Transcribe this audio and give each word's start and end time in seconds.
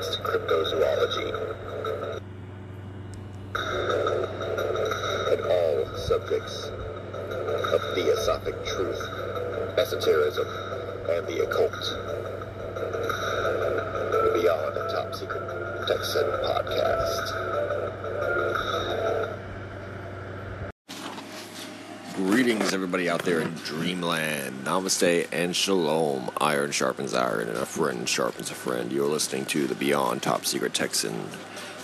advanced 0.00 0.22
cryptozoology, 0.22 1.28
and 5.30 5.40
all 5.44 5.96
subjects 5.98 6.68
of 6.68 7.94
theosophic 7.94 8.54
truth, 8.64 8.98
esotericism, 9.76 10.46
and 11.10 11.26
the 11.26 11.44
occult. 11.44 11.72
Beyond 14.32 14.74
the 14.74 14.88
Top 14.90 15.14
Secret 15.14 15.86
Texan 15.86 16.24
podcast. 16.44 17.59
Greetings, 22.50 22.74
everybody 22.74 23.08
out 23.08 23.22
there 23.22 23.38
in 23.38 23.54
Dreamland. 23.64 24.64
Namaste 24.64 25.28
and 25.30 25.54
shalom. 25.54 26.32
Iron 26.38 26.72
sharpens 26.72 27.14
iron, 27.14 27.48
and 27.48 27.56
a 27.56 27.64
friend 27.64 28.08
sharpens 28.08 28.50
a 28.50 28.54
friend. 28.54 28.90
You're 28.90 29.06
listening 29.06 29.44
to 29.46 29.68
the 29.68 29.76
Beyond 29.76 30.20
Top 30.20 30.44
Secret 30.44 30.74
Texan 30.74 31.14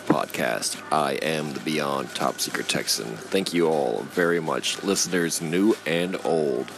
podcast. 0.07 0.83
I 0.91 1.13
am 1.23 1.53
the 1.53 1.61
Beyond 1.61 2.13
Top 2.17 2.41
Secret 2.41 2.69
Texan. 2.69 3.07
Thank 3.17 3.55
you 3.55 3.69
all 3.69 4.03
very 4.11 4.41
much, 4.41 4.83
listeners 4.83 5.41
new 5.41 5.77
and 5.87 6.17
old. 6.25 6.73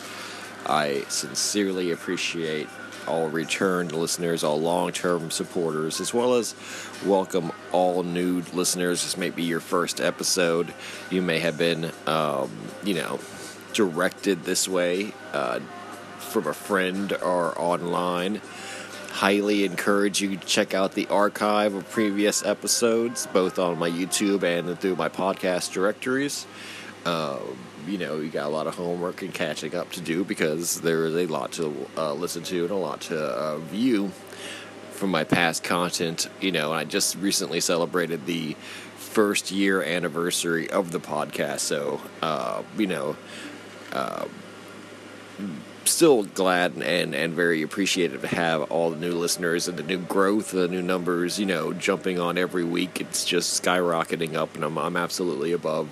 I 0.66 1.04
sincerely 1.08 1.90
appreciate 1.90 2.68
all 3.06 3.30
returned 3.30 3.92
listeners, 3.92 4.44
all 4.44 4.60
long 4.60 4.92
term 4.92 5.30
supporters, 5.30 5.98
as 5.98 6.12
well 6.12 6.34
as 6.34 6.54
welcome 7.06 7.52
all 7.72 8.02
new 8.02 8.42
listeners. 8.52 9.02
This 9.02 9.16
may 9.16 9.30
be 9.30 9.44
your 9.44 9.60
first 9.60 9.98
episode. 9.98 10.74
You 11.08 11.22
may 11.22 11.38
have 11.38 11.56
been, 11.56 11.90
um, 12.06 12.50
you 12.84 12.92
know, 12.92 13.18
directed 13.72 14.44
this 14.44 14.68
way 14.68 15.12
uh, 15.32 15.60
from 16.18 16.46
a 16.46 16.54
friend 16.54 17.12
or 17.22 17.58
online. 17.58 18.40
Highly 19.10 19.64
encourage 19.64 20.20
you 20.20 20.36
to 20.36 20.46
check 20.46 20.74
out 20.74 20.92
the 20.92 21.06
archive 21.08 21.74
of 21.74 21.88
previous 21.90 22.44
episodes, 22.44 23.26
both 23.26 23.58
on 23.58 23.78
my 23.78 23.90
YouTube 23.90 24.42
and 24.42 24.78
through 24.78 24.96
my 24.96 25.08
podcast 25.08 25.72
directories. 25.72 26.46
Uh, 27.04 27.38
you 27.86 27.98
know, 27.98 28.20
you 28.20 28.28
got 28.28 28.46
a 28.46 28.50
lot 28.50 28.66
of 28.66 28.74
homework 28.74 29.22
and 29.22 29.32
catching 29.32 29.74
up 29.74 29.90
to 29.92 30.00
do 30.00 30.24
because 30.24 30.80
there 30.82 31.06
is 31.06 31.16
a 31.16 31.26
lot 31.26 31.52
to 31.52 31.88
uh, 31.96 32.12
listen 32.12 32.42
to 32.44 32.62
and 32.62 32.70
a 32.70 32.76
lot 32.76 33.00
to 33.02 33.18
uh, 33.18 33.58
view 33.58 34.12
from 34.90 35.10
my 35.10 35.24
past 35.24 35.64
content. 35.64 36.28
You 36.40 36.52
know, 36.52 36.72
I 36.72 36.84
just 36.84 37.16
recently 37.16 37.60
celebrated 37.60 38.26
the 38.26 38.54
first 38.96 39.50
year 39.50 39.82
anniversary 39.82 40.68
of 40.68 40.92
the 40.92 41.00
podcast, 41.00 41.60
so 41.60 42.00
uh, 42.20 42.62
you 42.76 42.86
know, 42.86 43.16
uh, 43.92 44.26
still 45.84 46.24
glad 46.24 46.74
and, 46.74 47.14
and 47.14 47.34
very 47.34 47.62
appreciative 47.62 48.20
to 48.22 48.28
have 48.28 48.70
all 48.70 48.90
the 48.90 48.98
new 48.98 49.12
listeners 49.12 49.68
and 49.68 49.78
the 49.78 49.82
new 49.82 49.98
growth, 49.98 50.50
the 50.50 50.68
new 50.68 50.82
numbers. 50.82 51.38
You 51.38 51.46
know, 51.46 51.72
jumping 51.72 52.18
on 52.18 52.38
every 52.38 52.64
week. 52.64 53.00
It's 53.00 53.24
just 53.24 53.62
skyrocketing 53.62 54.34
up, 54.34 54.54
and 54.54 54.64
I'm 54.64 54.78
I'm 54.78 54.96
absolutely 54.96 55.52
above 55.52 55.88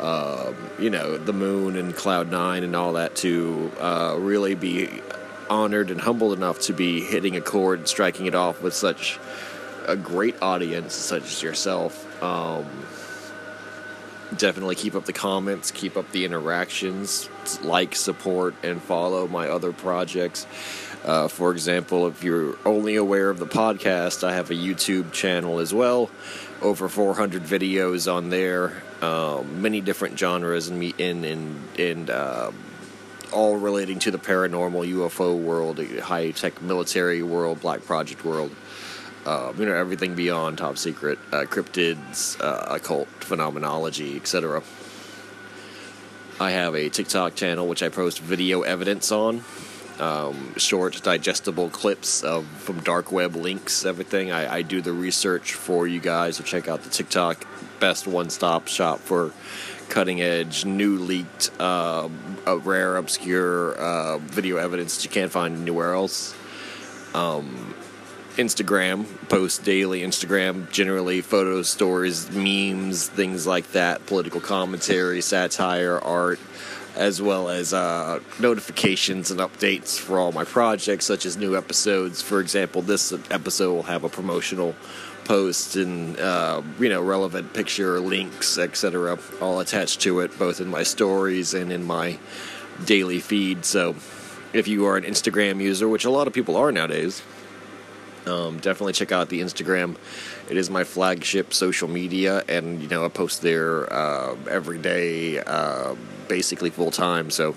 um, 0.00 0.54
you 0.78 0.90
know, 0.90 1.16
the 1.16 1.32
moon 1.32 1.76
and 1.76 1.94
Cloud 1.94 2.30
Nine 2.30 2.64
and 2.64 2.76
all 2.76 2.94
that 2.94 3.16
to 3.16 3.72
uh, 3.80 4.16
really 4.18 4.54
be 4.54 4.90
honored 5.48 5.90
and 5.90 6.00
humbled 6.00 6.36
enough 6.36 6.60
to 6.62 6.72
be 6.72 7.00
hitting 7.00 7.36
a 7.36 7.40
chord 7.40 7.78
and 7.78 7.88
striking 7.88 8.26
it 8.26 8.34
off 8.34 8.62
with 8.62 8.74
such 8.74 9.18
a 9.86 9.96
great 9.96 10.40
audience, 10.42 10.94
such 10.94 11.22
as 11.22 11.42
yourself. 11.42 12.22
Um, 12.22 12.66
definitely 14.36 14.74
keep 14.74 14.94
up 14.94 15.04
the 15.04 15.12
comments, 15.12 15.70
keep 15.70 15.96
up 15.96 16.10
the 16.12 16.24
interactions, 16.24 17.28
like, 17.62 17.94
support, 17.94 18.54
and 18.62 18.82
follow 18.82 19.28
my 19.28 19.48
other 19.48 19.72
projects. 19.72 20.46
Uh, 21.04 21.28
for 21.28 21.52
example, 21.52 22.08
if 22.08 22.24
you're 22.24 22.56
only 22.64 22.96
aware 22.96 23.30
of 23.30 23.38
the 23.38 23.46
podcast, 23.46 24.24
I 24.24 24.34
have 24.34 24.50
a 24.50 24.54
YouTube 24.54 25.12
channel 25.12 25.60
as 25.60 25.72
well. 25.72 26.10
Over 26.60 26.88
400 26.88 27.42
videos 27.42 28.12
on 28.12 28.30
there, 28.30 28.82
um, 29.02 29.62
many 29.62 29.80
different 29.80 30.18
genres 30.18 30.68
and 30.68 30.82
in 30.82 31.24
in 31.24 31.62
in 31.76 32.10
uh, 32.10 32.50
all 33.32 33.56
relating 33.56 33.98
to 34.00 34.10
the 34.10 34.18
paranormal, 34.18 34.90
UFO 34.94 35.38
world, 35.38 35.78
high 36.00 36.30
tech 36.30 36.60
military 36.62 37.22
world, 37.22 37.60
Black 37.60 37.84
Project 37.84 38.24
world. 38.24 38.50
Uh, 39.26 39.52
you 39.58 39.66
know 39.66 39.74
everything 39.74 40.14
beyond 40.14 40.56
top 40.58 40.78
secret, 40.78 41.18
uh, 41.32 41.42
cryptids, 41.42 42.40
uh, 42.40 42.76
occult 42.76 43.08
phenomenology, 43.18 44.16
etc. 44.16 44.62
I 46.38 46.52
have 46.52 46.74
a 46.76 46.88
TikTok 46.88 47.34
channel 47.34 47.66
which 47.66 47.82
I 47.82 47.88
post 47.88 48.20
video 48.20 48.62
evidence 48.62 49.10
on 49.10 49.42
um, 49.98 50.54
short, 50.56 51.02
digestible 51.02 51.70
clips 51.70 52.22
of 52.22 52.46
from 52.46 52.80
dark 52.80 53.10
web 53.10 53.34
links, 53.34 53.84
everything. 53.84 54.30
I, 54.30 54.56
I 54.56 54.62
do 54.62 54.80
the 54.80 54.92
research 54.92 55.54
for 55.54 55.86
you 55.86 56.00
guys. 56.00 56.36
So 56.36 56.44
check 56.44 56.68
out 56.68 56.82
the 56.82 56.90
TikTok 56.90 57.46
best 57.80 58.06
one-stop 58.06 58.68
shop 58.68 59.00
for 59.00 59.32
cutting 59.88 60.20
edge, 60.20 60.64
new 60.64 60.98
leaked, 60.98 61.50
uh, 61.58 62.08
rare, 62.46 62.96
obscure 62.96 63.74
uh, 63.74 64.18
video 64.18 64.56
evidence 64.56 64.96
that 64.96 65.04
you 65.04 65.10
can't 65.10 65.32
find 65.32 65.56
anywhere 65.56 65.94
else. 65.94 66.34
Um, 67.14 67.74
Instagram 68.36 69.06
post 69.28 69.64
daily. 69.64 70.02
Instagram 70.02 70.70
generally 70.70 71.20
photos, 71.20 71.68
stories, 71.68 72.30
memes, 72.30 73.08
things 73.08 73.46
like 73.46 73.72
that. 73.72 74.06
Political 74.06 74.40
commentary, 74.40 75.20
satire, 75.20 75.98
art 75.98 76.38
as 76.96 77.20
well 77.20 77.50
as 77.50 77.74
uh, 77.74 78.20
notifications 78.40 79.30
and 79.30 79.38
updates 79.38 79.98
for 79.98 80.18
all 80.18 80.32
my 80.32 80.44
projects, 80.44 81.04
such 81.04 81.26
as 81.26 81.36
new 81.36 81.56
episodes. 81.56 82.22
For 82.22 82.40
example, 82.40 82.80
this 82.80 83.12
episode 83.30 83.74
will 83.74 83.82
have 83.82 84.02
a 84.02 84.08
promotional 84.08 84.74
post 85.24 85.76
and 85.76 86.18
uh, 86.18 86.62
you 86.78 86.88
know 86.88 87.02
relevant 87.02 87.52
picture 87.52 88.00
links, 88.00 88.58
etc., 88.58 89.18
all 89.40 89.60
attached 89.60 90.00
to 90.00 90.20
it, 90.20 90.36
both 90.38 90.60
in 90.60 90.68
my 90.68 90.82
stories 90.82 91.52
and 91.52 91.70
in 91.70 91.84
my 91.84 92.18
daily 92.84 93.20
feed. 93.20 93.64
So, 93.64 93.94
if 94.52 94.66
you 94.66 94.86
are 94.86 94.96
an 94.96 95.04
Instagram 95.04 95.60
user, 95.60 95.88
which 95.88 96.04
a 96.04 96.10
lot 96.10 96.26
of 96.26 96.32
people 96.32 96.56
are 96.56 96.72
nowadays. 96.72 97.22
Um, 98.26 98.58
definitely 98.58 98.92
check 98.92 99.12
out 99.12 99.28
the 99.28 99.40
Instagram. 99.40 99.96
It 100.50 100.56
is 100.56 100.68
my 100.68 100.84
flagship 100.84 101.54
social 101.54 101.88
media, 101.88 102.42
and 102.48 102.82
you 102.82 102.88
know 102.88 103.04
I 103.04 103.08
post 103.08 103.42
there 103.42 103.92
uh, 103.92 104.36
every 104.48 104.78
day. 104.78 105.38
Uh, 105.38 105.94
basically 106.28 106.70
full 106.70 106.90
time. 106.90 107.30
So 107.30 107.56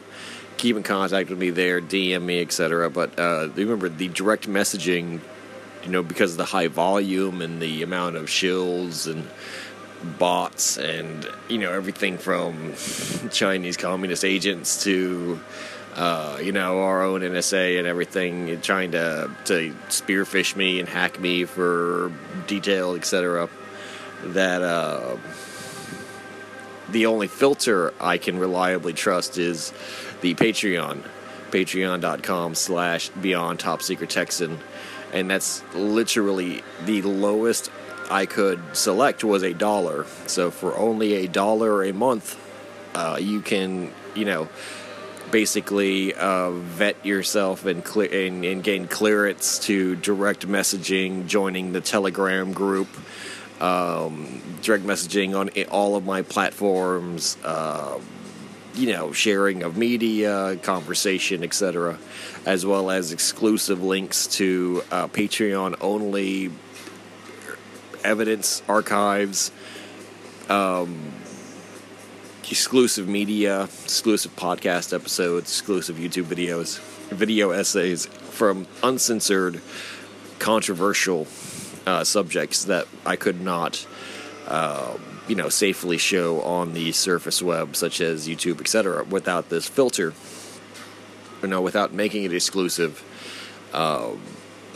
keep 0.58 0.76
in 0.76 0.84
contact 0.84 1.30
with 1.30 1.40
me 1.40 1.50
there, 1.50 1.82
DM 1.82 2.24
me, 2.24 2.42
etc. 2.42 2.90
But 2.90 3.18
uh, 3.20 3.50
remember 3.56 3.90
the 3.90 4.10
direct 4.10 4.48
messaging, 4.48 5.22
you 5.84 5.90
know, 5.90 6.04
because 6.04 6.32
of 6.32 6.38
the 6.38 6.46
high 6.46 6.68
volume 6.68 7.42
and 7.42 7.62
the 7.62 7.84
amount 7.84 8.16
of 8.16 8.26
shills 8.26 9.12
and 9.12 9.28
bots 10.18 10.78
and 10.78 11.28
you 11.50 11.58
know 11.58 11.74
everything 11.74 12.18
from 12.18 12.74
Chinese 13.32 13.76
communist 13.76 14.24
agents 14.24 14.84
to 14.84 15.40
uh, 16.00 16.40
you 16.42 16.52
know 16.52 16.82
our 16.82 17.04
own 17.04 17.22
NSA 17.22 17.78
and 17.78 17.86
everything 17.86 18.60
trying 18.62 18.92
to 18.92 19.30
to 19.46 19.74
spearphish 19.90 20.56
me 20.56 20.80
and 20.80 20.90
hack 20.90 21.20
me 21.20 21.46
for 21.46 22.12
detail, 22.48 22.96
etc. 22.96 23.50
That. 24.24 24.62
Uh, 24.62 25.18
the 26.92 27.06
only 27.06 27.28
filter 27.28 27.94
I 28.00 28.18
can 28.18 28.40
reliably 28.40 28.94
trust 28.94 29.38
is 29.38 29.72
the 30.22 30.34
Patreon, 30.36 31.04
patreon.com 31.52 32.56
slash 32.56 33.10
beyond 33.10 33.60
top 33.60 33.82
secret 33.82 34.10
Texan. 34.10 34.60
And 35.14 35.30
that's 35.30 35.64
literally 35.74 36.64
the 36.86 37.02
lowest 37.02 37.72
I 38.10 38.26
could 38.26 38.62
select 38.74 39.24
was 39.24 39.44
a 39.44 39.54
dollar. 39.54 40.06
So 40.26 40.52
for 40.52 40.76
only 40.78 41.14
a 41.16 41.28
dollar 41.28 41.84
a 41.84 41.94
month, 41.94 42.38
uh, 42.96 43.18
you 43.20 43.42
can, 43.42 43.92
you 44.16 44.26
know, 44.26 44.50
basically 45.32 46.14
uh, 46.14 46.52
vet 46.52 47.06
yourself 47.06 47.66
and, 47.66 47.86
and, 47.96 48.46
and 48.46 48.64
gain 48.64 48.88
clearance 48.88 49.60
to 49.60 49.96
direct 49.96 50.48
messaging, 50.48 51.28
joining 51.28 51.74
the 51.74 51.82
Telegram 51.82 52.54
group 52.54 52.88
um, 53.60 54.42
direct 54.62 54.86
messaging 54.86 55.38
on 55.38 55.50
all 55.70 55.96
of 55.96 56.06
my 56.06 56.22
platforms. 56.22 57.38
Uh, 57.44 58.00
you 58.76 58.94
know, 58.94 59.12
sharing 59.12 59.64
of 59.64 59.76
media, 59.76 60.56
conversation, 60.58 61.44
etc., 61.44 61.98
as 62.46 62.66
well 62.66 62.90
as 62.92 63.12
exclusive 63.12 63.84
links 63.84 64.28
to 64.28 64.84
uh, 64.92 65.08
Patreon 65.08 65.76
only 65.82 66.52
evidence 68.04 68.62
archives, 68.70 69.52
um, 70.50 71.12
exclusive 72.48 73.08
media, 73.08 73.64
exclusive 73.64 74.36
podcast 74.36 74.94
episodes, 74.94 75.50
exclusive 75.50 75.98
YouTube 75.98 76.26
videos, 76.26 76.80
video 77.10 77.52
essays 77.52 78.06
from 78.06 78.68
uncensored, 78.84 79.62
controversial 80.40 81.28
uh, 81.86 82.04
subjects 82.04 82.66
that 82.66 82.88
I 83.06 83.16
could 83.16 83.42
not. 83.42 83.86
Uh, 84.48 84.98
you 85.28 85.36
know, 85.36 85.48
safely 85.48 86.00
show 86.00 86.42
on 86.42 86.74
the 86.74 86.92
surface 86.92 87.40
web, 87.40 87.76
such 87.76 88.02
as 88.02 88.28
YouTube, 88.28 88.60
etc., 88.60 89.04
without 89.04 89.50
this 89.50 89.68
filter. 89.68 90.14
You 91.44 91.48
know, 91.48 91.62
without 91.62 91.94
making 91.94 92.24
it 92.24 92.34
exclusive, 92.34 93.04
uh, 93.72 94.10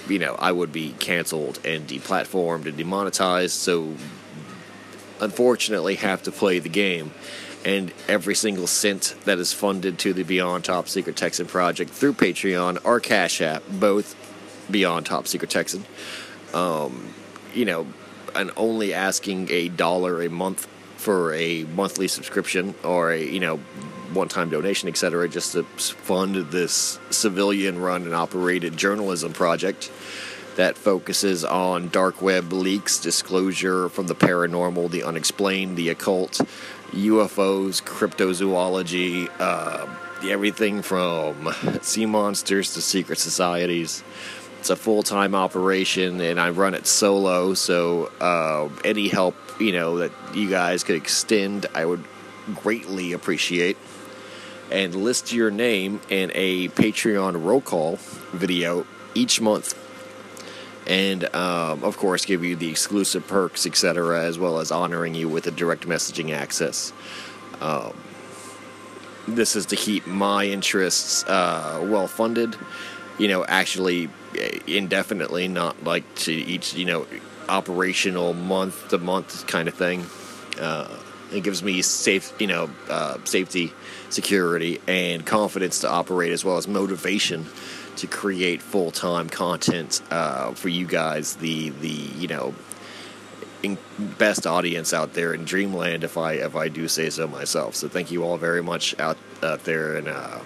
you 0.07 0.19
know, 0.19 0.36
I 0.36 0.51
would 0.51 0.71
be 0.71 0.94
canceled 1.00 1.60
and 1.65 1.88
deplatformed 1.88 2.68
and 2.68 2.77
demonetized. 2.77 3.54
So, 3.54 3.95
unfortunately, 5.19 5.95
have 5.95 6.21
to 6.24 6.31
play 6.31 6.60
the 6.60 6.69
game. 6.69 7.12
And 7.65 7.94
every 8.07 8.36
single 8.36 8.68
cent 8.68 9.15
that 9.24 9.38
is 9.39 9.54
funded 9.54 10.00
to 10.00 10.13
the 10.13 10.24
Beyond 10.24 10.65
Top 10.65 10.89
Secret 10.89 11.15
Texan 11.15 11.45
project 11.45 11.92
through 11.92 12.13
Patreon 12.13 12.80
or 12.83 13.00
Cash 13.00 13.42
App, 13.42 13.63
both 13.69 14.15
Beyond 14.69 15.06
Top 15.06 15.27
Secret 15.27 15.50
Texan, 15.50 15.86
um, 16.54 17.13
you 17.54 17.65
know, 17.65 17.88
and 18.36 18.51
only 18.57 18.94
asking 18.94 19.50
a 19.50 19.69
dollar 19.69 20.21
a 20.24 20.30
month 20.30 20.68
for 20.98 21.33
a 21.33 21.63
monthly 21.65 22.07
subscription 22.07 22.74
or 22.83 23.12
a 23.12 23.24
you 23.24 23.39
know 23.39 23.57
one-time 24.13 24.50
donation, 24.50 24.89
etc., 24.89 25.27
just 25.27 25.54
to 25.54 25.63
fund 25.63 26.36
this 26.51 27.00
civilian-run 27.10 28.04
and 28.04 28.13
operated 28.13 28.77
journalism 28.77 29.33
project 29.33 29.92
that 30.56 30.77
focuses 30.77 31.44
on 31.44 31.89
dark 31.89 32.21
web 32.21 32.54
leaks, 32.54 33.00
disclosure 33.00 33.89
from 33.89 34.06
the 34.06 34.13
paranormal, 34.13 34.92
the 34.92 35.04
unexplained, 35.04 35.75
the 35.75 35.89
occult, 35.89 36.39
UFOs, 36.93 37.81
cryptozoology, 37.83 39.29
uh, 39.39 39.87
everything 40.27 40.81
from 40.81 41.53
sea 41.81 42.05
monsters 42.05 42.73
to 42.75 42.81
secret 42.81 43.19
societies 43.19 44.03
it's 44.63 44.69
a 44.69 44.77
full 44.77 45.03
time 45.03 45.35
operation, 45.35 46.21
and 46.21 46.39
I 46.39 46.51
run 46.51 46.73
it 46.73 46.87
solo. 46.87 47.53
So 47.53 48.05
uh, 48.21 48.69
any 48.85 49.09
help 49.09 49.35
you 49.59 49.73
know 49.73 49.97
that 49.97 50.13
you 50.33 50.49
guys 50.49 50.85
could 50.85 50.95
extend, 50.95 51.65
I 51.75 51.83
would 51.83 52.01
greatly 52.55 53.11
appreciate. 53.11 53.75
And 54.71 54.95
list 54.95 55.33
your 55.33 55.51
name 55.51 55.99
in 56.07 56.31
a 56.33 56.69
Patreon 56.69 57.43
roll 57.43 57.59
call 57.59 57.99
video 58.31 58.87
each 59.13 59.41
month, 59.41 59.77
and 60.88 61.24
um, 61.35 61.83
of 61.83 61.97
course 61.97 62.25
give 62.25 62.44
you 62.44 62.56
the 62.56 62.69
exclusive 62.69 63.27
perks, 63.27 63.65
etc., 63.65 64.24
as 64.24 64.38
well 64.38 64.59
as 64.59 64.71
honoring 64.71 65.15
you 65.15 65.30
with 65.30 65.47
a 65.47 65.51
direct 65.51 65.88
messaging 65.88 66.31
access. 66.31 66.94
Um, 67.62 67.94
this 69.27 69.56
is 69.56 69.65
to 69.68 69.75
keep 69.75 70.06
my 70.06 70.45
interests 70.45 71.24
uh, 71.25 71.80
well 71.83 72.07
funded 72.07 72.57
you 73.18 73.27
know, 73.27 73.45
actually 73.45 74.09
eh, 74.38 74.59
indefinitely, 74.68 75.47
not 75.47 75.83
like 75.83 76.03
to 76.15 76.33
each, 76.33 76.74
you 76.74 76.86
know, 76.86 77.06
operational 77.50 78.33
month 78.33 78.89
to 78.89 78.97
month 78.97 79.45
kind 79.47 79.68
of 79.68 79.74
thing. 79.74 80.06
Uh, 80.59 80.88
it 81.31 81.44
gives 81.44 81.63
me 81.63 81.81
safe, 81.81 82.33
you 82.39 82.47
know, 82.47 82.69
uh, 82.89 83.18
safety, 83.24 83.74
security, 84.09 84.79
and 84.88 85.25
confidence 85.25 85.79
to 85.79 85.89
operate, 85.89 86.31
as 86.31 86.45
well 86.45 86.57
as 86.57 86.68
motivation 86.68 87.45
to 87.97 88.07
create 88.07 88.61
full 88.61 88.91
time 88.91 89.29
content 89.29 90.01
uh, 90.11 90.51
for 90.53 90.69
you 90.69 90.85
guys. 90.85 91.35
The 91.37 91.69
the 91.69 91.87
you 91.89 92.27
know 92.27 92.53
best 94.17 94.45
audience 94.45 94.93
out 94.93 95.13
there 95.13 95.33
in 95.33 95.45
Dreamland, 95.45 96.03
if 96.03 96.17
I 96.17 96.33
if 96.33 96.55
I 96.55 96.67
do 96.67 96.87
say 96.87 97.09
so 97.09 97.27
myself. 97.27 97.75
So 97.75 97.87
thank 97.87 98.11
you 98.11 98.23
all 98.23 98.37
very 98.37 98.63
much 98.63 98.97
out 98.99 99.17
out 99.41 99.63
there, 99.63 99.95
and 99.95 100.07
uh, 100.07 100.39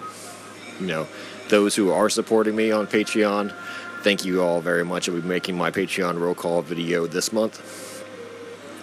you 0.80 0.86
know 0.86 1.06
those 1.48 1.74
who 1.74 1.90
are 1.90 2.10
supporting 2.10 2.54
me 2.54 2.70
on 2.70 2.86
Patreon, 2.86 3.54
thank 4.02 4.24
you 4.24 4.42
all 4.42 4.60
very 4.60 4.84
much. 4.84 5.08
I'll 5.08 5.14
be 5.14 5.22
making 5.22 5.56
my 5.56 5.70
Patreon 5.70 6.20
roll 6.20 6.34
call 6.34 6.62
video 6.62 7.06
this 7.06 7.32
month. 7.32 7.86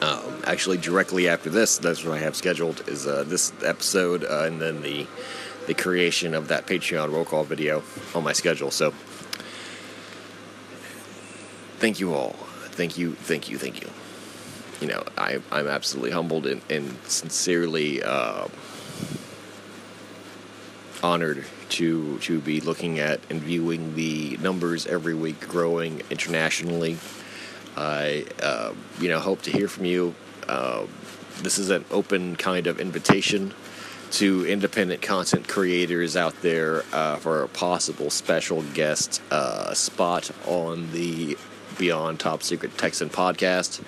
Um, 0.01 0.41
actually, 0.45 0.77
directly 0.77 1.29
after 1.29 1.49
this, 1.49 1.77
that's 1.77 2.03
what 2.03 2.15
I 2.15 2.19
have 2.19 2.35
scheduled 2.35 2.87
is 2.89 3.07
uh, 3.07 3.23
this 3.25 3.53
episode 3.63 4.23
uh, 4.23 4.43
and 4.43 4.61
then 4.61 4.81
the 4.81 5.07
the 5.67 5.73
creation 5.73 6.33
of 6.33 6.47
that 6.49 6.67
Patreon 6.67 7.11
roll 7.11 7.25
call 7.25 7.43
video 7.43 7.83
on 8.13 8.23
my 8.23 8.33
schedule. 8.33 8.71
So, 8.71 8.91
thank 11.77 11.99
you 11.99 12.13
all. 12.13 12.35
Thank 12.71 12.97
you, 12.97 13.13
thank 13.13 13.49
you, 13.49 13.57
thank 13.57 13.81
you. 13.81 13.89
You 14.81 14.87
know, 14.87 15.03
I, 15.17 15.39
I'm 15.51 15.67
absolutely 15.67 16.11
humbled 16.11 16.45
and, 16.45 16.61
and 16.69 16.97
sincerely 17.05 18.03
uh, 18.03 18.47
honored 21.01 21.45
to 21.69 22.17
to 22.19 22.39
be 22.39 22.59
looking 22.61 22.99
at 22.99 23.19
and 23.29 23.41
viewing 23.41 23.95
the 23.95 24.37
numbers 24.37 24.85
every 24.87 25.13
week 25.13 25.39
growing 25.41 26.01
internationally. 26.09 26.97
I 27.77 28.25
uh, 28.41 28.73
you 28.99 29.09
know 29.09 29.19
hope 29.19 29.41
to 29.43 29.51
hear 29.51 29.67
from 29.67 29.85
you. 29.85 30.15
Uh, 30.47 30.85
this 31.41 31.57
is 31.57 31.69
an 31.69 31.85
open 31.91 32.35
kind 32.35 32.67
of 32.67 32.79
invitation 32.79 33.53
to 34.11 34.45
independent 34.45 35.01
content 35.01 35.47
creators 35.47 36.15
out 36.15 36.41
there 36.41 36.83
uh, 36.93 37.17
for 37.17 37.43
a 37.43 37.47
possible 37.47 38.09
special 38.09 38.61
guest 38.73 39.21
uh, 39.31 39.73
spot 39.73 40.31
on 40.45 40.91
the 40.91 41.37
Beyond 41.77 42.19
Top 42.19 42.43
Secret 42.43 42.77
Texan 42.77 43.09
podcast, 43.09 43.83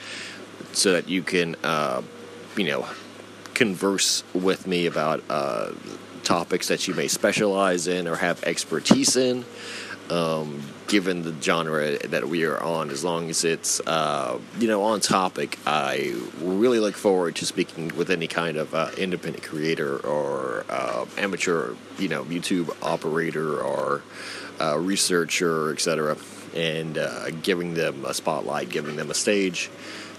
so 0.74 0.94
that 0.94 1.08
you 1.08 1.24
can 1.24 1.56
uh, 1.64 2.02
you 2.56 2.66
know 2.66 2.88
converse 3.54 4.24
with 4.34 4.68
me 4.68 4.86
about 4.86 5.24
uh, 5.30 5.72
topics 6.24 6.68
that 6.68 6.88
you 6.88 6.94
may 6.94 7.08
specialize 7.08 7.88
in 7.88 8.08
or 8.08 8.18
have 8.18 8.44
expertise 8.44 9.16
in, 9.16 9.46
um, 10.10 10.64
given 10.88 11.24
the 11.24 11.36
genre 11.42 11.98
that 12.08 12.28
we 12.28 12.46
are 12.46 12.62
on. 12.62 12.90
As 12.90 13.04
long 13.04 13.30
as 13.30 13.44
it's 13.44 13.80
uh, 13.82 14.40
you 14.60 14.68
know 14.68 14.84
on 14.84 15.00
topic, 15.00 15.60
I 15.66 16.16
really 16.40 16.80
look 16.80 16.96
forward 16.96 17.36
to 17.38 17.46
speaking 17.46 17.92
with 17.96 18.10
any 18.10 18.28
kind 18.28 18.58
of 18.58 18.74
uh, 18.74 18.92
independent 18.98 19.44
creator 19.44 19.98
or 19.98 20.66
uh, 20.70 21.06
amateur 21.18 21.76
you 22.00 22.08
know 22.08 22.24
YouTube 22.26 22.76
operator 22.82 23.60
or 23.60 24.02
uh, 24.60 24.78
researcher, 24.78 25.72
etc., 25.72 26.18
and 26.56 26.98
uh, 26.98 27.30
giving 27.44 27.74
them 27.74 28.06
a 28.06 28.14
spotlight, 28.14 28.70
giving 28.70 28.96
them 28.96 29.12
a 29.12 29.14
stage 29.14 29.70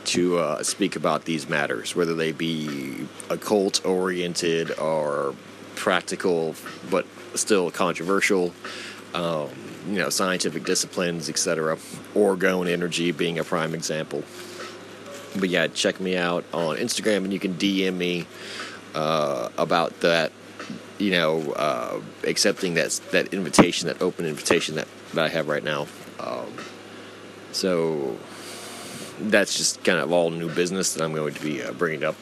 to 0.05 0.39
uh, 0.39 0.63
speak 0.63 0.97
about 0.97 1.25
these 1.25 1.49
matters, 1.49 1.95
whether 1.95 2.15
they 2.15 2.33
be 2.33 3.07
occult 3.29 3.85
oriented 3.85 4.79
or 4.79 5.35
practical 5.75 6.55
but 6.91 7.07
still 7.35 7.71
controversial. 7.71 8.53
Um, 9.15 9.51
you 9.89 9.99
know, 9.99 10.11
scientific 10.11 10.65
disciplines, 10.65 11.29
etc. 11.29 11.77
Orgone 12.15 12.69
energy 12.69 13.13
being 13.13 13.39
a 13.39 13.45
prime 13.45 13.75
example. 13.75 14.23
But 15.39 15.49
yeah, 15.49 15.67
check 15.69 16.01
me 16.01 16.17
out 16.17 16.45
on 16.53 16.77
Instagram, 16.77 17.19
and 17.19 17.33
you 17.33 17.39
can 17.39 17.55
DM 17.55 17.95
me 17.95 18.27
uh, 18.95 19.49
about 19.57 20.01
that. 20.01 20.33
You 20.99 21.13
know, 21.13 21.53
uh, 21.53 22.01
accepting 22.25 22.75
that 22.75 23.01
that 23.13 23.33
invitation, 23.33 23.89
that 23.89 24.03
open 24.03 24.27
invitation 24.27 24.75
that, 24.77 24.89
that 25.15 25.25
I 25.25 25.29
have 25.29 25.49
right 25.49 25.63
now. 25.63 25.87
Um, 26.19 26.53
so 27.53 28.19
that's 29.21 29.57
just 29.57 29.85
kind 29.85 29.99
of 29.99 30.13
all 30.13 30.31
new 30.31 30.49
business 30.49 30.95
that 30.95 31.05
I'm 31.05 31.13
going 31.13 31.35
to 31.35 31.43
be 31.43 31.63
uh, 31.63 31.73
bringing 31.73 32.05
up 32.05 32.17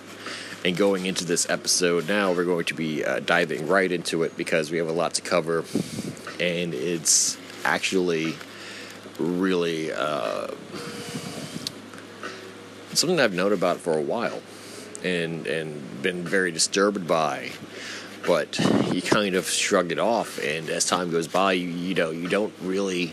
and 0.67 0.77
going 0.77 1.07
into 1.07 1.25
this 1.25 1.49
episode 1.49 2.09
now, 2.09 2.33
we're 2.33 2.45
going 2.45 2.65
to 2.65 2.75
be 2.75 3.05
uh, 3.05 3.21
diving 3.21 3.69
right 3.69 3.91
into 3.91 4.25
it 4.25 4.37
because 4.37 4.69
we 4.69 4.79
have 4.79 4.89
a 4.89 4.93
lot 4.93 5.15
to 5.15 5.23
cover, 5.23 5.65
and 6.41 6.75
it's 6.75 7.39
actually 7.67 8.37
really 9.19 9.93
uh, 9.93 10.49
something 12.93 13.21
I've 13.21 13.35
known 13.35 13.53
about 13.53 13.79
for 13.79 13.97
a 13.97 14.03
while, 14.03 14.41
and 15.03 15.47
and 15.47 16.03
been 16.03 16.25
very 16.25 16.53
disturbed 16.53 17.07
by. 17.07 17.51
But 18.27 18.59
you 18.93 19.03
kind 19.03 19.37
of 19.37 19.49
shrugged 19.49 19.93
it 19.93 19.99
off, 19.99 20.43
and 20.43 20.69
as 20.69 20.87
time 20.87 21.11
goes 21.11 21.29
by, 21.29 21.53
you 21.53 21.69
you 21.69 21.95
know 21.95 22.11
you 22.11 22.29
don't 22.29 22.55
really 22.63 23.13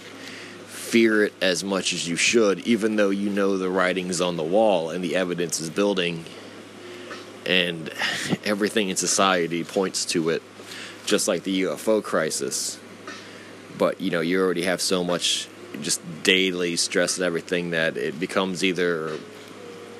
fear 0.65 1.25
it 1.25 1.33
as 1.41 1.63
much 1.63 1.91
as 1.91 2.07
you 2.07 2.15
should, 2.15 2.59
even 2.67 2.95
though 2.95 3.09
you 3.09 3.29
know 3.29 3.57
the 3.57 3.69
writing's 3.69 4.21
on 4.21 4.37
the 4.37 4.43
wall 4.43 4.91
and 4.91 5.03
the 5.03 5.15
evidence 5.15 5.59
is 5.59 5.69
building 5.69 6.23
and 7.45 7.91
everything 8.45 8.89
in 8.89 8.95
society 8.95 9.63
points 9.63 10.05
to 10.05 10.29
it, 10.29 10.41
just 11.05 11.27
like 11.27 11.43
the 11.43 11.63
UFO 11.63 12.03
crisis. 12.03 12.79
But 13.77 14.01
you 14.01 14.11
know, 14.11 14.21
you 14.21 14.41
already 14.41 14.63
have 14.63 14.81
so 14.81 15.03
much 15.03 15.47
just 15.81 16.01
daily 16.23 16.75
stress 16.75 17.17
and 17.17 17.25
everything 17.25 17.71
that 17.71 17.97
it 17.97 18.19
becomes 18.19 18.63
either 18.63 19.17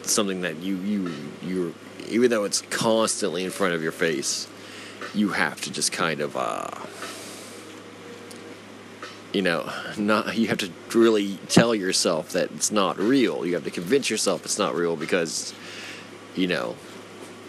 something 0.03 0.41
that 0.41 0.61
you 0.61 0.75
you 0.77 1.13
you 1.41 1.75
even 2.09 2.29
though 2.29 2.43
it's 2.43 2.61
constantly 2.69 3.43
in 3.43 3.49
front 3.49 3.73
of 3.73 3.81
your 3.81 3.91
face, 3.91 4.47
you 5.13 5.29
have 5.29 5.61
to 5.61 5.71
just 5.71 5.91
kind 5.91 6.21
of 6.21 6.35
uh, 6.37 6.69
you 9.33 9.41
know 9.41 9.71
not 9.97 10.35
you 10.37 10.47
have 10.47 10.59
to 10.59 10.71
really 10.93 11.37
tell 11.49 11.73
yourself 11.73 12.31
that 12.33 12.51
it's 12.51 12.71
not 12.71 12.97
real. 12.97 13.45
You 13.45 13.55
have 13.55 13.63
to 13.63 13.71
convince 13.71 14.09
yourself 14.09 14.45
it's 14.45 14.59
not 14.59 14.75
real 14.75 14.95
because 14.95 15.53
you 16.35 16.47
know 16.47 16.75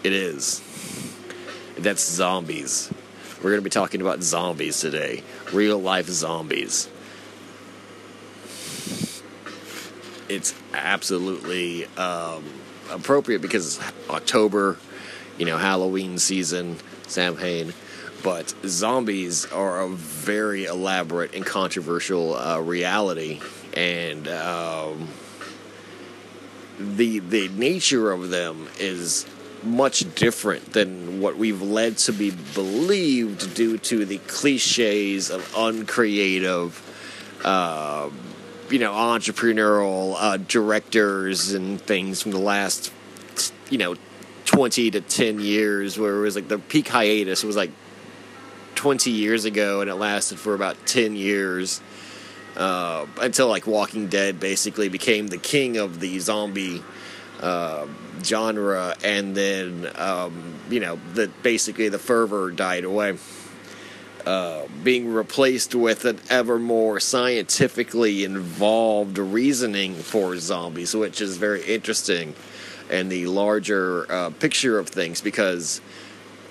it 0.03 0.13
is. 0.13 0.61
That's 1.77 2.07
zombies. 2.07 2.91
We're 3.37 3.51
going 3.51 3.61
to 3.61 3.63
be 3.63 3.69
talking 3.69 4.01
about 4.01 4.23
zombies 4.23 4.79
today 4.79 5.21
real 5.53 5.79
life 5.79 6.07
zombies 6.07 6.89
it's 10.29 10.55
absolutely 10.73 11.85
um, 11.97 12.43
appropriate 12.91 13.41
because 13.41 13.77
it's 13.77 14.09
October, 14.09 14.77
you 15.37 15.45
know, 15.45 15.57
Halloween 15.57 16.17
season, 16.17 16.77
Samhain. 17.07 17.73
But 18.23 18.53
zombies 18.65 19.45
are 19.47 19.81
a 19.83 19.89
very 19.89 20.65
elaborate 20.65 21.35
and 21.35 21.45
controversial 21.45 22.35
uh, 22.35 22.59
reality, 22.59 23.39
and 23.75 24.27
um, 24.27 25.09
the 26.79 27.19
the 27.19 27.49
nature 27.49 28.11
of 28.11 28.29
them 28.29 28.67
is 28.79 29.27
much 29.65 30.13
different 30.15 30.73
than 30.73 31.19
what 31.21 31.37
we've 31.37 31.61
led 31.61 31.97
to 31.97 32.13
be 32.13 32.31
believed 32.53 33.55
due 33.55 33.77
to 33.77 34.05
the 34.05 34.17
cliches 34.19 35.29
of 35.29 35.53
uncreative. 35.57 36.81
Uh, 37.43 38.09
you 38.69 38.79
know, 38.79 38.93
entrepreneurial 38.93 40.15
uh, 40.17 40.37
directors 40.37 41.53
and 41.53 41.79
things 41.81 42.21
from 42.21 42.31
the 42.31 42.39
last, 42.39 42.91
you 43.69 43.77
know, 43.77 43.95
20 44.45 44.91
to 44.91 45.01
10 45.01 45.39
years, 45.39 45.99
where 45.99 46.17
it 46.17 46.21
was 46.21 46.35
like 46.35 46.47
the 46.47 46.57
peak 46.57 46.87
hiatus 46.87 47.43
was 47.43 47.55
like 47.55 47.71
20 48.75 49.11
years 49.11 49.45
ago 49.45 49.81
and 49.81 49.89
it 49.89 49.95
lasted 49.95 50.39
for 50.39 50.53
about 50.53 50.75
10 50.85 51.15
years 51.15 51.81
uh, 52.57 53.05
until 53.21 53.47
like 53.47 53.67
Walking 53.67 54.07
Dead 54.07 54.39
basically 54.39 54.89
became 54.89 55.27
the 55.27 55.37
king 55.37 55.77
of 55.77 55.99
the 55.99 56.19
zombie 56.19 56.83
uh, 57.45 57.85
genre, 58.23 58.95
and 59.03 59.35
then, 59.35 59.87
um, 59.95 60.55
you 60.69 60.79
know, 60.79 60.99
the, 61.13 61.29
basically 61.43 61.89
the 61.89 61.99
fervor 61.99 62.49
died 62.49 62.83
away. 62.83 63.17
Uh, 64.25 64.63
being 64.83 65.13
replaced 65.13 65.75
with 65.75 66.03
an 66.03 66.19
ever 66.31 66.57
more 66.57 66.99
scientifically 66.99 68.23
involved 68.23 69.19
reasoning 69.19 69.93
for 69.93 70.35
zombies, 70.37 70.95
which 70.95 71.21
is 71.21 71.37
very 71.37 71.63
interesting 71.63 72.33
and 72.89 73.11
the 73.11 73.27
larger 73.27 74.11
uh, 74.11 74.31
picture 74.31 74.79
of 74.79 74.89
things 74.89 75.21
because 75.21 75.79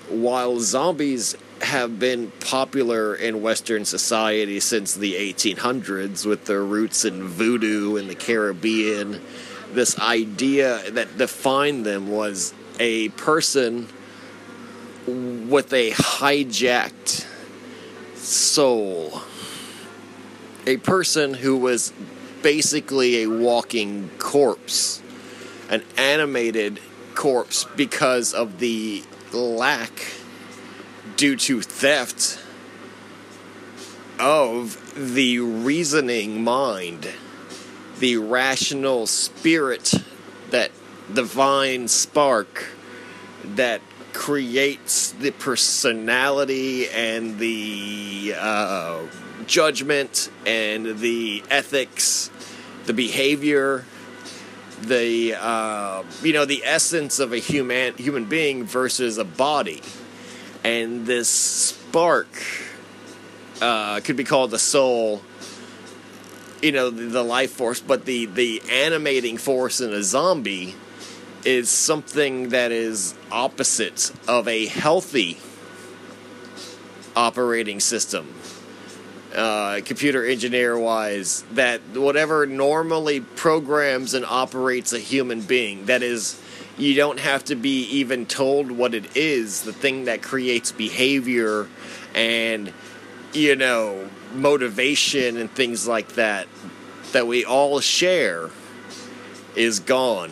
while 0.09 0.59
zombies 0.59 1.35
have 1.61 1.99
been 1.99 2.31
popular 2.39 3.15
in 3.15 3.41
Western 3.41 3.83
society 3.83 4.59
since 4.59 4.93
the 4.93 5.13
1800s 5.13 6.25
with 6.25 6.45
their 6.45 6.63
roots 6.63 7.03
in 7.03 7.23
voodoo 7.23 7.95
in 7.95 8.07
the 8.07 8.15
Caribbean, 8.15 9.21
this 9.75 9.99
idea 9.99 10.89
that 10.91 11.17
defined 11.17 11.85
them 11.85 12.09
was 12.09 12.53
a 12.79 13.09
person 13.09 13.87
with 15.05 15.71
a 15.73 15.91
hijacked 15.91 17.25
soul. 18.15 19.21
A 20.65 20.77
person 20.77 21.35
who 21.35 21.57
was 21.57 21.93
basically 22.41 23.23
a 23.23 23.27
walking 23.27 24.09
corpse, 24.17 25.01
an 25.69 25.83
animated 25.97 26.79
corpse 27.13 27.65
because 27.75 28.33
of 28.33 28.59
the 28.59 29.03
lack, 29.31 29.91
due 31.17 31.35
to 31.35 31.61
theft, 31.61 32.39
of 34.19 35.13
the 35.13 35.39
reasoning 35.39 36.43
mind, 36.43 37.09
the 37.99 38.17
rational 38.17 39.07
spirit, 39.07 39.93
that 40.51 40.71
divine 41.13 41.87
spark 41.87 42.67
that 43.43 43.81
creates 44.13 45.11
the 45.11 45.31
personality 45.31 46.87
and 46.89 47.37
the 47.37 48.33
uh, 48.37 49.01
judgment 49.45 50.31
and 50.45 50.99
the 50.99 51.43
ethics, 51.49 52.31
the 52.85 52.93
behavior, 52.93 53.85
the 54.81 55.35
uh, 55.39 56.03
you 56.21 56.33
know 56.33 56.45
the 56.45 56.63
essence 56.63 57.19
of 57.19 57.33
a 57.33 57.37
human 57.37 57.93
human 57.95 58.25
being 58.25 58.63
versus 58.63 59.17
a 59.17 59.25
body, 59.25 59.81
and 60.63 61.05
this 61.05 61.29
spark 61.29 62.27
uh, 63.61 63.99
could 64.01 64.15
be 64.15 64.23
called 64.23 64.51
the 64.51 64.59
soul. 64.59 65.21
You 66.61 66.71
know 66.71 66.89
the, 66.89 67.03
the 67.05 67.23
life 67.23 67.51
force, 67.51 67.79
but 67.79 68.05
the 68.05 68.25
the 68.25 68.61
animating 68.71 69.37
force 69.37 69.81
in 69.81 69.93
a 69.93 70.03
zombie 70.03 70.75
is 71.45 71.69
something 71.69 72.49
that 72.49 72.71
is 72.71 73.13
opposite 73.31 74.11
of 74.27 74.47
a 74.47 74.65
healthy 74.65 75.37
operating 77.15 77.79
system. 77.79 78.33
Uh, 79.35 79.81
computer 79.83 80.25
engineer 80.25 80.79
wise, 80.79 81.43
that 81.51 81.81
whatever 81.93 82.45
normally 82.45 83.19
programs 83.19 84.13
and 84.13 84.25
operates 84.25 84.93
a 84.93 84.99
human 84.99 85.41
being, 85.41 85.85
that 85.87 86.01
is, 86.01 86.41
you 86.77 86.95
don't 86.95 87.19
have 87.19 87.43
to 87.43 87.53
be 87.53 87.81
even 87.83 88.25
told 88.25 88.71
what 88.71 88.93
it 88.93 89.17
is, 89.17 89.63
the 89.63 89.73
thing 89.73 90.05
that 90.05 90.21
creates 90.21 90.71
behavior 90.71 91.67
and, 92.13 92.71
you 93.33 93.57
know, 93.57 94.09
motivation 94.35 95.37
and 95.37 95.49
things 95.49 95.87
like 95.87 96.09
that, 96.13 96.47
that 97.11 97.27
we 97.27 97.45
all 97.45 97.79
share, 97.79 98.49
is 99.55 99.79
gone. 99.79 100.31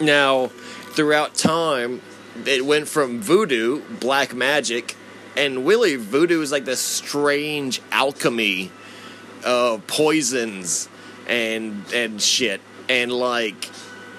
Now, 0.00 0.48
throughout 0.48 1.34
time, 1.34 2.02
it 2.46 2.64
went 2.64 2.88
from 2.88 3.20
voodoo, 3.20 3.82
black 4.00 4.34
magic, 4.34 4.96
and 5.36 5.66
really 5.66 5.96
voodoo 5.96 6.40
is 6.40 6.52
like 6.52 6.64
this 6.64 6.80
strange 6.80 7.80
alchemy 7.90 8.70
of 9.44 9.86
poisons 9.86 10.88
and 11.26 11.84
and 11.92 12.20
shit, 12.20 12.60
and 12.88 13.12
like 13.12 13.70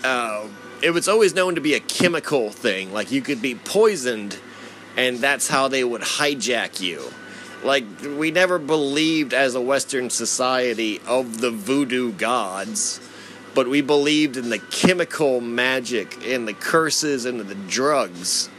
uh, 0.03 0.48
it 0.82 0.91
was 0.91 1.08
always 1.08 1.34
known 1.34 1.55
to 1.55 1.62
be 1.62 1.74
a 1.74 1.79
chemical 1.79 2.50
thing. 2.50 2.94
Like 2.94 3.12
you 3.12 3.22
could 3.22 3.41
be 3.41 3.55
poisoned, 3.55 4.39
and 4.98 5.20
that's 5.20 5.48
how 5.48 5.67
they 5.67 5.84
would 5.84 6.01
hijack 6.01 6.79
you. 6.79 7.01
Like 7.65 7.84
we 8.17 8.31
never 8.31 8.60
believed 8.60 9.34
as 9.34 9.55
a 9.55 9.62
Western 9.62 10.10
society 10.10 11.01
of 11.07 11.41
the 11.41 11.51
voodoo 11.51 12.13
gods 12.13 13.01
but 13.55 13.69
we 13.69 13.79
believed 13.79 14.36
in 14.36 14.50
the 14.50 14.60
chemical 14.60 15.39
magic 15.39 16.27
and 16.27 16.45
the 16.45 16.53
curses 16.53 17.24
and 17.24 17.39
the 17.39 17.55
drugs 17.55 18.50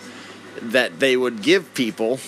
that 0.60 0.98
they 0.98 1.16
would 1.16 1.42
give 1.42 1.75
people. 1.75 2.18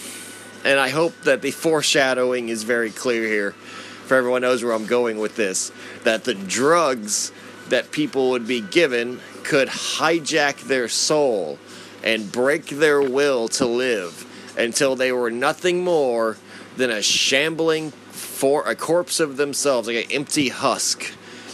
And 0.65 0.79
I 0.79 0.91
hope 0.91 1.19
that 1.23 1.41
the 1.41 1.51
foreshadowing 1.51 2.51
is 2.51 2.65
very 2.65 2.91
clear 2.91 3.25
here, 3.25 3.53
for 3.53 4.17
everyone 4.17 4.43
knows 4.43 4.63
where 4.63 4.75
I'm 4.75 4.87
going 4.87 5.19
with 5.19 5.35
this. 5.35 5.73
That 6.05 6.25
the 6.25 6.35
drugs 6.35 7.33
that 7.71 7.91
people 7.91 8.31
would 8.31 8.47
be 8.47 8.61
given 8.61 9.21
could 9.45 9.69
hijack 9.69 10.61
their 10.61 10.89
soul 10.89 11.59
and 12.05 12.31
break 12.31 12.67
their 12.67 13.01
will 13.01 13.49
to 13.49 13.65
live 13.65 14.27
until 14.59 14.95
they 14.95 15.11
were 15.11 15.31
nothing 15.31 15.83
more 15.83 16.37
than 16.79 16.91
a 16.91 17.03
shambling 17.03 17.91
for 17.91 18.67
a 18.67 18.75
corpse 18.75 19.21
of 19.21 19.37
themselves, 19.37 19.87
like 19.87 20.07
an 20.07 20.13
empty 20.13 20.49
husk 20.49 21.13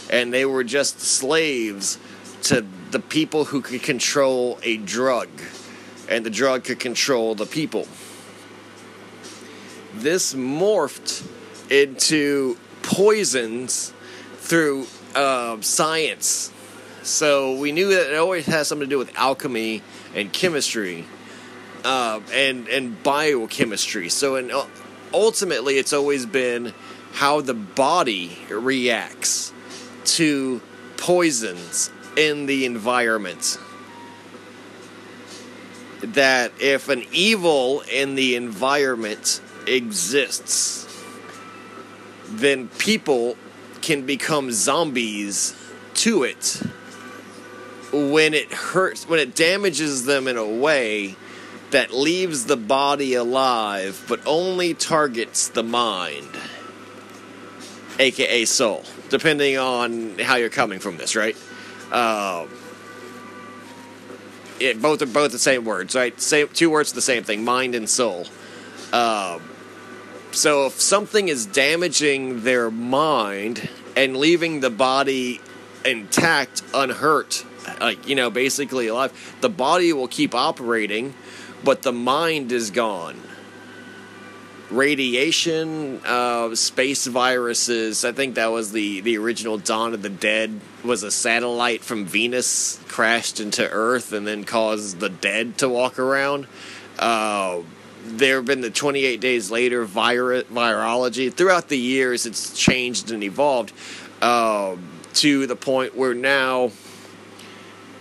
and 0.09 0.33
they 0.33 0.45
were 0.45 0.63
just 0.63 0.99
slaves 0.99 1.97
to 2.43 2.65
the 2.91 2.99
people 2.99 3.45
who 3.45 3.61
could 3.61 3.81
control 3.81 4.59
a 4.63 4.77
drug, 4.77 5.29
and 6.07 6.25
the 6.25 6.29
drug 6.29 6.63
could 6.63 6.79
control 6.79 7.35
the 7.35 7.45
people. 7.45 7.87
This 9.93 10.33
morphed 10.33 11.25
into 11.71 12.57
poisons 12.83 13.93
through 14.37 14.87
uh, 15.15 15.59
science. 15.61 16.51
So 17.01 17.57
we 17.57 17.71
knew 17.71 17.89
that 17.89 18.11
it 18.11 18.17
always 18.17 18.45
has 18.45 18.67
something 18.67 18.87
to 18.87 18.89
do 18.89 18.97
with 18.97 19.15
alchemy 19.17 19.81
and 20.13 20.31
chemistry 20.31 21.05
uh, 21.83 22.19
and 22.33 22.67
and 22.67 23.01
biochemistry. 23.01 24.09
So 24.09 24.35
and 24.35 24.51
ultimately, 25.15 25.77
it's 25.77 25.93
always 25.93 26.25
been 26.25 26.73
how 27.13 27.41
the 27.41 27.53
body 27.53 28.37
reacts 28.49 29.53
to 30.03 30.61
poisons 30.97 31.89
in 32.17 32.45
the 32.45 32.65
environment. 32.65 33.57
That 36.01 36.51
if 36.59 36.89
an 36.89 37.05
evil 37.11 37.81
in 37.91 38.15
the 38.15 38.35
environment 38.35 39.41
exists, 39.65 40.85
then 42.27 42.67
people 42.67 43.37
can 43.81 44.05
become 44.05 44.51
zombies 44.51 45.55
to 45.93 46.23
it 46.23 46.61
when 47.93 48.33
it 48.33 48.51
hurts, 48.51 49.07
when 49.07 49.19
it 49.19 49.35
damages 49.35 50.05
them 50.05 50.27
in 50.27 50.37
a 50.37 50.45
way 50.45 51.15
that 51.75 51.93
leaves 51.93 52.45
the 52.45 52.55
body 52.55 53.15
alive 53.15 54.05
but 54.07 54.21
only 54.25 54.73
targets 54.73 55.49
the 55.49 55.61
mind, 55.61 56.29
aka 57.99 58.45
soul, 58.45 58.81
depending 59.09 59.57
on 59.57 60.17
how 60.19 60.37
you're 60.37 60.49
coming 60.49 60.79
from 60.79 60.95
this, 60.95 61.17
right? 61.17 61.35
Um, 61.91 62.49
it, 64.57 64.81
both 64.81 65.01
are 65.01 65.05
both 65.05 65.33
the 65.33 65.37
same 65.37 65.65
words, 65.65 65.95
right? 65.95 66.17
Same 66.21 66.47
two 66.47 66.69
words, 66.69 66.93
the 66.93 67.01
same 67.01 67.25
thing, 67.25 67.43
mind 67.43 67.75
and 67.75 67.89
soul. 67.89 68.25
Um, 68.93 69.41
so 70.31 70.67
if 70.67 70.79
something 70.79 71.27
is 71.27 71.45
damaging 71.45 72.43
their 72.43 72.71
mind 72.71 73.67
and 73.97 74.15
leaving 74.15 74.61
the 74.61 74.69
body 74.69 75.41
intact, 75.83 76.61
unhurt, 76.73 77.45
like 77.81 78.07
you 78.07 78.15
know, 78.15 78.29
basically 78.29 78.87
alive, 78.87 79.35
the 79.41 79.49
body 79.49 79.91
will 79.91 80.07
keep 80.07 80.33
operating, 80.33 81.13
but 81.65 81.81
the 81.81 81.91
mind 81.91 82.51
is 82.51 82.71
gone. 82.71 83.19
Radiation, 84.69 85.99
uh, 86.05 86.55
space 86.55 87.05
viruses. 87.07 88.05
I 88.05 88.11
think 88.13 88.35
that 88.35 88.51
was 88.51 88.71
the 88.71 89.01
the 89.01 89.17
original 89.17 89.57
Dawn 89.57 89.93
of 89.93 90.01
the 90.01 90.09
Dead. 90.09 90.59
Was 90.83 91.03
a 91.03 91.11
satellite 91.11 91.83
from 91.83 92.05
Venus 92.05 92.79
crashed 92.87 93.39
into 93.39 93.67
Earth 93.69 94.13
and 94.13 94.25
then 94.25 94.43
caused 94.43 94.99
the 94.99 95.09
dead 95.09 95.57
to 95.59 95.67
walk 95.67 95.99
around. 95.99 96.47
Uh, 96.97 97.61
there 98.05 98.35
have 98.37 98.45
been 98.45 98.61
the 98.61 98.69
28 98.69 99.19
days 99.19 99.49
later 99.49 99.83
vir- 99.83 100.43
virology. 100.43 101.33
Throughout 101.33 101.69
the 101.69 101.77
years, 101.77 102.27
it's 102.27 102.55
changed 102.57 103.11
and 103.11 103.23
evolved 103.23 103.73
uh, 104.21 104.75
to 105.15 105.47
the 105.47 105.55
point 105.55 105.95
where 105.95 106.13
now 106.13 106.71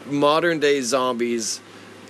modern 0.06 0.60
day 0.60 0.82
zombies 0.82 1.60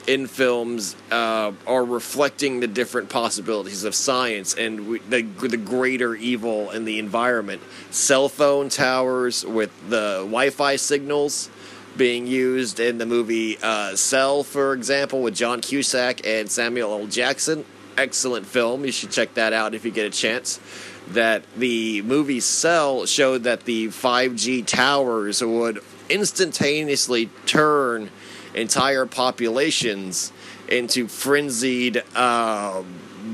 in 0.07 0.27
films 0.27 0.97
uh, 1.11 1.53
are 1.67 1.85
reflecting 1.85 2.61
the 2.61 2.67
different 2.67 3.09
possibilities 3.09 3.85
of 3.85 3.95
science 3.95 4.55
and 4.55 4.89
we, 4.89 4.99
the, 5.01 5.23
the 5.23 5.57
greater 5.57 6.15
evil 6.15 6.71
in 6.71 6.85
the 6.85 6.99
environment. 6.99 7.63
Cell 7.91 8.29
phone 8.29 8.69
towers 8.69 9.45
with 9.45 9.71
the 9.89 10.19
Wi 10.19 10.51
Fi 10.51 10.77
signals 10.77 11.51
being 11.97 12.27
used 12.27 12.81
in 12.81 12.99
the 12.99 13.07
movie 13.07 13.57
uh, 13.63 13.95
Cell, 13.95 14.43
for 14.43 14.75
example, 14.75 15.23
with 15.23 15.35
John 15.35 15.61
Cusack 15.61 16.27
and 16.27 16.51
Samuel 16.51 17.01
L. 17.01 17.07
Jackson. 17.07 17.65
Excellent 17.97 18.47
film. 18.47 18.85
You 18.85 18.93
should 18.93 19.11
check 19.11 19.35
that 19.35 19.53
out 19.53 19.75
if 19.75 19.85
you 19.85 19.91
get 19.91 20.07
a 20.07 20.11
chance. 20.11 20.61
That 21.09 21.45
the 21.57 22.03
movie 22.03 22.41
Cell 22.41 23.07
showed 23.07 23.45
that 23.45 23.65
the 23.65 23.89
5G 23.89 24.67
towers 24.67 25.43
would 25.43 25.81
instantaneously 26.09 27.31
turn 27.47 28.11
entire 28.55 29.07
populations 29.07 30.33
into 30.69 31.09
frenzied 31.09 32.03
uh, 32.15 32.83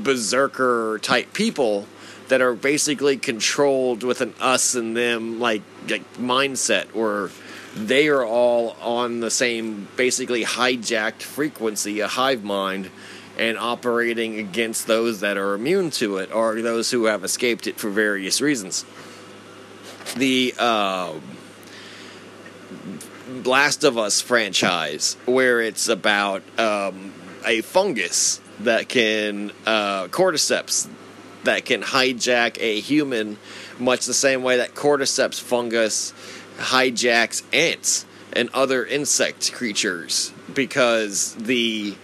berserker 0.03 0.99
type 1.01 1.33
people 1.33 1.87
that 2.27 2.41
are 2.41 2.53
basically 2.53 3.17
controlled 3.17 4.03
with 4.03 4.21
an 4.21 4.33
us 4.39 4.75
and 4.75 4.95
them 4.95 5.39
like, 5.39 5.61
like 5.89 6.13
mindset 6.13 6.85
where 6.93 7.29
they 7.75 8.07
are 8.07 8.25
all 8.25 8.75
on 8.81 9.19
the 9.19 9.31
same 9.31 9.87
basically 9.95 10.43
hijacked 10.43 11.21
frequency 11.21 11.99
a 11.99 12.07
hive 12.07 12.43
mind 12.43 12.89
and 13.37 13.57
operating 13.57 14.39
against 14.39 14.87
those 14.87 15.21
that 15.21 15.37
are 15.37 15.53
immune 15.53 15.89
to 15.89 16.17
it 16.17 16.33
or 16.33 16.61
those 16.61 16.91
who 16.91 17.05
have 17.05 17.23
escaped 17.23 17.67
it 17.67 17.77
for 17.77 17.89
various 17.89 18.41
reasons. 18.41 18.85
The 20.15 20.53
uh, 20.57 21.13
Last 23.45 23.83
of 23.83 23.97
Us 23.97 24.21
franchise, 24.21 25.15
where 25.25 25.61
it's 25.61 25.87
about 25.87 26.43
um, 26.59 27.13
a 27.45 27.61
fungus 27.61 28.41
that 28.59 28.89
can 28.89 29.51
uh, 29.65 30.07
cordyceps 30.07 30.87
that 31.43 31.65
can 31.65 31.81
hijack 31.81 32.57
a 32.59 32.79
human, 32.79 33.37
much 33.79 34.05
the 34.05 34.13
same 34.13 34.43
way 34.43 34.57
that 34.57 34.75
cordyceps 34.75 35.41
fungus 35.41 36.13
hijacks 36.57 37.41
ants 37.51 38.05
and 38.33 38.49
other 38.53 38.85
insect 38.85 39.51
creatures, 39.51 40.31
because 40.53 41.33
the 41.35 41.95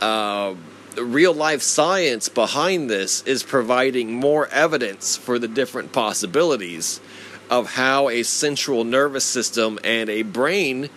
uh, 0.00 0.54
real 0.96 1.34
life 1.34 1.62
science 1.62 2.28
behind 2.28 2.88
this 2.88 3.22
is 3.22 3.42
providing 3.42 4.12
more 4.12 4.48
evidence 4.48 5.16
for 5.16 5.38
the 5.38 5.48
different 5.48 5.92
possibilities 5.92 7.00
of 7.50 7.72
how 7.72 8.08
a 8.08 8.22
central 8.22 8.84
nervous 8.84 9.24
system 9.24 9.78
and 9.84 10.10
a 10.10 10.22
brain, 10.22 10.88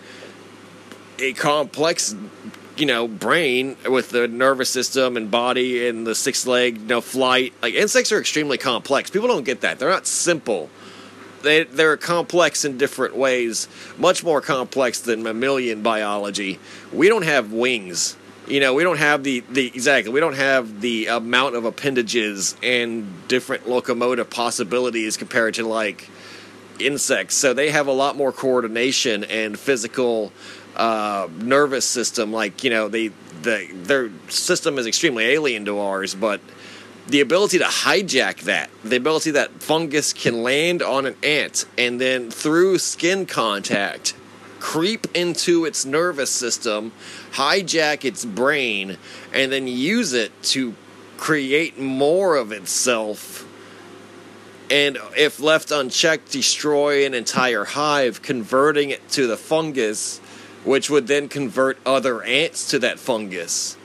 a 1.18 1.32
complex, 1.32 2.14
you 2.76 2.86
know, 2.86 3.08
brain 3.08 3.76
with 3.88 4.10
the 4.10 4.28
nervous 4.28 4.70
system 4.70 5.16
and 5.16 5.30
body 5.30 5.86
and 5.86 6.06
the 6.06 6.14
six 6.14 6.46
leg, 6.46 6.78
you 6.78 6.86
know, 6.86 7.00
flight. 7.00 7.52
Like 7.62 7.74
insects 7.74 8.12
are 8.12 8.20
extremely 8.20 8.58
complex. 8.58 9.10
People 9.10 9.28
don't 9.28 9.44
get 9.44 9.62
that. 9.62 9.78
They're 9.78 9.90
not 9.90 10.06
simple. 10.06 10.70
They 11.42 11.64
they're 11.64 11.96
complex 11.96 12.64
in 12.64 12.78
different 12.78 13.16
ways, 13.16 13.68
much 13.98 14.22
more 14.22 14.40
complex 14.40 15.00
than 15.00 15.22
mammalian 15.22 15.82
biology. 15.82 16.58
We 16.92 17.08
don't 17.08 17.24
have 17.24 17.52
wings. 17.52 18.16
You 18.46 18.60
know, 18.60 18.74
we 18.74 18.82
don't 18.82 18.98
have 18.98 19.22
the, 19.22 19.40
the 19.50 19.66
exactly. 19.66 20.12
We 20.12 20.20
don't 20.20 20.34
have 20.34 20.80
the 20.80 21.06
amount 21.06 21.54
of 21.54 21.64
appendages 21.64 22.56
and 22.62 23.26
different 23.28 23.68
locomotive 23.68 24.30
possibilities 24.30 25.16
compared 25.16 25.54
to 25.54 25.66
like 25.66 26.08
insects, 26.86 27.34
so 27.34 27.54
they 27.54 27.70
have 27.70 27.86
a 27.86 27.92
lot 27.92 28.16
more 28.16 28.32
coordination 28.32 29.24
and 29.24 29.58
physical 29.58 30.32
uh, 30.76 31.28
nervous 31.38 31.84
system. 31.84 32.32
Like 32.32 32.64
you 32.64 32.70
know, 32.70 32.88
they 32.88 33.08
the 33.42 33.68
their 33.72 34.10
system 34.28 34.78
is 34.78 34.86
extremely 34.86 35.24
alien 35.24 35.64
to 35.66 35.78
ours, 35.78 36.14
but 36.14 36.40
the 37.06 37.20
ability 37.20 37.58
to 37.58 37.64
hijack 37.64 38.42
that, 38.42 38.70
the 38.84 38.96
ability 38.96 39.32
that 39.32 39.62
fungus 39.62 40.12
can 40.12 40.42
land 40.42 40.82
on 40.82 41.06
an 41.06 41.16
ant 41.22 41.64
and 41.76 42.00
then 42.00 42.30
through 42.30 42.78
skin 42.78 43.26
contact 43.26 44.14
creep 44.62 45.08
into 45.12 45.64
its 45.64 45.84
nervous 45.84 46.30
system, 46.30 46.92
hijack 47.32 48.04
its 48.04 48.24
brain, 48.24 48.96
and 49.34 49.50
then 49.50 49.66
use 49.66 50.12
it 50.12 50.30
to 50.42 50.72
create 51.16 51.78
more 51.80 52.36
of 52.36 52.52
itself 52.52 53.41
and 54.72 54.96
if 55.14 55.38
left 55.38 55.70
unchecked, 55.70 56.32
destroy 56.32 57.04
an 57.04 57.12
entire 57.12 57.64
hive, 57.64 58.22
converting 58.22 58.88
it 58.88 59.06
to 59.10 59.26
the 59.26 59.36
fungus, 59.36 60.18
which 60.64 60.88
would 60.88 61.06
then 61.08 61.28
convert 61.28 61.76
other 61.84 62.22
ants 62.22 62.70
to 62.70 62.78
that 62.78 62.98
fungus. 62.98 63.76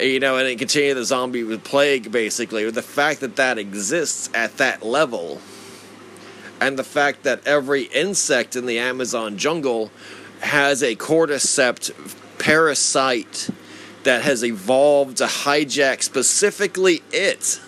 You 0.00 0.20
know, 0.20 0.36
and 0.36 0.46
it 0.46 0.56
continue 0.56 0.94
the 0.94 1.04
zombie 1.04 1.42
with 1.42 1.64
plague, 1.64 2.12
basically. 2.12 2.70
The 2.70 2.80
fact 2.80 3.18
that 3.20 3.34
that 3.36 3.58
exists 3.58 4.30
at 4.32 4.56
that 4.58 4.84
level, 4.84 5.40
and 6.60 6.78
the 6.78 6.84
fact 6.84 7.24
that 7.24 7.44
every 7.44 7.82
insect 7.82 8.54
in 8.54 8.66
the 8.66 8.78
Amazon 8.78 9.36
jungle 9.36 9.90
has 10.42 10.80
a 10.80 10.94
cordyceps 10.94 11.90
parasite 12.38 13.50
that 14.04 14.22
has 14.22 14.44
evolved 14.44 15.16
to 15.16 15.24
hijack 15.24 16.04
specifically 16.04 17.02
it 17.10 17.60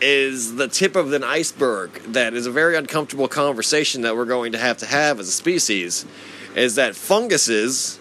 is 0.00 0.56
the 0.56 0.68
tip 0.68 0.96
of 0.96 1.12
an 1.12 1.24
iceberg 1.24 1.92
that 2.12 2.34
is 2.34 2.46
a 2.46 2.50
very 2.50 2.76
uncomfortable 2.76 3.28
conversation 3.28 4.02
that 4.02 4.16
we're 4.16 4.24
going 4.24 4.52
to 4.52 4.58
have 4.58 4.76
to 4.78 4.86
have 4.86 5.18
as 5.20 5.28
a 5.28 5.32
species 5.32 6.04
is 6.54 6.74
that 6.74 6.94
funguses 6.94 7.98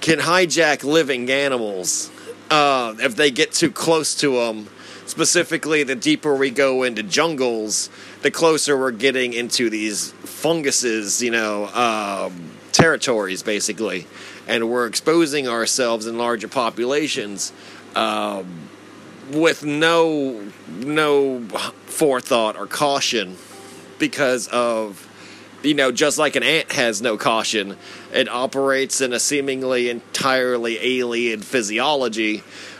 can 0.00 0.18
hijack 0.18 0.84
living 0.84 1.30
animals 1.30 2.10
uh, 2.50 2.94
if 2.98 3.16
they 3.16 3.30
get 3.30 3.52
too 3.52 3.70
close 3.70 4.14
to 4.14 4.32
them 4.32 4.68
specifically 5.06 5.82
the 5.82 5.94
deeper 5.94 6.34
we 6.34 6.50
go 6.50 6.82
into 6.82 7.02
jungles 7.02 7.90
the 8.22 8.30
closer 8.30 8.78
we're 8.78 8.90
getting 8.90 9.32
into 9.32 9.70
these 9.70 10.12
funguses 10.12 11.22
you 11.22 11.30
know 11.30 11.66
um, 11.68 12.50
territories 12.72 13.42
basically. 13.42 14.06
And 14.48 14.70
we're 14.70 14.86
exposing 14.86 15.48
ourselves 15.48 16.06
in 16.06 16.18
larger 16.18 16.48
populations 16.48 17.52
um, 17.94 18.69
with 19.32 19.64
no 19.64 20.50
no 20.68 21.40
forethought 21.86 22.56
or 22.56 22.66
caution 22.66 23.36
because 23.98 24.48
of 24.48 25.06
you 25.62 25.74
know 25.74 25.92
just 25.92 26.18
like 26.18 26.36
an 26.36 26.42
ant 26.42 26.72
has 26.72 27.00
no 27.02 27.16
caution 27.16 27.76
it 28.12 28.28
operates 28.28 29.00
in 29.00 29.12
a 29.12 29.20
seemingly 29.20 29.88
entirely 29.88 30.78
alien 30.80 31.40
physiology 31.40 32.38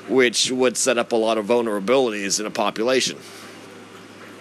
which 0.09 0.51
would 0.51 0.77
set 0.77 0.99
up 0.99 1.13
a 1.13 1.17
lot 1.17 1.39
of 1.39 1.47
vulnerabilities 1.47 2.41
in 2.41 2.47
a 2.47 2.51
population 2.51 3.17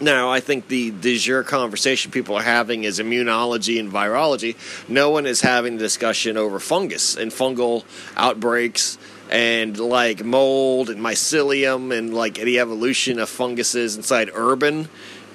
now, 0.01 0.31
I 0.31 0.39
think 0.39 0.69
the 0.69 0.91
de 0.91 1.17
jure 1.17 1.43
conversation 1.43 2.11
people 2.11 2.35
are 2.35 2.43
having 2.43 2.85
is 2.85 2.99
immunology 2.99 3.81
and 3.81 3.91
virology. 3.91 4.55
No 4.87 5.09
one 5.09 5.25
is 5.25 5.41
having 5.41 5.73
the 5.75 5.83
discussion 5.83 6.37
over 6.37 6.57
fungus 6.59 7.17
and 7.17 7.31
fungal 7.31 7.83
outbreaks 8.15 8.97
and 9.29 9.77
like 9.79 10.23
mold 10.23 10.89
and 10.89 10.99
mycelium 10.99 11.95
and 11.95 12.13
like 12.13 12.35
the 12.35 12.59
evolution 12.59 13.19
of 13.19 13.29
funguses 13.29 13.95
inside 13.95 14.29
urban 14.33 14.89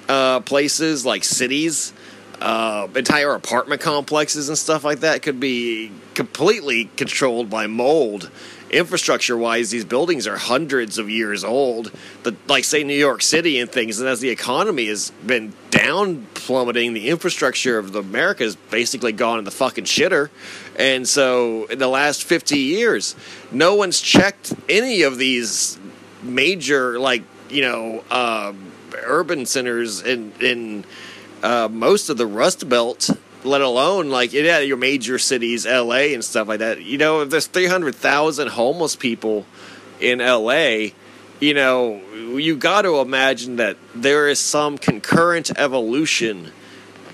uh, 0.09 0.39
places 0.41 1.05
like 1.05 1.23
cities. 1.23 1.93
Uh, 2.41 2.87
entire 2.95 3.33
apartment 3.33 3.79
complexes 3.79 4.49
and 4.49 4.57
stuff 4.57 4.83
like 4.83 4.99
that 4.99 5.21
could 5.21 5.39
be 5.39 5.89
completely 6.13 6.85
controlled 6.97 7.49
by 7.49 7.65
mold 7.65 8.29
infrastructure 8.69 9.37
wise, 9.37 9.69
these 9.71 9.85
buildings 9.85 10.27
are 10.27 10.37
hundreds 10.37 10.97
of 10.97 11.09
years 11.09 11.43
old. 11.43 11.91
The, 12.23 12.35
like, 12.47 12.63
say, 12.63 12.83
New 12.83 12.97
York 12.97 13.21
City 13.21 13.59
and 13.59 13.71
things, 13.71 13.99
and 13.99 14.09
as 14.09 14.19
the 14.19 14.29
economy 14.29 14.87
has 14.87 15.11
been 15.25 15.53
down 15.71 16.27
plummeting, 16.33 16.93
the 16.93 17.09
infrastructure 17.09 17.77
of 17.77 17.95
America 17.95 18.43
has 18.43 18.55
basically 18.55 19.11
gone 19.11 19.39
in 19.39 19.45
the 19.45 19.51
fucking 19.51 19.85
shitter. 19.85 20.29
And 20.77 21.07
so, 21.07 21.65
in 21.65 21.79
the 21.79 21.87
last 21.87 22.23
50 22.23 22.57
years, 22.57 23.15
no 23.51 23.75
one's 23.75 24.01
checked 24.01 24.53
any 24.67 25.03
of 25.03 25.17
these 25.17 25.79
major, 26.23 26.99
like, 26.99 27.23
you 27.49 27.61
know, 27.61 28.03
uh, 28.09 28.53
urban 29.03 29.45
centers 29.45 30.01
in, 30.01 30.31
in 30.39 30.85
uh, 31.43 31.69
most 31.71 32.09
of 32.09 32.17
the 32.17 32.25
Rust 32.25 32.67
Belt 32.67 33.09
let 33.45 33.61
alone 33.61 34.09
like 34.09 34.33
yeah, 34.33 34.59
your 34.59 34.77
major 34.77 35.19
cities, 35.19 35.65
LA 35.65 36.13
and 36.13 36.23
stuff 36.23 36.47
like 36.47 36.59
that. 36.59 36.81
You 36.81 36.97
know, 36.97 37.21
if 37.21 37.29
there's 37.29 37.47
300,000 37.47 38.49
homeless 38.49 38.95
people 38.95 39.45
in 39.99 40.19
LA, 40.19 40.87
you 41.39 41.53
know, 41.53 42.01
you 42.37 42.55
got 42.55 42.83
to 42.83 42.99
imagine 42.99 43.57
that 43.57 43.77
there 43.93 44.27
is 44.27 44.39
some 44.39 44.77
concurrent 44.77 45.51
evolution 45.57 46.51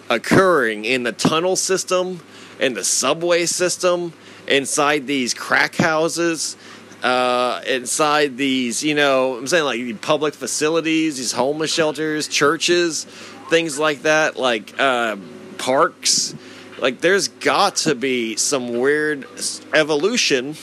occurring 0.09 0.85
in 0.85 1.03
the 1.03 1.11
tunnel 1.11 1.55
system, 1.55 2.19
in 2.59 2.73
the 2.73 2.83
subway 2.83 3.45
system, 3.45 4.13
inside 4.47 5.07
these 5.07 5.33
crack 5.33 5.75
houses, 5.75 6.57
uh, 7.03 7.61
inside 7.67 8.37
these, 8.37 8.83
you 8.83 8.93
know, 8.93 9.37
I'm 9.37 9.47
saying 9.47 9.63
like 9.63 10.01
public 10.01 10.33
facilities, 10.33 11.17
these 11.17 11.31
homeless 11.31 11.73
shelters, 11.73 12.27
churches, 12.27 13.05
things 13.49 13.79
like 13.79 14.03
that, 14.03 14.37
like. 14.37 14.79
Uh, 14.79 15.17
parks. 15.61 16.33
Like, 16.79 17.01
there's 17.01 17.27
got 17.27 17.75
to 17.77 17.93
be 17.93 18.35
some 18.35 18.79
weird 18.79 19.27
evolution 19.73 20.55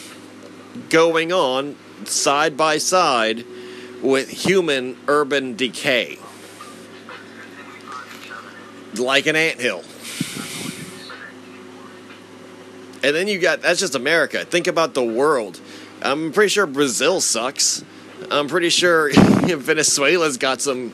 going 0.90 1.32
on 1.32 1.76
side 2.04 2.56
by 2.56 2.78
side 2.78 3.44
with 4.02 4.28
human 4.28 4.96
urban 5.06 5.54
decay. 5.54 6.18
Like 8.96 9.26
an 9.26 9.36
anthill. 9.36 9.84
And 13.04 13.14
then 13.14 13.28
you 13.28 13.38
got 13.38 13.62
that's 13.62 13.78
just 13.78 13.94
America. 13.94 14.44
Think 14.44 14.66
about 14.66 14.94
the 14.94 15.04
world. 15.04 15.60
I'm 16.02 16.32
pretty 16.32 16.48
sure 16.48 16.66
Brazil 16.66 17.20
sucks. 17.20 17.84
I'm 18.30 18.48
pretty 18.48 18.70
sure 18.70 19.10
Venezuela's 19.14 20.36
got 20.36 20.60
some 20.60 20.92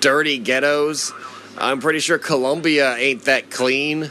dirty 0.00 0.38
ghettos. 0.38 1.12
I'm 1.58 1.80
pretty 1.80 2.00
sure 2.00 2.18
Colombia 2.18 2.94
ain't 2.96 3.22
that 3.24 3.50
clean. 3.50 4.10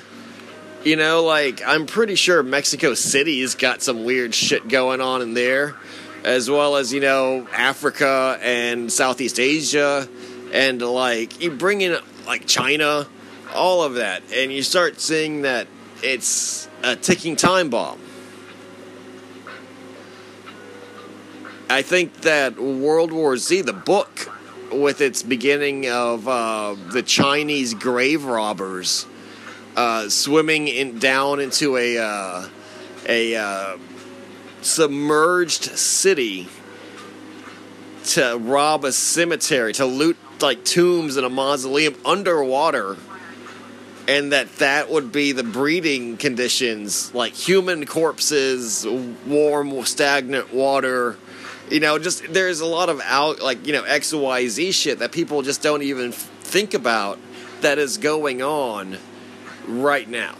You 0.83 0.95
know, 0.95 1.23
like, 1.23 1.61
I'm 1.65 1.85
pretty 1.85 2.15
sure 2.15 2.41
Mexico 2.43 2.93
City's 2.93 3.55
got 3.55 3.81
some 3.81 4.03
weird 4.03 4.33
shit 4.33 4.67
going 4.67 5.01
on 5.01 5.21
in 5.21 5.33
there, 5.33 5.75
as 6.23 6.49
well 6.49 6.75
as, 6.75 6.93
you 6.93 7.01
know, 7.01 7.47
Africa 7.53 8.39
and 8.41 8.91
Southeast 8.91 9.39
Asia, 9.39 10.07
and, 10.51 10.81
like, 10.81 11.41
you 11.41 11.51
bring 11.51 11.81
in, 11.81 11.97
like, 12.27 12.45
China, 12.45 13.07
all 13.53 13.83
of 13.83 13.95
that, 13.95 14.21
and 14.33 14.51
you 14.51 14.61
start 14.61 14.99
seeing 14.99 15.43
that 15.43 15.67
it's 16.03 16.67
a 16.83 16.95
ticking 16.95 17.35
time 17.35 17.69
bomb. 17.69 17.99
I 21.67 21.81
think 21.81 22.21
that 22.21 22.59
World 22.59 23.11
War 23.11 23.37
Z, 23.37 23.61
the 23.61 23.73
book, 23.73 24.34
with 24.71 25.01
its 25.01 25.23
beginning 25.23 25.89
of 25.89 26.27
uh, 26.27 26.75
the 26.91 27.03
Chinese 27.03 27.73
grave 27.73 28.25
robbers 28.25 29.05
uh, 29.75 30.09
swimming 30.09 30.67
in, 30.67 30.99
down 30.99 31.39
into 31.39 31.77
a 31.77 31.97
uh, 31.97 32.47
a 33.07 33.35
uh, 33.35 33.77
submerged 34.61 35.63
city 35.63 36.47
to 38.03 38.37
rob 38.37 38.85
a 38.85 38.91
cemetery 38.91 39.73
to 39.73 39.85
loot 39.85 40.17
like 40.41 40.63
tombs 40.63 41.17
and 41.17 41.25
a 41.25 41.29
mausoleum 41.29 41.95
underwater 42.05 42.97
and 44.07 44.31
that 44.31 44.57
that 44.57 44.89
would 44.89 45.11
be 45.11 45.31
the 45.31 45.43
breeding 45.43 46.17
conditions 46.17 47.13
like 47.15 47.33
human 47.33 47.85
corpses 47.85 48.85
warm 49.25 49.83
stagnant 49.85 50.53
water 50.53 51.17
you 51.69 51.79
know, 51.79 51.97
just 51.97 52.31
there's 52.31 52.59
a 52.59 52.65
lot 52.65 52.89
of 52.89 53.01
out 53.01 53.41
like 53.41 53.65
you 53.65 53.73
know 53.73 53.83
X 53.83 54.13
Y 54.13 54.47
Z 54.47 54.71
shit 54.71 54.99
that 54.99 55.11
people 55.11 55.41
just 55.41 55.61
don't 55.61 55.81
even 55.81 56.11
think 56.11 56.73
about 56.73 57.19
that 57.61 57.77
is 57.77 57.97
going 57.97 58.41
on 58.41 58.97
right 59.67 60.07
now. 60.07 60.35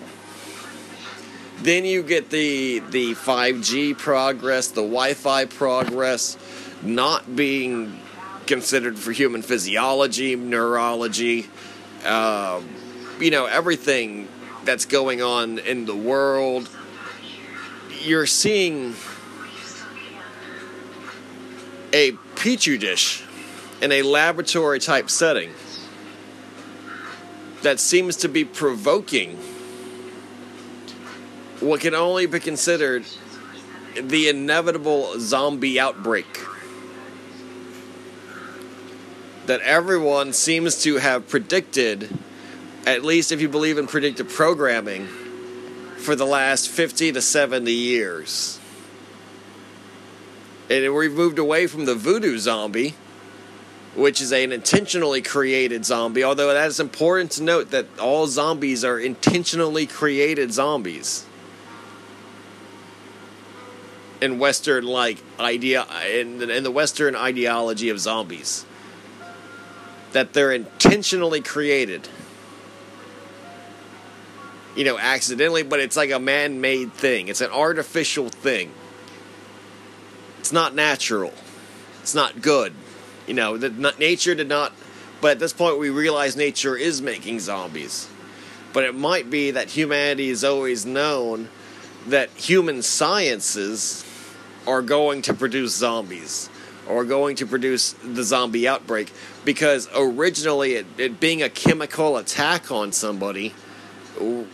Then 1.60 1.86
you 1.86 2.04
get 2.04 2.30
the 2.30 2.80
the 2.80 3.14
5G 3.14 3.98
progress, 3.98 4.68
the 4.68 4.82
Wi-Fi 4.82 5.46
progress, 5.46 6.38
not 6.84 7.36
being 7.36 8.00
considered 8.46 9.00
for 9.00 9.12
human 9.12 9.42
physiology, 9.42 10.36
neurology, 10.36 11.48
uh, 12.06 12.62
you 13.20 13.32
know, 13.32 13.46
everything 13.46 14.28
that's 14.64 14.86
going 14.86 15.22
on 15.22 15.60
in 15.60 15.86
the 15.86 15.96
world. 15.96 16.70
You're 18.02 18.28
seeing 18.28 18.94
a 21.96 22.12
petri 22.36 22.78
dish 22.78 23.24
in 23.82 23.90
a 23.94 24.02
laboratory 24.02 24.80
type 24.80 25.10
setting 25.10 25.50
that 27.62 27.80
seems 27.80 28.18
to 28.18 28.28
be 28.28 28.44
provoking 28.44 29.38
what 31.62 31.80
can 31.80 31.96
only 31.96 32.26
be 32.26 32.38
considered 32.38 33.06
the 33.96 34.28
inevitable 34.28 35.18
zombie 35.22 35.80
outbreak 35.80 36.42
that 39.46 39.62
everyone 39.62 40.34
seems 40.34 40.82
to 40.84 40.98
have 40.98 41.30
predicted, 41.30 42.14
at 42.86 43.06
least 43.06 43.32
if 43.32 43.40
you 43.40 43.48
believe 43.48 43.78
in 43.78 43.88
predictive 43.88 44.28
programming, 44.28 45.08
for 45.96 46.14
the 46.14 46.26
last 46.26 46.68
50 46.68 47.14
to 47.14 47.22
70 47.22 47.72
years 47.72 48.60
and 50.70 50.96
we've 50.96 51.14
moved 51.14 51.38
away 51.38 51.68
from 51.68 51.86
the 51.86 51.96
voodoo 51.96 52.38
zombie, 52.38 52.96
which 53.96 54.20
is 54.20 54.32
an 54.32 54.52
intentionally 54.52 55.22
created 55.22 55.86
zombie. 55.86 56.24
Although 56.24 56.54
that 56.54 56.68
is 56.68 56.80
important 56.80 57.32
to 57.32 57.44
note 57.44 57.72
that 57.72 57.86
all 58.00 58.28
zombies 58.28 58.84
are 58.84 59.00
intentionally 59.00 59.86
created 59.86 60.52
zombies. 60.52 61.26
In 64.22 64.40
Western 64.40 64.86
like 64.86 65.22
idea 65.40 65.86
in, 66.10 66.50
in 66.50 66.64
the 66.64 66.72
Western 66.72 67.16
ideology 67.16 67.90
of 67.90 68.00
zombies, 68.00 68.66
that 70.14 70.34
they're 70.34 70.54
intentionally 70.54 71.42
created. 71.42 72.08
You 74.76 74.84
know, 74.84 74.98
accidentally, 74.98 75.64
but 75.64 75.80
it's 75.80 75.96
like 75.96 76.12
a 76.12 76.20
man-made 76.20 76.94
thing. 76.94 77.28
It's 77.28 77.42
an 77.42 77.52
artificial 77.52 78.30
thing 78.30 78.72
it's 80.46 80.54
not 80.54 80.76
natural. 80.76 81.34
It's 82.04 82.14
not 82.14 82.40
good. 82.40 82.72
You 83.26 83.34
know, 83.34 83.58
the, 83.58 83.96
nature 83.98 84.36
did 84.36 84.48
not. 84.48 84.74
But 85.20 85.32
at 85.32 85.40
this 85.40 85.54
point, 85.54 85.80
we 85.80 85.90
realize 85.90 86.38
nature 86.38 86.78
is 86.78 87.02
making 87.02 87.40
zombies. 87.40 88.08
But 88.72 88.84
it 88.84 88.94
might 88.94 89.32
be 89.32 89.50
that 89.50 89.72
humanity 89.72 90.30
has 90.30 90.44
always 90.44 90.86
known 90.86 91.50
that 92.06 92.30
human 92.30 92.84
sciences 92.84 94.06
are 94.68 94.84
going 94.84 95.24
to 95.24 95.34
produce 95.34 95.76
zombies 95.76 96.48
or 96.88 97.06
going 97.06 97.38
to 97.38 97.48
produce 97.48 97.94
the 97.94 98.24
zombie 98.24 98.68
outbreak 98.68 99.12
because 99.46 99.90
originally 99.96 100.74
it, 100.74 100.86
it, 101.00 101.20
being 101.20 101.42
a 101.42 101.50
chemical 101.50 102.18
attack 102.18 102.70
on 102.70 102.92
somebody 102.92 103.52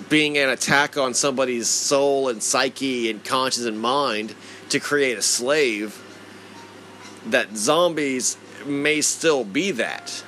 being 0.09 0.37
an 0.37 0.49
attack 0.49 0.97
on 0.97 1.13
somebody's 1.13 1.67
soul 1.67 2.29
and 2.29 2.41
psyche 2.41 3.09
and 3.09 3.23
conscience 3.23 3.65
and 3.65 3.79
mind 3.79 4.33
to 4.71 4.79
create 4.79 5.17
a 5.17 5.21
slave, 5.21 6.01
that 7.27 7.55
zombies 7.55 8.37
may 8.65 9.01
still 9.01 9.43
be 9.43 9.71
that. 9.71 10.23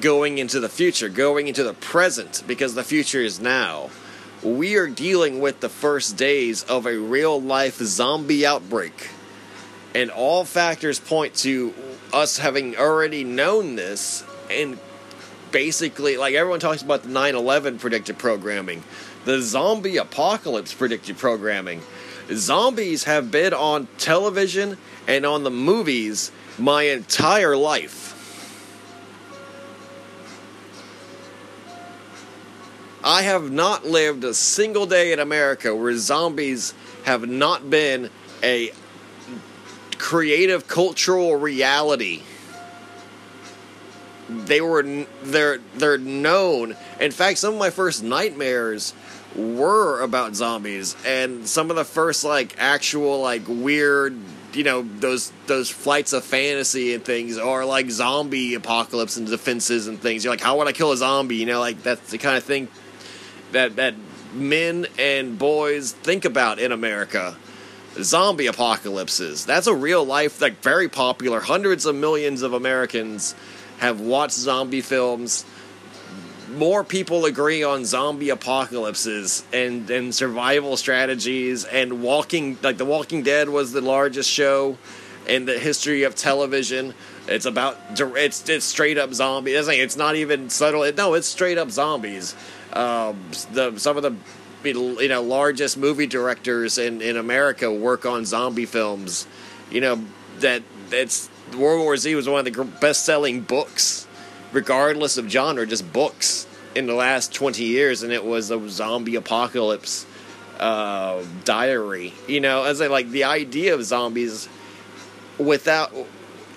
Going 0.00 0.38
into 0.38 0.60
the 0.60 0.68
future, 0.68 1.08
going 1.08 1.48
into 1.48 1.64
the 1.64 1.74
present, 1.74 2.42
because 2.46 2.74
the 2.74 2.84
future 2.84 3.20
is 3.20 3.40
now. 3.40 3.90
We 4.42 4.76
are 4.76 4.86
dealing 4.86 5.40
with 5.40 5.60
the 5.60 5.68
first 5.68 6.16
days 6.16 6.62
of 6.64 6.86
a 6.86 6.98
real 6.98 7.40
life 7.40 7.78
zombie 7.78 8.46
outbreak. 8.46 9.10
And 9.94 10.10
all 10.10 10.44
factors 10.44 11.00
point 11.00 11.34
to 11.36 11.74
us 12.12 12.38
having 12.38 12.76
already 12.76 13.24
known 13.24 13.76
this 13.76 14.24
and 14.50 14.78
basically 15.50 16.16
like 16.16 16.34
everyone 16.34 16.60
talks 16.60 16.82
about 16.82 17.02
the 17.02 17.08
9-11 17.08 17.80
predictive 17.80 18.18
programming 18.18 18.82
the 19.24 19.40
zombie 19.40 19.96
apocalypse 19.96 20.74
predictive 20.74 21.16
programming 21.16 21.82
Zombies 22.32 23.04
have 23.04 23.30
been 23.30 23.54
on 23.54 23.88
television 23.96 24.76
and 25.06 25.24
on 25.24 25.44
the 25.44 25.50
movies 25.50 26.30
my 26.58 26.84
entire 26.84 27.56
life. 27.56 28.14
I 33.02 33.22
have 33.22 33.50
not 33.50 33.86
lived 33.86 34.24
a 34.24 34.34
single 34.34 34.84
day 34.84 35.12
in 35.12 35.18
America 35.18 35.74
where 35.74 35.96
zombies 35.96 36.74
have 37.04 37.26
not 37.28 37.70
been 37.70 38.10
a 38.42 38.72
creative 39.96 40.68
cultural 40.68 41.36
reality. 41.36 42.22
They 44.28 44.60
were 44.60 45.06
they're 45.22 45.58
they're 45.76 45.96
known. 45.96 46.76
In 47.00 47.12
fact, 47.12 47.38
some 47.38 47.54
of 47.54 47.58
my 47.58 47.70
first 47.70 48.02
nightmares 48.02 48.92
were 49.36 50.00
about 50.00 50.34
zombies 50.34 50.96
and 51.06 51.46
some 51.46 51.70
of 51.70 51.76
the 51.76 51.84
first 51.84 52.24
like 52.24 52.54
actual 52.58 53.20
like 53.20 53.42
weird 53.46 54.18
you 54.54 54.64
know 54.64 54.82
those 54.82 55.32
those 55.46 55.68
flights 55.68 56.12
of 56.12 56.24
fantasy 56.24 56.94
and 56.94 57.04
things 57.04 57.36
are 57.36 57.64
like 57.64 57.90
zombie 57.90 58.54
apocalypse 58.54 59.16
and 59.16 59.26
defenses 59.26 59.86
and 59.86 60.00
things. 60.00 60.24
You're 60.24 60.32
like 60.32 60.40
how 60.40 60.58
would 60.58 60.66
i 60.66 60.72
kill 60.72 60.92
a 60.92 60.96
zombie? 60.96 61.36
You 61.36 61.46
know 61.46 61.60
like 61.60 61.82
that's 61.82 62.10
the 62.10 62.18
kind 62.18 62.36
of 62.36 62.44
thing 62.44 62.68
that 63.52 63.76
that 63.76 63.94
men 64.32 64.86
and 64.98 65.38
boys 65.38 65.92
think 65.92 66.24
about 66.24 66.58
in 66.58 66.72
america. 66.72 67.36
Zombie 68.00 68.46
apocalypses. 68.46 69.44
That's 69.44 69.66
a 69.66 69.74
real 69.74 70.04
life 70.04 70.40
like 70.40 70.62
very 70.62 70.88
popular. 70.88 71.40
Hundreds 71.40 71.84
of 71.84 71.94
millions 71.94 72.42
of 72.42 72.52
americans 72.52 73.34
have 73.78 74.00
watched 74.00 74.34
zombie 74.34 74.80
films 74.80 75.44
more 76.58 76.82
people 76.82 77.24
agree 77.24 77.62
on 77.62 77.84
zombie 77.84 78.30
apocalypses 78.30 79.44
and, 79.52 79.88
and 79.90 80.14
survival 80.14 80.76
strategies 80.76 81.64
and 81.64 82.02
walking 82.02 82.58
like 82.62 82.76
the 82.76 82.84
walking 82.84 83.22
dead 83.22 83.48
was 83.48 83.72
the 83.72 83.80
largest 83.80 84.28
show 84.28 84.76
in 85.26 85.44
the 85.44 85.58
history 85.58 86.02
of 86.02 86.14
television. 86.14 86.94
It's 87.28 87.46
about 87.46 87.78
it's 87.98 88.48
it's 88.48 88.64
straight 88.64 88.98
up 88.98 89.14
zombie. 89.14 89.52
It's, 89.52 89.68
like, 89.68 89.78
it's 89.78 89.96
not 89.96 90.16
even 90.16 90.50
subtle. 90.50 90.90
No 90.92 91.14
it's 91.14 91.28
straight 91.28 91.58
up 91.58 91.70
zombies. 91.70 92.34
Um, 92.72 93.18
the 93.52 93.78
some 93.78 93.96
of 93.96 94.02
the 94.02 94.14
you 94.64 95.08
know 95.08 95.22
largest 95.22 95.76
movie 95.76 96.08
directors 96.08 96.78
in, 96.78 97.00
in 97.00 97.16
america 97.16 97.72
work 97.72 98.04
on 98.04 98.24
zombie 98.24 98.66
films. 98.66 99.26
You 99.70 99.80
know 99.80 100.04
that 100.40 100.62
it's 100.90 101.30
world 101.56 101.80
war 101.80 101.96
z 101.96 102.14
was 102.14 102.28
one 102.28 102.44
of 102.44 102.52
the 102.52 102.64
best 102.64 103.04
selling 103.04 103.40
books 103.42 104.08
regardless 104.52 105.18
of 105.18 105.30
genre, 105.30 105.66
just 105.66 105.92
books 105.92 106.46
in 106.78 106.86
the 106.86 106.94
last 106.94 107.34
20 107.34 107.64
years, 107.64 108.04
and 108.04 108.12
it 108.12 108.24
was 108.24 108.52
a 108.52 108.68
zombie 108.70 109.16
apocalypse 109.16 110.06
uh, 110.60 111.20
diary. 111.44 112.14
You 112.28 112.38
know, 112.38 112.62
as 112.62 112.80
I 112.80 112.86
like 112.86 113.10
the 113.10 113.24
idea 113.24 113.74
of 113.74 113.84
zombies 113.84 114.48
without 115.38 115.92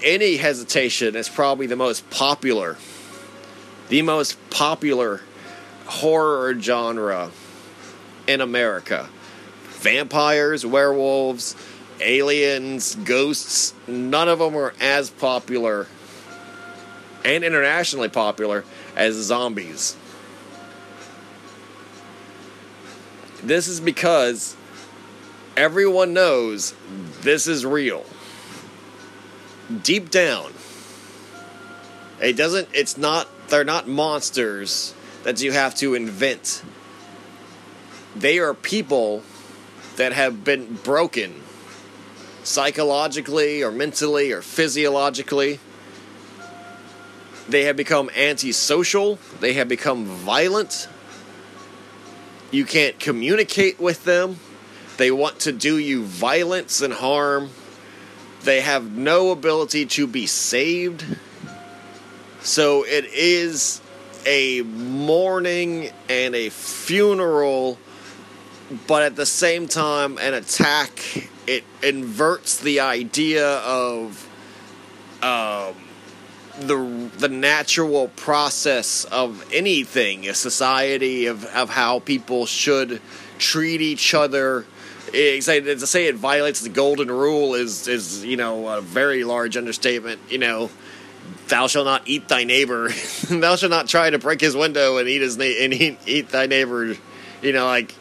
any 0.03 0.37
hesitation 0.37 1.15
is 1.15 1.27
probably 1.27 1.65
the 1.65 1.75
most 1.75 2.07
popular, 2.11 2.77
the 3.89 4.03
most 4.03 4.37
popular 4.51 5.21
horror 5.87 6.53
genre 6.59 7.31
in 8.27 8.41
America. 8.41 9.09
Vampires, 9.79 10.63
werewolves, 10.63 11.55
aliens, 11.99 12.93
ghosts, 12.93 13.73
none 13.87 14.29
of 14.29 14.37
them 14.37 14.55
are 14.55 14.75
as 14.79 15.09
popular 15.09 15.87
and 17.25 17.43
internationally 17.43 18.09
popular 18.09 18.63
as 18.95 19.15
zombies. 19.15 19.95
This 23.43 23.67
is 23.67 23.79
because 23.79 24.55
everyone 25.57 26.13
knows 26.13 26.73
this 27.21 27.47
is 27.47 27.65
real. 27.65 28.05
Deep 29.83 30.09
down, 30.09 30.53
it 32.21 32.33
doesn't, 32.33 32.67
it's 32.73 32.97
not, 32.97 33.27
they're 33.49 33.63
not 33.63 33.87
monsters 33.87 34.93
that 35.23 35.41
you 35.41 35.51
have 35.51 35.75
to 35.75 35.95
invent. 35.95 36.63
They 38.15 38.39
are 38.39 38.53
people 38.53 39.23
that 39.95 40.13
have 40.13 40.43
been 40.43 40.75
broken 40.83 41.41
psychologically 42.43 43.63
or 43.63 43.71
mentally 43.71 44.31
or 44.31 44.41
physiologically 44.41 45.59
they 47.51 47.65
have 47.65 47.75
become 47.75 48.09
antisocial. 48.15 49.19
They 49.41 49.53
have 49.53 49.67
become 49.67 50.05
violent. 50.05 50.87
You 52.51 52.65
can't 52.65 52.99
communicate 52.99 53.79
with 53.79 54.03
them. 54.03 54.37
They 54.97 55.09
want 55.09 55.39
to 55.41 55.53
do 55.53 55.77
you 55.77 56.03
violence 56.03 56.81
and 56.81 56.93
harm. 56.93 57.49
They 58.43 58.61
have 58.61 58.91
no 58.91 59.31
ability 59.31 59.85
to 59.85 60.05
be 60.05 60.27
saved. 60.27 61.05
So 62.41 62.83
it 62.85 63.05
is 63.05 63.81
a 64.25 64.61
mourning 64.63 65.91
and 66.09 66.35
a 66.35 66.49
funeral, 66.49 67.77
but 68.85 69.03
at 69.03 69.15
the 69.15 69.25
same 69.25 69.67
time, 69.67 70.17
an 70.17 70.33
attack. 70.33 71.29
It 71.47 71.63
inverts 71.81 72.57
the 72.57 72.81
idea 72.81 73.57
of 73.59 74.27
um, 75.23 75.75
the 76.67 77.09
the 77.17 77.29
natural 77.29 78.07
process 78.09 79.05
of 79.05 79.45
anything, 79.53 80.27
a 80.27 80.33
society 80.33 81.25
of, 81.25 81.45
of 81.45 81.69
how 81.69 81.99
people 81.99 82.45
should 82.45 83.01
treat 83.37 83.81
each 83.81 84.13
other. 84.13 84.65
Eh, 85.13 85.39
it's, 85.39 85.45
to 85.47 85.87
say 85.87 86.07
it 86.07 86.15
violates 86.15 86.61
the 86.61 86.69
golden 86.69 87.09
rule 87.09 87.55
is 87.55 87.87
is 87.87 88.23
you 88.23 88.37
know 88.37 88.67
a 88.67 88.81
very 88.81 89.23
large 89.23 89.57
understatement. 89.57 90.19
You 90.29 90.37
know, 90.37 90.69
thou 91.47 91.67
shalt 91.67 91.85
not 91.85 92.03
eat 92.05 92.27
thy 92.27 92.43
neighbor. 92.43 92.89
thou 93.29 93.55
shalt 93.55 93.71
not 93.71 93.87
try 93.87 94.09
to 94.09 94.19
break 94.19 94.41
his 94.41 94.55
window 94.55 94.97
and 94.97 95.07
eat 95.09 95.21
his 95.21 95.37
na- 95.37 95.43
and 95.43 95.73
eat, 95.73 95.99
eat 96.05 96.29
thy 96.29 96.47
neighbor. 96.47 96.95
You 97.41 97.53
know, 97.53 97.65
like 97.65 97.95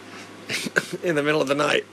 in 1.02 1.14
the 1.14 1.22
middle 1.22 1.40
of 1.40 1.48
the 1.48 1.54
night. 1.54 1.84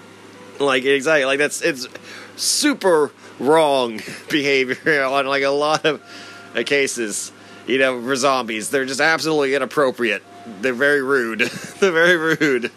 like 0.60 0.84
exactly, 0.84 1.24
like 1.24 1.38
that's 1.38 1.62
it's 1.62 1.88
super 2.36 3.12
wrong 3.38 4.00
behavior 4.30 5.04
on 5.10 5.26
like 5.26 5.42
a 5.42 5.48
lot 5.48 5.84
of 5.84 6.02
uh, 6.54 6.62
cases. 6.64 7.32
You 7.66 7.78
know, 7.78 8.00
for 8.00 8.16
zombies, 8.16 8.70
they're 8.70 8.86
just 8.86 9.00
absolutely 9.00 9.54
inappropriate. 9.54 10.22
They're 10.62 10.72
very 10.72 11.02
rude. 11.02 11.40
they're 11.80 11.92
very 11.92 12.16
rude. 12.16 12.70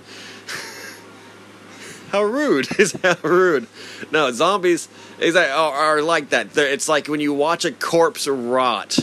how 2.11 2.23
rude 2.23 2.67
is 2.77 2.91
how 3.01 3.15
rude? 3.23 3.67
No, 4.11 4.31
zombies 4.31 4.89
is 5.19 5.35
are, 5.35 5.47
are 5.49 6.01
like 6.01 6.29
that. 6.29 6.53
They're, 6.53 6.67
it's 6.67 6.89
like 6.89 7.07
when 7.07 7.21
you 7.21 7.33
watch 7.33 7.63
a 7.63 7.71
corpse 7.71 8.27
rot, 8.27 8.99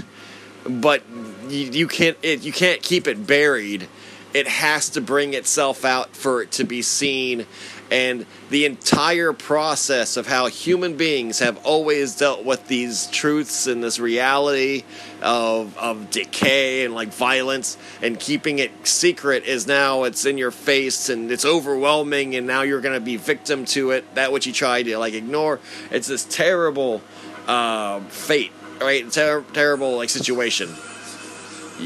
but 0.68 1.02
you, 1.48 1.70
you 1.70 1.88
can't 1.88 2.18
it, 2.22 2.42
you 2.42 2.52
can't 2.52 2.82
keep 2.82 3.06
it 3.06 3.26
buried. 3.26 3.88
It 4.34 4.46
has 4.46 4.90
to 4.90 5.00
bring 5.00 5.32
itself 5.32 5.86
out 5.86 6.14
for 6.14 6.42
it 6.42 6.50
to 6.52 6.64
be 6.64 6.82
seen 6.82 7.46
and 7.90 8.26
the 8.50 8.64
entire 8.64 9.32
process 9.32 10.16
of 10.16 10.26
how 10.26 10.46
human 10.46 10.96
beings 10.96 11.38
have 11.38 11.64
always 11.64 12.16
dealt 12.16 12.44
with 12.44 12.66
these 12.68 13.06
truths 13.08 13.66
and 13.66 13.82
this 13.82 13.98
reality 13.98 14.84
of, 15.22 15.76
of 15.78 16.10
decay 16.10 16.84
and 16.84 16.94
like 16.94 17.08
violence 17.08 17.76
and 18.02 18.20
keeping 18.20 18.58
it 18.58 18.70
secret 18.86 19.44
is 19.44 19.66
now 19.66 20.04
it's 20.04 20.26
in 20.26 20.38
your 20.38 20.50
face 20.50 21.08
and 21.08 21.30
it's 21.30 21.44
overwhelming 21.44 22.34
and 22.36 22.46
now 22.46 22.62
you're 22.62 22.80
going 22.80 22.94
to 22.94 23.00
be 23.00 23.16
victim 23.16 23.64
to 23.64 23.90
it. 23.90 24.14
That 24.14 24.32
which 24.32 24.46
you 24.46 24.52
try 24.52 24.82
to 24.82 24.98
like 24.98 25.14
ignore. 25.14 25.60
It's 25.90 26.06
this 26.08 26.24
terrible 26.24 27.02
uh, 27.46 28.00
fate 28.00 28.52
right? 28.80 29.10
Ter- 29.10 29.44
terrible 29.52 29.96
like 29.96 30.10
situation. 30.10 30.74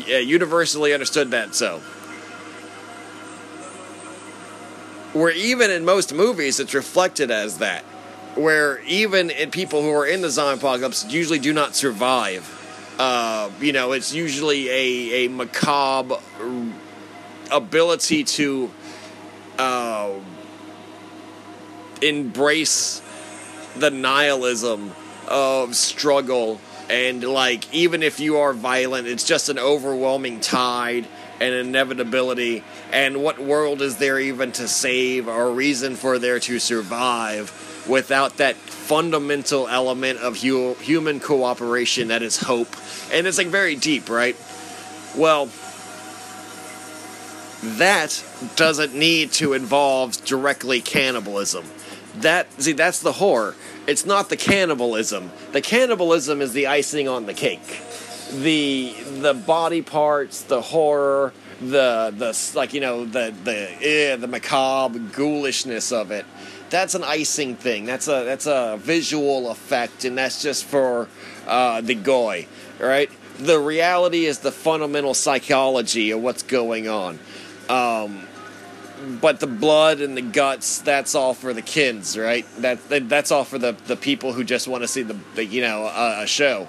Yeah, 0.06 0.18
universally 0.18 0.94
understood 0.94 1.32
that 1.32 1.54
so 1.54 1.82
where 5.12 5.30
even 5.30 5.70
in 5.70 5.84
most 5.84 6.14
movies 6.14 6.58
it's 6.60 6.74
reflected 6.74 7.30
as 7.30 7.58
that 7.58 7.84
where 8.34 8.80
even 8.84 9.30
in 9.30 9.50
people 9.50 9.82
who 9.82 9.90
are 9.90 10.06
in 10.06 10.22
the 10.22 10.30
zombie 10.30 10.58
apocalypse 10.58 11.10
usually 11.12 11.38
do 11.38 11.52
not 11.52 11.74
survive. 11.74 12.58
Uh, 12.98 13.50
you 13.60 13.72
know 13.72 13.92
it's 13.92 14.14
usually 14.14 14.68
a, 14.68 15.24
a 15.24 15.28
macabre 15.28 16.18
ability 17.50 18.24
to 18.24 18.70
uh, 19.58 20.12
embrace 22.00 23.02
the 23.76 23.90
nihilism 23.90 24.92
of 25.28 25.74
struggle. 25.76 26.60
And 26.88 27.24
like 27.24 27.72
even 27.72 28.02
if 28.02 28.20
you 28.20 28.38
are 28.38 28.52
violent 28.52 29.08
it's 29.08 29.24
just 29.24 29.48
an 29.48 29.58
overwhelming 29.58 30.40
tide 30.40 31.06
and 31.42 31.54
inevitability, 31.54 32.62
and 32.92 33.22
what 33.22 33.40
world 33.40 33.82
is 33.82 33.96
there 33.96 34.18
even 34.18 34.52
to 34.52 34.68
save 34.68 35.26
or 35.26 35.50
reason 35.50 35.96
for 35.96 36.18
there 36.18 36.38
to 36.38 36.60
survive 36.60 37.52
without 37.88 38.36
that 38.36 38.54
fundamental 38.54 39.66
element 39.66 40.20
of 40.20 40.40
hu- 40.40 40.74
human 40.74 41.18
cooperation 41.18 42.08
that 42.08 42.22
is 42.22 42.38
hope? 42.38 42.68
And 43.12 43.26
it's 43.26 43.38
like 43.38 43.48
very 43.48 43.74
deep, 43.74 44.08
right? 44.08 44.36
Well, 45.16 45.48
that 47.62 48.24
doesn't 48.54 48.94
need 48.94 49.32
to 49.32 49.52
involve 49.52 50.24
directly 50.24 50.80
cannibalism. 50.80 51.64
That 52.16 52.46
see, 52.62 52.72
that's 52.72 53.00
the 53.00 53.12
horror. 53.12 53.56
It's 53.88 54.06
not 54.06 54.28
the 54.28 54.36
cannibalism. 54.36 55.32
The 55.50 55.60
cannibalism 55.60 56.40
is 56.40 56.52
the 56.52 56.68
icing 56.68 57.08
on 57.08 57.26
the 57.26 57.34
cake 57.34 57.82
the 58.32 58.94
the 59.20 59.34
body 59.34 59.82
parts, 59.82 60.42
the 60.42 60.60
horror, 60.60 61.32
the 61.60 62.12
the 62.16 62.52
like 62.54 62.74
you 62.74 62.80
know 62.80 63.04
the 63.04 63.34
the 63.44 63.84
eh, 63.84 64.16
the 64.16 64.26
macabre 64.26 64.98
ghoulishness 64.98 65.92
of 65.92 66.10
it. 66.10 66.24
That's 66.70 66.94
an 66.94 67.04
icing 67.04 67.56
thing. 67.56 67.84
That's 67.84 68.08
a 68.08 68.24
that's 68.24 68.46
a 68.46 68.78
visual 68.80 69.50
effect, 69.50 70.04
and 70.04 70.16
that's 70.16 70.42
just 70.42 70.64
for 70.64 71.08
uh, 71.46 71.80
the 71.82 71.94
goy, 71.94 72.46
right? 72.80 73.10
The 73.38 73.58
reality 73.58 74.26
is 74.26 74.38
the 74.38 74.52
fundamental 74.52 75.14
psychology 75.14 76.10
of 76.10 76.22
what's 76.22 76.42
going 76.42 76.88
on. 76.88 77.18
Um, 77.68 78.26
but 79.20 79.40
the 79.40 79.46
blood 79.46 80.00
and 80.00 80.16
the 80.16 80.22
guts 80.22 80.80
that's 80.80 81.14
all 81.14 81.34
for 81.34 81.52
the 81.52 81.62
kids 81.62 82.16
right 82.16 82.46
that, 82.58 82.88
that 82.88 83.08
that's 83.08 83.30
all 83.30 83.44
for 83.44 83.58
the 83.58 83.72
the 83.86 83.96
people 83.96 84.32
who 84.32 84.44
just 84.44 84.68
want 84.68 84.82
to 84.82 84.88
see 84.88 85.02
the, 85.02 85.18
the 85.34 85.44
you 85.44 85.60
know 85.60 85.84
a, 85.84 86.22
a, 86.22 86.26
show 86.26 86.68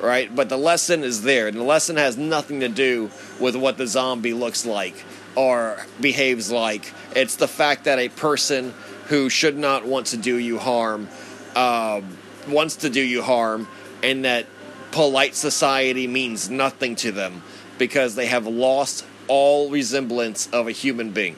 right? 0.00 0.34
But 0.34 0.48
the 0.48 0.56
lesson 0.56 1.02
is 1.02 1.22
there. 1.22 1.48
And 1.48 1.56
the 1.56 1.62
lesson 1.64 1.96
has 1.96 2.16
nothing 2.16 2.60
to 2.60 2.68
do 2.68 3.10
with 3.40 3.56
what 3.56 3.76
the 3.76 3.86
zombie 3.86 4.34
looks 4.34 4.64
like 4.64 5.04
or 5.34 5.84
behaves 6.00 6.50
like. 6.50 6.92
It's 7.14 7.36
the 7.36 7.48
fact 7.48 7.84
that 7.84 7.98
a 7.98 8.08
person 8.08 8.74
who 9.06 9.30
should 9.30 9.56
not 9.56 9.86
want 9.86 10.06
to 10.08 10.16
do 10.16 10.36
you 10.36 10.58
harm 10.58 11.08
uh, 11.54 12.00
wants 12.48 12.76
to 12.76 12.90
do 12.90 13.00
you 13.00 13.22
harm 13.22 13.68
and 14.02 14.24
that 14.24 14.46
polite 14.90 15.34
society 15.34 16.06
means 16.06 16.48
nothing 16.48 16.96
to 16.96 17.12
them 17.12 17.42
because 17.78 18.14
they 18.14 18.26
have 18.26 18.46
lost 18.46 19.04
all 19.28 19.70
resemblance 19.70 20.48
of 20.52 20.66
a 20.66 20.72
human 20.72 21.10
being. 21.10 21.36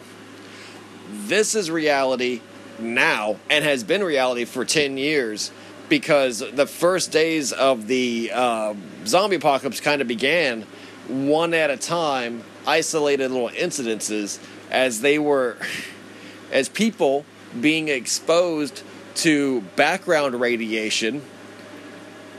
This 1.27 1.55
is 1.55 1.70
reality 1.70 2.40
now 2.79 3.37
and 3.49 3.64
has 3.64 3.85
been 3.85 4.03
reality 4.03 4.44
for 4.44 4.64
10 4.64 4.96
years 4.96 5.51
because 5.90 6.38
the 6.38 6.66
first 6.66 7.12
days 7.12 7.53
of 7.53 7.87
the 7.87 8.31
uh, 8.33 8.74
zombie 9.05 9.37
apocalypse 9.37 9.81
kind 9.81 10.00
of 10.00 10.09
began 10.09 10.62
one 11.09 11.53
at 11.53 11.68
a 11.68 11.76
time, 11.76 12.44
isolated 12.66 13.31
little 13.31 13.50
incidences 13.50 14.38
as 14.70 15.03
they 15.03 15.18
were, 15.18 15.59
as 16.53 16.70
people 16.70 17.26
being 17.61 17.88
exposed 17.88 18.83
to 19.16 19.61
background 19.76 20.40
radiation 20.40 21.20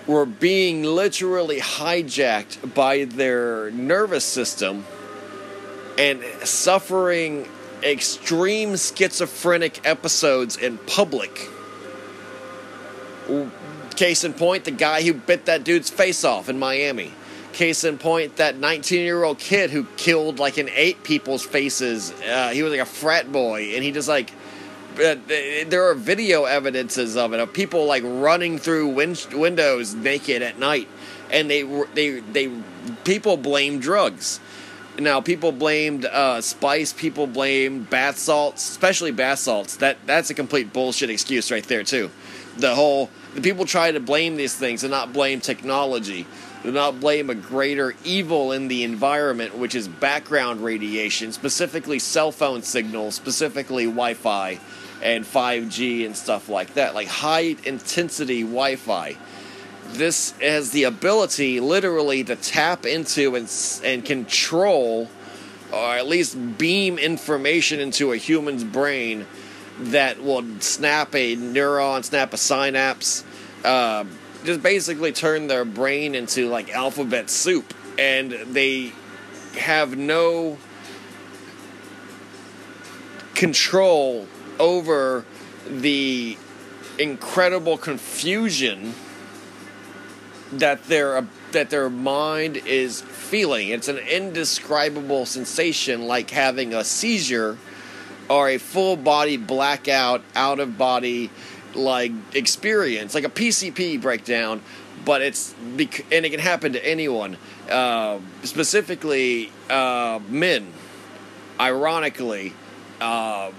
were 0.08 0.26
being 0.26 0.84
literally 0.84 1.60
hijacked 1.60 2.74
by 2.74 3.04
their 3.04 3.70
nervous 3.72 4.26
system 4.26 4.86
and 5.98 6.24
suffering 6.44 7.48
extreme 7.84 8.76
schizophrenic 8.78 9.86
episodes 9.86 10.58
in 10.58 10.78
public. 10.80 11.51
Case 13.96 14.24
in 14.24 14.34
point, 14.34 14.66
the 14.66 14.72
guy 14.72 15.04
who 15.04 15.14
bit 15.14 15.46
that 15.46 15.64
dude's 15.64 15.90
face 15.90 16.24
off 16.24 16.50
in 16.50 16.58
Miami. 16.58 17.14
Case 17.54 17.84
in 17.84 17.98
point, 17.98 18.38
that 18.38 18.58
19 18.58 19.02
year 19.02 19.24
old 19.24 19.38
kid 19.38 19.70
who 19.70 19.86
killed 19.98 20.40
like 20.40 20.58
an 20.58 20.70
eight 20.74 21.04
people's 21.04 21.46
faces. 21.46 22.12
Uh, 22.12 22.50
he 22.50 22.64
was 22.64 22.72
like 22.72 22.82
a 22.82 22.86
frat 22.86 23.32
boy, 23.32 23.74
and 23.76 23.84
he 23.84 23.92
just 23.92 24.08
like. 24.08 24.32
Uh, 24.92 25.16
there 25.26 25.90
are 25.90 25.96
video 25.96 26.44
evidences 26.44 27.16
of 27.16 27.32
it 27.32 27.40
of 27.40 27.54
people 27.54 27.86
like 27.86 28.04
running 28.06 28.58
through 28.58 28.90
win- 28.90 29.16
windows 29.32 29.96
naked 29.96 30.42
at 30.42 30.60
night, 30.60 30.90
and 31.32 31.50
they 31.50 31.64
they 31.94 32.20
they 32.20 32.52
people 33.06 33.38
blame 33.38 33.80
drugs 33.80 34.42
now, 35.00 35.22
people 35.22 35.52
blamed 35.52 36.06
uh, 36.06 36.42
spice. 36.42 36.94
People 36.94 37.28
blamed 37.28 37.90
bath 37.90 38.18
salts, 38.18 38.70
especially 38.70 39.12
bath 39.12 39.40
salts. 39.40 39.78
That 39.78 39.98
that's 40.06 40.30
a 40.30 40.34
complete 40.34 40.74
bullshit 40.74 41.10
excuse 41.10 41.52
right 41.52 41.64
there 41.64 41.84
too. 41.84 42.12
The 42.58 42.76
whole 42.76 43.10
the 43.34 43.42
people 43.42 43.66
try 43.66 43.92
to 43.92 44.00
blame 44.00 44.36
these 44.36 44.56
things 44.56 44.84
and 44.84 44.92
not 44.92 45.14
blame 45.14 45.40
technology. 45.40 46.26
Do 46.64 46.72
not 46.72 47.00
blame 47.00 47.30
a 47.30 47.36
greater 47.36 47.96
evil 48.04 48.52
in 48.52 48.68
the 48.68 48.84
environment, 48.84 49.58
which 49.58 49.74
is 49.74 49.88
background 49.88 50.64
radiation, 50.64 51.32
specifically 51.32 51.98
cell 51.98 52.32
phone 52.32 52.62
signals, 52.62 53.16
specifically 53.16 53.86
Wi-Fi 53.86 54.60
and 55.02 55.26
5G 55.26 56.06
and 56.06 56.16
stuff 56.16 56.50
like 56.50 56.76
that, 56.76 56.94
like 56.94 57.08
high 57.08 57.56
intensity 57.66 58.44
Wi-Fi 58.44 59.18
this 59.94 60.32
has 60.42 60.72
the 60.72 60.86
ability 60.86 61.60
literally 61.60 62.24
to 62.24 62.36
tap 62.36 62.86
into 62.86 63.36
and, 63.36 63.52
and 63.84 64.06
control 64.06 65.10
or 65.72 65.96
at 65.96 66.08
least 66.08 66.58
beam 66.58 66.98
information 66.98 67.80
into 67.80 68.12
a 68.12 68.18
human's 68.18 68.64
brain 68.64 69.26
that 69.82 70.22
will 70.22 70.44
snap 70.60 71.16
a 71.16 71.36
neuron, 71.36 72.04
snap 72.04 72.34
a 72.34 72.38
synapse, 72.38 73.24
uh, 73.66 74.06
just 74.44 74.62
basically 74.62 75.12
turn 75.12 75.48
their 75.48 75.66
brain 75.66 76.16
into 76.16 76.50
like 76.50 76.70
alphabet 76.70 77.30
soup. 77.30 77.74
And 77.98 78.32
they 78.32 78.94
have 79.58 79.98
no 79.98 80.58
control 83.36 84.28
over 84.60 85.26
the 85.68 86.38
incredible 87.00 87.78
confusion 87.78 88.94
that 90.52 90.86
their 90.86 91.28
that 91.52 91.70
their 91.70 91.90
mind 91.90 92.58
is 92.58 93.02
feeling. 93.02 93.70
It's 93.70 93.88
an 93.88 93.98
indescribable 93.98 95.26
sensation, 95.26 96.08
like 96.08 96.30
having 96.30 96.74
a 96.74 96.84
seizure 96.84 97.58
or 98.32 98.48
a 98.48 98.58
full 98.58 98.96
body 98.96 99.36
blackout, 99.36 100.24
out 100.36 100.62
of 100.62 100.78
body 100.78 101.30
like 101.76 102.14
experience, 102.34 103.14
like 103.14 103.26
a 103.26 103.30
PCP 103.30 104.02
breakdown. 104.02 104.62
But 105.04 105.22
it's 105.22 105.54
and 105.54 106.26
it 106.26 106.30
can 106.30 106.40
happen 106.40 106.74
to 106.74 106.88
anyone, 106.88 107.36
uh, 107.70 108.20
specifically 108.44 109.52
uh, 109.70 110.20
men. 110.30 110.72
Ironically, 111.60 112.54
uh, 113.02 113.52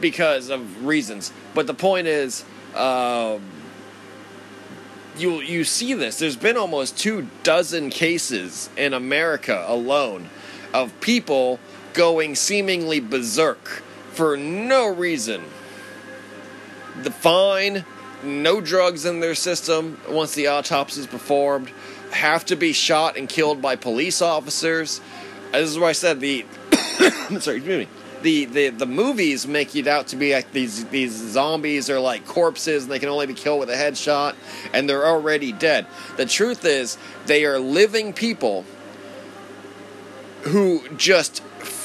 because 0.00 0.48
of 0.48 0.86
reasons. 0.86 1.32
But 1.52 1.66
the 1.66 1.74
point 1.74 2.06
is. 2.06 2.44
Uh, 2.74 3.38
you 5.18 5.42
you 5.42 5.62
see 5.62 5.92
this. 5.92 6.18
There's 6.18 6.36
been 6.36 6.56
almost 6.56 6.96
two 6.96 7.28
dozen 7.42 7.90
cases 7.90 8.70
in 8.78 8.94
America 8.94 9.62
alone 9.68 10.30
of 10.72 10.98
people 11.02 11.60
going 11.92 12.34
seemingly 12.34 13.00
berserk 13.00 13.82
for 14.12 14.36
no 14.36 14.88
reason. 14.88 15.42
The 17.02 17.10
fine, 17.10 17.84
no 18.22 18.60
drugs 18.60 19.04
in 19.04 19.20
their 19.20 19.34
system 19.34 19.98
once 20.08 20.34
the 20.34 20.48
autopsy 20.48 21.00
is 21.00 21.06
performed, 21.06 21.70
have 22.10 22.44
to 22.46 22.56
be 22.56 22.72
shot 22.72 23.16
and 23.16 23.28
killed 23.28 23.62
by 23.62 23.76
police 23.76 24.20
officers. 24.20 25.00
This 25.52 25.70
is 25.70 25.78
why 25.78 25.88
I 25.88 25.92
said 25.92 26.20
the 26.20 26.44
sorry, 27.40 27.56
excuse 27.56 27.66
me 27.66 27.88
the, 28.22 28.44
the, 28.46 28.68
the 28.70 28.86
movies 28.86 29.46
make 29.46 29.74
it 29.76 29.86
out 29.86 30.08
to 30.08 30.16
be 30.16 30.32
like 30.32 30.52
these 30.52 30.84
these 30.86 31.12
zombies 31.12 31.90
are 31.90 32.00
like 32.00 32.26
corpses 32.26 32.84
and 32.84 32.92
they 32.92 32.98
can 32.98 33.08
only 33.08 33.26
be 33.26 33.34
killed 33.34 33.60
with 33.60 33.70
a 33.70 33.74
headshot 33.74 34.34
and 34.72 34.88
they're 34.88 35.06
already 35.06 35.52
dead. 35.52 35.86
The 36.16 36.26
truth 36.26 36.64
is 36.64 36.96
they 37.26 37.44
are 37.44 37.58
living 37.58 38.12
people 38.12 38.64
who 40.42 40.88
just 40.96 41.42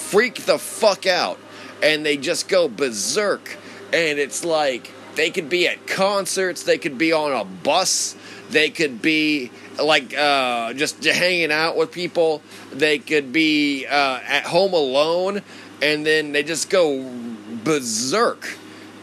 freak 0.10 0.46
the 0.46 0.58
fuck 0.58 1.06
out 1.06 1.38
and 1.84 2.06
they 2.06 2.16
just 2.16 2.48
go 2.48 2.70
berserk 2.70 3.58
and 3.92 4.20
it's 4.20 4.46
like 4.46 4.92
they 5.16 5.30
could 5.30 5.50
be 5.50 5.68
at 5.68 5.86
concerts, 5.86 6.64
they 6.64 6.78
could 6.78 6.98
be 6.98 7.12
on 7.12 7.34
a 7.34 7.44
bus, 7.44 8.16
they 8.50 8.70
could 8.70 9.02
be 9.02 9.52
like 9.84 10.16
uh, 10.18 10.72
just 10.74 11.04
hanging 11.04 11.52
out 11.52 11.76
with 11.76 11.92
people, 11.92 12.42
they 12.72 13.00
could 13.00 13.34
be 13.34 13.86
uh, 13.86 14.20
at 14.26 14.44
home 14.44 14.74
alone 14.74 15.42
and 15.82 16.06
then 16.06 16.32
they 16.32 16.44
just 16.44 16.70
go 16.70 17.12
berserk 17.66 18.58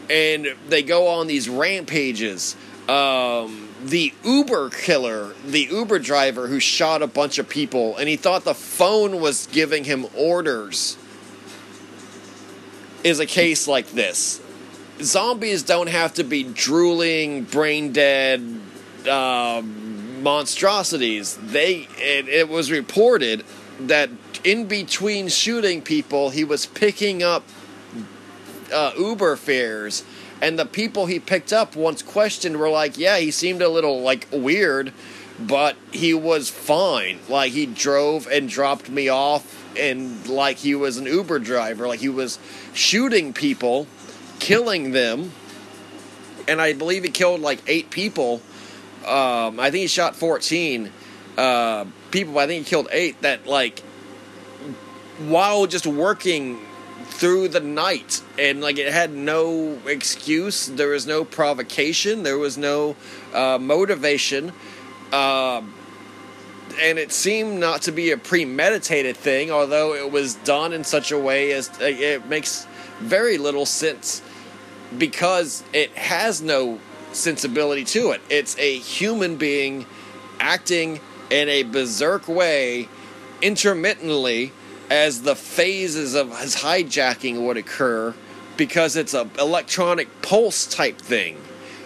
and 0.09 0.47
they 0.69 0.81
go 0.81 1.07
on 1.07 1.27
these 1.27 1.47
rampages. 1.47 2.55
Um, 2.89 3.64
the 3.85 4.11
Uber 4.23 4.71
killer, 4.71 5.35
the 5.45 5.61
Uber 5.61 5.99
driver 5.99 6.47
who 6.47 6.59
shot 6.59 7.03
a 7.03 7.07
bunch 7.07 7.37
of 7.37 7.47
people, 7.47 7.95
and 7.97 8.09
he 8.09 8.15
thought 8.15 8.43
the 8.43 8.55
phone 8.55 9.21
was 9.21 9.47
giving 9.51 9.83
him 9.83 10.07
orders, 10.17 10.97
is 13.03 13.19
a 13.19 13.27
case 13.27 13.67
like 13.67 13.91
this. 13.91 14.41
Zombies 15.01 15.61
don't 15.61 15.89
have 15.89 16.15
to 16.15 16.23
be 16.23 16.43
drooling, 16.43 17.43
brain 17.43 17.91
dead 17.91 18.59
uh, 19.07 19.61
monstrosities. 20.21 21.37
They 21.37 21.87
it, 21.97 22.27
it 22.27 22.49
was 22.49 22.71
reported 22.71 23.45
that 23.81 24.09
in 24.43 24.65
between 24.65 25.27
shooting 25.27 25.83
people, 25.83 26.31
he 26.31 26.43
was 26.43 26.65
picking 26.65 27.21
up 27.21 27.43
uh, 28.73 28.93
Uber 28.97 29.35
fares. 29.35 30.03
And 30.41 30.59
the 30.59 30.65
people 30.65 31.05
he 31.05 31.19
picked 31.19 31.53
up, 31.53 31.75
once 31.75 32.01
questioned, 32.01 32.57
were 32.57 32.69
like, 32.69 32.97
yeah, 32.97 33.17
he 33.17 33.31
seemed 33.31 33.61
a 33.61 33.69
little 33.69 34.01
like 34.01 34.27
weird, 34.31 34.91
but 35.39 35.75
he 35.91 36.13
was 36.13 36.49
fine. 36.49 37.19
Like 37.29 37.51
he 37.51 37.65
drove 37.65 38.27
and 38.27 38.49
dropped 38.49 38.89
me 38.89 39.09
off, 39.09 39.63
and 39.77 40.27
like 40.27 40.57
he 40.57 40.75
was 40.75 40.97
an 40.97 41.05
Uber 41.05 41.39
driver. 41.39 41.87
Like 41.87 41.99
he 42.01 42.09
was 42.09 42.37
shooting 42.73 43.33
people, 43.33 43.87
killing 44.39 44.91
them, 44.91 45.31
and 46.47 46.61
I 46.61 46.73
believe 46.73 47.03
he 47.03 47.09
killed 47.09 47.41
like 47.41 47.61
eight 47.67 47.89
people. 47.89 48.41
Um, 49.05 49.59
I 49.59 49.71
think 49.71 49.81
he 49.81 49.87
shot 49.87 50.15
fourteen 50.15 50.91
uh, 51.37 51.85
people. 52.11 52.37
I 52.39 52.47
think 52.47 52.65
he 52.65 52.69
killed 52.69 52.87
eight. 52.91 53.21
That 53.21 53.47
like 53.47 53.79
while 55.19 55.65
just 55.65 55.87
working 55.87 56.59
through 57.15 57.47
the 57.47 57.61
night 57.61 58.21
and 58.37 58.59
like 58.61 58.77
it 58.77 58.91
had 58.91 59.13
no 59.13 59.79
excuse. 59.85 60.67
There 60.67 60.89
was 60.89 61.07
no 61.07 61.23
provocation. 61.23 62.23
There 62.23 62.37
was 62.37 62.57
no 62.57 62.95
uh, 63.33 63.57
motivation. 63.59 64.51
Uh, 65.13 65.61
and 66.81 66.99
it 66.99 67.13
seemed 67.13 67.57
not 67.59 67.83
to 67.83 67.91
be 67.93 68.11
a 68.11 68.17
premeditated 68.17 69.15
thing 69.15 69.49
although 69.49 69.93
it 69.93 70.11
was 70.11 70.33
done 70.35 70.73
in 70.73 70.83
such 70.83 71.11
a 71.11 71.17
way 71.17 71.53
as 71.53 71.71
it 71.79 72.25
makes 72.27 72.67
very 72.99 73.37
little 73.37 73.65
sense 73.65 74.21
because 74.97 75.63
it 75.71 75.91
has 75.91 76.41
no 76.41 76.79
sensibility 77.13 77.83
to 77.83 78.11
it. 78.11 78.21
It's 78.29 78.57
a 78.57 78.77
human 78.77 79.37
being 79.37 79.85
acting 80.39 80.99
in 81.29 81.49
a 81.49 81.63
berserk 81.63 82.27
way 82.27 82.89
intermittently 83.41 84.51
as 84.89 85.23
the 85.23 85.35
phases 85.35 86.15
of 86.15 86.37
his 86.39 86.57
hijacking 86.57 87.45
would 87.45 87.57
occur 87.57 88.13
because 88.57 88.95
it's 88.95 89.13
a 89.13 89.29
electronic 89.39 90.21
pulse 90.21 90.65
type 90.65 90.99
thing. 90.99 91.41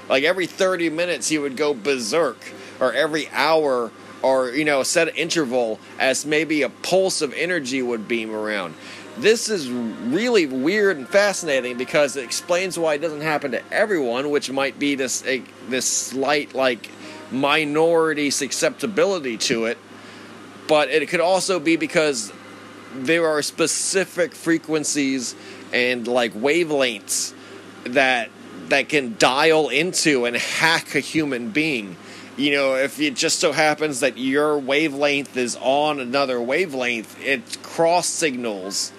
Like 0.09 0.23
every 0.23 0.47
30 0.47 0.89
minutes 0.89 1.29
he 1.29 1.37
would 1.37 1.55
go 1.55 1.73
berserk 1.73 2.51
or 2.79 2.93
every 2.93 3.29
hour 3.29 3.91
or 4.21 4.49
you 4.49 4.65
know 4.65 4.81
a 4.81 4.85
set 4.85 5.15
interval 5.17 5.79
as 5.97 6.25
maybe 6.25 6.61
a 6.61 6.69
pulse 6.69 7.21
of 7.21 7.33
energy 7.33 7.81
would 7.81 8.07
beam 8.07 8.33
around. 8.33 8.75
This 9.17 9.49
is 9.49 9.69
really 9.69 10.45
weird 10.45 10.97
and 10.97 11.07
fascinating 11.07 11.77
because 11.77 12.15
it 12.15 12.23
explains 12.23 12.79
why 12.79 12.93
it 12.95 12.99
doesn't 12.99 13.21
happen 13.21 13.51
to 13.51 13.73
everyone, 13.73 14.29
which 14.29 14.49
might 14.49 14.79
be 14.79 14.95
this 14.95 15.25
a, 15.25 15.43
this 15.67 15.85
slight 15.85 16.53
like 16.53 16.89
minority 17.31 18.29
susceptibility 18.29 19.37
to 19.37 19.65
it. 19.65 19.77
But 20.67 20.89
it 20.89 21.09
could 21.09 21.19
also 21.19 21.59
be 21.59 21.75
because 21.75 22.31
there 22.93 23.27
are 23.27 23.41
specific 23.41 24.33
frequencies 24.33 25.35
and 25.71 26.07
like 26.07 26.33
wavelengths 26.33 27.33
that 27.85 28.29
that 28.69 28.89
can 28.89 29.15
dial 29.17 29.69
into 29.69 30.25
and 30.25 30.35
hack 30.35 30.95
a 30.95 30.99
human 30.99 31.49
being. 31.49 31.95
You 32.37 32.51
know, 32.51 32.75
if 32.75 32.99
it 32.99 33.15
just 33.15 33.39
so 33.39 33.51
happens 33.51 33.99
that 33.99 34.17
your 34.17 34.57
wavelength 34.57 35.35
is 35.35 35.57
on 35.59 35.99
another 35.99 36.41
wavelength, 36.41 37.21
it 37.21 37.61
cross 37.63 38.07
signals. 38.07 38.93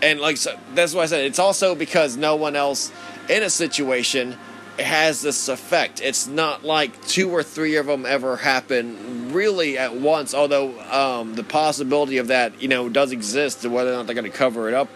And 0.00 0.20
like 0.20 0.36
so, 0.36 0.58
that's 0.74 0.94
why 0.94 1.02
I 1.02 1.06
said 1.06 1.24
it's 1.24 1.38
also 1.38 1.74
because 1.74 2.16
no 2.16 2.36
one 2.36 2.56
else 2.56 2.92
in 3.28 3.42
a 3.42 3.50
situation 3.50 4.36
has 4.78 5.22
this 5.22 5.48
effect. 5.48 6.00
It's 6.02 6.26
not 6.26 6.64
like 6.64 7.06
two 7.06 7.30
or 7.30 7.42
three 7.42 7.76
of 7.76 7.86
them 7.86 8.04
ever 8.04 8.36
happen 8.36 9.32
really 9.32 9.78
at 9.78 9.94
once. 9.94 10.34
Although 10.34 10.78
um, 10.90 11.34
the 11.34 11.44
possibility 11.44 12.18
of 12.18 12.28
that, 12.28 12.60
you 12.60 12.68
know, 12.68 12.88
does 12.88 13.12
exist, 13.12 13.64
and 13.64 13.72
whether 13.72 13.92
or 13.92 13.96
not 13.96 14.06
they're 14.06 14.14
going 14.14 14.30
to 14.30 14.36
cover 14.36 14.68
it 14.68 14.74
up 14.74 14.88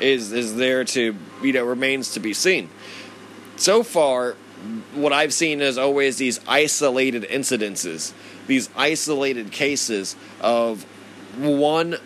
is 0.00 0.32
is 0.32 0.56
there 0.56 0.84
to 0.84 1.16
you 1.42 1.52
know 1.52 1.64
remains 1.64 2.12
to 2.12 2.20
be 2.20 2.32
seen. 2.32 2.68
So 3.56 3.82
far, 3.82 4.32
what 4.94 5.12
I've 5.12 5.32
seen 5.32 5.60
is 5.60 5.78
always 5.78 6.18
these 6.18 6.40
isolated 6.46 7.24
incidences, 7.24 8.12
these 8.46 8.68
isolated 8.76 9.50
cases 9.50 10.14
of 10.40 10.84
one 11.38 11.96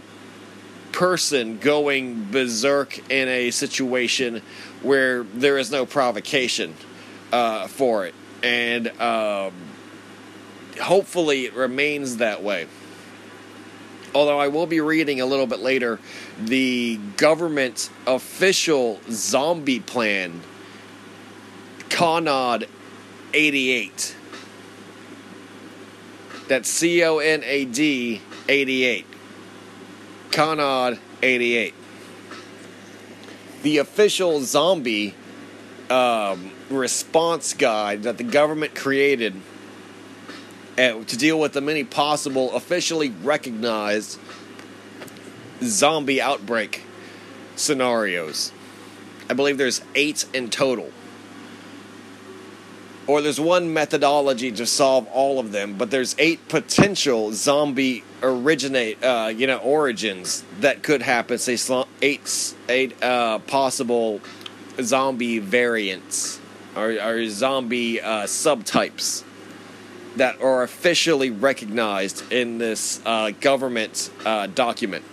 person 0.92 1.58
going 1.58 2.30
berserk 2.30 2.98
in 3.10 3.28
a 3.28 3.50
situation 3.50 4.42
where 4.82 5.22
there 5.22 5.58
is 5.58 5.70
no 5.70 5.86
provocation 5.86 6.74
uh, 7.32 7.66
for 7.66 8.06
it, 8.06 8.14
and 8.42 8.88
um, 9.00 9.52
hopefully 10.80 11.44
it 11.44 11.54
remains 11.54 12.18
that 12.18 12.42
way. 12.42 12.66
Although 14.14 14.40
I 14.40 14.48
will 14.48 14.66
be 14.66 14.80
reading 14.80 15.20
a 15.20 15.26
little 15.26 15.46
bit 15.46 15.60
later 15.60 16.00
the 16.38 16.98
government 17.16 17.90
official 18.06 19.00
zombie 19.10 19.80
plan, 19.80 20.40
CONAD 21.90 22.66
88. 23.32 24.16
That's 26.48 26.68
C 26.68 27.04
O 27.04 27.18
N 27.18 27.42
A 27.44 27.64
D 27.64 28.20
88. 28.48 29.06
CONAD 30.32 30.98
88. 31.22 31.74
The 33.62 33.78
official 33.78 34.40
zombie 34.42 35.14
um, 35.90 36.50
response 36.70 37.54
guide 37.54 38.04
that 38.04 38.18
the 38.18 38.24
government 38.24 38.74
created 38.74 39.34
uh, 40.78 41.04
to 41.04 41.16
deal 41.16 41.38
with 41.38 41.52
the 41.52 41.60
many 41.60 41.84
possible 41.84 42.54
officially 42.54 43.10
recognized 43.22 44.18
zombie 45.62 46.20
outbreak 46.20 46.84
scenarios. 47.56 48.52
I 49.28 49.34
believe 49.34 49.58
there's 49.58 49.82
eight 49.94 50.26
in 50.32 50.48
total. 50.48 50.90
Or 53.06 53.20
there's 53.20 53.40
one 53.40 53.72
methodology 53.72 54.52
to 54.52 54.66
solve 54.66 55.06
all 55.08 55.40
of 55.40 55.50
them, 55.50 55.76
but 55.76 55.90
there's 55.90 56.14
eight 56.18 56.48
potential 56.48 57.32
zombie 57.32 58.04
originate, 58.22 59.02
uh, 59.02 59.32
you 59.34 59.48
know, 59.48 59.58
origins 59.58 60.44
that 60.60 60.82
could 60.82 61.02
happen. 61.02 61.38
Say 61.38 61.58
eight, 62.02 62.54
eight 62.68 63.02
uh, 63.02 63.40
possible 63.40 64.20
zombie 64.80 65.40
variants 65.40 66.39
or, 66.76 66.92
or 66.92 67.26
zombie 67.28 68.00
uh, 68.00 68.24
subtypes 68.24 69.24
that 70.16 70.40
are 70.42 70.62
officially 70.62 71.30
recognized 71.30 72.30
in 72.32 72.58
this 72.58 73.00
uh, 73.06 73.30
government 73.40 74.10
uh, 74.24 74.46
document. 74.48 75.04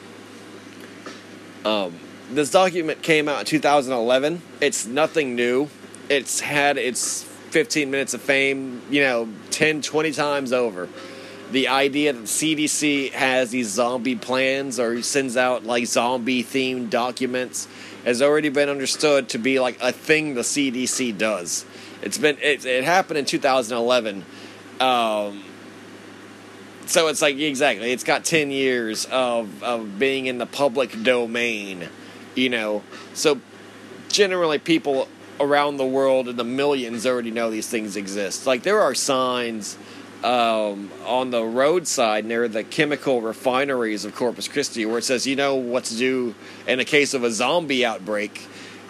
Um, 1.63 1.99
this 2.31 2.51
document 2.51 3.01
came 3.01 3.29
out 3.29 3.39
in 3.39 3.45
2011. 3.45 4.41
It's 4.61 4.85
nothing 4.85 5.35
new. 5.35 5.69
It's 6.09 6.39
had 6.39 6.77
its 6.77 7.23
15 7.23 7.89
minutes 7.91 8.13
of 8.13 8.21
fame, 8.21 8.81
you 8.89 9.01
know, 9.01 9.29
10, 9.51 9.81
20 9.81 10.11
times 10.11 10.51
over. 10.51 10.89
The 11.51 11.69
idea 11.69 12.11
that 12.11 12.23
CDC 12.23 13.11
has 13.11 13.51
these 13.51 13.69
zombie 13.69 14.15
plans 14.15 14.79
or 14.79 15.01
sends 15.01 15.37
out 15.37 15.63
like 15.63 15.85
zombie 15.85 16.43
themed 16.43 16.89
documents 16.89 17.67
has 18.05 18.21
already 18.21 18.49
been 18.49 18.69
understood 18.69 19.29
to 19.29 19.37
be 19.37 19.59
like 19.59 19.77
a 19.81 19.91
thing 19.91 20.35
the 20.35 20.41
CDC 20.41 21.17
does. 21.17 21.65
It's 22.01 22.17
been 22.17 22.37
it, 22.41 22.65
it 22.65 22.83
happened 22.83 23.19
in 23.19 23.25
2011. 23.25 24.25
Um, 24.79 25.43
so 26.85 27.07
it's 27.07 27.21
like 27.21 27.37
exactly 27.37 27.91
it's 27.91 28.03
got 28.03 28.23
10 28.23 28.51
years 28.51 29.05
of 29.05 29.63
of 29.63 29.99
being 29.99 30.27
in 30.27 30.37
the 30.37 30.45
public 30.45 31.03
domain, 31.03 31.89
you 32.35 32.49
know. 32.49 32.83
So 33.13 33.41
generally 34.09 34.59
people 34.59 35.07
around 35.39 35.77
the 35.77 35.85
world 35.85 36.27
in 36.27 36.35
the 36.35 36.43
millions 36.43 37.05
already 37.05 37.31
know 37.31 37.51
these 37.51 37.67
things 37.67 37.95
exist. 37.95 38.47
Like 38.47 38.63
there 38.63 38.81
are 38.81 38.95
signs 38.95 39.77
um, 40.27 40.91
on 41.05 41.29
the 41.31 41.41
roadside 41.41 42.25
near 42.25 42.49
the 42.49 42.61
chemical 42.61 43.21
refineries 43.21 44.03
of 44.03 44.13
Corpus 44.13 44.49
Christi 44.49 44.85
where 44.85 44.97
it 44.97 45.05
says 45.05 45.25
you 45.25 45.37
know 45.37 45.55
what 45.55 45.85
to 45.85 45.95
do 45.95 46.35
in 46.67 46.81
a 46.81 46.85
case 46.85 47.13
of 47.13 47.23
a 47.23 47.31
zombie 47.31 47.85
outbreak, 47.85 48.45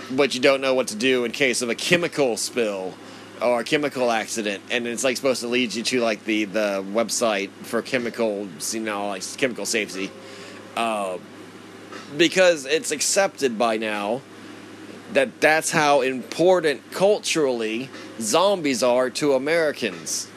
but 0.09 0.33
you 0.33 0.41
don't 0.41 0.61
know 0.61 0.73
what 0.73 0.88
to 0.88 0.95
do 0.95 1.25
in 1.25 1.31
case 1.31 1.61
of 1.61 1.69
a 1.69 1.75
chemical 1.75 2.38
spill 2.38 2.95
or 3.39 3.59
a 3.59 3.63
chemical 3.63 4.09
accident, 4.09 4.63
and 4.71 4.88
it's 4.88 5.03
like 5.03 5.15
supposed 5.15 5.41
to 5.41 5.47
lead 5.47 5.75
you 5.75 5.83
to 5.83 6.01
like 6.01 6.25
the 6.25 6.45
the 6.45 6.83
website 6.91 7.51
for 7.61 7.83
chemicals, 7.83 8.73
you 8.73 8.81
know, 8.81 9.09
like 9.09 9.21
chemical 9.38 9.67
safety, 9.67 10.09
uh, 10.75 11.19
because 12.17 12.65
it's 12.65 12.89
accepted 12.89 13.59
by 13.59 13.77
now 13.77 14.21
that 15.13 15.39
that's 15.39 15.69
how 15.69 16.01
important 16.01 16.81
culturally 16.89 17.91
zombies 18.19 18.81
are 18.81 19.11
to 19.11 19.35
Americans 19.35 20.27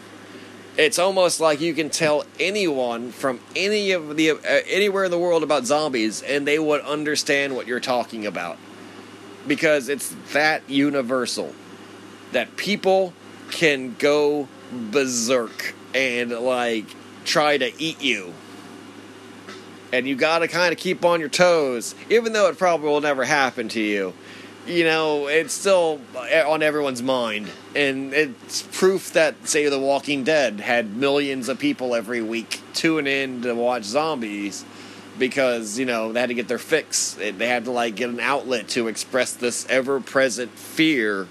it's 0.76 0.98
almost 0.98 1.40
like 1.40 1.60
you 1.60 1.74
can 1.74 1.90
tell 1.90 2.24
anyone 2.38 3.10
from 3.10 3.40
any 3.56 3.92
of 3.92 4.16
the 4.16 4.30
uh, 4.30 4.36
anywhere 4.66 5.04
in 5.04 5.10
the 5.10 5.18
world 5.18 5.42
about 5.42 5.66
zombies 5.66 6.22
and 6.22 6.46
they 6.46 6.58
would 6.58 6.80
understand 6.82 7.56
what 7.56 7.66
you're 7.66 7.80
talking 7.80 8.26
about. 8.26 8.56
Because 9.46 9.88
it's 9.88 10.14
that 10.32 10.68
universal 10.68 11.54
that 12.32 12.56
people 12.56 13.12
can 13.50 13.94
go 13.98 14.48
berserk 14.70 15.74
and 15.94 16.30
like 16.30 16.86
try 17.24 17.58
to 17.58 17.72
eat 17.82 18.00
you. 18.00 18.32
And 19.92 20.06
you 20.06 20.14
got 20.14 20.38
to 20.38 20.48
kind 20.48 20.72
of 20.72 20.78
keep 20.78 21.04
on 21.04 21.18
your 21.18 21.28
toes 21.28 21.96
even 22.08 22.32
though 22.32 22.48
it 22.48 22.58
probably 22.58 22.88
will 22.88 23.00
never 23.00 23.24
happen 23.24 23.68
to 23.70 23.80
you 23.80 24.14
you 24.70 24.84
know, 24.84 25.26
it's 25.26 25.52
still 25.52 26.00
on 26.46 26.62
everyone's 26.62 27.02
mind. 27.02 27.50
And 27.74 28.14
it's 28.14 28.62
proof 28.62 29.12
that, 29.12 29.48
say, 29.48 29.68
The 29.68 29.78
Walking 29.78 30.24
Dead 30.24 30.60
had 30.60 30.96
millions 30.96 31.48
of 31.48 31.58
people 31.58 31.94
every 31.94 32.22
week 32.22 32.60
tune 32.72 33.06
in 33.06 33.42
to 33.42 33.54
watch 33.54 33.82
zombies 33.82 34.64
because, 35.18 35.78
you 35.78 35.86
know, 35.86 36.12
they 36.12 36.20
had 36.20 36.28
to 36.28 36.34
get 36.34 36.48
their 36.48 36.58
fix. 36.58 37.14
They 37.14 37.48
had 37.48 37.64
to, 37.64 37.72
like, 37.72 37.96
get 37.96 38.10
an 38.10 38.20
outlet 38.20 38.68
to 38.68 38.88
express 38.88 39.32
this 39.32 39.66
ever 39.68 40.00
present 40.00 40.52
fear 40.52 41.28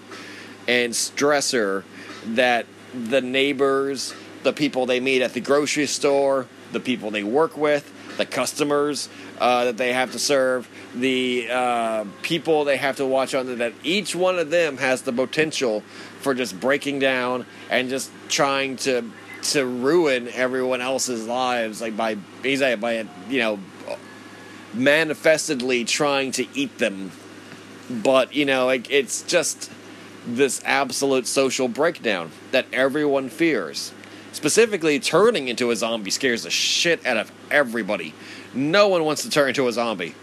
and 0.68 0.94
stressor 0.94 1.84
that 2.26 2.66
the 2.94 3.22
neighbors, 3.22 4.14
the 4.44 4.54
people 4.54 4.86
they 4.86 5.00
meet 5.00 5.22
at 5.22 5.34
the 5.34 5.42
grocery 5.42 5.88
store, 5.88 6.48
the 6.72 6.80
people 6.80 7.10
they 7.10 7.24
work 7.24 7.58
with, 7.58 7.92
the 8.18 8.26
customers 8.26 9.10
uh, 9.40 9.66
that 9.66 9.78
they 9.78 9.94
have 9.94 10.12
to 10.12 10.20
serve, 10.20 10.68
the 10.96 11.48
uh, 11.52 12.06
people 12.22 12.66
they 12.66 12.78
have 12.78 12.98
to 12.98 13.06
watch 13.06 13.36
on. 13.36 13.58
That 13.58 13.74
each 13.84 14.16
one 14.16 14.40
of 14.40 14.50
them 14.50 14.78
has 14.78 15.04
the 15.04 15.14
potential 15.14 15.82
for 16.20 16.34
just 16.34 16.60
breaking 16.60 17.00
down 17.00 17.46
and 17.70 17.90
just 17.90 18.12
trying 18.28 18.76
to 18.78 19.10
to 19.42 19.66
ruin 19.66 20.28
everyone 20.30 20.82
else's 20.82 21.26
lives, 21.28 21.82
like 21.82 21.96
by 21.96 22.16
by 22.16 23.08
you 23.30 23.40
know 23.40 23.60
manifestedly 24.74 25.86
trying 25.86 26.32
to 26.34 26.48
eat 26.54 26.78
them. 26.78 27.12
But 27.90 28.34
you 28.34 28.46
know, 28.46 28.66
like 28.66 28.92
it's 28.92 29.24
just 29.24 29.72
this 30.26 30.62
absolute 30.66 31.28
social 31.28 31.68
breakdown 31.68 32.32
that 32.52 32.66
everyone 32.74 33.30
fears. 33.30 33.94
Specifically, 34.32 35.00
turning 35.00 35.48
into 35.48 35.72
a 35.72 35.76
zombie 35.76 36.12
scares 36.12 36.44
the 36.44 36.52
shit 36.52 37.04
out 37.06 37.18
of 37.18 37.32
everybody. 37.50 38.14
No 38.54 38.88
one 38.88 39.04
wants 39.04 39.24
to 39.24 39.30
turn 39.30 39.50
into 39.50 39.68
a 39.68 39.72
zombie. 39.72 40.14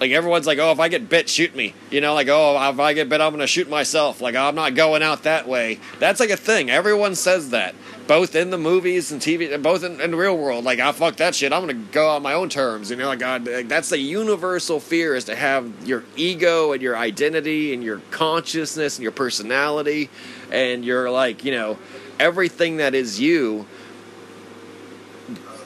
Like 0.00 0.12
everyone's 0.12 0.46
like, 0.46 0.58
oh, 0.58 0.70
if 0.70 0.78
I 0.78 0.88
get 0.88 1.08
bit, 1.08 1.28
shoot 1.28 1.54
me. 1.56 1.74
You 1.90 2.00
know, 2.00 2.14
like, 2.14 2.28
oh, 2.28 2.56
if 2.70 2.78
I 2.78 2.92
get 2.92 3.08
bit, 3.08 3.20
I'm 3.20 3.32
gonna 3.32 3.46
shoot 3.46 3.68
myself. 3.68 4.20
Like, 4.20 4.36
I'm 4.36 4.54
not 4.54 4.74
going 4.74 5.02
out 5.02 5.24
that 5.24 5.48
way. 5.48 5.80
That's 5.98 6.20
like 6.20 6.30
a 6.30 6.36
thing. 6.36 6.70
Everyone 6.70 7.14
says 7.14 7.50
that, 7.50 7.74
both 8.06 8.36
in 8.36 8.50
the 8.50 8.58
movies 8.58 9.10
and 9.10 9.20
TV, 9.20 9.52
and 9.52 9.62
both 9.62 9.82
in, 9.82 10.00
in 10.00 10.12
the 10.12 10.16
real 10.16 10.38
world. 10.38 10.64
Like, 10.64 10.78
I 10.78 10.88
oh, 10.88 10.92
fuck 10.92 11.16
that 11.16 11.34
shit. 11.34 11.52
I'm 11.52 11.62
gonna 11.62 11.74
go 11.74 12.10
on 12.10 12.22
my 12.22 12.34
own 12.34 12.48
terms. 12.48 12.90
You 12.90 12.96
know, 12.96 13.08
like, 13.08 13.18
God, 13.18 13.44
that's 13.44 13.88
the 13.88 13.98
universal 13.98 14.78
fear 14.78 15.16
is 15.16 15.24
to 15.24 15.34
have 15.34 15.86
your 15.86 16.04
ego 16.16 16.72
and 16.72 16.80
your 16.80 16.96
identity 16.96 17.74
and 17.74 17.82
your 17.82 17.98
consciousness 18.10 18.96
and 18.98 19.02
your 19.02 19.12
personality 19.12 20.10
and 20.52 20.84
your 20.84 21.10
like, 21.10 21.44
you 21.44 21.50
know, 21.50 21.76
everything 22.20 22.76
that 22.76 22.94
is 22.94 23.20
you 23.20 23.66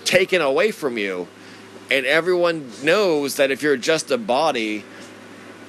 taken 0.05 0.41
away 0.43 0.71
from 0.71 0.99
you 0.99 1.29
and 1.93 2.07
everyone 2.07 2.71
knows 2.83 3.37
that 3.37 3.51
if 3.51 3.63
you're 3.63 3.77
just 3.77 4.11
a 4.11 4.19
body 4.19 4.85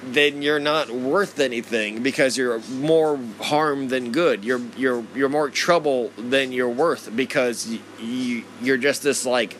then 0.06 0.42
you're 0.42 0.60
not 0.60 0.90
worth 0.90 1.40
anything 1.40 2.02
because 2.02 2.36
you're 2.36 2.60
more 2.70 3.18
harm 3.40 3.88
than 3.88 4.12
good. 4.12 4.44
You're 4.44 4.60
you're 4.76 5.04
you're 5.14 5.28
more 5.28 5.48
trouble 5.48 6.10
than 6.18 6.52
you're 6.52 6.68
worth 6.68 7.14
because 7.14 7.66
you, 7.66 7.80
you 7.98 8.44
you're 8.60 8.76
just 8.76 9.02
this 9.02 9.24
like 9.24 9.54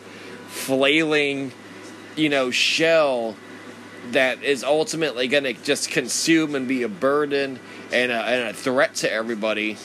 flailing, 0.47 1.51
you 2.15 2.29
know, 2.29 2.51
shell 2.51 3.35
that 4.11 4.43
is 4.43 4.63
ultimately 4.63 5.27
going 5.27 5.45
to 5.45 5.53
just 5.53 5.89
consume 5.89 6.53
and 6.53 6.67
be 6.67 6.83
a 6.83 6.89
burden 6.89 7.59
and 7.91 8.11
a, 8.11 8.23
and 8.23 8.49
a 8.49 8.53
threat 8.53 8.93
to 8.93 9.11
everybody 9.11 9.77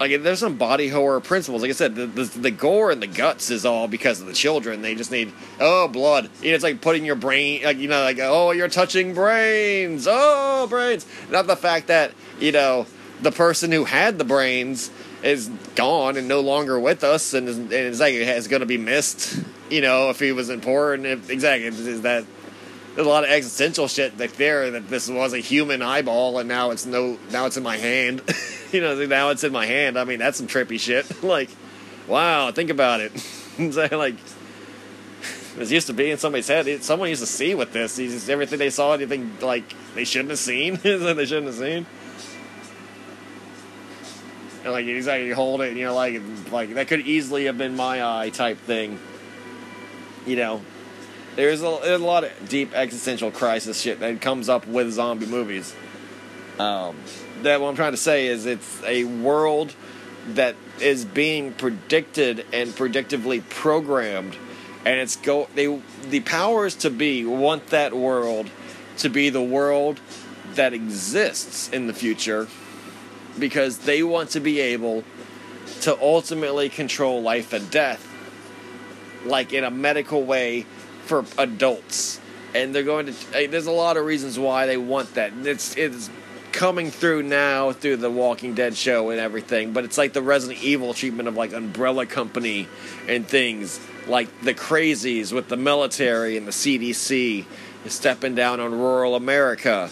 like 0.00 0.22
there's 0.22 0.38
some 0.38 0.56
body 0.56 0.88
horror 0.88 1.20
principles. 1.20 1.62
Like 1.62 1.70
I 1.70 1.74
said, 1.74 1.94
the, 1.94 2.06
the, 2.06 2.24
the 2.24 2.50
gore 2.50 2.90
and 2.90 3.02
the 3.02 3.06
guts 3.06 3.50
is 3.50 3.64
all 3.64 3.88
because 3.88 4.20
of 4.20 4.26
the 4.26 4.32
children. 4.32 4.82
They 4.82 4.94
just 4.94 5.10
need 5.10 5.32
oh 5.60 5.88
blood. 5.88 6.30
You 6.42 6.50
know, 6.50 6.54
it's 6.54 6.64
like 6.64 6.80
putting 6.80 7.04
your 7.04 7.16
brain 7.16 7.62
like 7.64 7.78
you 7.78 7.88
know 7.88 8.02
like 8.02 8.18
oh 8.20 8.52
you're 8.52 8.68
touching 8.68 9.14
brains. 9.14 10.06
Oh 10.08 10.66
brains. 10.68 11.06
Not 11.30 11.46
the 11.46 11.56
fact 11.56 11.88
that 11.88 12.12
you 12.38 12.52
know 12.52 12.86
the 13.20 13.32
person 13.32 13.72
who 13.72 13.84
had 13.84 14.18
the 14.18 14.24
brains 14.24 14.90
is 15.22 15.48
gone 15.74 16.16
and 16.16 16.28
no 16.28 16.40
longer 16.40 16.78
with 16.78 17.02
us 17.02 17.34
and 17.34 17.48
is, 17.48 17.58
and 17.58 17.72
is 17.72 18.00
like 18.00 18.14
is 18.14 18.48
going 18.48 18.60
to 18.60 18.66
be 18.66 18.78
missed. 18.78 19.42
You 19.70 19.80
know 19.80 20.10
if 20.10 20.20
he 20.20 20.32
was 20.32 20.50
important. 20.50 21.06
If 21.06 21.30
exactly 21.30 21.66
is 21.66 22.02
that 22.02 22.24
there's 22.98 23.06
a 23.06 23.10
lot 23.10 23.22
of 23.22 23.30
existential 23.30 23.86
shit 23.86 24.18
like 24.18 24.34
there 24.34 24.72
that 24.72 24.88
this 24.88 25.08
was 25.08 25.32
a 25.32 25.38
human 25.38 25.82
eyeball 25.82 26.36
and 26.40 26.48
now 26.48 26.72
it's 26.72 26.84
no 26.84 27.16
now 27.30 27.46
it's 27.46 27.56
in 27.56 27.62
my 27.62 27.76
hand. 27.76 28.22
You 28.70 28.82
know 28.82 29.06
now 29.06 29.30
it's 29.30 29.44
in 29.44 29.52
my 29.52 29.64
hand. 29.64 29.98
I 29.98 30.04
mean 30.04 30.18
that's 30.18 30.36
some 30.36 30.48
trippy 30.48 30.80
shit. 30.80 31.06
Like 31.22 31.48
wow 32.08 32.50
think 32.50 32.70
about 32.70 33.00
it. 33.00 33.12
Like 33.92 34.16
it 35.58 35.70
used 35.70 35.86
to 35.86 35.92
be 35.92 36.10
in 36.10 36.18
somebody's 36.18 36.48
head. 36.48 36.66
It, 36.66 36.82
someone 36.82 37.08
used 37.08 37.20
to 37.20 37.26
see 37.26 37.54
with 37.54 37.72
this 37.72 38.00
everything 38.28 38.58
they 38.58 38.68
saw 38.68 38.94
anything 38.94 39.38
like 39.40 39.72
they 39.94 40.04
shouldn't 40.04 40.30
have 40.30 40.40
seen. 40.40 40.74
That 40.82 41.14
they 41.16 41.24
shouldn't 41.24 41.46
have 41.46 41.54
seen. 41.54 41.86
And 44.64 44.72
like 44.72 44.86
exactly 44.86 45.28
you 45.28 45.36
hold 45.36 45.60
it 45.60 45.68
and 45.68 45.78
you're 45.78 45.92
like 45.92 46.20
like 46.50 46.74
that 46.74 46.88
could 46.88 47.06
easily 47.06 47.44
have 47.44 47.58
been 47.58 47.76
my 47.76 48.04
eye 48.04 48.30
type 48.30 48.58
thing. 48.58 48.98
You 50.26 50.34
know 50.34 50.62
there's 51.38 51.62
a, 51.62 51.78
there's 51.84 52.00
a 52.00 52.04
lot 52.04 52.24
of 52.24 52.48
deep 52.48 52.74
existential 52.74 53.30
crisis 53.30 53.80
shit 53.80 54.00
that 54.00 54.20
comes 54.20 54.48
up 54.48 54.66
with 54.66 54.90
zombie 54.90 55.24
movies. 55.24 55.72
Um, 56.58 56.96
that 57.42 57.60
what 57.60 57.68
I'm 57.68 57.76
trying 57.76 57.92
to 57.92 57.96
say 57.96 58.26
is 58.26 58.44
it's 58.44 58.82
a 58.82 59.04
world 59.04 59.72
that 60.30 60.56
is 60.80 61.04
being 61.04 61.52
predicted 61.52 62.44
and 62.52 62.70
predictively 62.70 63.48
programmed, 63.48 64.36
and 64.84 64.98
it's 64.98 65.14
go 65.14 65.48
they 65.54 65.80
the 66.10 66.18
powers 66.20 66.74
to 66.74 66.90
be 66.90 67.24
want 67.24 67.68
that 67.68 67.94
world 67.94 68.50
to 68.96 69.08
be 69.08 69.30
the 69.30 69.40
world 69.40 70.00
that 70.54 70.72
exists 70.72 71.68
in 71.68 71.86
the 71.86 71.94
future 71.94 72.48
because 73.38 73.78
they 73.78 74.02
want 74.02 74.30
to 74.30 74.40
be 74.40 74.58
able 74.58 75.04
to 75.82 75.96
ultimately 76.02 76.68
control 76.68 77.22
life 77.22 77.52
and 77.52 77.70
death 77.70 78.04
like 79.24 79.52
in 79.52 79.62
a 79.62 79.70
medical 79.70 80.24
way 80.24 80.66
for 81.08 81.24
adults, 81.38 82.20
and 82.54 82.74
they're 82.74 82.82
going 82.82 83.06
to. 83.06 83.12
There's 83.48 83.66
a 83.66 83.72
lot 83.72 83.96
of 83.96 84.04
reasons 84.04 84.38
why 84.38 84.66
they 84.66 84.76
want 84.76 85.14
that. 85.14 85.32
It's 85.42 85.76
it's 85.76 86.10
coming 86.52 86.90
through 86.90 87.22
now 87.22 87.72
through 87.72 87.96
the 87.96 88.10
Walking 88.10 88.54
Dead 88.54 88.76
show 88.76 89.10
and 89.10 89.20
everything, 89.20 89.72
but 89.72 89.84
it's 89.84 89.98
like 89.98 90.12
the 90.12 90.22
Resident 90.22 90.62
Evil 90.62 90.94
treatment 90.94 91.28
of 91.28 91.36
like 91.36 91.52
Umbrella 91.52 92.06
Company 92.06 92.68
and 93.06 93.26
things 93.26 93.80
like 94.06 94.28
the 94.42 94.54
crazies 94.54 95.32
with 95.32 95.48
the 95.48 95.56
military 95.56 96.36
and 96.36 96.46
the 96.46 96.52
CDC 96.52 97.44
stepping 97.86 98.34
down 98.34 98.60
on 98.60 98.72
rural 98.72 99.14
America 99.14 99.90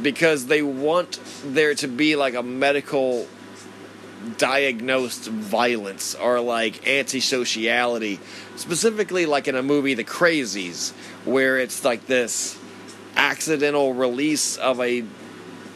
because 0.00 0.46
they 0.46 0.62
want 0.62 1.20
there 1.44 1.74
to 1.74 1.88
be 1.88 2.16
like 2.16 2.34
a 2.34 2.42
medical 2.42 3.26
diagnosed 4.38 5.28
violence 5.28 6.14
or 6.14 6.40
like 6.40 6.84
antisociality 6.84 8.18
specifically 8.56 9.26
like 9.26 9.48
in 9.48 9.54
a 9.54 9.62
movie 9.62 9.94
the 9.94 10.04
crazies 10.04 10.92
where 11.24 11.58
it's 11.58 11.84
like 11.84 12.06
this 12.06 12.58
accidental 13.16 13.94
release 13.94 14.56
of 14.56 14.80
a 14.80 15.04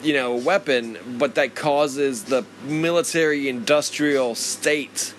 you 0.03 0.13
know 0.13 0.37
weapon 0.37 0.99
but 1.19 1.35
that 1.35 1.55
causes 1.55 2.25
the 2.25 2.45
military 2.65 3.49
industrial 3.49 4.35
state 4.35 5.15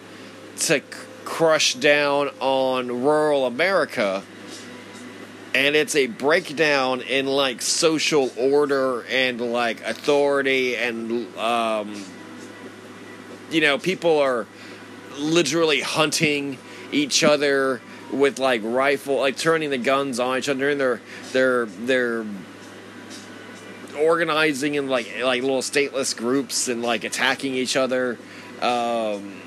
to 0.58 0.80
c- 0.80 0.82
crush 1.26 1.74
down 1.76 2.30
on 2.40 3.04
rural 3.04 3.46
america. 3.46 4.24
And 5.54 5.76
it's 5.76 5.96
a 5.96 6.08
breakdown 6.08 7.02
in 7.02 7.26
like 7.26 7.62
social 7.62 8.32
order 8.38 9.04
and 9.06 9.42
like 9.42 9.82
authority 9.82 10.76
and 10.78 11.36
um, 11.38 12.06
you 13.50 13.62
know, 13.62 13.78
people 13.78 14.20
are 14.20 14.46
literally 15.18 15.82
hunting 15.82 16.58
each 16.92 17.24
other 17.24 17.82
with 18.12 18.40
like 18.40 18.62
rifle, 18.64 19.20
like 19.20 19.38
turning 19.38 19.70
the 19.70 19.78
guns 19.78 20.20
on 20.20 20.38
each 20.38 20.50
other, 20.50 20.70
and 20.70 20.80
they're 20.80 21.02
they're 21.32 21.66
they're 21.66 22.26
organizing 24.00 24.76
in 24.76 24.88
like 24.88 25.22
like 25.22 25.42
little 25.42 25.62
stateless 25.62 26.16
groups 26.16 26.68
and 26.68 26.82
like 26.82 27.04
attacking 27.04 27.56
each 27.56 27.76
other, 27.76 28.18
um, 28.62 29.42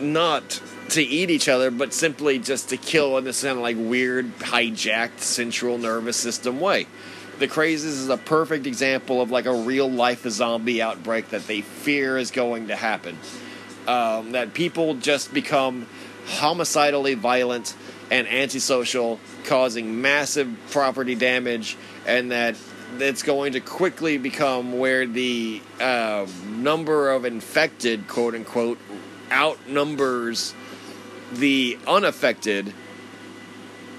not 0.00 0.60
to 0.90 1.02
eat 1.02 1.30
each 1.30 1.48
other, 1.48 1.70
but 1.70 1.92
simply 1.92 2.38
just 2.38 2.68
to 2.68 2.76
kill 2.76 3.16
in 3.18 3.24
this 3.24 3.42
kind 3.42 3.56
of 3.56 3.62
like 3.62 3.76
weird 3.78 4.38
hijacked 4.38 5.20
central 5.20 5.78
nervous 5.78 6.16
system 6.16 6.60
way. 6.60 6.86
The 7.44 7.50
Crazies 7.50 7.84
is 7.84 8.08
a 8.08 8.16
perfect 8.16 8.66
example 8.66 9.20
of 9.20 9.30
like 9.30 9.44
a 9.44 9.52
real 9.52 9.90
life 9.90 10.22
zombie 10.22 10.80
outbreak 10.80 11.28
that 11.28 11.46
they 11.46 11.60
fear 11.60 12.16
is 12.16 12.30
going 12.30 12.68
to 12.68 12.74
happen. 12.74 13.18
Um, 13.86 14.32
that 14.32 14.54
people 14.54 14.94
just 14.94 15.34
become 15.34 15.86
homicidally 16.24 17.12
violent 17.12 17.76
and 18.10 18.26
antisocial, 18.26 19.20
causing 19.44 20.00
massive 20.00 20.56
property 20.70 21.14
damage, 21.14 21.76
and 22.06 22.30
that 22.30 22.56
it's 22.98 23.22
going 23.22 23.52
to 23.52 23.60
quickly 23.60 24.16
become 24.16 24.78
where 24.78 25.06
the 25.06 25.60
uh, 25.78 26.26
number 26.48 27.10
of 27.10 27.26
infected, 27.26 28.08
quote 28.08 28.34
unquote, 28.34 28.78
outnumbers 29.30 30.54
the 31.30 31.78
unaffected 31.86 32.72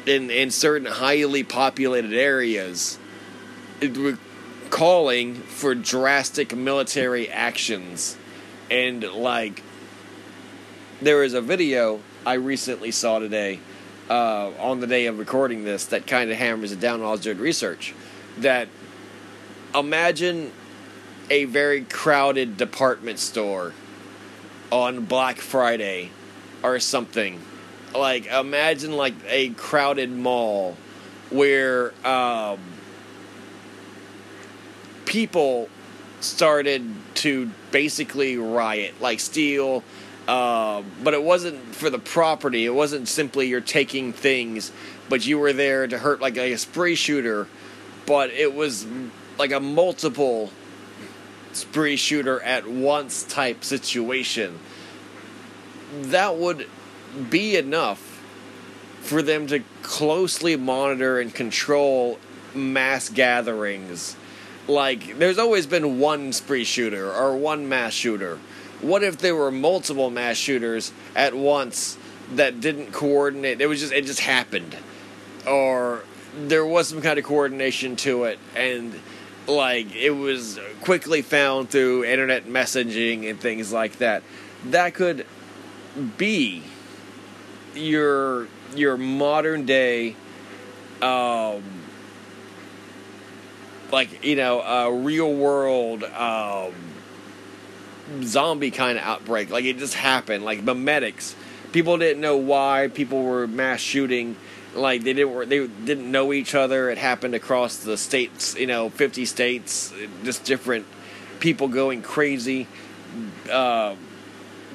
in 0.08 0.32
in 0.32 0.50
certain 0.50 0.88
highly 0.88 1.44
populated 1.44 2.14
areas 2.16 2.98
calling 4.70 5.36
for 5.36 5.76
drastic 5.76 6.56
military 6.56 7.30
actions 7.30 8.18
and 8.70 9.04
like 9.04 9.62
there 11.02 11.24
is 11.24 11.34
a 11.34 11.42
video 11.42 12.00
I 12.26 12.34
recently 12.36 12.92
saw 12.92 13.20
today 13.20 13.60
uh, 14.10 14.52
on 14.60 14.80
the 14.80 14.88
day 14.88 15.06
of 15.06 15.20
recording 15.20 15.64
this 15.64 15.86
that 15.88 16.08
kind 16.08 16.32
of 16.32 16.38
hammers 16.38 16.72
it 16.72 16.80
down. 16.80 17.02
I 17.02 17.12
was 17.12 17.22
doing 17.22 17.38
research 17.38 17.94
that 18.40 18.68
imagine 19.74 20.52
a 21.30 21.46
very 21.46 21.82
crowded 21.82 22.58
department 22.58 23.20
store 23.20 23.74
on 24.72 25.06
Black 25.06 25.38
Friday 25.38 26.12
or 26.64 26.80
something, 26.80 27.42
like 27.94 28.26
imagine 28.28 28.96
like 28.96 29.14
a 29.28 29.50
crowded 29.50 30.12
mall 30.12 30.78
where 31.30 31.94
um, 32.06 32.60
people 35.06 35.70
started 36.20 36.84
to 37.16 37.50
basically 37.72 38.38
riot, 38.38 38.96
like 39.00 39.20
steal. 39.20 39.84
Uh, 40.28 40.82
but 41.04 41.14
it 41.14 41.22
wasn't 41.22 41.60
for 41.76 41.90
the 41.90 42.00
property. 42.00 42.66
It 42.66 42.74
wasn't 42.74 43.08
simply 43.08 43.48
you're 43.48 43.62
taking 43.62 44.12
things, 44.12 44.72
but 45.08 45.26
you 45.26 45.38
were 45.38 45.54
there 45.54 45.86
to 45.86 46.00
hurt 46.00 46.20
like, 46.20 46.36
like 46.36 46.52
a 46.52 46.58
spree 46.58 46.96
shooter. 46.96 47.48
But 48.06 48.32
it 48.32 48.54
was 48.54 48.88
like 49.38 49.52
a 49.52 49.60
multiple 49.60 50.52
spree 51.54 51.96
shooter 51.96 52.42
at 52.42 52.68
once 52.68 53.24
type 53.24 53.64
situation. 53.64 54.60
That 56.02 56.38
would 56.38 56.68
be 57.30 57.56
enough 57.56 58.00
for 59.02 59.22
them 59.22 59.48
to 59.48 59.62
closely 59.84 60.56
monitor 60.56 61.20
and 61.20 61.34
control 61.34 62.20
mass 62.56 63.10
gatherings. 63.10 64.16
Like, 64.68 65.20
there's 65.20 65.38
always 65.38 65.68
been 65.68 66.00
one 66.00 66.34
spree 66.34 66.64
shooter 66.64 67.12
or 67.12 67.36
one 67.36 67.70
mass 67.70 67.94
shooter. 67.94 68.40
What 68.82 69.04
if 69.04 69.18
there 69.18 69.36
were 69.36 69.52
multiple 69.52 70.10
mass 70.10 70.38
shooters 70.38 70.92
at 71.16 71.34
once 71.34 71.98
that 72.34 72.62
didn't 72.62 72.92
coordinate? 72.92 73.62
It 73.62 73.68
was 73.68 73.80
just 73.80 73.94
it 73.94 74.06
just 74.06 74.20
happened, 74.20 74.76
or 75.48 76.04
there 76.36 76.66
was 76.66 76.88
some 76.90 77.02
kind 77.02 77.18
of 77.18 77.26
coordination 77.26 77.96
to 77.98 78.26
it, 78.26 78.40
and 78.56 79.00
like 79.48 79.96
it 79.96 80.12
was 80.12 80.60
quickly 80.82 81.22
found 81.22 81.70
through 81.70 82.04
internet 82.04 82.46
messaging 82.46 83.30
and 83.30 83.40
things 83.40 83.72
like 83.72 83.98
that. 84.00 84.24
That 84.66 84.94
could 84.94 85.26
be 86.18 86.64
your 87.76 88.48
your 88.76 88.98
modern 88.98 89.66
day 89.66 90.16
um 91.02 91.64
like 93.92 94.24
you 94.24 94.36
know 94.36 94.62
a 94.62 94.94
real 94.94 95.34
world 95.34 96.04
um 96.04 96.74
zombie 98.24 98.72
kind 98.72 98.98
of 98.98 99.04
outbreak. 99.04 99.50
Like 99.50 99.66
it 99.66 99.78
just 99.78 99.94
happened. 99.94 100.46
Like 100.46 100.64
memetics. 100.64 101.36
People 101.72 101.98
didn't 101.98 102.22
know 102.22 102.38
why 102.38 102.90
people 102.94 103.24
were 103.24 103.48
mass 103.48 103.80
shooting. 103.80 104.36
Like 104.74 105.04
they 105.04 105.14
didn't 105.14 105.50
they 105.50 105.68
didn't 105.68 106.10
know 106.10 106.34
each 106.34 106.56
other. 106.56 106.90
It 106.90 106.98
happened 106.98 107.36
across 107.36 107.78
the 107.78 107.98
states 107.98 108.56
you 108.56 108.68
know 108.68 108.90
50 108.90 109.26
states. 109.26 109.94
Just 110.24 110.44
different 110.44 110.86
people 111.40 111.68
going 111.68 112.02
crazy. 112.02 112.68
Uh, 113.52 113.96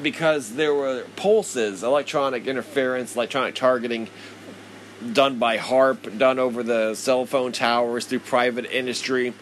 because 0.02 0.54
there 0.54 0.72
were 0.72 1.04
pulses, 1.16 1.82
electronic 1.82 2.46
interference, 2.46 3.14
electronic 3.14 3.54
targeting 3.54 4.08
done 5.12 5.38
by 5.38 5.59
HAARP, 5.59 6.18
done 6.18 6.38
over 6.38 6.62
the 6.62 6.94
cell 6.94 7.26
phone 7.26 7.53
towers 7.53 8.07
through 8.07 8.20
private 8.20 8.66
industry, 8.66 9.32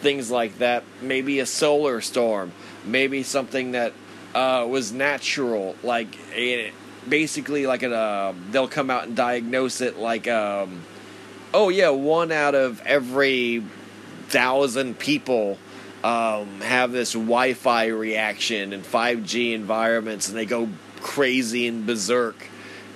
things 0.00 0.30
like 0.30 0.58
that. 0.58 0.84
Maybe 1.00 1.40
a 1.40 1.46
solar 1.46 2.00
storm, 2.00 2.52
maybe 2.84 3.22
something 3.22 3.72
that 3.72 3.92
uh, 4.34 4.66
was 4.68 4.92
natural, 4.92 5.74
like 5.82 6.16
a, 6.34 6.72
basically 7.08 7.66
like 7.66 7.82
a, 7.82 7.94
uh, 7.94 8.34
they'll 8.50 8.68
come 8.68 8.90
out 8.90 9.04
and 9.04 9.16
diagnose 9.16 9.80
it 9.80 9.98
like, 9.98 10.28
um, 10.28 10.82
oh 11.54 11.68
yeah, 11.68 11.90
one 11.90 12.30
out 12.32 12.54
of 12.54 12.80
every 12.82 13.62
thousand 14.28 14.98
people 14.98 15.58
um, 16.04 16.60
have 16.60 16.92
this 16.92 17.14
Wi-Fi 17.14 17.86
reaction 17.86 18.72
in 18.72 18.82
5G 18.82 19.54
environments, 19.54 20.28
and 20.28 20.36
they 20.36 20.46
go 20.46 20.68
crazy 21.00 21.66
and 21.66 21.86
berserk. 21.86 22.48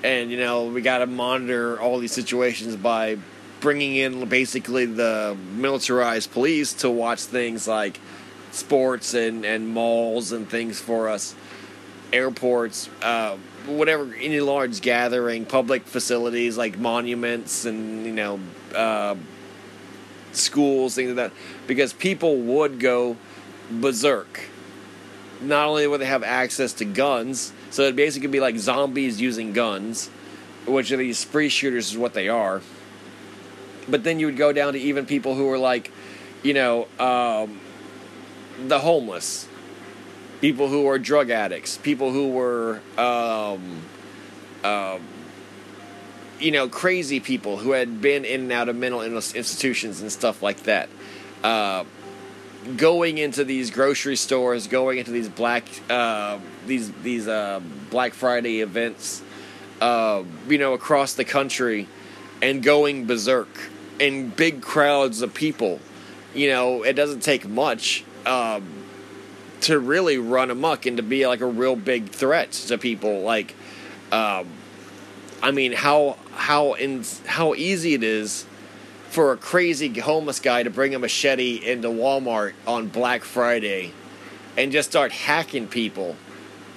And 0.03 0.31
you 0.31 0.39
know 0.39 0.67
we 0.67 0.81
got 0.81 0.99
to 0.99 1.07
monitor 1.07 1.79
all 1.81 1.99
these 1.99 2.13
situations 2.13 2.77
by 2.77 3.19
bringing 3.61 3.97
in 3.97 4.27
basically 4.29 4.87
the 4.87 5.37
militarized 5.55 6.33
police 6.33 6.73
to 6.73 6.91
watch 6.91 7.21
things 7.21 7.69
like 7.69 8.01
sports 8.53 9.15
and, 9.15 9.45
and 9.45 9.69
malls 9.69 10.33
and 10.33 10.49
things 10.49 10.81
for 10.81 11.09
us, 11.09 11.35
airports, 12.13 12.89
uh, 13.03 13.37
whatever, 13.67 14.13
any 14.15 14.41
large 14.41 14.81
gathering, 14.81 15.45
public 15.45 15.85
facilities 15.85 16.57
like 16.57 16.79
monuments 16.79 17.65
and, 17.65 18.05
you 18.05 18.13
know, 18.13 18.41
uh, 18.75 19.15
schools, 20.33 20.95
things 20.95 21.09
like 21.09 21.17
that, 21.17 21.33
because 21.67 21.93
people 21.93 22.37
would 22.37 22.81
go 22.81 23.17
berserk. 23.71 24.49
Not 25.41 25.69
only 25.69 25.87
would 25.87 26.01
they 26.01 26.07
have 26.07 26.23
access 26.23 26.73
to 26.75 26.85
guns, 26.85 27.53
so 27.71 27.83
it 27.85 27.97
basically 27.97 28.23
could 28.23 28.33
be 28.33 28.41
like 28.41 28.59
zombies 28.59 29.21
using 29.21 29.53
guns, 29.53 30.09
which 30.67 30.93
are 30.93 30.97
these 30.97 31.19
spree 31.19 31.49
shooters 31.49 31.91
is 31.91 31.99
what 31.99 32.15
they 32.15 32.29
are. 32.29 32.61
But 33.89 34.05
then 34.05 34.21
you 34.21 34.27
would 34.27 34.37
go 34.37 34.53
down 34.53 34.75
to 34.75 34.79
even 34.79 35.07
people 35.07 35.35
who 35.35 35.47
were 35.47 35.59
like, 35.59 35.91
you 36.43 36.55
know, 36.55 36.87
um, 36.99 37.61
the 38.67 38.79
homeless, 38.79 39.49
people 40.41 40.69
who 40.69 40.87
are 40.87 40.99
drug 40.99 41.31
addicts, 41.31 41.77
people 41.79 42.13
who 42.13 42.29
were 42.29 42.81
um, 42.99 43.83
um, 44.65 45.01
you 46.39 46.51
know, 46.51 46.69
crazy 46.69 47.21
people 47.21 47.59
who 47.59 47.73
had 47.73 48.01
been 48.01 48.25
in 48.25 48.43
and 48.43 48.53
out 48.53 48.69
of 48.69 48.77
mental 48.77 49.03
institutions 49.03 50.01
and 50.01 50.11
stuff 50.11 50.43
like 50.43 50.63
that. 50.65 50.89
Uh, 51.45 51.85
going 52.77 53.19
into 53.19 53.45
these 53.45 53.71
grocery 53.71 54.17
stores, 54.17 54.67
going 54.67 54.99
into 54.99 55.11
these 55.11 55.29
black 55.29 55.65
uh, 55.89 56.39
these 56.67 56.93
these 57.03 57.27
uh, 57.29 57.61
Black 57.91 58.15
Friday 58.15 58.61
events, 58.61 59.23
uh, 59.81 60.23
you 60.49 60.59
know, 60.59 60.75
across 60.75 61.15
the 61.15 61.25
country, 61.25 61.89
and 62.43 62.63
going 62.63 63.07
berserk 63.07 63.71
in 63.99 64.31
big 64.31 64.63
crowds 64.63 65.23
of 65.23 65.35
people. 65.35 65.81
You 66.35 66.49
know, 66.51 66.83
it 66.83 66.93
doesn't 66.93 67.21
take 67.21 67.49
much 67.49 68.05
um, 68.25 68.67
to 69.63 69.79
really 69.79 70.19
run 70.19 70.51
amok 70.51 70.87
and 70.87 70.97
to 70.99 71.03
be 71.03 71.27
like 71.27 71.41
a 71.41 71.47
real 71.47 71.77
big 71.77 72.11
threat 72.11 72.53
to 72.53 72.79
people. 72.79 73.23
Like, 73.23 73.55
um, 74.13 74.47
I 75.43 75.51
mean, 75.51 75.73
how 75.73 76.19
how 76.33 76.75
in 76.75 77.05
how 77.27 77.55
easy 77.55 77.95
it 77.95 78.03
is 78.03 78.45
for 79.11 79.33
a 79.33 79.37
crazy 79.37 79.99
homeless 79.99 80.39
guy 80.39 80.63
to 80.63 80.71
bring 80.71 80.95
a 80.95 80.99
machete 80.99 81.57
into 81.57 81.89
Walmart 81.89 82.53
on 82.65 82.87
Black 82.87 83.25
Friday 83.25 83.93
and 84.57 84.71
just 84.71 84.89
start 84.89 85.11
hacking 85.11 85.67
people, 85.67 86.15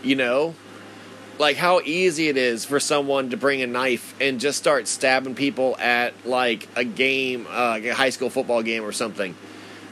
you 0.01 0.15
know? 0.15 0.55
Like 1.37 1.57
how 1.57 1.79
easy 1.81 2.29
it 2.29 2.37
is 2.37 2.65
for 2.65 2.79
someone 2.79 3.29
to 3.29 3.37
bring 3.37 3.61
a 3.61 3.67
knife 3.67 4.15
and 4.19 4.39
just 4.39 4.57
start 4.57 4.87
stabbing 4.87 5.35
people 5.35 5.77
at 5.79 6.13
like 6.25 6.67
a 6.75 6.83
game, 6.83 7.45
uh, 7.49 7.79
a 7.81 7.89
high 7.89 8.09
school 8.09 8.31
football 8.31 8.63
game 8.63 8.83
or 8.83 8.91
something. 8.91 9.35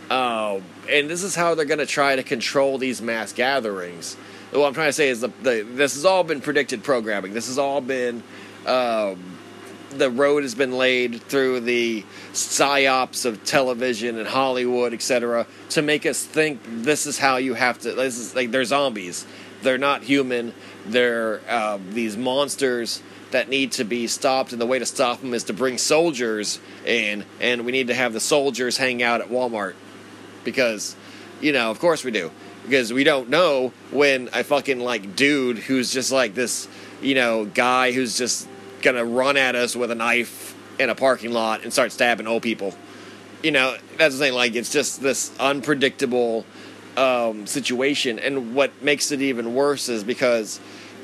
Uh, 0.09 0.61
and 0.89 1.09
this 1.09 1.23
is 1.23 1.35
how 1.35 1.53
they're 1.53 1.65
going 1.65 1.79
to 1.79 1.85
try 1.85 2.15
to 2.15 2.23
control 2.23 2.79
these 2.79 3.01
mass 3.01 3.33
gatherings. 3.33 4.15
What 4.51 4.67
I'm 4.67 4.73
trying 4.73 4.89
to 4.89 4.93
say 4.93 5.09
is 5.09 5.21
the, 5.21 5.31
the 5.43 5.61
this 5.61 5.93
has 5.93 6.05
all 6.05 6.23
been 6.23 6.41
predicted 6.41 6.83
programming. 6.83 7.33
This 7.33 7.47
has 7.47 7.57
all 7.57 7.81
been 7.81 8.21
um, 8.65 9.37
the 9.97 10.09
road 10.09 10.43
has 10.43 10.55
been 10.55 10.77
laid 10.77 11.21
through 11.21 11.61
the 11.61 12.03
psyops 12.33 13.25
of 13.25 13.43
television 13.43 14.17
and 14.17 14.27
Hollywood, 14.27 14.93
etc., 14.93 15.45
to 15.69 15.81
make 15.81 16.05
us 16.05 16.23
think 16.23 16.59
this 16.65 17.05
is 17.05 17.17
how 17.17 17.37
you 17.37 17.53
have 17.53 17.79
to. 17.79 17.93
This 17.93 18.17
is 18.17 18.35
like 18.35 18.51
they're 18.51 18.65
zombies. 18.65 19.25
They're 19.61 19.77
not 19.77 20.03
human. 20.03 20.53
They're 20.85 21.41
uh, 21.47 21.79
these 21.91 22.17
monsters 22.17 23.01
that 23.31 23.49
need 23.49 23.71
to 23.73 23.83
be 23.83 24.07
stopped, 24.07 24.51
and 24.51 24.61
the 24.61 24.65
way 24.65 24.79
to 24.79 24.85
stop 24.85 25.21
them 25.21 25.33
is 25.33 25.45
to 25.45 25.53
bring 25.53 25.77
soldiers 25.77 26.59
in, 26.85 27.25
and 27.39 27.65
we 27.65 27.71
need 27.71 27.87
to 27.87 27.93
have 27.93 28.13
the 28.13 28.19
soldiers 28.19 28.77
hang 28.77 29.01
out 29.01 29.21
at 29.21 29.29
Walmart 29.29 29.75
because, 30.43 30.95
you 31.39 31.51
know, 31.51 31.71
of 31.71 31.79
course 31.79 32.03
we 32.03 32.11
do. 32.11 32.31
Because 32.63 32.93
we 32.93 33.03
don't 33.03 33.29
know 33.29 33.73
when 33.89 34.29
a 34.33 34.43
fucking 34.43 34.79
like 34.79 35.15
dude 35.15 35.57
who's 35.57 35.91
just 35.91 36.11
like 36.11 36.35
this, 36.35 36.67
you 37.01 37.15
know, 37.15 37.45
guy 37.45 37.91
who's 37.91 38.17
just 38.17 38.47
gonna 38.81 39.05
run 39.05 39.37
at 39.37 39.55
us 39.55 39.75
with 39.75 39.91
a 39.91 39.95
knife 39.95 40.55
in 40.79 40.89
a 40.89 40.95
parking 40.95 41.31
lot 41.31 41.63
and 41.63 41.71
start 41.71 41.91
stabbing 41.91 42.27
old 42.27 42.43
people. 42.43 42.73
You 43.43 43.51
know, 43.51 43.75
that's 43.97 44.15
the 44.17 44.25
thing. 44.25 44.33
Like, 44.33 44.55
it's 44.55 44.71
just 44.71 45.01
this 45.01 45.31
unpredictable 45.39 46.45
um, 46.97 47.47
situation, 47.47 48.19
and 48.19 48.53
what 48.53 48.81
makes 48.81 49.11
it 49.11 49.21
even 49.21 49.53
worse 49.53 49.89
is 49.89 50.03
because 50.03 50.59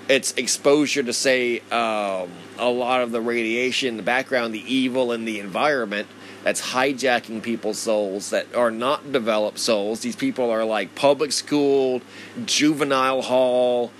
it's 0.09 0.33
exposure 0.33 1.03
to 1.03 1.13
say 1.13 1.59
um, 1.71 2.29
a 2.57 2.69
lot 2.69 3.01
of 3.01 3.11
the 3.11 3.21
radiation, 3.21 3.97
the 3.97 4.03
background, 4.03 4.53
the 4.53 4.73
evil, 4.73 5.11
in 5.11 5.25
the 5.25 5.39
environment 5.39 6.07
that's 6.43 6.61
hijacking 6.61 7.41
people's 7.43 7.77
souls 7.77 8.29
that 8.29 8.53
are 8.55 8.71
not 8.71 9.11
developed 9.11 9.59
souls. 9.59 9.99
These 9.99 10.15
people 10.15 10.49
are 10.49 10.63
like 10.63 10.95
public 10.95 11.33
school, 11.33 12.01
juvenile 12.45 13.21
hall, 13.21 13.91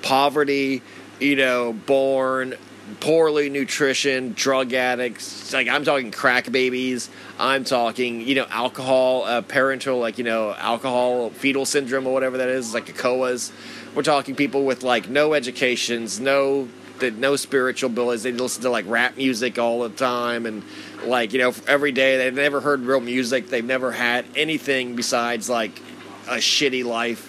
poverty, 0.00 0.82
you 1.18 1.36
know, 1.36 1.74
born 1.74 2.54
poorly 2.98 3.50
nutrition, 3.50 4.32
drug 4.32 4.72
addicts. 4.72 5.52
Like 5.52 5.68
I'm 5.68 5.84
talking 5.84 6.10
crack 6.10 6.50
babies. 6.50 7.10
I'm 7.38 7.64
talking, 7.64 8.20
you 8.20 8.34
know, 8.34 8.46
alcohol, 8.50 9.24
uh, 9.24 9.42
parental, 9.42 9.98
like 9.98 10.18
you 10.18 10.24
know, 10.24 10.54
alcohol 10.54 11.30
fetal 11.30 11.66
syndrome 11.66 12.06
or 12.06 12.12
whatever 12.12 12.38
that 12.38 12.48
is, 12.48 12.74
like 12.74 12.88
a 12.88 12.92
COAs. 12.92 13.52
We're 13.94 14.02
talking 14.02 14.34
people 14.34 14.64
with 14.64 14.82
like 14.82 15.08
no 15.08 15.34
educations, 15.34 16.20
no 16.20 16.68
they 17.00 17.10
no 17.10 17.36
spiritual 17.36 17.90
abilities. 17.90 18.22
They 18.22 18.32
listen 18.32 18.62
to 18.62 18.70
like 18.70 18.84
rap 18.86 19.16
music 19.16 19.58
all 19.58 19.80
the 19.80 19.88
time, 19.88 20.46
and 20.46 20.62
like 21.04 21.32
you 21.32 21.40
know 21.40 21.52
every 21.66 21.92
day 21.92 22.18
they've 22.18 22.34
never 22.34 22.60
heard 22.60 22.80
real 22.80 23.00
music. 23.00 23.48
They've 23.48 23.64
never 23.64 23.90
had 23.90 24.24
anything 24.36 24.94
besides 24.94 25.50
like 25.50 25.80
a 26.28 26.36
shitty 26.36 26.84
life, 26.84 27.28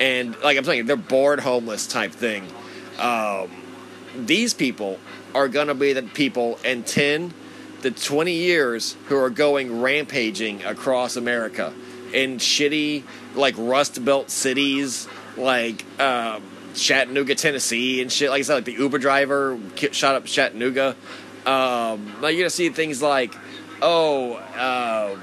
and 0.00 0.36
like 0.42 0.56
I'm 0.56 0.64
saying, 0.64 0.86
they're 0.86 0.96
bored, 0.96 1.40
homeless 1.40 1.86
type 1.86 2.12
thing. 2.12 2.44
Um, 2.98 3.50
these 4.16 4.54
people 4.54 4.98
are 5.34 5.48
gonna 5.48 5.74
be 5.74 5.92
the 5.92 6.02
people 6.02 6.58
in 6.64 6.82
ten 6.82 7.32
to 7.82 7.90
twenty 7.90 8.34
years 8.34 8.96
who 9.06 9.16
are 9.16 9.30
going 9.30 9.80
rampaging 9.80 10.64
across 10.64 11.16
America 11.16 11.72
in 12.12 12.38
shitty 12.38 13.04
like 13.34 13.54
rust 13.58 14.04
belt 14.04 14.30
cities 14.30 15.06
like 15.36 15.84
um, 16.00 16.42
Chattanooga, 16.74 17.34
Tennessee, 17.34 18.00
and 18.02 18.10
shit. 18.10 18.30
Like 18.30 18.40
I 18.40 18.42
said, 18.42 18.54
like 18.56 18.64
the 18.64 18.72
Uber 18.72 18.98
driver 18.98 19.58
shot 19.92 20.14
up 20.14 20.26
Chattanooga. 20.26 20.96
Um, 21.46 22.20
like 22.20 22.34
you're 22.34 22.42
gonna 22.42 22.50
see 22.50 22.68
things 22.70 23.00
like, 23.00 23.34
oh, 23.80 24.36
um, 24.36 25.22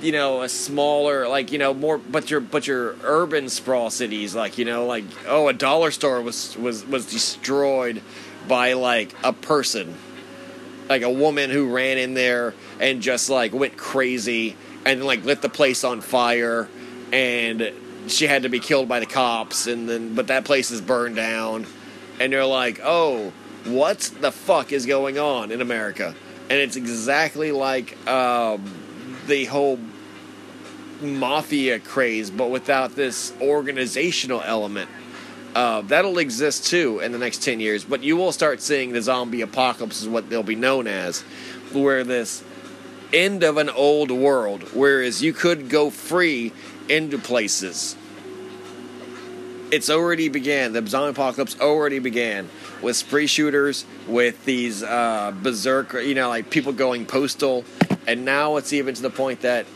you 0.00 0.12
know, 0.12 0.42
a 0.42 0.48
smaller, 0.48 1.28
like 1.28 1.52
you 1.52 1.58
know, 1.58 1.72
more, 1.74 1.98
but 1.98 2.30
your 2.30 2.40
but 2.40 2.66
your 2.66 2.96
urban 3.02 3.48
sprawl 3.48 3.90
cities, 3.90 4.34
like 4.34 4.58
you 4.58 4.64
know, 4.64 4.86
like 4.86 5.04
oh, 5.26 5.48
a 5.48 5.52
dollar 5.52 5.90
store 5.90 6.20
was 6.20 6.56
was 6.56 6.84
was 6.86 7.06
destroyed 7.06 8.02
by 8.46 8.74
like 8.74 9.14
a 9.24 9.32
person, 9.32 9.94
like 10.88 11.02
a 11.02 11.10
woman 11.10 11.50
who 11.50 11.72
ran 11.72 11.98
in 11.98 12.14
there 12.14 12.54
and 12.80 13.00
just 13.00 13.30
like 13.30 13.52
went 13.52 13.76
crazy 13.76 14.56
and 14.84 15.04
like 15.04 15.24
lit 15.24 15.42
the 15.42 15.48
place 15.48 15.82
on 15.82 16.00
fire 16.00 16.68
and 17.12 17.72
she 18.08 18.26
had 18.26 18.42
to 18.42 18.48
be 18.48 18.60
killed 18.60 18.88
by 18.88 19.00
the 19.00 19.06
cops 19.06 19.66
and 19.66 19.88
then 19.88 20.14
but 20.14 20.28
that 20.28 20.44
place 20.44 20.70
is 20.70 20.80
burned 20.80 21.16
down. 21.16 21.66
And 22.18 22.32
they're 22.32 22.46
like 22.46 22.80
oh 22.82 23.32
what 23.64 23.98
the 24.20 24.30
fuck 24.30 24.72
is 24.72 24.86
going 24.86 25.18
on 25.18 25.50
in 25.50 25.60
america? 25.60 26.14
And 26.48 26.60
it's 26.60 26.76
exactly 26.76 27.50
like 27.50 27.96
um, 28.06 28.64
the 29.26 29.44
whole 29.46 29.78
mafia 31.00 31.78
craze 31.78 32.30
but 32.30 32.50
without 32.50 32.94
this 32.96 33.32
organizational 33.40 34.42
element 34.42 34.88
uh, 35.54 35.80
that'll 35.82 36.18
exist 36.18 36.66
too 36.66 37.00
in 37.00 37.12
the 37.12 37.18
next 37.18 37.42
10 37.42 37.60
years 37.60 37.84
but 37.84 38.02
you 38.02 38.16
will 38.16 38.32
start 38.32 38.62
seeing 38.62 38.92
the 38.92 39.02
zombie 39.02 39.42
apocalypse 39.42 40.00
is 40.00 40.08
what 40.08 40.30
they'll 40.30 40.42
be 40.42 40.56
known 40.56 40.86
as 40.86 41.20
where 41.72 42.02
this 42.04 42.42
end 43.12 43.42
of 43.42 43.56
an 43.56 43.68
old 43.70 44.10
world 44.10 44.62
whereas 44.74 45.22
you 45.22 45.32
could 45.32 45.68
go 45.68 45.90
free 45.90 46.52
into 46.88 47.18
places. 47.18 47.96
It's 49.70 49.90
already 49.90 50.28
began. 50.28 50.72
The 50.72 50.86
zombie 50.86 51.10
apocalypse 51.10 51.58
already 51.60 51.98
began 51.98 52.48
with 52.82 52.96
spree 52.96 53.26
shooters, 53.26 53.84
with 54.06 54.44
these 54.44 54.82
uh, 54.82 55.32
berserk, 55.42 55.94
you 55.94 56.14
know, 56.14 56.28
like 56.28 56.50
people 56.50 56.72
going 56.72 57.04
postal, 57.04 57.64
and 58.06 58.24
now 58.24 58.56
it's 58.56 58.72
even 58.72 58.94
to 58.94 59.02
the 59.02 59.10
point 59.10 59.42
that 59.42 59.66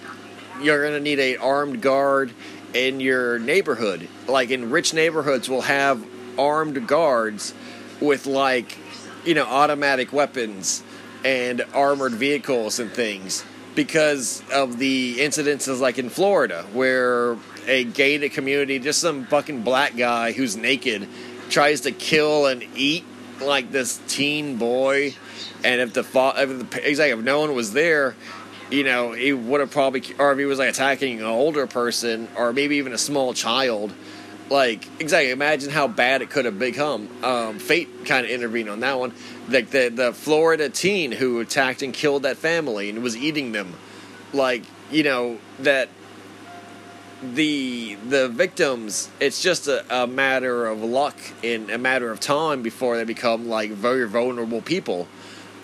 you're 0.60 0.82
going 0.82 0.94
to 0.94 1.00
need 1.00 1.18
a 1.18 1.36
armed 1.36 1.80
guard 1.80 2.32
in 2.74 3.00
your 3.00 3.38
neighborhood. 3.38 4.08
Like 4.28 4.50
in 4.50 4.70
rich 4.70 4.94
neighborhoods, 4.94 5.48
will 5.48 5.62
have 5.62 6.04
armed 6.38 6.86
guards 6.86 7.54
with 8.00 8.26
like, 8.26 8.78
you 9.24 9.34
know, 9.34 9.44
automatic 9.44 10.12
weapons 10.12 10.82
and 11.24 11.64
armored 11.74 12.12
vehicles 12.12 12.78
and 12.78 12.90
things 12.90 13.44
because 13.74 14.42
of 14.52 14.78
the 14.78 15.18
incidences 15.18 15.80
like 15.80 15.98
in 15.98 16.10
Florida 16.10 16.64
where 16.72 17.36
a 17.66 17.84
gated 17.84 18.32
community, 18.32 18.78
just 18.78 19.00
some 19.00 19.26
fucking 19.26 19.62
black 19.62 19.96
guy 19.96 20.32
who's 20.32 20.56
naked, 20.56 21.08
tries 21.50 21.82
to 21.82 21.92
kill 21.92 22.46
and 22.46 22.64
eat 22.74 23.04
like 23.42 23.70
this 23.70 24.00
teen 24.08 24.56
boy, 24.56 25.14
and 25.64 25.80
if 25.80 25.92
the 25.92 26.00
if 26.00 26.70
the 26.70 26.88
exactly 26.88 27.18
if 27.18 27.24
no 27.24 27.40
one 27.40 27.54
was 27.54 27.72
there, 27.72 28.14
you 28.70 28.84
know, 28.84 29.12
he 29.12 29.32
would 29.32 29.60
have 29.60 29.70
probably, 29.70 30.02
or 30.18 30.32
if 30.32 30.38
he 30.38 30.44
was 30.44 30.58
like 30.58 30.70
attacking 30.70 31.20
an 31.20 31.26
older 31.26 31.66
person 31.66 32.28
or 32.36 32.52
maybe 32.52 32.76
even 32.76 32.92
a 32.92 32.98
small 32.98 33.34
child. 33.34 33.92
Like 34.48 34.84
exactly, 35.00 35.30
imagine 35.30 35.70
how 35.70 35.86
bad 35.86 36.22
it 36.22 36.30
could 36.30 36.44
have 36.44 36.58
become. 36.58 37.08
Um, 37.22 37.60
fate 37.60 38.04
kind 38.04 38.24
of 38.24 38.32
intervened 38.32 38.68
on 38.68 38.80
that 38.80 38.98
one 38.98 39.12
like 39.50 39.70
the 39.70 39.88
the 39.88 40.12
Florida 40.12 40.68
teen 40.68 41.12
who 41.12 41.40
attacked 41.40 41.82
and 41.82 41.92
killed 41.92 42.22
that 42.22 42.36
family 42.36 42.88
and 42.88 43.02
was 43.02 43.16
eating 43.16 43.52
them, 43.52 43.74
like 44.32 44.62
you 44.90 45.02
know 45.02 45.38
that 45.60 45.88
the 47.22 47.96
the 48.08 48.28
victims 48.28 49.10
it's 49.20 49.42
just 49.42 49.68
a, 49.68 49.84
a 50.02 50.06
matter 50.06 50.66
of 50.66 50.82
luck 50.82 51.16
in 51.42 51.68
a 51.68 51.76
matter 51.76 52.10
of 52.10 52.18
time 52.18 52.62
before 52.62 52.96
they 52.96 53.04
become 53.04 53.46
like 53.46 53.70
very 53.70 54.08
vulnerable 54.08 54.62
people 54.62 55.06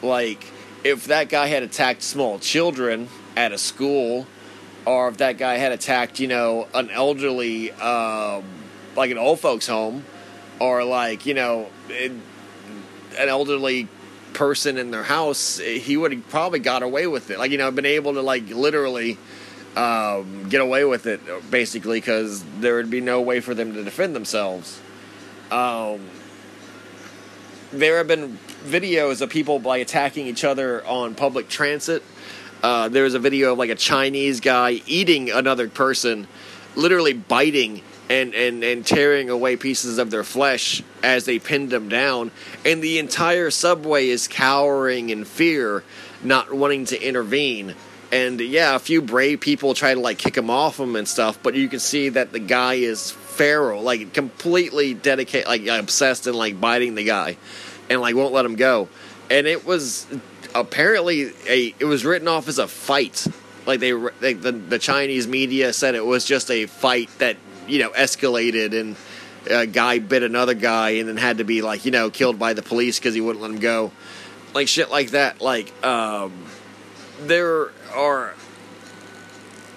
like 0.03 0.45
if 0.85 1.07
that 1.07 1.29
guy 1.29 1.47
had 1.47 1.63
attacked 1.63 2.03
small 2.03 2.39
children 2.39 3.09
at 3.37 3.53
a 3.53 3.59
school 3.59 4.27
or 4.85 5.09
if 5.09 5.17
that 5.19 5.39
guy 5.39 5.57
had 5.57 5.73
attacked 5.73 6.21
you 6.21 6.29
know 6.29 6.69
an 6.75 6.91
elderly 6.91 7.73
um, 7.73 8.45
like 8.97 9.11
an 9.11 9.19
old 9.19 9.41
folks 9.41 9.67
home 9.67 10.05
or 10.61 10.85
like 10.85 11.27
you 11.27 11.35
know 11.35 11.69
it, 11.89 12.13
an 13.19 13.29
elderly 13.29 13.89
person 14.37 14.77
in 14.77 14.91
their 14.91 15.03
house, 15.03 15.59
he 15.59 15.97
would 15.97 16.13
have 16.13 16.29
probably 16.29 16.59
got 16.59 16.83
away 16.83 17.07
with 17.07 17.31
it. 17.31 17.39
Like 17.39 17.51
you 17.51 17.59
know, 17.59 17.71
been 17.71 17.87
able 17.87 18.15
to 18.15 18.21
like 18.21 18.49
literally 18.51 19.19
um, 19.75 20.49
get 20.49 20.61
away 20.61 20.85
with 20.85 21.07
it 21.07 21.21
basically 21.51 21.99
because 21.99 22.45
there 22.61 22.77
would 22.77 22.91
be 22.91 23.01
no 23.01 23.21
way 23.23 23.41
for 23.41 23.55
them 23.55 23.73
to 23.75 23.83
defend 23.83 24.15
themselves. 24.15 24.81
Um, 25.51 26.01
there 27.73 27.97
have 27.97 28.09
been 28.09 28.39
videos 28.67 29.21
of 29.21 29.31
people 29.31 29.61
like 29.61 29.83
attacking 29.83 30.27
each 30.27 30.45
other 30.45 30.85
on 30.87 31.15
public 31.15 31.49
transit. 31.49 32.03
Uh, 32.63 32.89
there 32.89 33.05
was 33.05 33.15
a 33.15 33.19
video 33.19 33.53
of 33.53 33.59
like 33.59 33.71
a 33.71 33.75
Chinese 33.75 34.41
guy 34.41 34.81
eating 34.87 35.31
another 35.31 35.69
person, 35.69 36.27
literally 36.75 37.13
biting 37.13 37.83
and, 38.09 38.35
and, 38.35 38.63
and 38.63 38.87
tearing 38.87 39.31
away 39.31 39.57
pieces 39.57 39.99
of 39.99 40.11
their 40.11 40.25
flesh 40.25 40.83
as 41.03 41.25
they 41.25 41.39
pinned 41.39 41.71
them 41.71 41.89
down. 41.89 42.31
And 42.65 42.83
the 42.83 42.99
entire 42.99 43.51
subway 43.51 44.09
is 44.09 44.29
cowering 44.29 45.11
in 45.11 45.25
fear, 45.25 45.85
not 46.23 46.53
wanting 46.53 46.87
to 46.87 47.01
intervene. 47.01 47.75
And 48.13 48.41
yeah, 48.41 48.77
a 48.77 48.79
few 48.79 49.03
brave 49.03 49.41
people 49.41 49.75
try 49.75 49.95
to 49.95 50.01
like 50.01 50.19
kick 50.19 50.37
him 50.37 50.51
off 50.51 50.79
him 50.79 50.95
and 50.97 51.09
stuff, 51.09 51.39
but 51.43 51.55
you 51.55 51.69
can 51.69 51.81
see 51.81 52.11
that 52.11 52.33
the 52.33 52.39
guy 52.39 52.75
is 52.75 53.11
feral, 53.11 53.83
like 53.83 54.15
completely 54.15 54.95
dedicated, 54.95 55.49
like 55.49 55.67
obsessed 55.67 56.27
and 56.27 56.37
like 56.37 56.61
biting 56.61 56.95
the 56.95 57.05
guy, 57.05 57.37
and 57.91 58.01
like 58.01 58.15
won't 58.15 58.33
let 58.33 58.45
him 58.45 58.57
go. 58.57 58.89
And 59.31 59.47
it 59.47 59.67
was 59.67 60.07
apparently 60.55 61.33
a 61.49 61.75
it 61.79 61.85
was 61.85 62.05
written 62.05 62.29
off 62.29 62.49
as 62.49 62.59
a 62.59 62.69
fight. 62.69 63.27
Like 63.67 63.81
they, 63.81 63.93
they 64.21 64.35
the, 64.35 64.53
the 64.53 64.79
Chinese 64.79 65.27
media 65.27 65.73
said 65.73 65.95
it 65.95 66.05
was 66.05 66.25
just 66.25 66.51
a 66.51 66.67
fight 66.67 67.11
that 67.19 67.37
you 67.67 67.79
know, 67.79 67.91
escalated 67.91 68.79
and 68.79 68.97
a 69.51 69.67
guy 69.67 69.99
bit 69.99 70.23
another 70.23 70.55
guy 70.55 70.91
and 70.91 71.09
then 71.09 71.17
had 71.17 71.39
to 71.39 71.45
be 71.45 71.63
like, 71.63 71.85
you 71.85 71.91
know, 71.91 72.11
killed 72.11 72.39
by 72.39 72.53
the 72.53 72.63
police 72.63 72.99
because 72.99 73.15
he 73.15 73.21
wouldn't 73.21 73.43
let 73.43 73.51
him 73.51 73.59
go. 73.59 73.93
Like 74.55 74.69
shit 74.69 74.91
like 74.91 75.11
that. 75.11 75.41
Like, 75.41 75.73
um, 75.85 76.33
there 77.21 77.71
are 77.95 78.35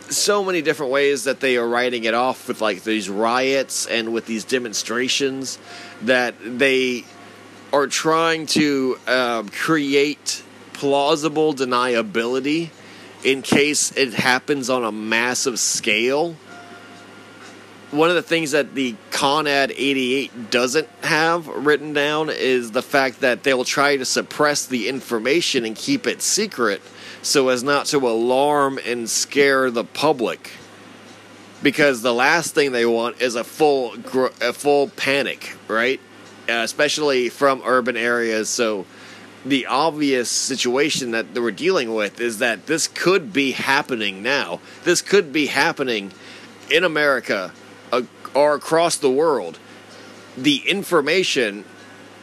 so 0.09 0.43
many 0.43 0.61
different 0.61 0.91
ways 0.91 1.25
that 1.25 1.39
they 1.39 1.57
are 1.57 1.67
writing 1.67 2.03
it 2.05 2.13
off 2.13 2.47
with 2.47 2.61
like 2.61 2.83
these 2.83 3.09
riots 3.09 3.85
and 3.85 4.11
with 4.11 4.25
these 4.25 4.43
demonstrations 4.43 5.59
that 6.01 6.33
they 6.43 7.05
are 7.71 7.87
trying 7.87 8.45
to 8.45 8.97
um, 9.07 9.49
create 9.49 10.43
plausible 10.73 11.53
deniability 11.53 12.69
in 13.23 13.41
case 13.41 13.91
it 13.97 14.13
happens 14.13 14.69
on 14.69 14.83
a 14.83 14.91
massive 14.91 15.59
scale 15.59 16.35
one 17.91 18.09
of 18.09 18.15
the 18.15 18.21
things 18.21 18.51
that 18.51 18.75
the 18.75 18.95
Conad 19.09 19.71
88 19.71 20.51
doesn't 20.51 20.87
have 21.01 21.47
written 21.47 21.93
down 21.93 22.29
is 22.29 22.71
the 22.71 22.83
fact 22.83 23.21
that 23.21 23.43
they 23.43 23.53
will 23.53 23.65
try 23.65 23.97
to 23.97 24.05
suppress 24.05 24.65
the 24.67 24.87
information 24.87 25.65
and 25.65 25.75
keep 25.75 26.05
it 26.05 26.21
secret 26.21 26.81
so 27.23 27.49
as 27.49 27.63
not 27.63 27.87
to 27.87 27.97
alarm 28.07 28.79
and 28.85 29.09
scare 29.09 29.71
the 29.71 29.83
public. 29.83 30.51
Because 31.63 32.01
the 32.01 32.13
last 32.13 32.53
thing 32.53 32.71
they 32.71 32.85
want 32.85 33.21
is 33.21 33.35
a 33.35 33.43
full 33.43 33.95
a 34.39 34.53
full 34.53 34.89
panic, 34.89 35.57
right? 35.67 35.99
Uh, 36.49 36.63
especially 36.63 37.29
from 37.29 37.61
urban 37.65 37.95
areas. 37.95 38.49
So 38.49 38.85
the 39.45 39.67
obvious 39.67 40.29
situation 40.29 41.11
that 41.11 41.33
we're 41.33 41.51
dealing 41.51 41.93
with 41.93 42.19
is 42.19 42.39
that 42.39 42.65
this 42.65 42.87
could 42.87 43.31
be 43.31 43.51
happening 43.51 44.23
now. 44.23 44.59
This 44.83 45.01
could 45.01 45.31
be 45.31 45.45
happening 45.47 46.11
in 46.69 46.83
America 46.83 47.51
or 48.33 48.55
across 48.55 48.97
the 48.97 49.09
world, 49.09 49.59
the 50.37 50.57
information, 50.67 51.65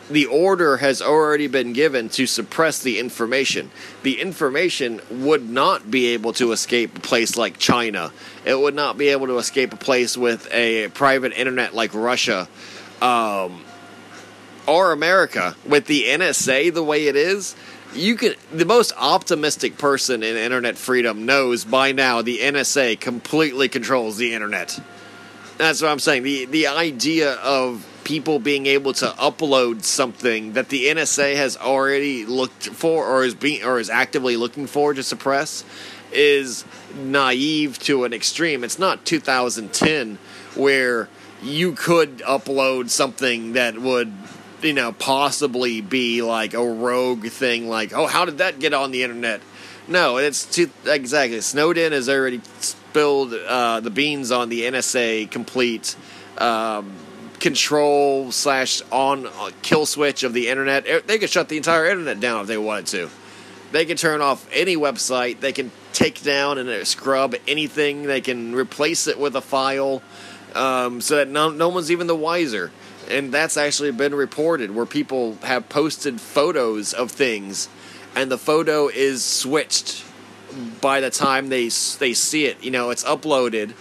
the 0.09 0.27
order 0.27 0.77
has 0.77 1.03
already 1.03 1.49
been 1.49 1.73
given 1.73 2.09
to 2.11 2.27
suppress 2.27 2.81
the 2.81 2.99
information. 2.99 3.71
The 4.03 4.21
information 4.21 5.01
would 5.11 5.49
not 5.49 5.91
be 5.91 6.07
able 6.09 6.33
to 6.35 6.53
escape 6.53 6.97
a 6.97 7.01
place 7.01 7.37
like 7.37 7.59
China. 7.59 8.13
It 8.45 8.59
would 8.59 8.75
not 8.75 8.97
be 8.97 9.09
able 9.09 9.27
to 9.27 9.39
escape 9.39 9.73
a 9.73 9.77
place 9.77 10.17
with 10.17 10.49
a 10.53 10.89
private 10.89 11.33
internet 11.33 11.75
like 11.75 11.93
Russia. 11.93 12.49
Um, 13.03 13.66
our 14.69 14.93
America 14.93 15.57
with 15.65 15.87
the 15.87 16.05
NSA 16.05 16.73
the 16.73 16.83
way 16.83 17.07
it 17.07 17.17
is, 17.17 17.55
you 17.95 18.17
can 18.17 18.35
the 18.53 18.65
most 18.65 18.93
optimistic 18.97 19.79
person 19.79 20.23
in 20.23 20.37
internet 20.37 20.77
freedom 20.77 21.27
knows 21.27 21.65
by 21.65 21.93
now 21.93 22.23
the 22.23 22.39
NSA 22.39 23.01
completely 23.01 23.69
controls 23.69 24.17
the 24.17 24.35
internet. 24.35 24.79
That's 25.59 25.81
what 25.81 25.91
I'm 25.91 25.99
saying. 25.99 26.23
The 26.25 26.45
the 26.47 26.67
idea 26.67 27.35
of 27.35 27.87
people 28.05 28.39
being 28.39 28.67
able 28.67 28.93
to 28.93 29.07
upload 29.07 29.83
something 29.83 30.53
that 30.53 30.69
the 30.69 30.87
NSA 30.87 31.35
has 31.35 31.57
already 31.57 32.25
looked 32.25 32.69
for 32.69 33.05
or 33.05 33.25
is 33.25 33.35
being 33.35 33.65
or 33.65 33.81
is 33.81 33.91
actively 33.91 34.37
looking 34.37 34.67
for 34.69 34.95
to 34.95 35.03
suppress 35.03 35.65
is 36.13 36.65
naive 36.95 37.79
to 37.81 38.05
an 38.05 38.13
extreme. 38.13 38.63
It's 38.63 38.79
not 38.79 39.05
2010 39.05 40.19
where 40.55 41.09
you 41.43 41.73
could 41.73 42.19
upload 42.19 42.91
something 42.91 43.55
that 43.55 43.79
would 43.79 44.13
you 44.67 44.73
know 44.73 44.93
possibly 44.93 45.81
be 45.81 46.23
like 46.23 46.55
a 46.55 46.65
rogue 46.65 47.27
thing 47.27 47.69
like 47.69 47.93
oh 47.93 48.07
how 48.07 48.25
did 48.25 48.39
that 48.39 48.59
get 48.59 48.75
on 48.75 48.91
the 48.91 49.03
internet? 49.03 49.41
No 49.89 50.17
it's 50.19 50.45
too 50.45 50.71
exactly. 50.85 51.41
Snowden 51.41 51.93
has 51.93 52.09
already 52.09 52.41
spilled 52.61 53.33
uh, 53.33 53.81
the 53.81 53.91
beans 53.91 54.31
on 54.31 54.49
the 54.49 54.63
nsa 54.63 55.31
complete 55.31 55.97
um, 56.39 56.93
control 57.39 58.33
slash 58.33 58.83
on 58.91 59.27
uh, 59.27 59.51
kill 59.63 59.87
switch 59.87 60.23
of 60.23 60.33
the 60.33 60.49
internet. 60.49 61.07
They 61.07 61.19
could 61.19 61.31
shut 61.31 61.49
the 61.49 61.57
entire 61.57 61.87
internet 61.87 62.21
down 62.21 62.43
if 62.43 62.47
they 62.47 62.59
wanted 62.59 62.87
to. 62.87 63.11
They 63.73 63.85
can 63.85 63.97
turn 63.97 64.21
off 64.21 64.49
any 64.53 64.77
website. 64.77 65.41
They 65.41 65.53
can 65.53 65.71
take 65.93 66.23
down 66.23 66.59
and 66.59 66.87
scrub 66.87 67.35
anything. 67.49 68.03
They 68.05 68.21
can 68.21 68.55
replace 68.55 69.07
it 69.07 69.19
with 69.19 69.35
a 69.37 69.41
file 69.41 70.03
um, 70.55 71.01
so 71.01 71.17
that 71.17 71.29
no, 71.29 71.51
no 71.51 71.69
one's 71.69 71.91
even 71.91 72.07
the 72.07 72.17
wiser. 72.17 72.71
And 73.09 73.33
that's 73.33 73.57
actually 73.57 73.93
been 73.93 74.15
reported 74.15 74.75
where 74.75 74.87
people 74.87 75.37
have 75.43 75.69
posted 75.69 76.21
photos 76.21 76.93
of 76.93 77.11
things, 77.11 77.69
and 78.15 78.31
the 78.31 78.39
photo 78.39 78.89
is 78.89 79.25
switched 79.25 80.05
by 80.81 81.01
the 81.01 81.11
time 81.11 81.49
they 81.49 81.69
they 81.99 82.15
see 82.15 82.47
it. 82.47 82.63
You 82.65 82.71
know, 82.71 82.91
it's 82.91 83.05
uploaded, 83.05 83.75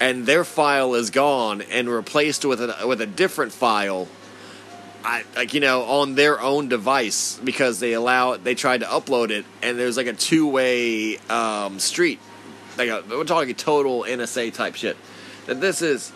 and 0.00 0.26
their 0.26 0.44
file 0.44 0.94
is 0.94 1.10
gone 1.10 1.62
and 1.62 1.88
replaced 1.88 2.44
with 2.44 2.60
a 2.60 2.86
with 2.86 3.00
a 3.00 3.06
different 3.06 3.52
file. 3.52 4.08
I, 5.04 5.24
like 5.36 5.54
you 5.54 5.60
know 5.60 5.84
on 5.84 6.16
their 6.16 6.40
own 6.40 6.68
device 6.68 7.40
because 7.42 7.78
they 7.78 7.92
allow 7.92 8.36
they 8.36 8.56
tried 8.56 8.80
to 8.80 8.86
upload 8.86 9.30
it 9.30 9.44
and 9.62 9.78
there's 9.78 9.96
like 9.96 10.08
a 10.08 10.12
two 10.12 10.48
way 10.48 11.18
um, 11.28 11.78
street 11.78 12.18
like 12.78 12.88
a, 12.88 13.04
we're 13.08 13.24
talking 13.24 13.54
total 13.54 14.02
NSA 14.02 14.52
type 14.54 14.74
shit 14.74 14.96
that 15.46 15.60
this 15.60 15.82
is 15.82 16.12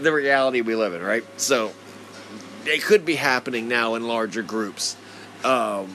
the 0.00 0.12
reality 0.12 0.60
we 0.60 0.74
live 0.74 0.94
in, 0.94 1.02
right? 1.02 1.24
So 1.40 1.72
it 2.66 2.82
could 2.82 3.04
be 3.04 3.14
happening 3.14 3.68
now 3.68 3.94
in 3.94 4.06
larger 4.06 4.42
groups. 4.42 4.96
Um, 5.44 5.88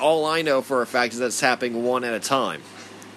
all 0.00 0.26
I 0.26 0.42
know 0.42 0.62
for 0.62 0.82
a 0.82 0.86
fact 0.86 1.14
is 1.14 1.18
that 1.20 1.26
it's 1.26 1.40
happening 1.40 1.84
one 1.84 2.04
at 2.04 2.14
a 2.14 2.20
time, 2.20 2.62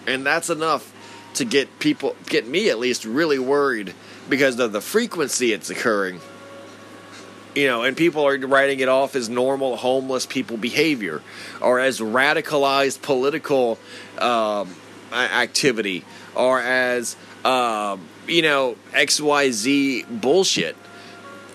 and 0.07 0.25
that's 0.25 0.49
enough 0.49 0.91
to 1.35 1.45
get 1.45 1.79
people, 1.79 2.15
get 2.25 2.47
me 2.47 2.69
at 2.69 2.79
least, 2.79 3.05
really 3.05 3.39
worried 3.39 3.93
because 4.29 4.59
of 4.59 4.71
the 4.71 4.81
frequency 4.81 5.51
it's 5.51 5.69
occurring. 5.69 6.19
You 7.55 7.67
know, 7.67 7.83
and 7.83 7.95
people 7.95 8.25
are 8.25 8.37
writing 8.37 8.79
it 8.79 8.89
off 8.89 9.15
as 9.15 9.29
normal 9.29 9.75
homeless 9.77 10.25
people 10.25 10.57
behavior 10.57 11.21
or 11.61 11.79
as 11.79 11.99
radicalized 11.99 13.03
political 13.03 13.77
um, 14.17 14.75
activity 15.11 16.03
or 16.35 16.59
as 16.59 17.15
um, 17.45 18.07
you 18.27 18.41
know, 18.41 18.75
XYZ 18.91 20.21
bullshit. 20.21 20.75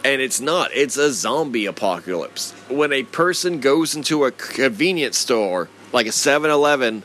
And 0.04 0.20
it's 0.20 0.40
not. 0.40 0.70
It's 0.74 0.96
a 0.96 1.12
zombie 1.12 1.66
apocalypse. 1.66 2.52
When 2.68 2.92
a 2.92 3.02
person 3.02 3.60
goes 3.60 3.94
into 3.94 4.24
a 4.24 4.30
convenience 4.30 5.18
store, 5.18 5.68
like 5.92 6.06
a 6.06 6.12
7 6.12 6.50
Eleven 6.50 7.02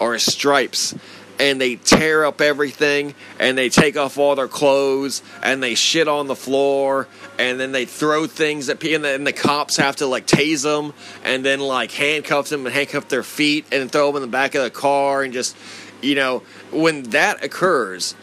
or 0.00 0.14
a 0.14 0.20
Stripes, 0.20 0.94
and 1.42 1.60
they 1.60 1.76
tear 1.76 2.24
up 2.24 2.40
everything 2.40 3.14
and 3.40 3.58
they 3.58 3.68
take 3.68 3.96
off 3.96 4.16
all 4.16 4.36
their 4.36 4.48
clothes 4.48 5.22
and 5.42 5.62
they 5.62 5.74
shit 5.74 6.06
on 6.06 6.28
the 6.28 6.36
floor 6.36 7.08
and 7.38 7.58
then 7.58 7.72
they 7.72 7.84
throw 7.84 8.26
things 8.26 8.68
at 8.68 8.78
people 8.78 9.04
and 9.04 9.26
the, 9.26 9.32
cops 9.32 9.76
have 9.76 9.96
to 9.96 10.06
like 10.06 10.26
tase 10.26 10.62
them 10.62 10.92
and 11.24 11.44
then 11.44 11.58
like 11.58 11.90
handcuff 11.90 12.48
them 12.48 12.64
and 12.64 12.74
handcuff 12.74 13.08
their 13.08 13.24
feet 13.24 13.66
and 13.72 13.90
throw 13.90 14.06
them 14.06 14.16
in 14.16 14.22
the 14.22 14.28
back 14.28 14.54
of 14.54 14.62
the 14.62 14.70
car 14.70 15.22
and 15.22 15.32
just 15.32 15.56
you 16.00 16.14
know 16.14 16.42
when 16.70 17.02
that 17.04 17.42
occurs 17.42 18.14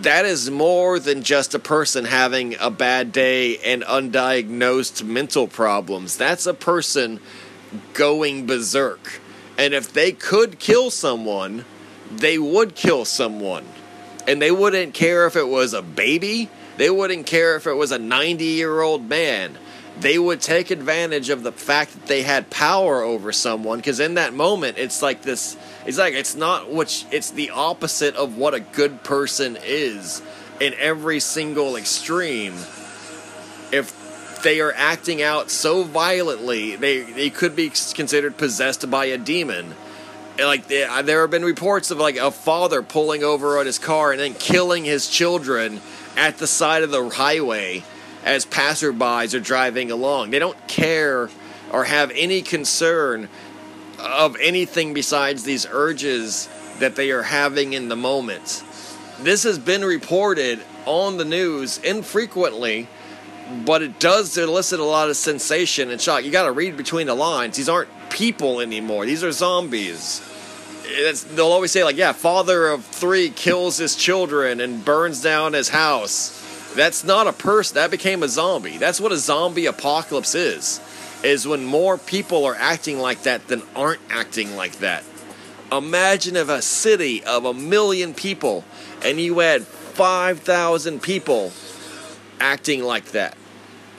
that 0.00 0.24
is 0.24 0.50
more 0.50 0.98
than 0.98 1.22
just 1.22 1.54
a 1.54 1.58
person 1.58 2.04
having 2.04 2.56
a 2.58 2.70
bad 2.70 3.12
day 3.12 3.58
and 3.58 3.82
undiagnosed 3.82 5.04
mental 5.04 5.46
problems. 5.46 6.16
That's 6.16 6.46
a 6.46 6.54
person 6.54 7.20
going 7.92 8.46
berserk. 8.46 9.20
And 9.58 9.74
if 9.74 9.92
they 9.92 10.12
could 10.12 10.58
kill 10.58 10.90
someone, 10.90 11.64
they 12.10 12.38
would 12.38 12.74
kill 12.74 13.04
someone. 13.04 13.64
And 14.26 14.40
they 14.40 14.50
wouldn't 14.50 14.94
care 14.94 15.26
if 15.26 15.36
it 15.36 15.48
was 15.48 15.74
a 15.74 15.82
baby, 15.82 16.48
they 16.76 16.90
wouldn't 16.90 17.26
care 17.26 17.56
if 17.56 17.66
it 17.66 17.74
was 17.74 17.92
a 17.92 17.98
90 17.98 18.44
year 18.44 18.80
old 18.80 19.08
man. 19.08 19.58
They 20.00 20.18
would 20.18 20.40
take 20.40 20.70
advantage 20.70 21.28
of 21.28 21.42
the 21.42 21.52
fact 21.52 21.92
that 21.92 22.06
they 22.06 22.22
had 22.22 22.50
power 22.50 23.02
over 23.02 23.30
someone 23.30 23.78
because 23.78 24.00
in 24.00 24.14
that 24.14 24.32
moment, 24.32 24.78
it's 24.78 25.02
like 25.02 25.22
this 25.22 25.56
it's 25.86 25.98
like 25.98 26.14
it's 26.14 26.34
not 26.34 26.70
what 26.70 27.04
it's 27.10 27.30
the 27.30 27.50
opposite 27.50 28.16
of 28.16 28.36
what 28.36 28.54
a 28.54 28.60
good 28.60 29.04
person 29.04 29.58
is 29.62 30.22
in 30.60 30.74
every 30.78 31.20
single 31.20 31.76
extreme. 31.76 32.54
If 33.70 34.40
they 34.42 34.60
are 34.60 34.72
acting 34.76 35.22
out 35.22 35.50
so 35.50 35.82
violently, 35.82 36.74
they 36.76 37.02
they 37.02 37.30
could 37.30 37.54
be 37.54 37.68
considered 37.68 38.36
possessed 38.38 38.90
by 38.90 39.06
a 39.06 39.18
demon. 39.18 39.74
Like 40.38 40.64
uh, 40.72 41.02
there 41.02 41.20
have 41.20 41.30
been 41.30 41.44
reports 41.44 41.90
of 41.90 41.98
like 41.98 42.16
a 42.16 42.30
father 42.30 42.82
pulling 42.82 43.22
over 43.22 43.58
on 43.58 43.66
his 43.66 43.78
car 43.78 44.12
and 44.12 44.20
then 44.20 44.34
killing 44.34 44.84
his 44.84 45.08
children 45.08 45.80
at 46.16 46.38
the 46.38 46.46
side 46.46 46.82
of 46.82 46.90
the 46.90 47.08
highway 47.10 47.84
as 48.24 48.46
passerbys 48.46 49.34
are 49.34 49.40
driving 49.40 49.90
along. 49.90 50.30
They 50.30 50.38
don't 50.38 50.68
care 50.68 51.28
or 51.72 51.84
have 51.84 52.10
any 52.14 52.42
concern 52.42 53.28
of 53.98 54.36
anything 54.40 54.94
besides 54.94 55.44
these 55.44 55.66
urges 55.70 56.48
that 56.78 56.96
they 56.96 57.10
are 57.10 57.22
having 57.22 57.72
in 57.72 57.88
the 57.88 57.96
moment. 57.96 58.62
This 59.20 59.44
has 59.44 59.58
been 59.58 59.84
reported 59.84 60.60
on 60.84 61.16
the 61.16 61.24
news 61.24 61.78
infrequently, 61.78 62.88
but 63.64 63.82
it 63.82 64.00
does 64.00 64.36
elicit 64.36 64.80
a 64.80 64.84
lot 64.84 65.08
of 65.08 65.16
sensation 65.16 65.90
and 65.90 66.00
shock. 66.00 66.24
You 66.24 66.30
got 66.30 66.46
to 66.46 66.52
read 66.52 66.76
between 66.76 67.06
the 67.06 67.14
lines. 67.14 67.56
These 67.56 67.68
aren't 67.68 67.88
people 68.10 68.60
anymore, 68.60 69.06
these 69.06 69.24
are 69.24 69.32
zombies. 69.32 70.28
It's, 70.84 71.22
they'll 71.22 71.46
always 71.46 71.70
say, 71.70 71.84
like, 71.84 71.96
yeah, 71.96 72.12
father 72.12 72.68
of 72.68 72.84
three 72.84 73.30
kills 73.30 73.78
his 73.78 73.94
children 73.94 74.60
and 74.60 74.84
burns 74.84 75.22
down 75.22 75.52
his 75.52 75.68
house. 75.68 76.38
That's 76.74 77.04
not 77.04 77.26
a 77.26 77.32
person. 77.32 77.74
That 77.74 77.90
became 77.90 78.22
a 78.22 78.28
zombie. 78.28 78.78
That's 78.78 79.00
what 79.00 79.12
a 79.12 79.18
zombie 79.18 79.66
apocalypse 79.66 80.34
is 80.34 80.80
is 81.22 81.46
when 81.46 81.64
more 81.64 81.98
people 81.98 82.44
are 82.44 82.54
acting 82.56 82.98
like 82.98 83.22
that 83.22 83.46
than 83.48 83.62
aren't 83.76 84.00
acting 84.10 84.56
like 84.56 84.78
that. 84.78 85.04
Imagine 85.70 86.36
if 86.36 86.48
a 86.48 86.60
city 86.60 87.22
of 87.24 87.44
a 87.44 87.54
million 87.54 88.12
people 88.12 88.64
and 89.04 89.20
you 89.20 89.38
had 89.38 89.62
5,000 89.62 91.00
people 91.00 91.52
acting 92.40 92.82
like 92.82 93.12
that. 93.12 93.36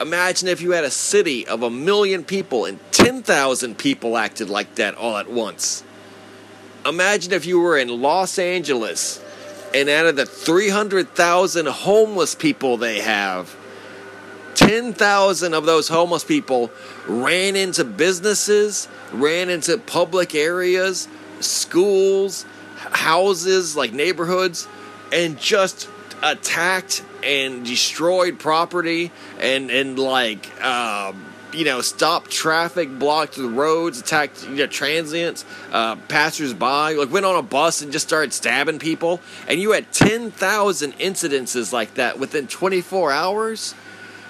Imagine 0.00 0.48
if 0.48 0.60
you 0.60 0.72
had 0.72 0.84
a 0.84 0.90
city 0.90 1.46
of 1.46 1.62
a 1.62 1.70
million 1.70 2.24
people 2.24 2.64
and 2.64 2.78
10,000 2.92 3.78
people 3.78 4.16
acted 4.16 4.50
like 4.50 4.74
that 4.74 4.94
all 4.96 5.16
at 5.16 5.30
once. 5.30 5.82
Imagine 6.84 7.32
if 7.32 7.46
you 7.46 7.60
were 7.60 7.78
in 7.78 8.02
Los 8.02 8.38
Angeles 8.38 9.23
and 9.74 9.88
out 9.88 10.06
of 10.06 10.16
the 10.16 10.24
300,000 10.24 11.66
homeless 11.66 12.34
people 12.34 12.76
they 12.76 13.00
have, 13.00 13.54
10,000 14.54 15.52
of 15.52 15.66
those 15.66 15.88
homeless 15.88 16.22
people 16.22 16.70
ran 17.08 17.56
into 17.56 17.84
businesses, 17.84 18.88
ran 19.12 19.50
into 19.50 19.76
public 19.76 20.34
areas, 20.34 21.08
schools, 21.40 22.46
houses, 22.76 23.76
like 23.76 23.92
neighborhoods, 23.92 24.68
and 25.12 25.38
just 25.40 25.88
attacked 26.22 27.04
and 27.24 27.66
destroyed 27.66 28.38
property 28.38 29.10
and, 29.40 29.70
and 29.70 29.98
like, 29.98 30.62
um, 30.62 31.24
you 31.54 31.64
know, 31.64 31.80
stopped 31.80 32.30
traffic, 32.30 32.98
blocked 32.98 33.36
the 33.36 33.48
roads, 33.48 34.00
attacked 34.00 34.44
you 34.44 34.56
know, 34.56 34.66
transients, 34.66 35.44
uh, 35.72 35.96
passersby, 35.96 36.96
like 36.96 37.10
went 37.10 37.26
on 37.26 37.36
a 37.36 37.42
bus 37.42 37.82
and 37.82 37.92
just 37.92 38.06
started 38.06 38.32
stabbing 38.32 38.78
people. 38.78 39.20
And 39.48 39.60
you 39.60 39.72
had 39.72 39.92
10,000 39.92 40.92
incidences 40.98 41.72
like 41.72 41.94
that 41.94 42.18
within 42.18 42.46
24 42.46 43.12
hours 43.12 43.74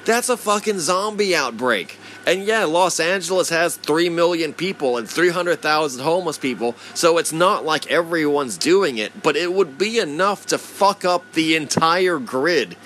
that's 0.05 0.29
a 0.29 0.37
fucking 0.37 0.81
zombie 0.81 1.35
outbreak. 1.35 1.99
And 2.27 2.45
yeah, 2.45 2.65
Los 2.65 3.01
Angeles 3.01 3.49
has 3.51 3.77
3 3.77 4.09
million 4.09 4.53
people 4.53 4.97
and 4.97 5.09
300,000 5.09 6.03
homeless 6.03 6.39
people, 6.39 6.75
so 6.95 7.19
it's 7.19 7.33
not 7.33 7.65
like 7.65 7.91
everyone's 7.91 8.57
doing 8.57 8.99
it, 8.99 9.23
but 9.23 9.37
it 9.37 9.53
would 9.53 9.77
be 9.77 9.99
enough 9.99 10.47
to 10.47 10.59
fuck 10.59 11.05
up 11.05 11.33
the 11.33 11.57
entire 11.57 12.19
grid. 12.19 12.77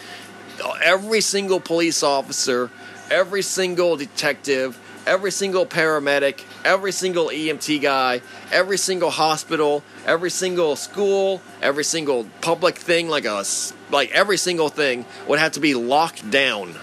Every 0.82 1.20
single 1.20 1.60
police 1.60 2.02
officer 2.02 2.70
every 3.10 3.42
single 3.42 3.96
detective, 3.96 4.78
every 5.06 5.30
single 5.30 5.66
paramedic, 5.66 6.42
every 6.64 6.92
single 6.92 7.28
EMT 7.28 7.80
guy, 7.80 8.20
every 8.52 8.78
single 8.78 9.10
hospital, 9.10 9.82
every 10.06 10.30
single 10.30 10.76
school, 10.76 11.40
every 11.62 11.84
single 11.84 12.26
public 12.40 12.76
thing, 12.76 13.08
like 13.08 13.24
a 13.24 13.44
like 13.90 14.10
every 14.10 14.36
single 14.36 14.68
thing 14.68 15.06
would 15.26 15.38
have 15.38 15.52
to 15.52 15.60
be 15.60 15.74
locked 15.74 16.30
down. 16.30 16.74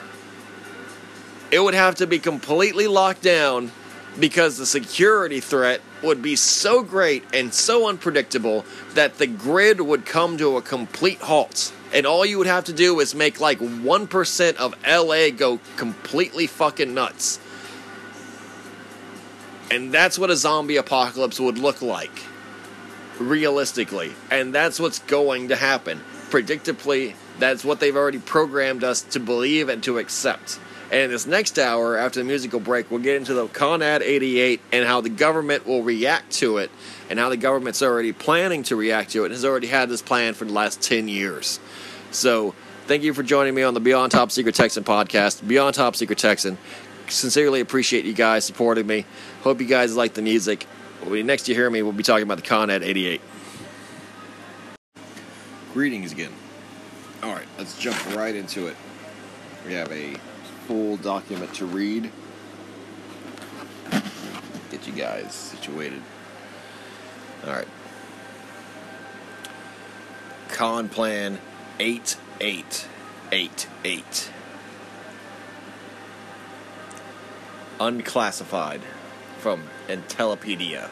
It 1.52 1.60
would 1.60 1.76
have 1.76 1.96
to 1.96 2.08
be 2.08 2.20
completely 2.20 2.88
locked 2.88 3.22
down 3.22 3.72
because 4.20 4.58
the 4.58 4.66
security 4.66 5.40
threat 5.40 5.82
would 6.02 6.22
be 6.22 6.36
so 6.36 6.82
great 6.82 7.24
and 7.34 7.54
so 7.54 7.88
unpredictable 7.88 8.66
that 8.94 9.18
the 9.18 9.28
grid 9.28 9.82
would 9.82 10.06
come 10.06 10.38
to 10.38 10.58
a 10.58 10.62
complete 10.62 11.20
halt. 11.20 11.72
And 11.96 12.06
all 12.06 12.26
you 12.26 12.38
would 12.38 12.48
have 12.48 12.66
to 12.66 12.74
do 12.74 13.00
is 13.00 13.16
make 13.16 13.40
like 13.40 13.60
1% 13.60 14.56
of 14.58 14.76
LA 14.86 15.30
go 15.30 15.62
completely 15.78 16.46
fucking 16.46 16.94
nuts. 16.94 17.40
And 19.72 19.94
that's 19.94 20.20
what 20.20 20.30
a 20.30 20.36
zombie 20.36 20.76
apocalypse 20.76 21.40
would 21.40 21.58
look 21.58 21.82
like. 21.82 22.24
Realistically. 23.18 24.12
And 24.30 24.54
that's 24.54 24.78
what's 24.78 25.00
going 25.00 25.48
to 25.48 25.56
happen. 25.56 26.02
Predictably, 26.30 27.16
that's 27.40 27.64
what 27.64 27.80
they've 27.80 27.96
already 27.96 28.20
programmed 28.20 28.84
us 28.84 29.02
to 29.02 29.20
believe 29.22 29.70
and 29.70 29.82
to 29.84 29.98
accept. 29.98 30.60
And 30.92 31.12
this 31.12 31.26
next 31.26 31.58
hour, 31.58 31.98
after 31.98 32.20
the 32.20 32.26
musical 32.26 32.60
break, 32.60 32.92
we'll 32.92 33.00
get 33.00 33.16
into 33.16 33.34
the 33.34 33.48
Con 33.48 33.80
Plan 33.80 34.04
88 34.04 34.62
and 34.72 34.86
how 34.86 35.02
the 35.02 35.10
government 35.10 35.66
will 35.66 35.82
react 35.82 36.32
to 36.34 36.58
it, 36.58 36.70
and 37.10 37.18
how 37.18 37.30
the 37.30 37.38
government's 37.38 37.82
already 37.82 38.12
planning 38.12 38.64
to 38.64 38.76
react 38.76 39.12
to 39.12 39.24
it, 39.24 39.26
and 39.26 39.32
has 39.34 39.46
already 39.46 39.68
had 39.68 39.90
this 39.90 40.02
plan 40.02 40.36
for 40.36 40.46
the 40.46 40.54
last 40.54 40.82
10 40.82 41.08
years. 41.08 41.60
So, 42.16 42.56
thank 42.86 43.04
you 43.04 43.14
for 43.14 43.24
joining 43.24 43.54
me 43.54 43.64
on 43.64 43.74
the 43.74 43.82
Beyond 43.82 44.12
Top 44.12 44.32
Secret 44.32 44.56
Texan 44.56 44.86
podcast. 44.86 45.46
Beyond 45.46 45.76
Top 45.76 45.98
Secret 45.98 46.18
Texan. 46.18 46.58
Sincerely 47.10 47.60
appreciate 47.60 48.06
you 48.06 48.14
guys 48.14 48.46
supporting 48.46 48.88
me. 48.88 49.06
Hope 49.42 49.60
you 49.60 49.68
guys 49.68 49.96
like 49.98 50.14
the 50.14 50.22
music. 50.22 50.66
Next 51.06 51.48
you 51.50 51.56
hear 51.56 51.70
me, 51.70 51.82
we'll 51.84 51.92
be 51.92 52.04
talking 52.04 52.24
about 52.24 52.38
the 52.38 52.44
Con 52.44 52.70
Plan 52.70 52.84
88. 52.84 53.22
Greetings 55.74 56.14
again. 56.14 56.32
All 57.22 57.34
right, 57.34 57.46
let's 57.58 57.78
jump 57.78 58.16
right 58.16 58.34
into 58.34 58.68
it. 58.68 58.78
We 59.68 59.74
have 59.74 59.92
a 59.92 60.16
full 60.68 60.96
document 60.98 61.54
to 61.56 61.66
read. 61.66 62.10
Get 64.72 64.88
you 64.88 64.94
guys 64.94 65.34
situated. 65.34 66.02
All 67.46 67.52
right. 67.52 67.68
Con 70.48 70.88
Plan 70.88 71.40
8888. 71.80 74.32
Unclassified 77.80 78.82
from 79.40 79.64
Intellipedia. 79.88 80.90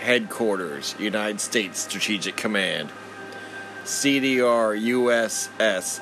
Headquarters, 0.00 0.94
United 0.98 1.40
States 1.40 1.78
Strategic 1.80 2.36
Command. 2.36 2.90
CDR 3.84 4.78
USS 4.78 6.00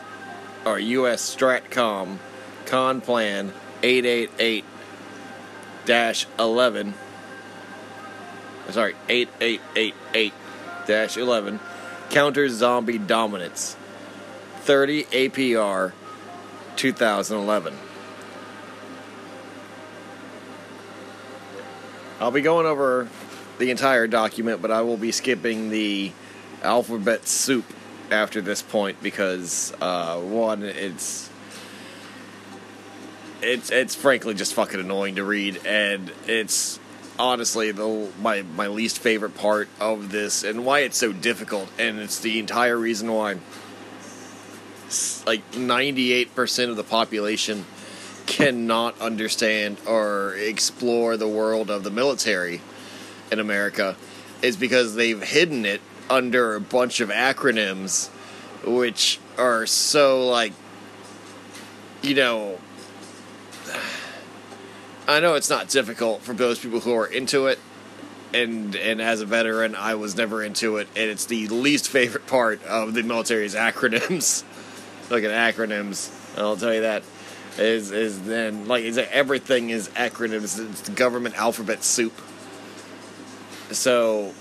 or 0.66 0.78
US 0.78 1.34
Stratcom 1.34 2.18
Con 2.66 3.00
Plan 3.00 3.54
888 3.82 4.64
11 6.38 6.94
sorry 8.70 8.94
8888 9.08 10.32
11 11.16 11.60
counters 12.10 12.52
zombie 12.52 12.98
dominance. 12.98 13.76
30 14.60 15.04
APR 15.04 15.92
2011 16.74 17.74
I'll 22.18 22.32
be 22.32 22.40
going 22.40 22.66
over 22.66 23.08
the 23.58 23.70
entire 23.70 24.08
document 24.08 24.60
but 24.60 24.72
I 24.72 24.82
will 24.82 24.96
be 24.96 25.12
skipping 25.12 25.70
the 25.70 26.10
alphabet 26.62 27.28
soup 27.28 27.64
after 28.10 28.40
this 28.40 28.62
point 28.62 29.02
because 29.02 29.72
uh, 29.80 30.18
one, 30.18 30.62
it's 30.62 31.30
it's 33.42 33.70
it's 33.70 33.94
frankly 33.94 34.34
just 34.34 34.54
fucking 34.54 34.80
annoying 34.80 35.16
to 35.16 35.24
read, 35.24 35.60
and 35.64 36.12
it's 36.26 36.78
honestly 37.18 37.72
the 37.72 38.10
my 38.20 38.42
my 38.42 38.66
least 38.66 38.98
favorite 38.98 39.34
part 39.34 39.68
of 39.80 40.10
this, 40.10 40.44
and 40.44 40.64
why 40.64 40.80
it's 40.80 40.98
so 40.98 41.12
difficult, 41.12 41.68
and 41.78 41.98
it's 41.98 42.20
the 42.20 42.38
entire 42.38 42.76
reason 42.76 43.12
why. 43.12 43.36
Like 45.26 45.56
ninety 45.56 46.12
eight 46.12 46.34
percent 46.34 46.70
of 46.70 46.76
the 46.76 46.84
population 46.84 47.64
cannot 48.26 49.00
understand 49.00 49.78
or 49.86 50.34
explore 50.34 51.16
the 51.16 51.28
world 51.28 51.70
of 51.70 51.84
the 51.84 51.90
military 51.90 52.60
in 53.30 53.38
America 53.38 53.96
is 54.42 54.56
because 54.56 54.94
they've 54.94 55.22
hidden 55.22 55.64
it 55.64 55.80
under 56.10 56.54
a 56.54 56.60
bunch 56.60 57.00
of 57.00 57.08
acronyms 57.08 58.08
which 58.64 59.18
are 59.38 59.66
so 59.66 60.28
like 60.28 60.52
you 62.02 62.14
know 62.14 62.58
I 65.08 65.20
know 65.20 65.34
it's 65.34 65.50
not 65.50 65.68
difficult 65.68 66.22
for 66.22 66.34
those 66.34 66.58
people 66.58 66.80
who 66.80 66.94
are 66.94 67.06
into 67.06 67.46
it 67.46 67.58
and 68.34 68.74
and 68.74 69.00
as 69.00 69.20
a 69.20 69.26
veteran 69.26 69.74
I 69.74 69.94
was 69.94 70.16
never 70.16 70.42
into 70.42 70.78
it 70.78 70.88
and 70.96 71.10
it's 71.10 71.26
the 71.26 71.46
least 71.48 71.88
favorite 71.88 72.26
part 72.26 72.62
of 72.64 72.94
the 72.94 73.02
military's 73.02 73.54
acronyms. 73.54 74.42
Look 75.10 75.22
at 75.22 75.54
acronyms 75.54 76.10
I'll 76.38 76.56
tell 76.56 76.74
you 76.74 76.82
that. 76.82 77.02
Is 77.58 77.90
is 77.90 78.22
then 78.22 78.68
like 78.68 78.84
is 78.84 78.98
everything 78.98 79.70
is 79.70 79.88
acronyms. 79.90 80.58
It's 80.70 80.82
the 80.82 80.92
government 80.92 81.38
alphabet 81.38 81.82
soup. 81.82 82.12
So 83.70 84.34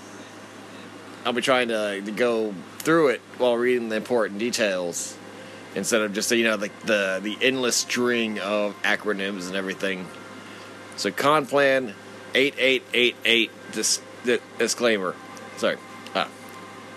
I'll 1.24 1.32
be 1.32 1.40
trying 1.40 1.68
to, 1.68 2.02
to 2.02 2.10
go 2.12 2.54
through 2.78 3.08
it 3.08 3.20
while 3.38 3.56
reading 3.56 3.88
the 3.88 3.96
important 3.96 4.38
details 4.38 5.16
instead 5.74 6.02
of 6.02 6.12
just 6.12 6.30
you 6.30 6.44
know 6.44 6.56
the 6.56 6.70
the, 6.84 7.20
the 7.22 7.38
endless 7.40 7.76
string 7.76 8.38
of 8.40 8.74
acronyms 8.82 9.46
and 9.46 9.56
everything. 9.56 10.06
So 10.96 11.10
con 11.10 11.46
plan 11.46 11.94
eight 12.34 12.54
eight 12.58 12.82
eight 12.94 13.16
eight 13.24 13.50
dis, 13.72 14.00
disclaimer. 14.58 15.14
Sorry, 15.56 15.76
ah, 16.14 16.28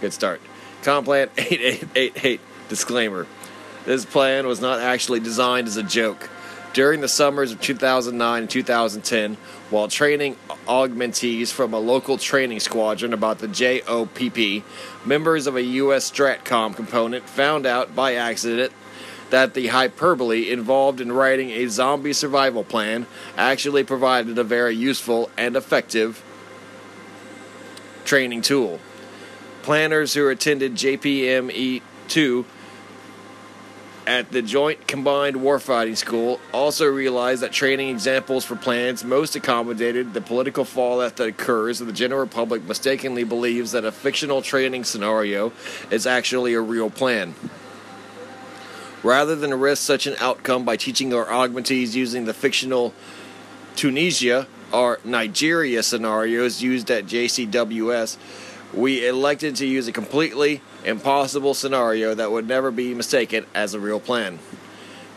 good 0.01 0.13
start. 0.13 0.41
Con 0.83 1.03
plan 1.03 1.29
eight 1.37 1.61
eight 1.61 1.87
eight 1.95 2.25
eight 2.25 2.41
disclaimer. 2.69 3.27
This 3.85 4.05
plan 4.05 4.47
was 4.47 4.61
not 4.61 4.79
actually 4.79 5.19
designed 5.19 5.67
as 5.67 5.77
a 5.77 5.83
joke. 5.83 6.29
During 6.71 7.01
the 7.01 7.07
summers 7.07 7.51
of 7.51 7.59
2009 7.59 8.41
and 8.43 8.49
2010, 8.49 9.37
while 9.71 9.87
training 9.87 10.35
augmentees 10.67 11.51
from 11.51 11.73
a 11.73 11.79
local 11.79 12.17
training 12.19 12.59
squadron 12.59 13.11
about 13.11 13.39
the 13.39 13.47
JOPP, 13.47 14.63
members 15.03 15.47
of 15.47 15.55
a 15.55 15.63
U.S. 15.63 16.11
STRATCOM 16.11 16.75
component 16.75 17.27
found 17.27 17.65
out 17.65 17.95
by 17.95 18.13
accident 18.13 18.71
that 19.29 19.53
the 19.53 19.67
hyperbole 19.67 20.51
involved 20.51 21.01
in 21.01 21.11
writing 21.11 21.51
a 21.51 21.67
zombie 21.67 22.13
survival 22.13 22.63
plan 22.63 23.05
actually 23.37 23.83
provided 23.83 24.37
a 24.37 24.43
very 24.43 24.75
useful 24.75 25.29
and 25.37 25.55
effective 25.55 26.23
training 28.05 28.41
tool. 28.41 28.79
Planners 29.61 30.13
who 30.13 30.27
attended 30.29 30.75
JPME 30.75 31.81
2 32.07 32.45
at 34.07 34.31
the 34.31 34.41
Joint 34.41 34.87
Combined 34.87 35.35
Warfighting 35.35 35.95
School 35.95 36.39
also 36.51 36.87
realized 36.87 37.43
that 37.43 37.51
training 37.51 37.89
examples 37.89 38.43
for 38.43 38.55
plans 38.55 39.03
most 39.03 39.35
accommodated 39.35 40.15
the 40.15 40.21
political 40.21 40.65
fallout 40.65 41.17
that 41.17 41.27
occurs, 41.27 41.79
and 41.79 41.87
the 41.87 41.93
general 41.93 42.25
public 42.25 42.63
mistakenly 42.63 43.23
believes 43.23 43.71
that 43.73 43.85
a 43.85 43.91
fictional 43.91 44.41
training 44.41 44.83
scenario 44.83 45.51
is 45.91 46.07
actually 46.07 46.55
a 46.55 46.61
real 46.61 46.89
plan. 46.89 47.35
Rather 49.03 49.35
than 49.35 49.53
risk 49.53 49.83
such 49.83 50.07
an 50.07 50.15
outcome 50.19 50.65
by 50.65 50.75
teaching 50.75 51.13
our 51.13 51.25
augmentees 51.25 51.95
using 51.95 52.25
the 52.25 52.33
fictional 52.33 52.93
Tunisia 53.75 54.45
or 54.73 54.99
Nigeria 55.05 55.81
scenarios 55.83 56.61
used 56.61 56.91
at 56.91 57.05
JCWS, 57.05 58.17
we 58.73 59.07
elected 59.07 59.55
to 59.55 59.65
use 59.65 59.87
a 59.87 59.93
completely 59.93 60.61
impossible 60.83 61.53
scenario 61.53 62.13
that 62.13 62.31
would 62.31 62.47
never 62.47 62.71
be 62.71 62.93
mistaken 62.93 63.45
as 63.55 63.73
a 63.73 63.79
real 63.79 64.01
plan. 64.01 64.37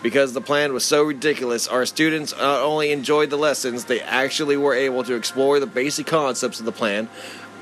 Because 0.00 0.32
the 0.32 0.40
plan 0.40 0.72
was 0.72 0.84
so 0.84 1.02
ridiculous, 1.02 1.68
our 1.68 1.84
students 1.84 2.32
not 2.36 2.60
only 2.60 2.92
enjoyed 2.92 3.30
the 3.30 3.36
lessons, 3.36 3.84
they 3.84 4.00
actually 4.00 4.56
were 4.56 4.74
able 4.74 5.04
to 5.04 5.14
explore 5.14 5.60
the 5.60 5.66
basic 5.66 6.06
concepts 6.06 6.60
of 6.60 6.66
the 6.66 6.72
plan 6.72 7.08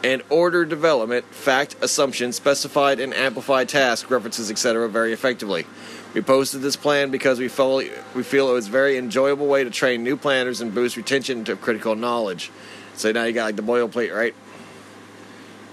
and 0.02 0.22
order 0.30 0.64
development, 0.64 1.24
fact, 1.26 1.76
assumptions, 1.82 2.36
specified 2.36 3.00
and 3.00 3.12
amplified 3.12 3.68
task 3.68 4.10
references, 4.10 4.50
etc., 4.50 4.88
very 4.88 5.12
effectively. 5.12 5.66
We 6.14 6.22
posted 6.22 6.60
this 6.60 6.74
plan 6.74 7.10
because 7.10 7.38
we 7.38 7.48
feel, 7.48 7.76
we 8.14 8.22
feel 8.24 8.50
it 8.50 8.52
was 8.52 8.66
a 8.66 8.70
very 8.70 8.98
enjoyable 8.98 9.46
way 9.46 9.62
to 9.62 9.70
train 9.70 10.02
new 10.02 10.16
planners 10.16 10.60
and 10.60 10.74
boost 10.74 10.96
retention 10.96 11.44
to 11.44 11.54
critical 11.54 11.94
knowledge. 11.94 12.50
So 12.94 13.12
now 13.12 13.24
you 13.24 13.32
got 13.32 13.44
like 13.44 13.56
the 13.56 13.62
boilerplate, 13.62 14.14
right? 14.14 14.34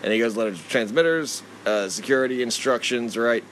And 0.04 0.14
he 0.14 0.20
goes 0.20 0.38
letters 0.38 0.62
transmitters, 0.68 1.42
uh, 1.66 1.90
security 1.90 2.44
instructions, 2.44 3.18
right? 3.18 3.44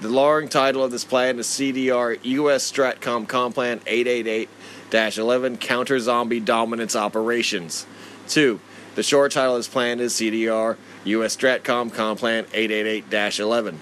The 0.00 0.08
long 0.08 0.48
title 0.48 0.82
of 0.82 0.90
this 0.90 1.04
plan 1.04 1.38
is 1.38 1.46
CDR 1.46 2.18
U.S. 2.22 2.72
Stratcom 2.72 3.28
Con 3.28 3.52
Plan 3.52 3.80
888 3.86 4.48
11 4.92 5.58
Counter 5.58 6.00
Zombie 6.00 6.40
Dominance 6.40 6.96
Operations. 6.96 7.86
2. 8.28 8.58
The 8.94 9.02
short 9.02 9.32
title 9.32 9.56
of 9.56 9.58
this 9.58 9.68
plan 9.68 10.00
is 10.00 10.14
CDR 10.14 10.78
U.S. 11.04 11.36
Stratcom 11.36 11.92
Con 11.92 12.16
Plan 12.16 12.46
888 12.54 13.40
11. 13.40 13.80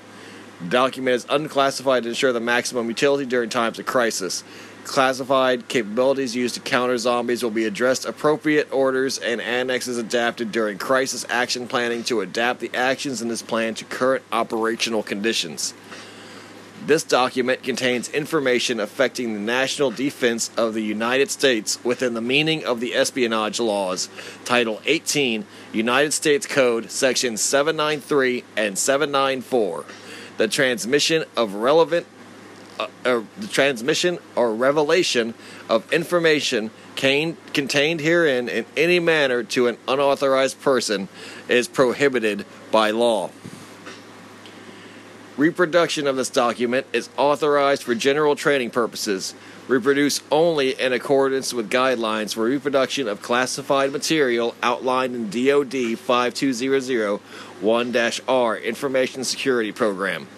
Document 0.66 1.14
is 1.14 1.26
unclassified 1.30 2.02
to 2.02 2.08
ensure 2.08 2.32
the 2.32 2.40
maximum 2.40 2.88
utility 2.88 3.24
during 3.24 3.48
times 3.48 3.78
of 3.78 3.86
crisis. 3.86 4.42
Classified 4.82 5.68
capabilities 5.68 6.34
used 6.34 6.54
to 6.56 6.60
counter 6.60 6.98
zombies 6.98 7.42
will 7.42 7.50
be 7.50 7.64
addressed 7.64 8.06
appropriate 8.06 8.72
orders 8.72 9.18
and 9.18 9.40
annexes 9.40 9.98
adapted 9.98 10.50
during 10.50 10.78
crisis 10.78 11.24
action 11.28 11.68
planning 11.68 12.02
to 12.04 12.22
adapt 12.22 12.58
the 12.58 12.74
actions 12.74 13.22
in 13.22 13.28
this 13.28 13.42
plan 13.42 13.74
to 13.74 13.84
current 13.84 14.24
operational 14.32 15.02
conditions. 15.02 15.74
This 16.84 17.04
document 17.04 17.62
contains 17.62 18.08
information 18.08 18.80
affecting 18.80 19.34
the 19.34 19.40
national 19.40 19.90
defense 19.90 20.50
of 20.56 20.74
the 20.74 20.82
United 20.82 21.30
States 21.30 21.78
within 21.84 22.14
the 22.14 22.22
meaning 22.22 22.64
of 22.64 22.80
the 22.80 22.94
espionage 22.94 23.60
laws, 23.60 24.08
Title 24.44 24.80
18, 24.86 25.44
United 25.72 26.12
States 26.12 26.46
Code, 26.46 26.90
Sections 26.90 27.42
793 27.42 28.42
and 28.56 28.78
794. 28.78 29.84
The 30.38 30.48
transmission 30.48 31.24
of 31.36 31.54
relevant 31.54 32.06
uh, 32.78 32.86
uh, 33.04 33.22
the 33.36 33.48
transmission 33.48 34.18
or 34.36 34.54
revelation 34.54 35.34
of 35.68 35.92
information 35.92 36.70
contained 36.94 38.00
herein 38.00 38.48
in 38.48 38.64
any 38.76 39.00
manner 39.00 39.42
to 39.42 39.66
an 39.66 39.76
unauthorized 39.88 40.60
person 40.60 41.08
is 41.48 41.66
prohibited 41.66 42.46
by 42.70 42.90
law. 42.90 43.30
Reproduction 45.36 46.06
of 46.06 46.16
this 46.16 46.30
document 46.30 46.86
is 46.92 47.08
authorized 47.16 47.84
for 47.84 47.94
general 47.94 48.34
training 48.34 48.70
purposes. 48.70 49.34
Reproduce 49.68 50.20
only 50.32 50.70
in 50.70 50.92
accordance 50.92 51.52
with 51.52 51.70
guidelines 51.70 52.34
for 52.34 52.44
reproduction 52.44 53.06
of 53.06 53.22
classified 53.22 53.92
material 53.92 54.54
outlined 54.62 55.14
in 55.14 55.30
DoD 55.30 55.98
5200 55.98 57.20
1 57.60 57.96
R 58.28 58.56
Information 58.56 59.24
Security 59.24 59.72
Program. 59.72 60.28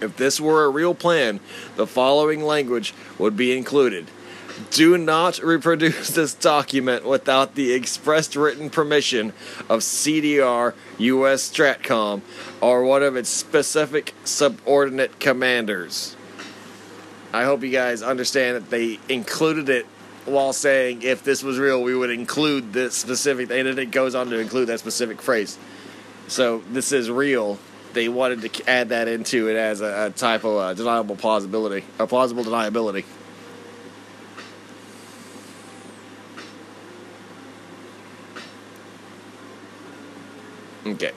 If 0.00 0.16
this 0.16 0.40
were 0.40 0.64
a 0.64 0.70
real 0.70 0.94
plan, 0.94 1.40
the 1.76 1.86
following 1.86 2.42
language 2.42 2.94
would 3.18 3.36
be 3.36 3.56
included. 3.56 4.06
Do 4.70 4.98
not 4.98 5.38
reproduce 5.38 6.10
this 6.10 6.34
document 6.34 7.04
without 7.04 7.54
the 7.54 7.72
expressed 7.72 8.36
written 8.36 8.70
permission 8.70 9.32
of 9.68 9.80
CDR 9.80 10.74
US 10.98 11.50
Stratcom 11.50 12.22
or 12.60 12.84
one 12.84 13.02
of 13.02 13.16
its 13.16 13.28
specific 13.28 14.14
subordinate 14.24 15.18
commanders. 15.20 16.16
I 17.32 17.44
hope 17.44 17.62
you 17.62 17.70
guys 17.70 18.02
understand 18.02 18.56
that 18.56 18.70
they 18.70 18.98
included 19.08 19.68
it 19.68 19.86
while 20.24 20.52
saying 20.52 21.02
if 21.02 21.22
this 21.22 21.42
was 21.42 21.58
real, 21.58 21.82
we 21.82 21.94
would 21.94 22.10
include 22.10 22.72
this 22.72 22.94
specific, 22.94 23.50
and 23.50 23.66
it 23.66 23.90
goes 23.90 24.14
on 24.14 24.28
to 24.30 24.38
include 24.38 24.68
that 24.68 24.78
specific 24.78 25.22
phrase. 25.22 25.58
So 26.28 26.62
this 26.70 26.92
is 26.92 27.10
real 27.10 27.58
they 27.94 28.08
wanted 28.08 28.42
to 28.42 28.70
add 28.70 28.90
that 28.90 29.08
into 29.08 29.48
it 29.48 29.56
as 29.56 29.80
a, 29.80 30.06
a 30.06 30.10
type 30.10 30.44
of 30.44 30.56
uh, 30.56 30.74
deniable 30.74 31.16
plausibility, 31.16 31.84
a 31.98 32.06
plausible 32.06 32.44
deniability. 32.44 33.04
Okay. 40.86 41.12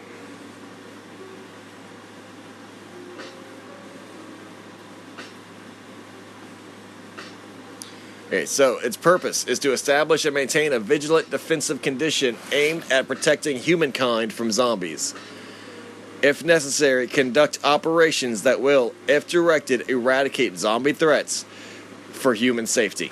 Okay, 8.31 8.45
so 8.45 8.79
its 8.79 8.95
purpose 8.95 9.45
is 9.45 9.59
to 9.59 9.73
establish 9.73 10.23
and 10.23 10.33
maintain 10.33 10.71
a 10.71 10.79
vigilant 10.79 11.29
defensive 11.29 11.81
condition 11.81 12.37
aimed 12.53 12.89
at 12.89 13.07
protecting 13.07 13.57
humankind 13.57 14.31
from 14.31 14.51
zombies 14.51 15.13
if 16.21 16.43
necessary, 16.43 17.07
conduct 17.07 17.59
operations 17.63 18.43
that 18.43 18.61
will, 18.61 18.93
if 19.07 19.27
directed, 19.27 19.89
eradicate 19.89 20.57
zombie 20.57 20.93
threats 20.93 21.45
for 22.11 22.33
human 22.33 22.67
safety. 22.67 23.11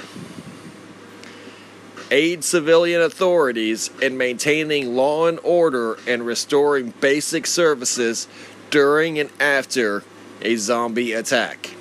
Aid 2.11 2.43
civilian 2.43 3.01
authorities 3.01 3.89
in 4.01 4.17
maintaining 4.17 4.95
law 4.95 5.27
and 5.27 5.39
order 5.43 5.97
and 6.07 6.25
restoring 6.25 6.93
basic 7.01 7.45
services 7.45 8.27
during 8.69 9.19
and 9.19 9.29
after 9.39 10.03
a 10.41 10.55
zombie 10.55 11.13
attack. 11.13 11.71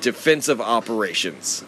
Defensive 0.00 0.60
operations. 0.60 1.64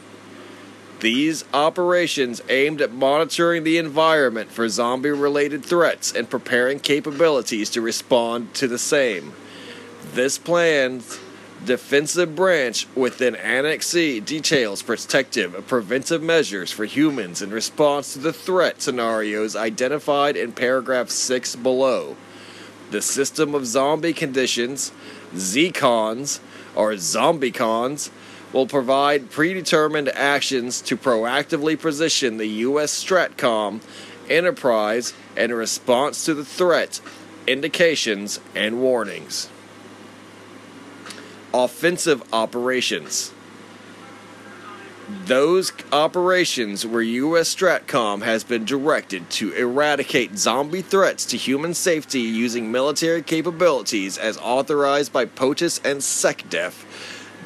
These 1.02 1.44
operations 1.52 2.40
aimed 2.48 2.80
at 2.80 2.92
monitoring 2.92 3.64
the 3.64 3.76
environment 3.76 4.52
for 4.52 4.68
zombie 4.68 5.10
related 5.10 5.64
threats 5.64 6.12
and 6.12 6.30
preparing 6.30 6.78
capabilities 6.78 7.70
to 7.70 7.80
respond 7.80 8.54
to 8.54 8.68
the 8.68 8.78
same. 8.78 9.32
This 10.14 10.38
plan's 10.38 11.18
defensive 11.64 12.36
branch 12.36 12.86
within 12.94 13.34
Annex 13.34 13.88
C 13.88 14.20
details 14.20 14.80
protective 14.82 15.56
and 15.56 15.66
preventive 15.66 16.22
measures 16.22 16.70
for 16.70 16.84
humans 16.84 17.42
in 17.42 17.50
response 17.50 18.12
to 18.12 18.20
the 18.20 18.32
threat 18.32 18.80
scenarios 18.80 19.56
identified 19.56 20.36
in 20.36 20.52
paragraph 20.52 21.10
6 21.10 21.56
below. 21.56 22.16
The 22.92 23.02
system 23.02 23.56
of 23.56 23.66
zombie 23.66 24.12
conditions, 24.12 24.92
ZCons, 25.34 26.38
or 26.76 26.92
ZombieCons, 26.92 28.10
will 28.52 28.66
provide 28.66 29.30
predetermined 29.30 30.08
actions 30.10 30.80
to 30.82 30.96
proactively 30.96 31.78
position 31.78 32.36
the 32.36 32.46
U.S. 32.46 32.92
Stratcom 32.92 33.80
enterprise 34.28 35.14
in 35.36 35.52
response 35.52 36.24
to 36.24 36.34
the 36.34 36.44
threat, 36.44 37.00
indications, 37.46 38.40
and 38.54 38.80
warnings. 38.80 39.48
Offensive 41.54 42.22
operations. 42.32 43.32
Those 45.26 45.72
operations 45.92 46.86
where 46.86 47.02
U.S. 47.02 47.54
Stratcom 47.54 48.22
has 48.22 48.44
been 48.44 48.64
directed 48.64 49.28
to 49.30 49.52
eradicate 49.52 50.38
zombie 50.38 50.80
threats 50.80 51.26
to 51.26 51.36
human 51.36 51.74
safety 51.74 52.20
using 52.20 52.72
military 52.72 53.22
capabilities 53.22 54.16
as 54.16 54.38
authorized 54.38 55.12
by 55.12 55.26
POTUS 55.26 55.84
and 55.84 56.00
SecDef 56.00 56.84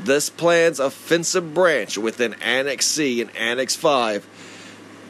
this 0.02 0.30
plan's 0.30 0.80
offensive 0.80 1.54
branch 1.54 1.98
within 1.98 2.34
Annex 2.34 2.86
C 2.86 3.20
and 3.20 3.34
Annex 3.36 3.74
5, 3.74 4.26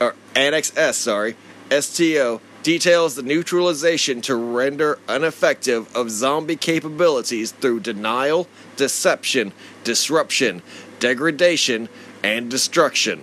or 0.01 0.15
Annex 0.35 0.77
S, 0.77 0.97
sorry, 0.97 1.37
STO, 1.71 2.41
details 2.63 3.15
the 3.15 3.23
neutralization 3.23 4.21
to 4.21 4.35
render 4.35 4.99
ineffective 5.09 5.95
of 5.95 6.11
zombie 6.11 6.57
capabilities 6.57 7.53
through 7.53 7.81
denial, 7.81 8.49
deception, 8.77 9.53
disruption, 9.85 10.63
degradation, 10.99 11.89
and 12.25 12.51
destruction. 12.51 13.23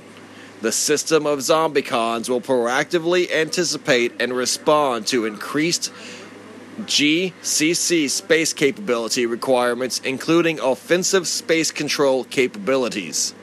The 0.61 0.71
system 0.71 1.25
of 1.25 1.39
ZombieCons 1.39 2.29
will 2.29 2.39
proactively 2.39 3.29
anticipate 3.29 4.13
and 4.21 4.31
respond 4.31 5.07
to 5.07 5.25
increased 5.25 5.91
GCC 6.81 8.09
space 8.09 8.51
capability 8.51 9.25
requirements, 9.25 9.99
including 10.03 10.59
offensive 10.59 11.27
space 11.27 11.71
control 11.71 12.23
capabilities. 12.23 13.35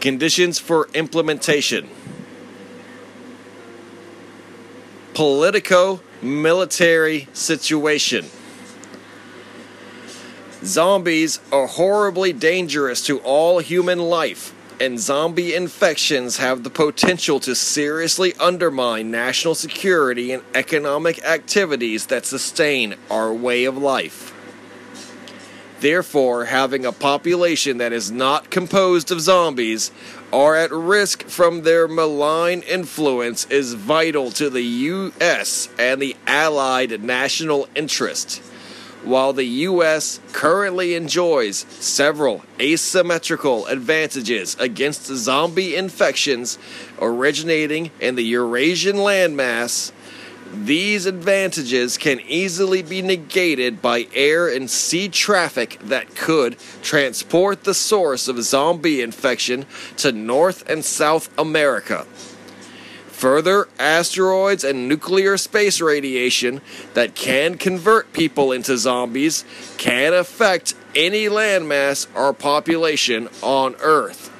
Conditions 0.00 0.58
for 0.58 0.88
implementation 0.94 1.88
Politico 5.14 6.00
military 6.22 7.28
situation. 7.32 8.26
Zombies 10.64 11.40
are 11.52 11.66
horribly 11.66 12.32
dangerous 12.32 13.04
to 13.06 13.18
all 13.20 13.58
human 13.60 13.98
life 13.98 14.54
and 14.80 14.98
zombie 14.98 15.54
infections 15.54 16.38
have 16.38 16.64
the 16.64 16.70
potential 16.70 17.38
to 17.40 17.54
seriously 17.54 18.32
undermine 18.40 19.10
national 19.10 19.54
security 19.54 20.32
and 20.32 20.42
economic 20.54 21.22
activities 21.22 22.06
that 22.06 22.24
sustain 22.24 22.94
our 23.10 23.32
way 23.32 23.64
of 23.64 23.76
life. 23.76 24.34
Therefore, 25.80 26.46
having 26.46 26.84
a 26.84 26.92
population 26.92 27.78
that 27.78 27.92
is 27.92 28.10
not 28.10 28.50
composed 28.50 29.10
of 29.10 29.20
zombies 29.20 29.90
or 30.30 30.56
at 30.56 30.70
risk 30.70 31.24
from 31.24 31.62
their 31.62 31.88
malign 31.88 32.62
influence 32.62 33.46
is 33.46 33.74
vital 33.74 34.30
to 34.32 34.50
the 34.50 34.62
U.S. 34.62 35.68
and 35.78 36.00
the 36.00 36.16
Allied 36.26 37.02
national 37.02 37.68
interest. 37.74 38.42
While 39.04 39.32
the 39.32 39.44
U.S. 39.44 40.20
currently 40.32 40.94
enjoys 40.94 41.64
several 41.80 42.42
asymmetrical 42.60 43.66
advantages 43.66 44.56
against 44.60 45.06
zombie 45.06 45.74
infections 45.74 46.58
originating 47.00 47.90
in 47.98 48.14
the 48.14 48.24
Eurasian 48.24 48.96
landmass, 48.96 49.92
These 50.52 51.06
advantages 51.06 51.96
can 51.96 52.18
easily 52.20 52.82
be 52.82 53.02
negated 53.02 53.80
by 53.80 54.08
air 54.12 54.48
and 54.48 54.68
sea 54.68 55.08
traffic 55.08 55.78
that 55.84 56.16
could 56.16 56.56
transport 56.82 57.62
the 57.62 57.74
source 57.74 58.26
of 58.26 58.42
zombie 58.42 59.00
infection 59.00 59.64
to 59.98 60.10
North 60.10 60.68
and 60.68 60.84
South 60.84 61.30
America. 61.38 62.04
Further, 63.20 63.68
asteroids 63.78 64.64
and 64.64 64.88
nuclear 64.88 65.36
space 65.36 65.82
radiation 65.82 66.62
that 66.94 67.14
can 67.14 67.58
convert 67.58 68.14
people 68.14 68.50
into 68.50 68.78
zombies 68.78 69.44
can 69.76 70.14
affect 70.14 70.74
any 70.94 71.26
landmass 71.26 72.06
or 72.14 72.32
population 72.32 73.28
on 73.42 73.76
Earth. 73.82 74.32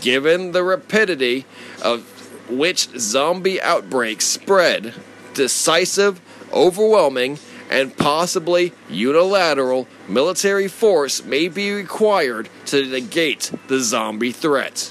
Given 0.00 0.52
the 0.52 0.64
rapidity 0.64 1.44
of 1.82 2.00
which 2.48 2.88
zombie 2.98 3.60
outbreaks 3.60 4.24
spread, 4.24 4.94
decisive, 5.34 6.18
overwhelming, 6.50 7.38
and 7.68 7.94
possibly 7.94 8.72
unilateral 8.88 9.86
military 10.08 10.68
force 10.68 11.22
may 11.22 11.46
be 11.46 11.70
required 11.70 12.48
to 12.64 12.86
negate 12.86 13.52
the 13.68 13.80
zombie 13.80 14.32
threat. 14.32 14.90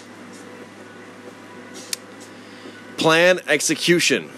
Plan 3.01 3.39
execution. 3.47 4.29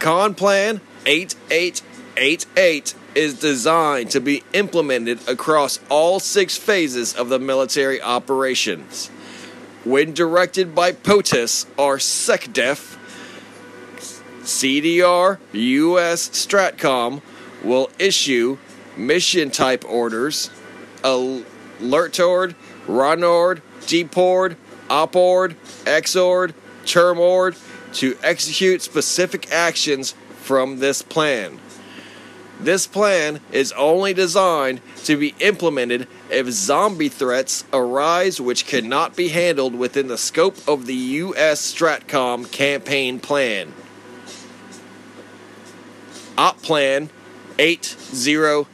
Con 0.00 0.34
Plan 0.34 0.82
8888 1.06 2.94
is 3.14 3.40
designed 3.40 4.10
to 4.10 4.20
be 4.20 4.42
implemented 4.52 5.26
across 5.26 5.80
all 5.88 6.20
six 6.20 6.58
phases 6.58 7.14
of 7.14 7.30
the 7.30 7.38
military 7.38 8.02
operations. 8.02 9.06
When 9.86 10.12
directed 10.12 10.74
by 10.74 10.92
POTUS 10.92 11.64
or 11.78 11.96
SecDef, 11.96 12.98
CDR 14.42 15.38
US 15.54 16.28
Stratcom 16.28 17.22
will 17.64 17.88
issue 17.98 18.58
mission 18.94 19.50
type 19.50 19.86
orders, 19.88 20.50
alertord, 21.02 22.54
warnord, 22.86 23.62
depord, 23.86 24.56
opord, 24.90 25.56
termord 26.86 27.56
to 27.94 28.16
execute 28.22 28.82
specific 28.82 29.50
actions 29.52 30.14
from 30.40 30.78
this 30.78 31.02
plan. 31.02 31.58
This 32.58 32.86
plan 32.86 33.40
is 33.52 33.72
only 33.72 34.14
designed 34.14 34.80
to 35.04 35.16
be 35.16 35.34
implemented 35.40 36.08
if 36.30 36.48
zombie 36.50 37.10
threats 37.10 37.64
arise 37.72 38.40
which 38.40 38.66
cannot 38.66 39.14
be 39.14 39.28
handled 39.28 39.74
within 39.74 40.08
the 40.08 40.16
scope 40.16 40.56
of 40.66 40.86
the 40.86 40.94
U.S. 40.94 41.60
Stratcom 41.74 42.50
campaign 42.50 43.20
plan. 43.20 43.74
Op 46.38 46.62
Plan 46.62 47.10
8000. 47.58 48.66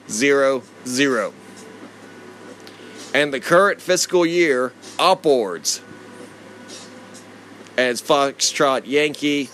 And 3.14 3.34
the 3.34 3.40
current 3.40 3.80
fiscal 3.80 4.24
year 4.24 4.72
upwards 4.98 5.80
as 7.77 8.03
Foxtrot 8.03 8.86
Yankee, 8.86 9.49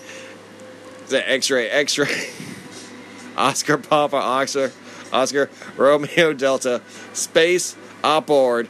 the 1.08 1.28
X 1.28 1.50
Ray 1.50 1.68
X 1.68 1.98
Ray, 1.98 2.30
Oscar 3.36 3.78
Papa 3.78 4.16
Oscar, 4.16 4.72
Oscar 5.12 5.50
Romeo 5.76 6.32
Delta, 6.32 6.82
Space 7.12 7.76
Upward, 8.02 8.68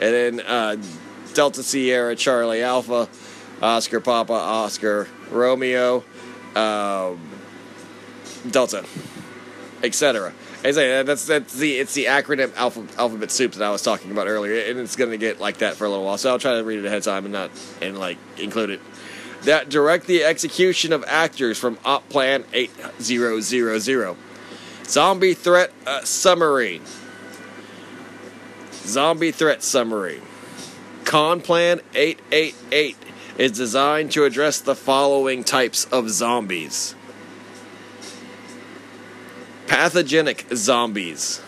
and 0.00 0.14
then 0.14 0.40
uh, 0.40 0.76
Delta 1.34 1.62
Sierra 1.62 2.16
Charlie 2.16 2.62
Alpha, 2.62 3.08
Oscar 3.60 4.00
Papa 4.00 4.32
Oscar 4.32 5.08
Romeo, 5.30 6.04
um, 6.54 7.20
Delta, 8.50 8.84
etc. 9.82 10.32
Say 10.62 11.02
that's 11.02 11.26
that's 11.26 11.54
the 11.54 11.78
it's 11.78 11.92
the 11.94 12.04
acronym 12.04 12.54
alpha, 12.54 12.86
alphabet 12.96 13.32
soup 13.32 13.52
that 13.52 13.64
I 13.64 13.70
was 13.70 13.82
talking 13.82 14.12
about 14.12 14.28
earlier, 14.28 14.70
and 14.70 14.78
it's 14.78 14.94
gonna 14.94 15.16
get 15.16 15.40
like 15.40 15.58
that 15.58 15.74
for 15.74 15.86
a 15.86 15.88
little 15.88 16.04
while. 16.04 16.18
So 16.18 16.30
I'll 16.30 16.38
try 16.38 16.54
to 16.56 16.62
read 16.62 16.78
it 16.78 16.84
ahead 16.84 16.98
of 16.98 17.04
time 17.04 17.24
and 17.24 17.32
not 17.32 17.50
and 17.80 17.98
like 17.98 18.16
include 18.38 18.70
it. 18.70 18.80
That 19.42 19.68
direct 19.68 20.06
the 20.06 20.22
execution 20.22 20.92
of 20.92 21.04
actors 21.08 21.58
from 21.58 21.78
Op 21.84 22.08
Plan 22.08 22.44
8000. 22.52 24.16
Zombie 24.84 25.34
threat 25.34 25.72
uh, 25.84 26.04
summary. 26.04 26.80
Zombie 28.72 29.32
threat 29.32 29.64
summary. 29.64 30.22
Con 31.04 31.40
Plan 31.40 31.80
888 31.94 32.96
is 33.36 33.50
designed 33.50 34.12
to 34.12 34.24
address 34.24 34.60
the 34.60 34.76
following 34.76 35.42
types 35.42 35.86
of 35.86 36.08
zombies 36.10 36.94
pathogenic 39.72 40.44
zombies. 40.54 41.40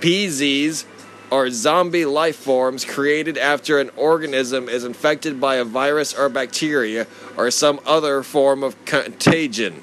PZs 0.00 0.86
are 1.30 1.50
zombie 1.50 2.06
life 2.06 2.36
forms 2.36 2.86
created 2.86 3.36
after 3.36 3.78
an 3.78 3.90
organism 3.98 4.70
is 4.70 4.82
infected 4.82 5.38
by 5.38 5.56
a 5.56 5.64
virus 5.64 6.14
or 6.14 6.30
bacteria 6.30 7.06
or 7.36 7.50
some 7.50 7.78
other 7.84 8.22
form 8.22 8.62
of 8.62 8.82
contagion. 8.86 9.82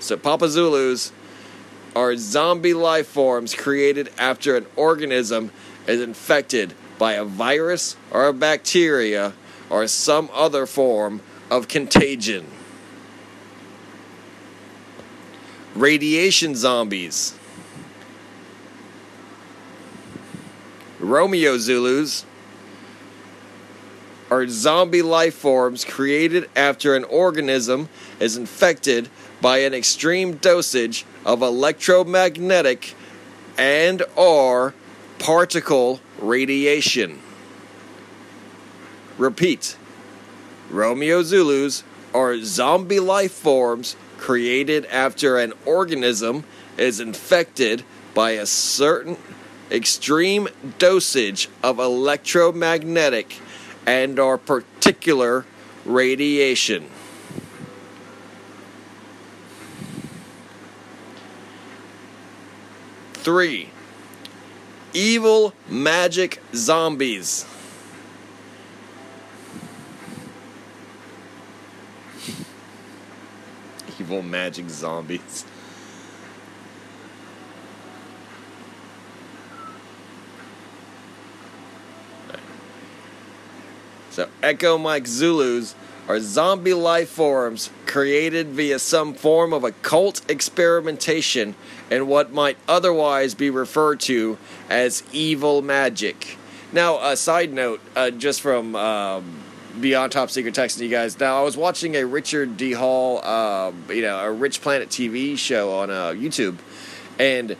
So, 0.00 0.16
Papa 0.16 0.48
Zulus 0.48 1.12
are 1.94 2.16
zombie 2.16 2.74
life 2.74 3.06
forms 3.06 3.54
created 3.54 4.10
after 4.18 4.56
an 4.56 4.66
organism 4.74 5.52
is 5.86 6.00
infected 6.00 6.74
by 7.00 7.14
a 7.14 7.24
virus 7.24 7.96
or 8.10 8.28
a 8.28 8.32
bacteria 8.32 9.32
or 9.70 9.86
some 9.86 10.28
other 10.34 10.66
form 10.66 11.22
of 11.50 11.66
contagion. 11.66 12.46
Radiation 15.74 16.54
zombies. 16.54 17.34
Romeo 20.98 21.56
Zulus 21.56 22.26
are 24.30 24.46
zombie 24.46 25.00
life 25.00 25.34
forms 25.34 25.86
created 25.86 26.50
after 26.54 26.94
an 26.94 27.04
organism 27.04 27.88
is 28.20 28.36
infected 28.36 29.08
by 29.40 29.58
an 29.58 29.72
extreme 29.72 30.34
dosage 30.36 31.06
of 31.24 31.40
electromagnetic 31.40 32.94
and 33.56 34.02
or 34.16 34.74
particle 35.18 35.98
radiation. 36.20 37.20
Repeat 39.18 39.76
Romeo 40.70 41.22
Zulus 41.22 41.82
are 42.14 42.42
zombie 42.42 43.00
life 43.00 43.32
forms 43.32 43.96
created 44.18 44.86
after 44.86 45.38
an 45.38 45.52
organism 45.64 46.44
is 46.76 47.00
infected 47.00 47.82
by 48.14 48.32
a 48.32 48.46
certain 48.46 49.16
extreme 49.70 50.48
dosage 50.78 51.48
of 51.62 51.78
electromagnetic 51.78 53.36
and 53.86 54.18
or 54.18 54.36
particular 54.38 55.44
radiation. 55.84 56.90
Three 63.14 63.70
evil 64.92 65.54
magic 65.68 66.42
zombies. 66.54 67.46
evil 74.00 74.22
magic 74.22 74.68
zombies. 74.68 75.44
So, 84.10 84.28
Echo 84.42 84.76
Mike 84.76 85.06
Zulus 85.06 85.74
are 86.08 86.18
zombie 86.18 86.74
life 86.74 87.08
forms 87.08 87.70
created 87.86 88.48
via 88.48 88.80
some 88.80 89.14
form 89.14 89.52
of 89.52 89.62
occult 89.62 90.28
experimentation 90.28 91.54
and 91.90 92.08
what 92.08 92.32
might 92.32 92.56
otherwise 92.68 93.34
be 93.34 93.50
referred 93.50 94.00
to 94.00 94.38
as 94.68 95.02
evil 95.12 95.62
magic. 95.62 96.36
Now, 96.72 96.98
a 97.04 97.16
side 97.16 97.52
note, 97.52 97.80
uh, 97.96 98.10
just 98.10 98.40
from 98.40 98.76
um, 98.76 99.42
Beyond 99.80 100.12
Top 100.12 100.30
Secret 100.30 100.54
Texan 100.54 100.84
you 100.84 100.88
guys. 100.88 101.18
Now, 101.18 101.40
I 101.40 101.42
was 101.42 101.56
watching 101.56 101.96
a 101.96 102.04
Richard 102.04 102.56
D. 102.56 102.72
Hall, 102.72 103.20
uh, 103.22 103.72
you 103.88 104.02
know, 104.02 104.18
a 104.18 104.30
Rich 104.30 104.60
Planet 104.62 104.88
TV 104.88 105.36
show 105.36 105.72
on 105.72 105.90
uh, 105.90 106.08
YouTube, 106.10 106.58
and 107.18 107.56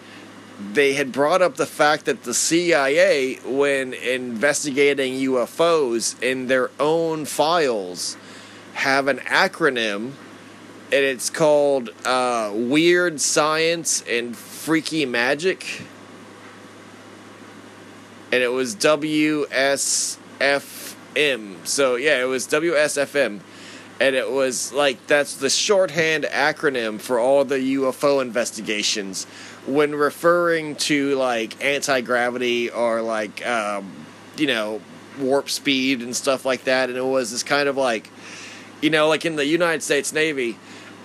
they 0.72 0.92
had 0.92 1.10
brought 1.10 1.42
up 1.42 1.56
the 1.56 1.66
fact 1.66 2.04
that 2.04 2.24
the 2.24 2.34
CIA, 2.34 3.36
when 3.44 3.94
investigating 3.94 5.14
UFOs 5.14 6.20
in 6.22 6.48
their 6.48 6.70
own 6.78 7.24
files, 7.24 8.16
have 8.74 9.08
an 9.08 9.18
acronym, 9.18 10.12
and 10.92 11.04
it's 11.04 11.30
called 11.30 11.90
uh, 12.04 12.50
Weird 12.54 13.20
Science 13.20 14.02
and 14.08 14.36
Freaky 14.36 15.06
Magic. 15.06 15.82
and 18.32 18.42
it 18.42 18.52
was 18.52 18.76
WSFM. 18.76 20.16
So 21.66 21.96
yeah, 21.96 22.20
it 22.20 22.26
was 22.26 22.46
WSFM, 22.46 23.40
and 24.00 24.16
it 24.16 24.30
was 24.30 24.72
like 24.72 25.04
that's 25.06 25.36
the 25.36 25.50
shorthand 25.50 26.24
acronym 26.24 27.00
for 27.00 27.18
all 27.18 27.44
the 27.44 27.58
UFO 27.76 28.22
investigations 28.22 29.24
when 29.66 29.94
referring 29.94 30.76
to 30.76 31.16
like 31.16 31.62
anti 31.64 32.00
gravity 32.00 32.70
or 32.70 33.02
like 33.02 33.46
um, 33.46 33.90
you 34.36 34.46
know 34.46 34.80
warp 35.18 35.50
speed 35.50 36.00
and 36.02 36.14
stuff 36.14 36.44
like 36.44 36.64
that. 36.64 36.88
And 36.88 36.96
it 36.96 37.04
was 37.04 37.32
this 37.32 37.42
kind 37.42 37.68
of 37.68 37.76
like 37.76 38.08
you 38.80 38.90
know 38.90 39.08
like 39.08 39.24
in 39.24 39.34
the 39.36 39.46
United 39.46 39.82
States 39.82 40.12
Navy, 40.12 40.56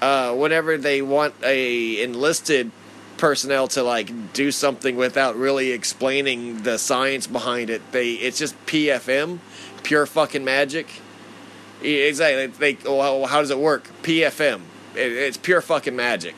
uh, 0.05 0.35
whenever 0.35 0.77
they 0.77 1.01
want 1.01 1.33
a 1.41 2.03
enlisted 2.03 2.69
personnel 3.17 3.67
to 3.67 3.81
like 3.81 4.33
do 4.33 4.51
something 4.51 4.97
without 4.97 5.35
really 5.35 5.71
explaining 5.71 6.61
the 6.61 6.77
science 6.77 7.25
behind 7.25 7.71
it, 7.71 7.81
they 7.91 8.11
it's 8.11 8.37
just 8.37 8.53
PFM, 8.67 9.39
pure 9.81 10.05
fucking 10.05 10.45
magic. 10.45 11.01
Exactly. 11.81 12.45
They, 12.47 12.77
well, 12.85 13.25
how 13.25 13.41
does 13.41 13.49
it 13.49 13.57
work? 13.57 13.89
PFM. 14.03 14.61
It, 14.93 15.11
it's 15.11 15.37
pure 15.37 15.61
fucking 15.61 15.95
magic 15.95 16.35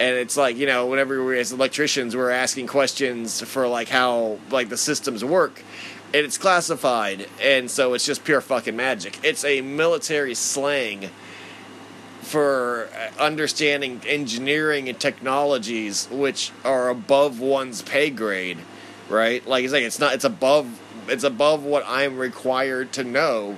and 0.00 0.16
it's 0.16 0.36
like 0.36 0.56
you 0.56 0.66
know 0.66 0.86
whenever 0.86 1.24
we 1.24 1.38
as 1.38 1.52
electricians 1.52 2.14
we're 2.14 2.30
asking 2.30 2.66
questions 2.66 3.40
for 3.40 3.66
like 3.66 3.88
how 3.88 4.38
like 4.50 4.68
the 4.68 4.76
systems 4.76 5.24
work 5.24 5.62
and 6.12 6.24
it's 6.24 6.38
classified 6.38 7.26
and 7.40 7.70
so 7.70 7.94
it's 7.94 8.04
just 8.04 8.24
pure 8.24 8.40
fucking 8.40 8.76
magic 8.76 9.18
it's 9.24 9.44
a 9.44 9.60
military 9.62 10.34
slang 10.34 11.10
for 12.28 12.88
understanding 13.18 14.00
engineering 14.06 14.88
and 14.88 15.00
technologies 15.00 16.06
which 16.10 16.52
are 16.64 16.88
above 16.88 17.40
one's 17.40 17.82
pay 17.82 18.10
grade 18.10 18.58
right 19.08 19.46
like 19.46 19.64
it's 19.64 19.72
like 19.72 19.82
it's 19.82 19.98
not 19.98 20.14
it's 20.14 20.24
above 20.24 20.80
it's 21.08 21.24
above 21.24 21.64
what 21.64 21.82
i'm 21.86 22.18
required 22.18 22.92
to 22.92 23.02
know 23.02 23.56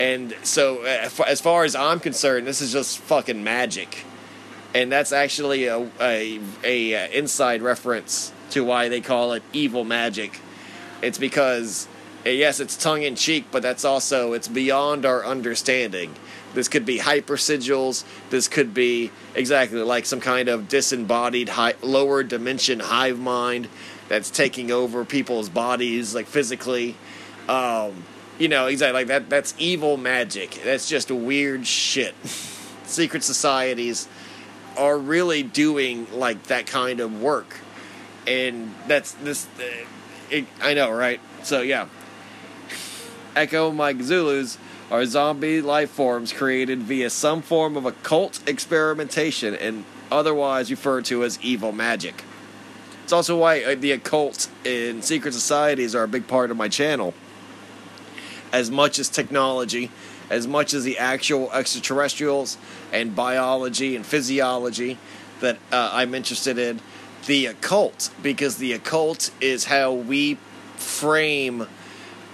and 0.00 0.34
so 0.42 0.82
as 0.82 1.40
far 1.40 1.64
as 1.64 1.74
i'm 1.74 2.00
concerned 2.00 2.46
this 2.46 2.60
is 2.60 2.72
just 2.72 2.98
fucking 2.98 3.44
magic 3.44 4.04
and 4.74 4.90
that's 4.90 5.12
actually 5.12 5.66
a, 5.66 5.88
a, 6.00 6.40
a, 6.64 6.94
uh, 6.96 7.08
inside 7.12 7.62
reference 7.62 8.32
to 8.50 8.64
why 8.64 8.88
they 8.88 9.00
call 9.00 9.32
it 9.32 9.42
evil 9.52 9.84
magic. 9.84 10.40
It's 11.00 11.16
because 11.16 11.86
uh, 12.26 12.30
yes, 12.30 12.58
it's 12.58 12.76
tongue 12.76 13.02
in 13.02 13.14
cheek, 13.14 13.46
but 13.52 13.62
that's 13.62 13.84
also 13.84 14.32
it's 14.32 14.48
beyond 14.48 15.06
our 15.06 15.24
understanding. 15.24 16.14
This 16.54 16.68
could 16.68 16.86
be 16.86 16.98
hypersigils. 16.98 18.04
This 18.30 18.48
could 18.48 18.72
be 18.72 19.10
exactly 19.34 19.82
like 19.82 20.06
some 20.06 20.20
kind 20.20 20.48
of 20.48 20.68
disembodied 20.68 21.50
high, 21.50 21.74
lower 21.82 22.22
dimension 22.22 22.80
hive 22.80 23.18
mind 23.18 23.68
that's 24.08 24.30
taking 24.30 24.70
over 24.70 25.04
people's 25.04 25.48
bodies, 25.48 26.14
like 26.14 26.26
physically. 26.26 26.96
Um, 27.48 28.04
you 28.38 28.48
know, 28.48 28.66
exactly 28.66 29.00
like 29.00 29.08
that. 29.08 29.28
That's 29.28 29.54
evil 29.58 29.96
magic. 29.96 30.60
That's 30.64 30.88
just 30.88 31.10
weird 31.10 31.66
shit. 31.66 32.14
Secret 32.84 33.22
societies 33.22 34.08
are 34.76 34.98
really 34.98 35.42
doing 35.42 36.06
like 36.12 36.44
that 36.44 36.66
kind 36.66 37.00
of 37.00 37.20
work, 37.20 37.56
and 38.26 38.74
that's 38.86 39.12
this. 39.12 39.46
Uh, 39.58 39.86
it, 40.30 40.46
I 40.62 40.74
know, 40.74 40.90
right? 40.90 41.20
So 41.42 41.62
yeah, 41.62 41.88
Echo 43.36 43.70
Mike 43.70 44.00
Zulus 44.02 44.58
are 44.94 45.04
zombie 45.04 45.60
life 45.60 45.90
forms 45.90 46.32
created 46.32 46.78
via 46.84 47.10
some 47.10 47.42
form 47.42 47.76
of 47.76 47.84
occult 47.84 48.40
experimentation 48.48 49.52
and 49.52 49.84
otherwise 50.12 50.70
referred 50.70 51.04
to 51.04 51.24
as 51.24 51.36
evil 51.42 51.72
magic. 51.72 52.22
It's 53.02 53.12
also 53.12 53.36
why 53.36 53.64
uh, 53.64 53.74
the 53.74 53.90
occult 53.90 54.48
and 54.64 55.04
secret 55.04 55.34
societies 55.34 55.96
are 55.96 56.04
a 56.04 56.08
big 56.08 56.28
part 56.28 56.52
of 56.52 56.56
my 56.56 56.68
channel. 56.68 57.12
As 58.52 58.70
much 58.70 59.00
as 59.00 59.08
technology 59.08 59.90
as 60.30 60.46
much 60.46 60.72
as 60.72 60.84
the 60.84 60.96
actual 60.98 61.52
extraterrestrials 61.52 62.56
and 62.92 63.14
biology 63.16 63.96
and 63.96 64.06
physiology 64.06 64.96
that 65.40 65.56
uh, 65.72 65.90
I'm 65.92 66.14
interested 66.14 66.56
in. 66.56 66.80
The 67.26 67.46
occult, 67.46 68.10
because 68.22 68.56
the 68.56 68.72
occult 68.72 69.30
is 69.40 69.64
how 69.64 69.92
we 69.92 70.36
frame 70.76 71.66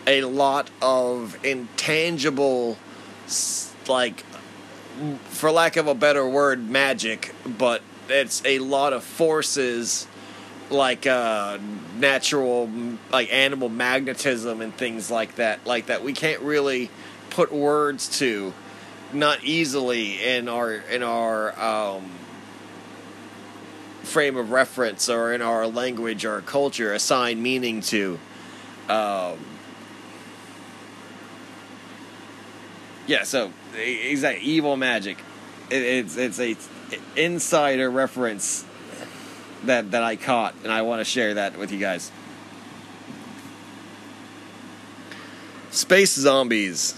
a 0.06 0.22
lot 0.22 0.70
of 0.81 1.43
intangible, 1.44 2.78
like, 3.89 4.24
for 5.24 5.51
lack 5.51 5.77
of 5.77 5.86
a 5.86 5.94
better 5.94 6.28
word, 6.28 6.68
magic, 6.68 7.35
but 7.47 7.82
it's 8.09 8.43
a 8.44 8.59
lot 8.59 8.93
of 8.93 9.05
forces 9.05 10.06
like 10.70 11.06
uh, 11.06 11.59
natural, 11.97 12.70
like 13.10 13.32
animal 13.32 13.68
magnetism 13.68 14.60
and 14.60 14.74
things 14.74 15.10
like 15.10 15.36
that, 15.36 15.66
like 15.66 15.86
that 15.86 16.02
we 16.02 16.12
can't 16.12 16.40
really 16.43 16.90
put 17.31 17.52
words 17.52 18.18
to 18.18 18.52
not 19.12 19.43
easily 19.44 20.22
in 20.22 20.48
our 20.48 20.72
in 20.74 21.02
our 21.02 21.59
um, 21.60 22.10
frame 24.02 24.36
of 24.36 24.51
reference 24.51 25.09
or 25.09 25.32
in 25.32 25.43
our 25.43 25.66
language 25.66 26.24
or 26.24 26.40
culture 26.43 26.93
assign 26.93 27.43
meaning 27.43 27.81
to 27.81 28.18
um, 28.89 29.39
yeah 33.11 33.24
so 33.24 33.53
exactly 33.77 34.47
evil 34.47 34.77
magic. 34.77 35.19
It, 35.69 35.82
it's 35.82 36.16
it's 36.16 36.39
a 36.39 36.57
insider 37.16 37.91
reference 37.91 38.65
that 39.65 39.91
that 39.91 40.03
I 40.05 40.15
caught 40.15 40.55
and 40.62 40.73
I 40.73 40.82
want 40.82 41.01
to 41.01 41.05
share 41.05 41.35
that 41.35 41.59
with 41.59 41.73
you 41.73 41.78
guys. 41.78 42.12
Space 45.73 46.15
zombies. 46.15 46.95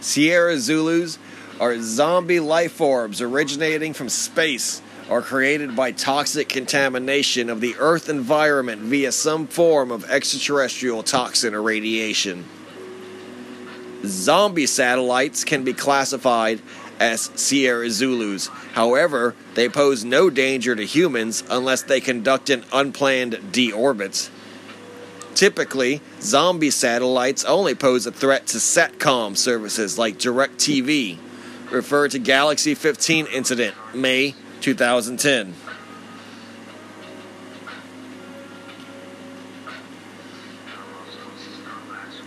Sierra 0.00 0.58
Zulus 0.58 1.18
are 1.60 1.80
zombie 1.80 2.40
life 2.40 2.72
forms 2.72 3.20
originating 3.20 3.92
from 3.92 4.08
space 4.08 4.80
or 5.10 5.20
created 5.22 5.76
by 5.76 5.92
toxic 5.92 6.48
contamination 6.48 7.50
of 7.50 7.60
the 7.60 7.74
Earth 7.78 8.08
environment 8.08 8.82
via 8.82 9.12
some 9.12 9.46
form 9.46 9.90
of 9.90 10.04
extraterrestrial 10.10 11.02
toxin 11.02 11.54
or 11.54 11.62
radiation. 11.62 12.44
Zombie 14.04 14.66
satellites 14.66 15.44
can 15.44 15.64
be 15.64 15.72
classified 15.72 16.60
as 16.98 17.30
Sierra 17.34 17.90
Zulus. 17.90 18.48
However, 18.72 19.34
they 19.54 19.68
pose 19.68 20.04
no 20.04 20.30
danger 20.30 20.74
to 20.74 20.84
humans 20.84 21.42
unless 21.50 21.82
they 21.82 22.00
conduct 22.00 22.50
an 22.50 22.64
unplanned 22.72 23.34
deorbit. 23.52 24.30
Typically, 25.34 26.00
zombie 26.20 26.70
satellites 26.70 27.44
only 27.44 27.74
pose 27.74 28.06
a 28.06 28.12
threat 28.12 28.46
to 28.46 28.56
SATCOM 28.56 29.36
services 29.36 29.98
like 29.98 30.18
DirecTV. 30.18 31.18
Refer 31.70 32.08
to 32.08 32.18
Galaxy 32.18 32.74
15 32.74 33.26
incident, 33.26 33.74
May 33.94 34.34
2010. 34.62 35.54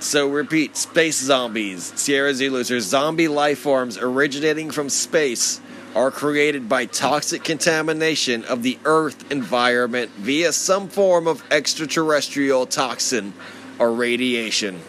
So 0.09 0.27
repeat, 0.27 0.75
space 0.75 1.17
zombies. 1.19 1.93
Sierra 1.95 2.33
Zulus 2.33 2.71
are 2.71 2.79
zombie 2.79 3.27
life 3.27 3.59
forms 3.59 3.95
originating 3.95 4.71
from 4.71 4.89
space 4.89 5.61
are 5.93 6.09
created 6.09 6.67
by 6.67 6.87
toxic 6.87 7.43
contamination 7.43 8.43
of 8.45 8.63
the 8.63 8.79
Earth 8.85 9.31
environment 9.31 10.09
via 10.17 10.51
some 10.51 10.87
form 10.87 11.27
of 11.27 11.43
extraterrestrial 11.51 12.65
toxin 12.65 13.35
or 13.77 13.93
radiation. 13.93 14.81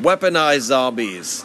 Weaponized 0.00 0.60
zombies. 0.60 1.42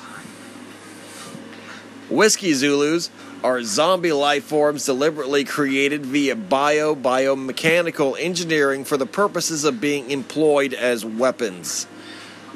Whiskey 2.08 2.54
Zulus 2.54 3.10
are 3.48 3.64
zombie 3.64 4.12
life 4.12 4.44
forms 4.44 4.86
deliberately 4.86 5.46
created 5.46 6.06
via 6.06 6.36
bio 6.36 6.94
biomechanical 6.94 8.20
engineering 8.20 8.84
for 8.84 8.98
the 8.98 9.06
purposes 9.06 9.64
of 9.64 9.80
being 9.80 10.12
employed 10.12 10.74
as 10.74 11.06
weapons. 11.06 11.88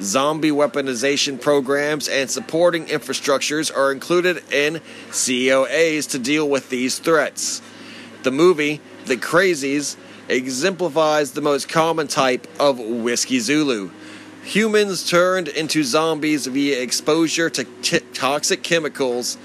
Zombie 0.02 0.52
weaponization 0.52 1.40
programs 1.40 2.10
and 2.10 2.30
supporting 2.30 2.88
infrastructures 2.88 3.74
are 3.74 3.94
included 3.94 4.44
in 4.52 4.82
COAs 5.12 6.10
to 6.10 6.20
deal 6.20 6.50
with 6.50 6.70
these 6.70 7.00
threats. 7.00 7.62
The 8.24 8.32
movie, 8.32 8.82
The 9.06 9.16
Crazies, 9.16 9.96
exemplifies 10.28 11.32
the 11.32 11.42
most 11.42 11.70
common 11.70 12.10
type 12.10 12.46
of 12.60 12.78
Whiskey 12.80 13.40
Zulu. 13.40 13.92
Humans 14.44 15.10
turned 15.10 15.48
into 15.48 15.86
zombies 15.86 16.48
via 16.48 16.82
exposure 16.82 17.50
to 17.50 17.64
t- 17.82 18.00
toxic 18.14 18.62
chemicals 18.62 19.38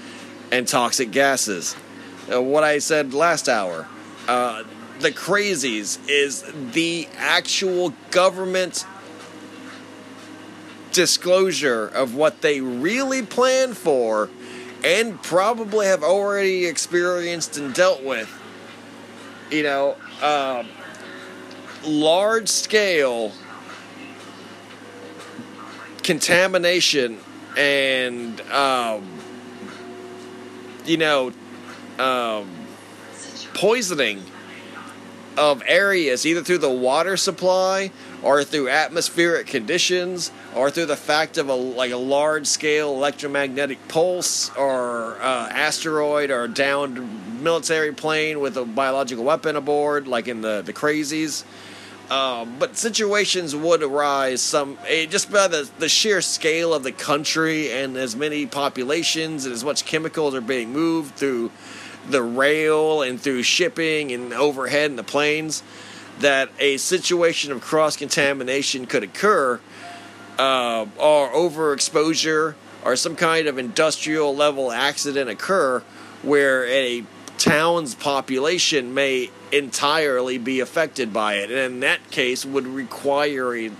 and 0.51 0.67
toxic 0.67 1.11
gases. 1.11 1.75
Uh, 2.31 2.41
what 2.41 2.63
I 2.63 2.79
said 2.79 3.13
last 3.13 3.47
hour. 3.49 3.87
Uh, 4.27 4.63
the 4.99 5.11
Crazies 5.11 5.99
is 6.09 6.43
the 6.73 7.07
actual 7.17 7.93
government 8.11 8.85
disclosure 10.91 11.87
of 11.87 12.15
what 12.15 12.41
they 12.41 12.59
really 12.59 13.21
plan 13.21 13.73
for 13.73 14.29
and 14.83 15.21
probably 15.21 15.85
have 15.85 16.03
already 16.03 16.65
experienced 16.65 17.57
and 17.57 17.73
dealt 17.73 18.03
with 18.03 18.27
you 19.51 19.63
know, 19.63 19.95
um, 20.21 20.67
large 21.85 22.49
scale 22.49 23.31
contamination 26.03 27.19
and, 27.57 28.39
um, 28.51 29.16
you 30.87 30.97
know, 30.97 31.33
um, 31.99 32.49
poisoning 33.53 34.23
of 35.37 35.61
areas 35.67 36.25
either 36.25 36.41
through 36.41 36.57
the 36.57 36.69
water 36.69 37.15
supply 37.15 37.91
or 38.23 38.43
through 38.43 38.69
atmospheric 38.69 39.45
conditions 39.45 40.31
or 40.55 40.71
through 40.71 40.87
the 40.87 40.95
fact 40.95 41.37
of 41.37 41.47
a 41.47 41.53
like 41.53 41.91
a 41.91 41.97
large 41.97 42.47
scale 42.47 42.93
electromagnetic 42.95 43.77
pulse 43.87 44.49
or 44.55 45.21
uh, 45.21 45.47
asteroid 45.49 46.31
or 46.31 46.47
downed 46.47 47.43
military 47.43 47.93
plane 47.93 48.39
with 48.39 48.57
a 48.57 48.65
biological 48.65 49.23
weapon 49.23 49.55
aboard 49.55 50.07
like 50.07 50.27
in 50.27 50.41
the 50.41 50.63
the 50.63 50.73
crazies 50.73 51.43
um, 52.09 52.55
but 52.57 52.77
situations 52.77 53.55
would 53.55 53.83
arise 53.83 54.41
some 54.41 54.77
eh, 54.87 55.05
just 55.05 55.31
by 55.31 55.47
the, 55.47 55.69
the 55.79 55.89
sheer 55.89 56.21
scale 56.21 56.73
of 56.73 56.83
the 56.83 56.91
country 56.91 57.71
and 57.71 57.97
as 57.97 58.15
many 58.15 58.45
populations 58.45 59.45
and 59.45 59.53
as 59.53 59.63
much 59.63 59.85
chemicals 59.85 60.33
are 60.33 60.41
being 60.41 60.71
moved 60.71 61.15
through 61.15 61.51
the 62.09 62.23
rail 62.23 63.01
and 63.01 63.19
through 63.19 63.43
shipping 63.43 64.11
and 64.13 64.31
overhead 64.33 64.89
in 64.89 64.95
the 64.95 65.03
planes 65.03 65.63
that 66.19 66.49
a 66.59 66.77
situation 66.77 67.51
of 67.51 67.61
cross 67.61 67.97
contamination 67.97 68.85
could 68.85 69.03
occur 69.03 69.59
uh, 70.39 70.85
or 70.97 71.29
overexposure 71.31 72.55
or 72.85 72.95
some 72.95 73.15
kind 73.15 73.47
of 73.47 73.57
industrial 73.57 74.33
level 74.33 74.71
accident 74.71 75.29
occur 75.29 75.83
where 76.23 76.65
a 76.67 77.03
town's 77.37 77.95
population 77.95 78.93
may 78.93 79.29
entirely 79.51 80.37
be 80.37 80.59
affected 80.59 81.13
by 81.13 81.35
it. 81.35 81.49
And 81.49 81.59
in 81.59 81.79
that 81.81 82.11
case 82.11 82.45
would 82.45 82.67
require 82.67 83.55
a 83.55 83.71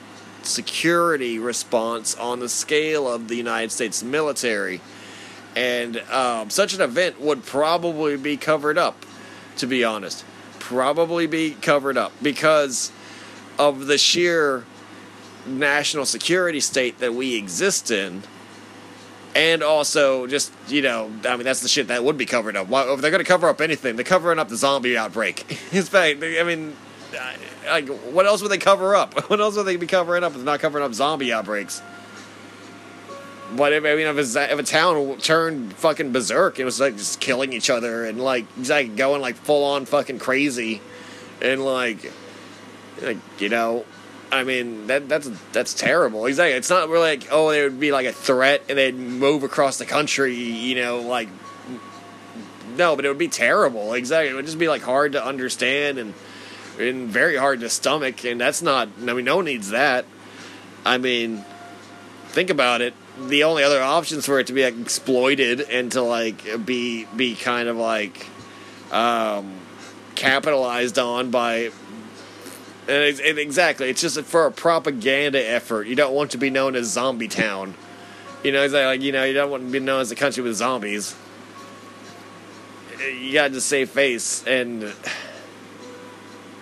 security 0.43 1.39
response 1.39 2.15
on 2.15 2.39
the 2.39 2.49
scale 2.49 3.11
of 3.11 3.27
the 3.27 3.35
United 3.35 3.71
States 3.71 4.03
military. 4.03 4.79
And 5.55 5.97
um, 6.11 6.49
such 6.49 6.73
an 6.73 6.81
event 6.81 7.19
would 7.19 7.43
probably 7.43 8.15
be 8.15 8.37
covered 8.37 8.77
up 8.77 9.05
to 9.57 9.67
be 9.67 9.83
honest. 9.83 10.23
Probably 10.59 11.27
be 11.27 11.51
covered 11.51 11.97
up 11.97 12.11
because 12.21 12.91
of 13.59 13.87
the 13.87 13.97
sheer 13.97 14.65
national 15.45 16.05
security 16.05 16.59
state 16.59 16.99
that 16.99 17.13
we 17.13 17.35
exist 17.35 17.91
in 17.91 18.23
and 19.37 19.61
also 19.61 20.25
just 20.25 20.51
you 20.67 20.81
know 20.81 21.11
i 21.25 21.37
mean 21.37 21.45
that's 21.45 21.61
the 21.61 21.67
shit 21.67 21.87
that 21.87 22.03
would 22.03 22.17
be 22.17 22.25
covered 22.25 22.57
up. 22.57 22.67
Why, 22.67 22.91
if 22.91 22.99
they're 23.01 23.11
going 23.11 23.23
to 23.23 23.27
cover 23.27 23.47
up 23.47 23.61
anything 23.61 23.95
they're 23.95 24.03
covering 24.03 24.39
up 24.39 24.49
the 24.49 24.57
zombie 24.57 24.97
outbreak. 24.97 25.49
In 25.71 25.83
fact 25.83 26.23
i 26.23 26.43
mean 26.43 26.75
like 27.67 27.87
what 27.87 28.25
else 28.25 28.41
would 28.41 28.51
they 28.51 28.57
cover 28.57 28.95
up? 28.95 29.13
What 29.29 29.39
else 29.39 29.55
would 29.55 29.63
they 29.63 29.75
be 29.75 29.87
covering 29.87 30.23
up 30.23 30.31
if 30.31 30.37
they're 30.37 30.45
not 30.45 30.59
covering 30.59 30.83
up 30.83 30.93
zombie 30.93 31.31
outbreaks? 31.31 31.81
But 33.55 33.71
if, 33.71 33.85
I 33.85 33.95
mean, 33.95 34.07
if, 34.07 34.17
if 34.17 34.59
a 34.59 34.63
town 34.63 35.17
turned 35.19 35.73
fucking 35.73 36.11
berserk, 36.11 36.59
it 36.59 36.65
was 36.65 36.81
like 36.81 36.97
just 36.97 37.21
killing 37.21 37.53
each 37.53 37.69
other 37.69 38.03
and 38.03 38.19
like 38.21 38.45
like 38.67 38.95
going 38.97 39.21
like 39.21 39.35
full 39.35 39.63
on 39.63 39.85
fucking 39.85 40.19
crazy, 40.19 40.81
and 41.41 41.63
like, 41.63 42.11
like 43.01 43.17
you 43.39 43.47
know, 43.47 43.85
I 44.31 44.43
mean 44.43 44.87
that 44.87 45.07
that's 45.07 45.29
that's 45.51 45.73
terrible. 45.73 46.25
Exactly. 46.25 46.57
It's 46.57 46.69
not 46.69 46.89
really 46.89 47.17
like 47.17 47.27
oh, 47.31 47.51
there 47.51 47.63
would 47.63 47.79
be 47.79 47.91
like 47.91 48.05
a 48.05 48.11
threat 48.11 48.63
and 48.69 48.77
they'd 48.77 48.95
move 48.95 49.43
across 49.43 49.77
the 49.77 49.85
country. 49.85 50.35
You 50.35 50.75
know, 50.75 51.01
like 51.01 51.29
no, 52.75 52.95
but 52.95 53.05
it 53.05 53.09
would 53.09 53.17
be 53.17 53.27
terrible. 53.27 53.93
Exactly. 53.93 54.29
It 54.29 54.33
would 54.35 54.45
just 54.45 54.59
be 54.59 54.67
like 54.67 54.81
hard 54.81 55.13
to 55.13 55.23
understand 55.23 55.97
and 55.97 56.13
and 56.79 57.09
very 57.09 57.35
hard 57.35 57.61
to 57.61 57.69
stomach. 57.69 58.25
And 58.25 58.39
that's 58.39 58.61
not. 58.61 58.89
I 59.01 59.13
mean, 59.13 59.25
no 59.25 59.37
one 59.37 59.45
needs 59.45 59.69
that. 59.69 60.05
I 60.85 60.97
mean, 60.97 61.43
think 62.27 62.49
about 62.49 62.81
it. 62.81 62.93
The 63.19 63.43
only 63.45 63.63
other 63.63 63.81
options 63.81 64.25
for 64.25 64.39
it 64.39 64.47
to 64.47 64.53
be 64.53 64.63
like, 64.63 64.79
exploited 64.79 65.61
and 65.61 65.91
to 65.93 66.01
like 66.01 66.65
be 66.65 67.05
be 67.15 67.35
kind 67.35 67.67
of 67.67 67.77
like 67.77 68.27
um, 68.91 69.53
capitalized 70.15 70.99
on 70.99 71.31
by 71.31 71.71
and 72.87 73.19
it, 73.19 73.37
exactly, 73.37 73.89
it's 73.89 74.01
just 74.01 74.19
for 74.21 74.45
a 74.45 74.51
propaganda 74.51 75.45
effort. 75.45 75.87
You 75.87 75.95
don't 75.95 76.13
want 76.13 76.31
to 76.31 76.37
be 76.37 76.49
known 76.49 76.75
as 76.75 76.87
Zombie 76.87 77.27
Town. 77.27 77.73
You 78.43 78.51
know, 78.51 78.63
it's 78.63 78.73
like 78.73 79.01
you 79.01 79.11
know, 79.11 79.23
you 79.23 79.33
don't 79.33 79.51
want 79.51 79.63
to 79.63 79.71
be 79.71 79.79
known 79.79 80.01
as 80.01 80.11
a 80.11 80.15
country 80.15 80.41
with 80.43 80.55
zombies. 80.55 81.15
You 82.99 83.33
got 83.33 83.51
to 83.51 83.61
save 83.61 83.89
face, 83.89 84.45
and 84.47 84.93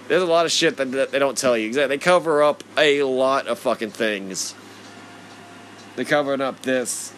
there's 0.07 0.23
a 0.23 0.25
lot 0.25 0.45
of 0.45 0.51
shit 0.51 0.77
that, 0.77 0.91
that 0.91 1.11
they 1.11 1.19
don't 1.19 1.37
tell 1.37 1.57
you. 1.57 1.67
Exactly, 1.67 1.95
they 1.95 2.03
cover 2.03 2.43
up 2.43 2.63
a 2.77 3.03
lot 3.03 3.47
of 3.47 3.59
fucking 3.59 3.91
things. 3.91 4.55
They're 5.95 6.05
covering 6.05 6.41
up 6.41 6.61
this. 6.61 7.13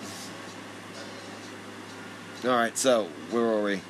All 2.44 2.52
right, 2.52 2.78
so 2.78 3.08
where 3.32 3.44
were 3.44 3.64
we? 3.64 3.82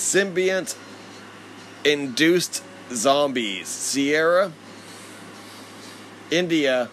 Symbiont 0.00 0.74
induced 1.84 2.62
zombies. 2.92 3.68
Sierra, 3.68 4.52
India, 6.30 6.88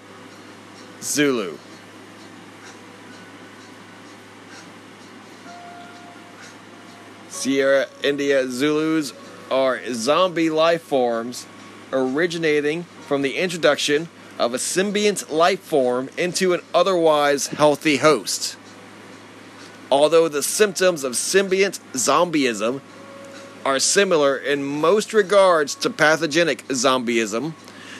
Zulu. 1.01 1.57
Sierra, 7.29 7.88
India, 8.03 8.47
Zulus 8.47 9.13
are 9.49 9.79
zombie 9.93 10.49
life 10.49 10.81
forms 10.81 11.45
originating 11.93 12.84
from 13.07 13.21
the 13.21 13.38
introduction 13.38 14.09
of 14.38 14.53
a 14.53 14.57
symbiont 14.57 15.31
life 15.31 15.61
form 15.61 16.09
into 16.17 16.53
an 16.53 16.61
otherwise 16.73 17.47
healthy 17.47 17.97
host. 17.97 18.57
Although 19.89 20.27
the 20.27 20.43
symptoms 20.43 21.03
of 21.03 21.13
symbiont 21.13 21.79
zombieism 21.93 22.81
are 23.68 23.80
similar 23.80 24.38
in 24.38 24.64
most 24.64 25.11
regards 25.11 25.76
to 25.76 25.89
pathogenic 25.89 26.65
zombieism, 26.69 27.52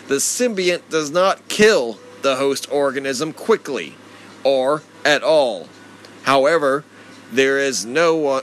the 0.08 0.16
symbiont 0.16 0.82
does 0.90 1.12
not 1.12 1.46
kill 1.50 2.00
the 2.22 2.38
host 2.38 2.72
organism 2.72 3.34
quickly 3.34 3.94
or 4.46 4.82
at 5.04 5.22
all. 5.24 5.68
However, 6.24 6.86
there 7.34 7.60
is 7.60 7.86
no 7.86 8.42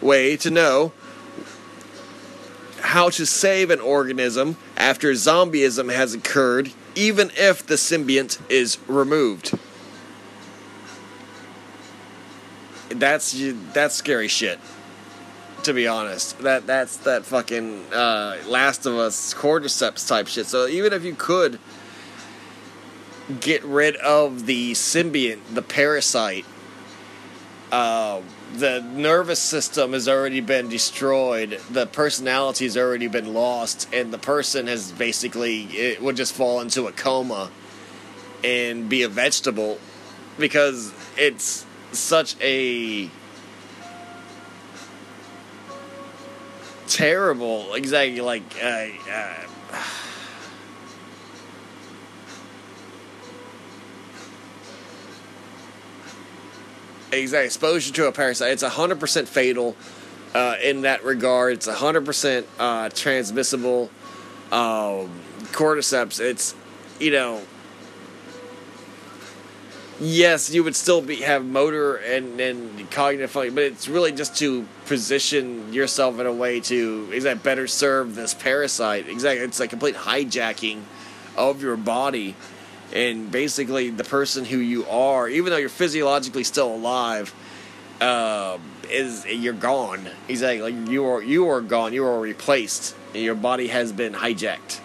way 0.00 0.34
to 0.38 0.50
know 0.50 0.92
how 2.80 3.10
to 3.10 3.26
save 3.26 3.70
an 3.70 3.80
organism 3.80 4.56
after 4.78 5.12
zombieism 5.12 5.92
has 5.92 6.14
occurred, 6.14 6.72
even 6.94 7.30
if 7.36 7.66
the 7.66 7.74
symbiont 7.74 8.38
is 8.48 8.78
removed. 8.88 9.58
That's 12.88 13.38
that's 13.74 13.94
scary 13.94 14.28
shit. 14.28 14.58
To 15.62 15.72
be 15.72 15.86
honest, 15.86 16.38
that 16.40 16.66
that's 16.66 16.96
that 16.98 17.24
fucking 17.24 17.92
uh, 17.92 18.38
Last 18.48 18.84
of 18.84 18.96
Us 18.96 19.32
cordyceps 19.32 20.08
type 20.08 20.26
shit. 20.26 20.46
So 20.46 20.66
even 20.66 20.92
if 20.92 21.04
you 21.04 21.14
could 21.14 21.60
get 23.40 23.62
rid 23.62 23.94
of 23.96 24.46
the 24.46 24.72
symbiont, 24.72 25.40
the 25.54 25.62
parasite, 25.62 26.44
uh, 27.70 28.22
the 28.54 28.80
nervous 28.80 29.38
system 29.38 29.92
has 29.92 30.08
already 30.08 30.40
been 30.40 30.68
destroyed. 30.68 31.60
The 31.70 31.86
personality 31.86 32.64
has 32.64 32.76
already 32.76 33.06
been 33.06 33.32
lost, 33.32 33.88
and 33.94 34.12
the 34.12 34.18
person 34.18 34.66
has 34.66 34.90
basically 34.90 35.62
it 35.66 36.02
would 36.02 36.16
just 36.16 36.34
fall 36.34 36.60
into 36.60 36.86
a 36.88 36.92
coma 36.92 37.50
and 38.42 38.88
be 38.88 39.02
a 39.02 39.08
vegetable 39.08 39.78
because 40.38 40.92
it's 41.16 41.64
such 41.92 42.34
a 42.40 43.08
terrible, 46.92 47.74
exactly 47.74 48.20
like. 48.20 48.42
Uh, 48.62 48.86
uh, 49.10 49.46
exact 57.12 57.46
exposure 57.46 57.92
to 57.92 58.06
a 58.06 58.12
parasite. 58.12 58.52
It's 58.52 58.62
hundred 58.62 59.00
percent 59.00 59.28
fatal 59.28 59.76
uh, 60.34 60.56
in 60.62 60.82
that 60.82 61.04
regard. 61.04 61.54
It's 61.54 61.66
hundred 61.66 62.04
percent 62.04 62.46
uh, 62.58 62.88
transmissible. 62.90 63.90
Um, 64.50 65.10
cordyceps. 65.52 66.20
It's 66.20 66.54
you 67.00 67.10
know. 67.10 67.42
Yes, 70.00 70.52
you 70.52 70.64
would 70.64 70.74
still 70.74 71.00
be 71.00 71.16
have 71.16 71.44
motor 71.44 71.96
and, 71.96 72.40
and 72.40 72.90
cognitive 72.90 73.30
function, 73.30 73.54
but 73.54 73.64
it's 73.64 73.88
really 73.88 74.10
just 74.10 74.36
to 74.38 74.66
position 74.86 75.72
yourself 75.72 76.18
in 76.18 76.26
a 76.26 76.32
way 76.32 76.60
to 76.60 77.08
is 77.12 77.24
that 77.24 77.42
better 77.42 77.68
serve 77.68 78.14
this 78.14 78.34
parasite. 78.34 79.08
Exactly, 79.08 79.44
it's 79.44 79.60
a 79.60 79.68
complete 79.68 79.94
hijacking 79.94 80.80
of 81.36 81.62
your 81.62 81.76
body 81.76 82.34
and 82.92 83.30
basically 83.30 83.90
the 83.90 84.04
person 84.04 84.44
who 84.44 84.58
you 84.58 84.86
are, 84.86 85.28
even 85.28 85.50
though 85.50 85.56
you're 85.56 85.68
physiologically 85.68 86.44
still 86.44 86.74
alive, 86.74 87.34
uh, 88.00 88.58
is 88.90 89.24
you're 89.26 89.54
gone. 89.54 90.08
He's 90.28 90.42
like, 90.42 90.60
like 90.60 90.74
you 90.88 91.04
are 91.06 91.22
you 91.22 91.48
are 91.48 91.60
gone. 91.60 91.92
You 91.92 92.04
are 92.04 92.20
replaced. 92.20 92.94
And 93.14 93.22
your 93.22 93.34
body 93.34 93.68
has 93.68 93.92
been 93.92 94.14
hijacked. 94.14 94.80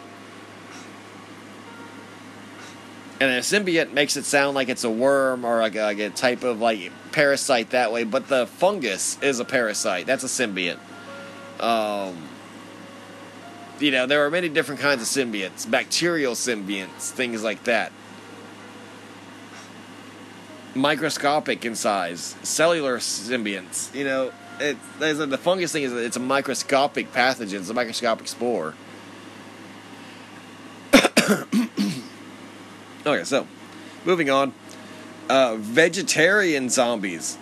And 3.20 3.32
a 3.32 3.40
symbiote 3.40 3.94
makes 3.94 4.16
it 4.16 4.26
sound 4.26 4.54
like 4.54 4.70
it's 4.70 4.84
a 4.84 4.90
worm 4.90 5.44
or 5.44 5.60
like 5.60 5.76
a, 5.76 5.82
like 5.82 5.98
a 5.98 6.12
type 6.12 6.44
of 6.44 6.62
like 6.62 6.92
parasite 7.12 7.72
that 7.72 7.92
way, 7.92 8.04
but 8.04 8.28
the 8.28 8.46
fungus 8.46 9.18
is 9.24 9.40
a 9.40 9.46
parasite. 9.46 10.06
That's 10.06 10.24
a 10.24 10.28
symbiote. 10.28 10.78
Um, 11.60 12.16
you 13.80 13.90
know, 13.90 14.06
there 14.06 14.24
are 14.26 14.30
many 14.30 14.50
different 14.50 14.82
kinds 14.82 15.02
of 15.02 15.08
symbiotes 15.08 15.70
bacterial 15.70 16.34
symbionts, 16.34 17.10
things 17.10 17.44
like 17.44 17.64
that. 17.64 17.92
Microscopic 20.76 21.66
in 21.66 21.74
size, 21.74 22.36
cellular 22.44 23.00
symbionts. 23.00 23.96
You 23.96 24.04
know, 24.04 24.32
the 24.60 25.40
fungus 25.42 25.72
thing 25.72 25.82
is 25.82 25.92
it's 25.92 26.18
a 26.18 26.20
microscopic 26.20 27.12
pathogen, 27.12 27.62
it's 27.62 27.70
a 27.70 27.74
microscopic 27.74 28.28
spore. 28.28 28.76
okay, 33.08 33.24
so 33.24 33.48
moving 34.06 34.30
on. 34.30 34.54
Uh, 35.30 35.56
vegetarian 35.58 36.70
zombies. 36.70 37.38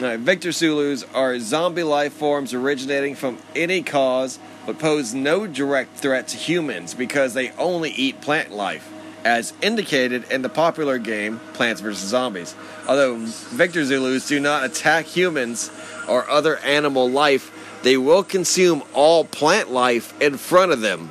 Right, 0.00 0.18
Victor 0.18 0.52
Zulus 0.52 1.04
are 1.12 1.40
zombie 1.40 1.82
life 1.82 2.12
forms 2.12 2.54
originating 2.54 3.16
from 3.16 3.38
any 3.56 3.82
cause 3.82 4.38
but 4.68 4.78
pose 4.78 5.14
no 5.14 5.46
direct 5.46 5.96
threat 5.96 6.28
to 6.28 6.36
humans 6.36 6.92
because 6.92 7.32
they 7.32 7.52
only 7.52 7.90
eat 7.90 8.20
plant 8.20 8.52
life, 8.52 8.92
as 9.24 9.54
indicated 9.62 10.30
in 10.30 10.42
the 10.42 10.50
popular 10.50 10.98
game 10.98 11.40
Plants 11.54 11.80
vs. 11.80 12.06
Zombies. 12.06 12.54
Although 12.86 13.16
Victor 13.16 13.82
Zulus 13.86 14.28
do 14.28 14.38
not 14.38 14.64
attack 14.64 15.06
humans 15.06 15.70
or 16.06 16.28
other 16.28 16.58
animal 16.58 17.08
life, 17.08 17.50
they 17.88 17.96
will 17.96 18.22
consume 18.22 18.82
all 18.92 19.24
plant 19.24 19.70
life 19.70 20.12
in 20.20 20.36
front 20.36 20.72
of 20.72 20.82
them. 20.82 21.10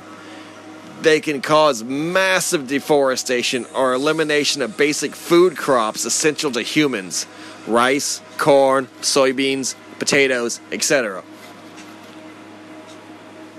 They 1.02 1.18
can 1.18 1.42
cause 1.42 1.82
massive 1.82 2.68
deforestation 2.68 3.66
or 3.74 3.94
elimination 3.94 4.62
of 4.62 4.76
basic 4.76 5.16
food 5.16 5.56
crops 5.56 6.04
essential 6.04 6.52
to 6.52 6.62
humans 6.62 7.26
rice, 7.66 8.22
corn, 8.36 8.86
soybeans, 9.00 9.74
potatoes, 9.98 10.60
etc. 10.70 11.24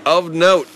Of 0.06 0.34
note, 0.34 0.68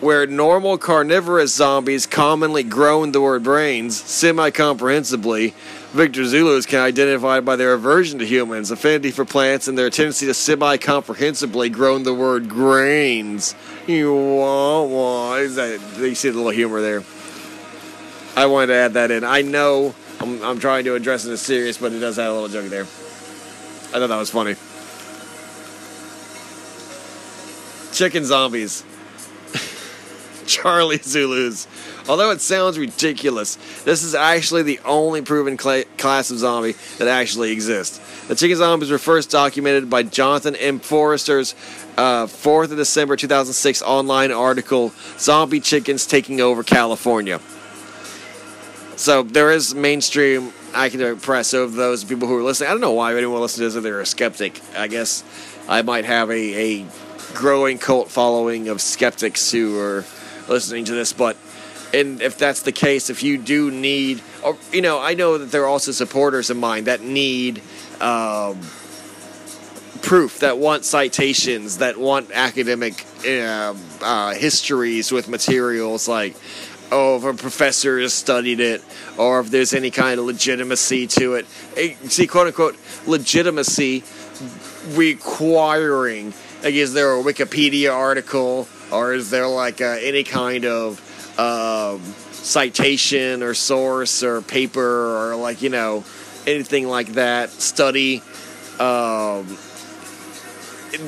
where 0.00 0.26
normal 0.26 0.78
carnivorous 0.78 1.54
zombies 1.54 2.06
commonly 2.06 2.64
groan 2.64 3.12
the 3.12 3.20
word 3.20 3.44
brains 3.44 4.02
semi 4.02 4.50
comprehensibly, 4.50 5.54
Victor 5.92 6.24
Zulus 6.24 6.64
can 6.64 6.80
identify 6.80 7.40
by 7.40 7.56
their 7.56 7.74
aversion 7.74 8.18
to 8.20 8.26
humans, 8.26 8.70
affinity 8.70 9.10
for 9.10 9.26
plants, 9.26 9.68
and 9.68 9.76
their 9.76 9.90
tendency 9.90 10.24
to 10.24 10.32
semi 10.32 10.78
comprehensibly 10.78 11.68
groan 11.68 12.02
the 12.02 12.14
word 12.14 12.48
grains. 12.48 13.54
You 13.86 14.14
want, 14.14 14.90
want. 14.90 15.42
You 15.42 16.14
see 16.14 16.30
the 16.30 16.36
little 16.36 16.50
humor 16.50 16.80
there. 16.80 17.02
I 18.34 18.46
wanted 18.46 18.68
to 18.68 18.74
add 18.74 18.94
that 18.94 19.10
in. 19.10 19.22
I 19.22 19.42
know 19.42 19.94
I'm, 20.18 20.42
I'm 20.42 20.60
trying 20.60 20.84
to 20.84 20.94
address 20.94 21.26
it 21.26 21.32
as 21.32 21.42
serious, 21.42 21.76
but 21.76 21.92
it 21.92 21.98
does 21.98 22.16
have 22.16 22.30
a 22.30 22.40
little 22.40 22.48
joke 22.48 22.70
there. 22.70 22.84
I 22.84 23.98
thought 23.98 24.06
that 24.06 24.16
was 24.16 24.30
funny. 24.30 24.54
Chicken 27.92 28.24
zombies. 28.24 28.82
Charlie 30.46 30.98
Zulus. 30.98 31.66
Although 32.08 32.30
it 32.30 32.40
sounds 32.40 32.78
ridiculous, 32.78 33.56
this 33.84 34.02
is 34.02 34.14
actually 34.14 34.62
the 34.62 34.80
only 34.84 35.22
proven 35.22 35.58
cl- 35.58 35.84
class 35.98 36.30
of 36.30 36.38
zombie 36.38 36.74
that 36.98 37.08
actually 37.08 37.52
exists. 37.52 38.00
The 38.26 38.34
chicken 38.34 38.56
zombies 38.56 38.90
were 38.90 38.98
first 38.98 39.30
documented 39.30 39.88
by 39.88 40.02
Jonathan 40.02 40.56
M. 40.56 40.78
Forrester's 40.78 41.54
uh, 41.96 42.26
4th 42.26 42.70
of 42.70 42.76
December 42.76 43.16
2006 43.16 43.82
online 43.82 44.32
article, 44.32 44.92
Zombie 45.18 45.60
Chickens 45.60 46.06
Taking 46.06 46.40
Over 46.40 46.62
California. 46.62 47.40
So 48.96 49.22
there 49.22 49.50
is 49.50 49.74
mainstream 49.74 50.52
academic 50.74 51.20
press 51.22 51.52
of 51.52 51.74
those 51.74 52.04
people 52.04 52.28
who 52.28 52.36
are 52.38 52.42
listening. 52.42 52.68
I 52.68 52.72
don't 52.72 52.80
know 52.80 52.92
why 52.92 53.16
anyone 53.16 53.40
listens 53.40 53.58
to 53.58 53.64
this 53.64 53.74
if 53.76 53.82
they're 53.82 54.00
a 54.00 54.06
skeptic. 54.06 54.60
I 54.76 54.86
guess 54.88 55.24
I 55.68 55.82
might 55.82 56.04
have 56.04 56.30
a, 56.30 56.80
a 56.82 56.86
growing 57.34 57.78
cult 57.78 58.10
following 58.10 58.68
of 58.68 58.80
skeptics 58.80 59.50
who 59.50 59.78
are 59.78 60.04
listening 60.52 60.84
to 60.84 60.92
this, 60.92 61.12
but 61.12 61.36
and 61.94 62.22
if 62.22 62.38
that's 62.38 62.62
the 62.62 62.72
case, 62.72 63.10
if 63.10 63.22
you 63.22 63.36
do 63.36 63.70
need, 63.70 64.22
or 64.42 64.56
you 64.72 64.80
know, 64.80 65.00
I 65.00 65.14
know 65.14 65.38
that 65.38 65.50
there 65.50 65.62
are 65.62 65.68
also 65.68 65.92
supporters 65.92 66.50
of 66.50 66.56
mine 66.56 66.84
that 66.84 67.02
need 67.02 67.60
um, 68.00 68.60
proof, 70.02 70.38
that 70.40 70.58
want 70.58 70.84
citations, 70.84 71.78
that 71.78 71.98
want 71.98 72.30
academic 72.32 73.04
uh, 73.26 73.74
uh, 74.00 74.34
histories 74.34 75.12
with 75.12 75.28
materials 75.28 76.08
like 76.08 76.36
oh, 76.92 77.16
if 77.16 77.24
a 77.24 77.32
professor 77.34 77.98
has 77.98 78.12
studied 78.12 78.60
it, 78.60 78.84
or 79.16 79.40
if 79.40 79.50
there's 79.50 79.72
any 79.72 79.90
kind 79.90 80.20
of 80.20 80.26
legitimacy 80.26 81.06
to 81.06 81.34
it. 81.34 81.46
See, 82.10 82.26
quote 82.26 82.48
unquote, 82.48 82.76
legitimacy 83.06 84.04
requiring, 84.90 86.34
like, 86.62 86.74
is 86.74 86.92
there 86.92 87.18
a 87.18 87.22
Wikipedia 87.22 87.92
article, 87.92 88.68
or 88.92 89.14
is 89.14 89.30
there 89.30 89.48
like 89.48 89.80
uh, 89.80 89.96
any 90.00 90.24
kind 90.24 90.64
of 90.64 91.00
um, 91.38 92.00
citation 92.32 93.42
or 93.42 93.54
source 93.54 94.22
or 94.22 94.42
paper 94.42 95.30
or 95.30 95.36
like, 95.36 95.62
you 95.62 95.70
know, 95.70 96.04
anything 96.46 96.86
like 96.86 97.08
that, 97.14 97.50
study? 97.50 98.22
Um, 98.78 99.56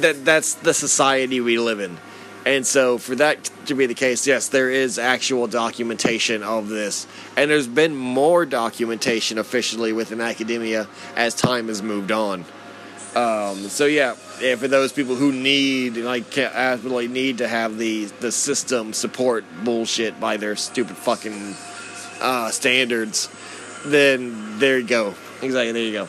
that 0.01 0.24
that's 0.24 0.55
the 0.55 0.74
society 0.74 1.40
we 1.40 1.59
live 1.59 1.81
in. 1.81 1.98
And 2.47 2.66
so, 2.66 2.98
for 2.98 3.15
that 3.16 3.51
to 3.66 3.74
be 3.74 3.86
the 3.86 3.94
case, 3.94 4.27
yes, 4.27 4.48
there 4.48 4.70
is 4.70 4.98
actual 4.98 5.47
documentation 5.47 6.43
of 6.43 6.69
this. 6.69 7.06
And 7.36 7.51
there's 7.51 7.66
been 7.66 7.97
more 7.97 8.44
documentation 8.44 9.39
officially 9.39 9.93
within 9.94 10.20
academia 10.20 10.86
as 11.16 11.35
time 11.35 11.69
has 11.69 11.82
moved 11.82 12.12
on. 12.12 12.44
Um, 13.15 13.69
so, 13.69 13.86
yeah, 13.86 14.16
yeah, 14.41 14.57
for 14.57 14.66
those 14.66 14.93
people 14.93 15.15
who 15.15 15.32
need, 15.32 15.97
like, 15.97 16.36
absolutely 16.36 17.09
need 17.09 17.39
to 17.39 17.49
have 17.49 17.78
the, 17.78 18.07
the 18.20 18.32
system 18.32 18.93
support 18.93 19.45
bullshit 19.62 20.19
by 20.19 20.36
their 20.36 20.57
stupid 20.57 20.97
fucking 20.97 21.55
uh, 22.20 22.51
standards, 22.51 23.28
then 23.86 24.59
there 24.59 24.78
you 24.78 24.86
go. 24.86 25.15
Exactly, 25.43 25.73
there 25.73 25.82
you 25.82 25.93
go. 25.93 26.09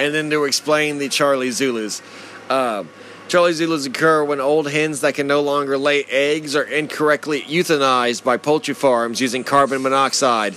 and 0.00 0.14
then 0.14 0.30
to 0.30 0.44
explain 0.44 0.98
the 0.98 1.08
Charlie 1.08 1.50
Zulus. 1.50 2.02
Uh, 2.48 2.84
Charlie 3.28 3.52
Zulus 3.52 3.86
occur 3.86 4.24
when 4.24 4.40
old 4.40 4.68
hens 4.68 5.02
that 5.02 5.14
can 5.14 5.28
no 5.28 5.42
longer 5.42 5.78
lay 5.78 6.04
eggs 6.04 6.56
are 6.56 6.64
incorrectly 6.64 7.42
euthanized 7.42 8.24
by 8.24 8.38
poultry 8.38 8.74
farms 8.74 9.20
using 9.20 9.44
carbon 9.44 9.82
monoxide. 9.82 10.56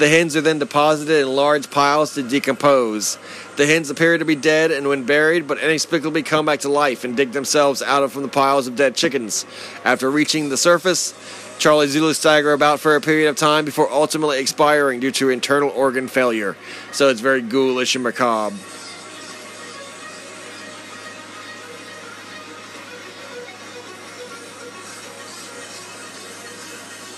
The 0.00 0.08
hens 0.08 0.34
are 0.34 0.40
then 0.40 0.58
deposited 0.58 1.20
in 1.20 1.36
large 1.36 1.70
piles 1.70 2.14
to 2.14 2.22
decompose. 2.22 3.18
The 3.56 3.66
hens 3.66 3.90
appear 3.90 4.16
to 4.16 4.24
be 4.24 4.34
dead 4.34 4.70
and 4.70 4.88
when 4.88 5.04
buried, 5.04 5.46
but 5.46 5.58
inexplicably 5.58 6.22
come 6.22 6.46
back 6.46 6.60
to 6.60 6.70
life 6.70 7.04
and 7.04 7.14
dig 7.14 7.32
themselves 7.32 7.82
out 7.82 8.02
of 8.02 8.10
from 8.10 8.22
the 8.22 8.28
piles 8.28 8.66
of 8.66 8.76
dead 8.76 8.94
chickens. 8.94 9.44
After 9.84 10.10
reaching 10.10 10.48
the 10.48 10.56
surface, 10.56 11.12
Charlie 11.58 11.86
Zulus 11.86 12.16
stagger 12.16 12.54
about 12.54 12.80
for 12.80 12.96
a 12.96 13.00
period 13.02 13.28
of 13.28 13.36
time 13.36 13.66
before 13.66 13.92
ultimately 13.92 14.38
expiring 14.40 15.00
due 15.00 15.10
to 15.10 15.28
internal 15.28 15.68
organ 15.68 16.08
failure. 16.08 16.56
So 16.92 17.10
it's 17.10 17.20
very 17.20 17.42
ghoulish 17.42 17.94
and 17.94 18.02
macabre. 18.02 18.56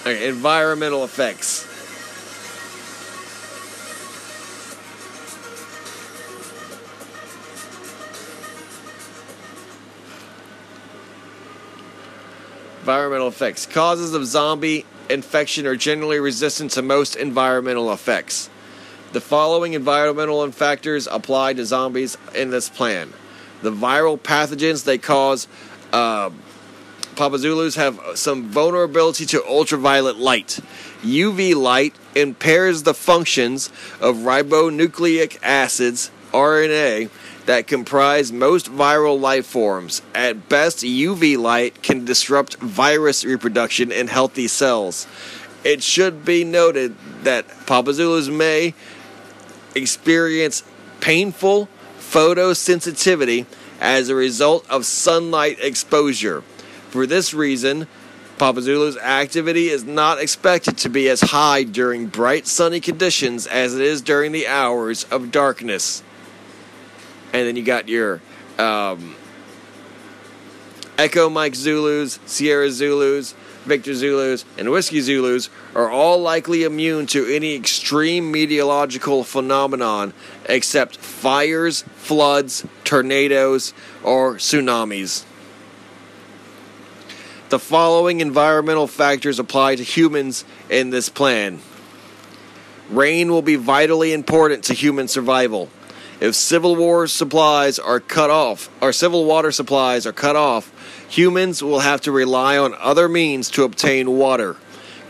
Okay, 0.00 0.26
environmental 0.26 1.04
effects. 1.04 1.68
Environmental 12.82 13.28
effects. 13.28 13.64
Causes 13.64 14.12
of 14.12 14.26
zombie 14.26 14.84
infection 15.08 15.68
are 15.68 15.76
generally 15.76 16.18
resistant 16.18 16.72
to 16.72 16.82
most 16.82 17.14
environmental 17.14 17.92
effects. 17.92 18.50
The 19.12 19.20
following 19.20 19.74
environmental 19.74 20.50
factors 20.50 21.06
apply 21.06 21.52
to 21.52 21.64
zombies 21.64 22.18
in 22.34 22.50
this 22.50 22.68
plan. 22.68 23.12
The 23.62 23.70
viral 23.70 24.18
pathogens 24.18 24.82
they 24.82 24.98
cause 24.98 25.46
uh, 25.92 26.30
Papazulus 27.14 27.76
have 27.76 28.00
some 28.18 28.48
vulnerability 28.48 29.26
to 29.26 29.44
ultraviolet 29.46 30.16
light. 30.16 30.58
UV 31.02 31.54
light 31.54 31.94
impairs 32.16 32.82
the 32.82 32.94
functions 32.94 33.68
of 34.00 34.16
ribonucleic 34.16 35.38
acids, 35.40 36.10
RNA, 36.32 37.10
that 37.46 37.66
comprise 37.66 38.32
most 38.32 38.66
viral 38.66 39.20
life 39.20 39.46
forms. 39.46 40.02
At 40.14 40.48
best, 40.48 40.78
UV 40.78 41.38
light 41.38 41.82
can 41.82 42.04
disrupt 42.04 42.56
virus 42.56 43.24
reproduction 43.24 43.90
in 43.90 44.08
healthy 44.08 44.48
cells. 44.48 45.06
It 45.64 45.82
should 45.82 46.24
be 46.24 46.44
noted 46.44 46.96
that 47.22 47.46
Papa 47.66 47.94
Zulus 47.94 48.28
may 48.28 48.74
experience 49.74 50.62
painful 51.00 51.68
photosensitivity 51.98 53.46
as 53.80 54.08
a 54.08 54.14
result 54.14 54.68
of 54.70 54.86
sunlight 54.86 55.58
exposure. 55.60 56.42
For 56.90 57.06
this 57.06 57.32
reason, 57.32 57.86
Papa 58.38 58.60
Zulus 58.60 58.96
activity 58.96 59.68
is 59.68 59.84
not 59.84 60.20
expected 60.20 60.76
to 60.78 60.88
be 60.88 61.08
as 61.08 61.20
high 61.20 61.62
during 61.62 62.06
bright 62.06 62.46
sunny 62.46 62.80
conditions 62.80 63.46
as 63.46 63.74
it 63.74 63.80
is 63.80 64.02
during 64.02 64.32
the 64.32 64.46
hours 64.46 65.04
of 65.04 65.30
darkness. 65.30 66.02
And 67.32 67.46
then 67.46 67.56
you 67.56 67.62
got 67.62 67.88
your 67.88 68.20
um, 68.58 69.16
Echo 70.98 71.30
Mike 71.30 71.54
Zulus, 71.54 72.18
Sierra 72.26 72.70
Zulus, 72.70 73.34
Victor 73.64 73.94
Zulus, 73.94 74.44
and 74.58 74.70
Whiskey 74.70 75.00
Zulus 75.00 75.48
are 75.74 75.88
all 75.88 76.18
likely 76.18 76.64
immune 76.64 77.06
to 77.06 77.26
any 77.26 77.54
extreme 77.54 78.30
meteorological 78.30 79.24
phenomenon 79.24 80.12
except 80.46 80.96
fires, 80.96 81.82
floods, 81.96 82.66
tornadoes, 82.84 83.72
or 84.02 84.34
tsunamis. 84.34 85.24
The 87.48 87.58
following 87.58 88.20
environmental 88.20 88.86
factors 88.86 89.38
apply 89.38 89.76
to 89.76 89.82
humans 89.82 90.44
in 90.68 90.90
this 90.90 91.08
plan. 91.08 91.60
Rain 92.90 93.30
will 93.30 93.42
be 93.42 93.56
vitally 93.56 94.12
important 94.12 94.64
to 94.64 94.74
human 94.74 95.06
survival. 95.06 95.70
If 96.22 96.36
civil 96.36 96.76
war 96.76 97.08
supplies 97.08 97.80
are 97.80 97.98
cut 97.98 98.30
off, 98.30 98.70
or 98.80 98.92
civil 98.92 99.24
water 99.24 99.50
supplies 99.50 100.06
are 100.06 100.12
cut 100.12 100.36
off, 100.36 100.70
humans 101.10 101.64
will 101.64 101.80
have 101.80 102.00
to 102.02 102.12
rely 102.12 102.56
on 102.56 102.76
other 102.78 103.08
means 103.08 103.50
to 103.50 103.64
obtain 103.64 104.08
water. 104.08 104.54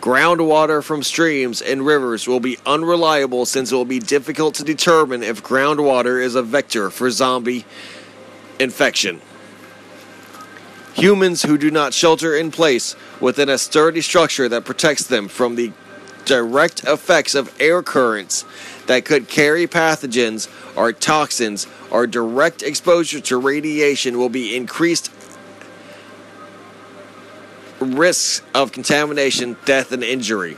Groundwater 0.00 0.82
from 0.82 1.02
streams 1.02 1.60
and 1.60 1.84
rivers 1.84 2.26
will 2.26 2.40
be 2.40 2.56
unreliable 2.64 3.44
since 3.44 3.70
it 3.70 3.74
will 3.74 3.84
be 3.84 3.98
difficult 3.98 4.54
to 4.54 4.64
determine 4.64 5.22
if 5.22 5.42
groundwater 5.42 6.18
is 6.18 6.34
a 6.34 6.42
vector 6.42 6.88
for 6.88 7.10
zombie 7.10 7.66
infection. 8.58 9.20
Humans 10.94 11.42
who 11.42 11.58
do 11.58 11.70
not 11.70 11.92
shelter 11.92 12.34
in 12.34 12.50
place 12.50 12.96
within 13.20 13.50
a 13.50 13.58
sturdy 13.58 14.00
structure 14.00 14.48
that 14.48 14.64
protects 14.64 15.06
them 15.08 15.28
from 15.28 15.56
the 15.56 15.72
direct 16.24 16.84
effects 16.84 17.34
of 17.34 17.54
air 17.60 17.82
currents 17.82 18.44
that 18.86 19.04
could 19.04 19.28
carry 19.28 19.66
pathogens 19.66 20.48
or 20.76 20.92
toxins 20.92 21.66
or 21.90 22.06
direct 22.06 22.62
exposure 22.62 23.20
to 23.20 23.36
radiation 23.36 24.18
will 24.18 24.28
be 24.28 24.56
increased 24.56 25.10
risks 27.80 28.42
of 28.54 28.72
contamination, 28.72 29.56
death, 29.64 29.92
and 29.92 30.02
injury. 30.04 30.56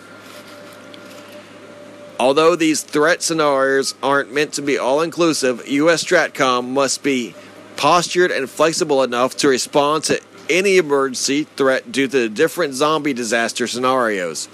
Although 2.19 2.55
these 2.55 2.83
threat 2.83 3.23
scenarios 3.23 3.95
aren't 4.03 4.33
meant 4.33 4.53
to 4.55 4.63
be 4.63 4.79
all 4.79 5.01
inclusive, 5.01 5.67
US 5.69 6.05
Stratcom 6.05 6.69
must 6.69 7.03
be 7.03 7.35
postured 7.77 8.31
and 8.31 8.49
flexible 8.49 9.03
enough 9.03 9.37
to 9.39 9.49
respond 9.49 10.05
to 10.05 10.21
any 10.49 10.77
emergency 10.77 11.45
threat 11.45 11.91
due 11.91 12.07
to 12.07 12.19
the 12.21 12.29
different 12.29 12.75
zombie 12.75 13.13
disaster 13.13 13.67
scenarios. 13.67 14.49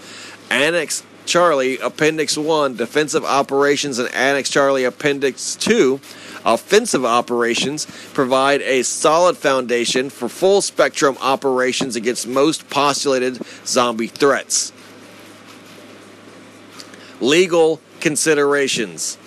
Annex 0.51 1.05
Charlie 1.27 1.78
Appendix 1.78 2.36
1 2.36 2.74
Defensive 2.74 3.24
Operations 3.24 3.98
and 3.98 4.12
Annex 4.12 4.51
Charlie 4.51 4.85
Appendix 4.85 5.55
2 5.56 6.01
Offensive 6.44 7.05
Operations 7.05 7.86
provide 8.12 8.60
a 8.62 8.82
solid 8.82 9.36
foundation 9.36 10.10
for 10.10 10.28
full 10.28 10.60
spectrum 10.60 11.16
operations 11.20 11.94
against 11.97 12.27
most 12.27 12.68
postulated 12.68 13.40
zombie 13.64 14.06
threats. 14.06 14.72
Legal 17.20 17.81
considerations. 18.01 19.18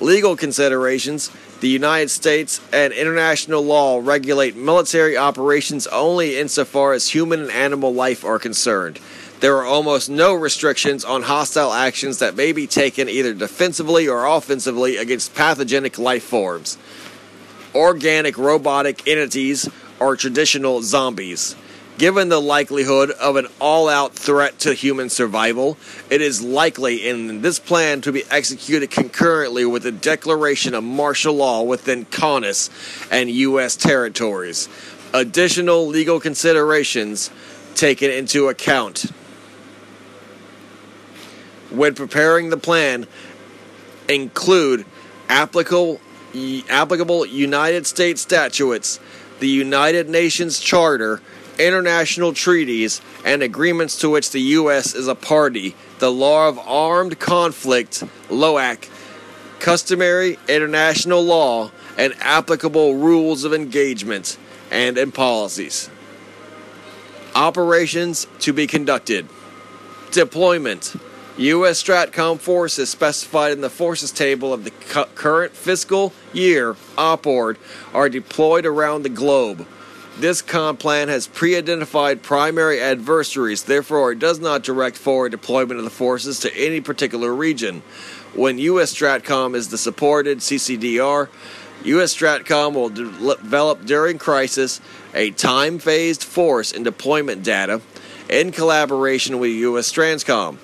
Legal 0.00 0.36
considerations. 0.36 1.30
The 1.60 1.68
United 1.68 2.10
States 2.10 2.60
and 2.72 2.92
international 2.92 3.62
law 3.62 4.00
regulate 4.02 4.56
military 4.56 5.16
operations 5.16 5.86
only 5.88 6.38
insofar 6.38 6.92
as 6.92 7.08
human 7.08 7.42
and 7.42 7.50
animal 7.50 7.92
life 7.92 8.24
are 8.24 8.38
concerned. 8.38 8.98
There 9.42 9.56
are 9.56 9.64
almost 9.64 10.08
no 10.08 10.34
restrictions 10.34 11.04
on 11.04 11.22
hostile 11.22 11.72
actions 11.72 12.20
that 12.20 12.36
may 12.36 12.52
be 12.52 12.68
taken 12.68 13.08
either 13.08 13.34
defensively 13.34 14.06
or 14.06 14.24
offensively 14.24 14.98
against 14.98 15.34
pathogenic 15.34 15.98
life 15.98 16.22
forms, 16.22 16.78
organic 17.74 18.38
robotic 18.38 19.08
entities, 19.08 19.68
or 19.98 20.14
traditional 20.14 20.80
zombies. 20.80 21.56
Given 21.98 22.28
the 22.28 22.40
likelihood 22.40 23.10
of 23.10 23.34
an 23.34 23.48
all 23.60 23.88
out 23.88 24.14
threat 24.14 24.60
to 24.60 24.74
human 24.74 25.10
survival, 25.10 25.76
it 26.08 26.20
is 26.20 26.40
likely 26.40 27.08
in 27.08 27.42
this 27.42 27.58
plan 27.58 28.00
to 28.02 28.12
be 28.12 28.22
executed 28.30 28.92
concurrently 28.92 29.64
with 29.64 29.82
the 29.82 29.90
declaration 29.90 30.72
of 30.72 30.84
martial 30.84 31.34
law 31.34 31.62
within 31.62 32.04
CONUS 32.04 32.70
and 33.10 33.28
U.S. 33.28 33.74
territories. 33.74 34.68
Additional 35.12 35.88
legal 35.88 36.20
considerations 36.20 37.28
taken 37.74 38.08
into 38.12 38.46
account 38.46 39.10
when 41.72 41.94
preparing 41.94 42.50
the 42.50 42.56
plan 42.56 43.06
include 44.08 44.84
applicable 45.28 46.00
applicable 46.70 47.26
United 47.26 47.86
States 47.86 48.22
statutes, 48.22 48.98
the 49.40 49.48
United 49.48 50.08
Nations 50.08 50.58
Charter, 50.58 51.20
international 51.58 52.32
treaties, 52.32 53.02
and 53.24 53.42
agreements 53.42 53.98
to 53.98 54.08
which 54.08 54.30
the 54.30 54.40
U.S. 54.40 54.94
is 54.94 55.08
a 55.08 55.14
party, 55.14 55.74
the 55.98 56.10
law 56.10 56.48
of 56.48 56.58
armed 56.58 57.18
conflict, 57.18 58.02
LOAC, 58.28 58.88
customary 59.60 60.38
international 60.48 61.22
law, 61.22 61.70
and 61.98 62.14
applicable 62.20 62.94
rules 62.94 63.44
of 63.44 63.52
engagement 63.52 64.38
and 64.70 64.96
in 64.96 65.12
policies. 65.12 65.90
Operations 67.34 68.26
to 68.40 68.52
be 68.52 68.66
conducted. 68.66 69.28
Deployment. 70.10 70.94
U.S. 71.38 71.82
Stratcom 71.82 72.38
forces 72.38 72.90
specified 72.90 73.52
in 73.52 73.62
the 73.62 73.70
forces 73.70 74.12
table 74.12 74.52
of 74.52 74.64
the 74.64 74.70
cu- 74.70 75.06
current 75.14 75.54
fiscal 75.54 76.12
year 76.34 76.76
OPORD 76.98 77.56
are 77.94 78.10
deployed 78.10 78.66
around 78.66 79.02
the 79.02 79.08
globe. 79.08 79.66
This 80.18 80.42
Con 80.42 80.76
Plan 80.76 81.08
has 81.08 81.26
pre 81.26 81.56
identified 81.56 82.22
primary 82.22 82.78
adversaries, 82.82 83.62
therefore, 83.62 84.12
it 84.12 84.18
does 84.18 84.40
not 84.40 84.62
direct 84.62 84.98
forward 84.98 85.30
deployment 85.30 85.78
of 85.78 85.84
the 85.84 85.90
forces 85.90 86.38
to 86.40 86.54
any 86.54 86.82
particular 86.82 87.34
region. 87.34 87.82
When 88.34 88.58
U.S. 88.58 88.94
Stratcom 88.94 89.54
is 89.54 89.68
the 89.68 89.78
supported 89.78 90.38
CCDR, 90.38 91.28
U.S. 91.84 92.14
Stratcom 92.14 92.74
will 92.74 92.90
de- 92.90 93.04
develop 93.04 93.86
during 93.86 94.18
crisis 94.18 94.82
a 95.14 95.30
time 95.30 95.78
phased 95.78 96.24
force 96.24 96.72
and 96.72 96.84
deployment 96.84 97.42
data 97.42 97.80
in 98.28 98.52
collaboration 98.52 99.38
with 99.38 99.50
U.S. 99.50 99.90
Transcom. 99.90 100.58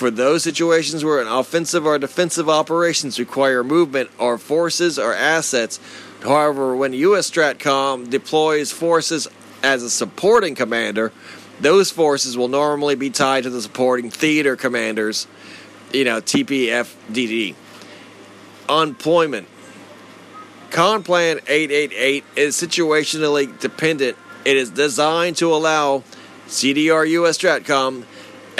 For 0.00 0.10
those 0.10 0.42
situations 0.42 1.04
where 1.04 1.20
an 1.20 1.28
offensive 1.28 1.84
or 1.84 1.98
defensive 1.98 2.48
operations 2.48 3.18
require 3.18 3.62
movement 3.62 4.08
or 4.16 4.38
forces 4.38 4.98
or 4.98 5.12
assets, 5.12 5.78
however, 6.22 6.74
when 6.74 6.94
U.S. 6.94 7.30
Stratcom 7.30 8.08
deploys 8.08 8.72
forces 8.72 9.28
as 9.62 9.82
a 9.82 9.90
supporting 9.90 10.54
commander, 10.54 11.12
those 11.60 11.90
forces 11.90 12.34
will 12.34 12.48
normally 12.48 12.94
be 12.94 13.10
tied 13.10 13.42
to 13.42 13.50
the 13.50 13.60
supporting 13.60 14.10
theater 14.10 14.56
commanders, 14.56 15.26
you 15.92 16.04
know, 16.04 16.22
TPFDD. 16.22 17.54
Employment. 18.70 19.48
Conplan 20.70 21.42
888 21.46 22.24
is 22.36 22.56
situationally 22.56 23.60
dependent. 23.60 24.16
It 24.46 24.56
is 24.56 24.70
designed 24.70 25.36
to 25.36 25.52
allow 25.52 26.04
CDR 26.46 27.06
US 27.06 27.36
Stratcom 27.36 28.06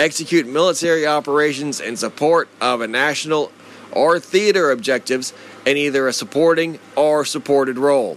execute 0.00 0.46
military 0.46 1.06
operations 1.06 1.78
in 1.78 1.96
support 1.96 2.48
of 2.60 2.80
a 2.80 2.88
national 2.88 3.52
or 3.92 4.18
theater 4.18 4.70
objectives 4.70 5.32
in 5.66 5.76
either 5.76 6.08
a 6.08 6.12
supporting 6.12 6.78
or 6.96 7.24
supported 7.24 7.76
role. 7.76 8.16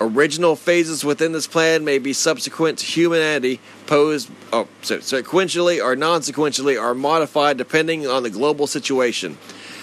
Original 0.00 0.54
phases 0.54 1.04
within 1.04 1.32
this 1.32 1.46
plan 1.46 1.84
may 1.84 1.98
be 1.98 2.12
subsequent 2.12 2.78
to 2.78 2.86
humanity 2.86 3.58
posed 3.86 4.30
oh, 4.52 4.68
so 4.82 4.98
sequentially 4.98 5.82
or 5.82 5.96
non 5.96 6.20
sequentially 6.20 6.80
are 6.80 6.94
modified 6.94 7.56
depending 7.56 8.06
on 8.06 8.22
the 8.22 8.30
global 8.30 8.66
situation. 8.66 9.36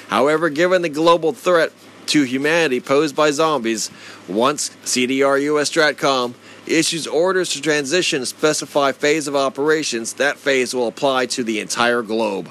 However, 0.08 0.50
given 0.50 0.84
the 0.84 0.90
global 0.90 1.34
threat 1.34 1.74
to 2.08 2.24
humanity 2.24 2.80
posed 2.80 3.16
by 3.16 3.32
zombies, 3.32 3.90
once 4.28 4.70
CDR 4.86 5.42
US 5.42 5.72
Stratcom 5.72 6.36
issues 6.68 7.08
orders 7.08 7.50
to 7.50 7.62
transition 7.62 8.22
a 8.22 8.26
specified 8.26 8.96
phase 8.96 9.28
of 9.28 9.36
operations, 9.36 10.14
that 10.14 10.38
phase 10.38 10.74
will 10.74 10.88
apply 10.88 11.28
to 11.28 11.44
the 11.44 11.60
entire 11.60 12.02
globe. 12.02 12.50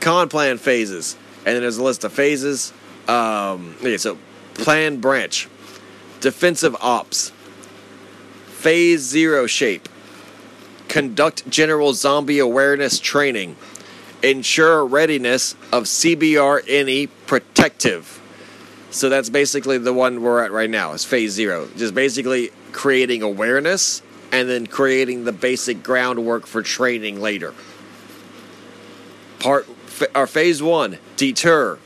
Con 0.00 0.28
plan 0.28 0.58
phases. 0.58 1.16
And 1.44 1.54
then 1.54 1.62
there's 1.62 1.78
a 1.78 1.84
list 1.84 2.04
of 2.04 2.12
phases 2.12 2.72
Um, 3.08 3.76
okay, 3.78 3.98
so 3.98 4.18
plan 4.54 4.96
branch, 4.96 5.48
defensive 6.20 6.74
ops, 6.80 7.30
phase 8.46 9.00
zero 9.00 9.46
shape, 9.46 9.88
conduct 10.88 11.48
general 11.48 11.92
zombie 11.92 12.40
awareness 12.40 12.98
training, 12.98 13.54
ensure 14.22 14.84
readiness 14.84 15.54
of 15.72 15.84
CBRNE 15.84 17.10
protective. 17.26 18.20
So 18.90 19.08
that's 19.08 19.28
basically 19.28 19.78
the 19.78 19.92
one 19.92 20.22
we're 20.22 20.44
at 20.44 20.52
right 20.52 20.70
now. 20.70 20.92
Is 20.92 21.04
phase 21.04 21.32
zero, 21.32 21.68
just 21.76 21.94
basically 21.94 22.50
creating 22.72 23.22
awareness 23.22 24.02
and 24.32 24.48
then 24.48 24.66
creating 24.66 25.24
the 25.24 25.32
basic 25.32 25.82
groundwork 25.82 26.46
for 26.46 26.62
training 26.62 27.20
later. 27.20 27.54
Part 29.38 29.66
or 30.14 30.26
phase 30.26 30.62
one, 30.62 30.98
deter. 31.16 31.78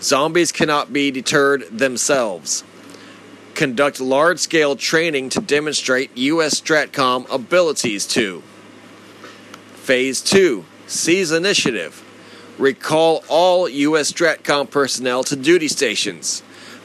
Zombies 0.00 0.52
cannot 0.52 0.92
be 0.92 1.10
deterred 1.10 1.62
themselves. 1.70 2.62
Conduct 3.54 4.00
large 4.00 4.38
scale 4.38 4.76
training 4.76 5.30
to 5.30 5.40
demonstrate 5.40 6.14
U.S. 6.16 6.60
STRATCOM 6.60 7.30
abilities 7.32 8.06
to. 8.08 8.42
Phase 9.76 10.20
2 10.20 10.64
Seize 10.86 11.32
Initiative. 11.32 12.03
Recall 12.58 13.24
all 13.28 13.68
U.S. 13.68 14.12
STRATCOM 14.12 14.70
personnel 14.70 15.24
to 15.24 15.36
duty 15.36 15.68
stations. 15.68 16.42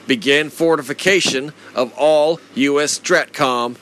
Begin 0.07 0.49
fortification 0.49 1.53
of 1.75 1.93
all 1.95 2.39
U.S. 2.55 2.99
STRATCOM. 2.99 3.77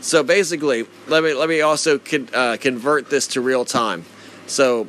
So 0.00 0.22
basically, 0.22 0.86
let 1.08 1.24
me 1.24 1.32
let 1.32 1.48
me 1.48 1.62
also 1.62 1.98
con, 1.98 2.28
uh, 2.34 2.58
convert 2.60 3.08
this 3.08 3.26
to 3.28 3.40
real 3.40 3.64
time. 3.64 4.04
So 4.46 4.86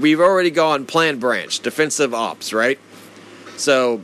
we've 0.00 0.20
already 0.20 0.50
gone 0.50 0.84
plan 0.84 1.18
branch, 1.18 1.60
defensive 1.60 2.12
ops, 2.12 2.52
right? 2.52 2.78
So 3.56 4.02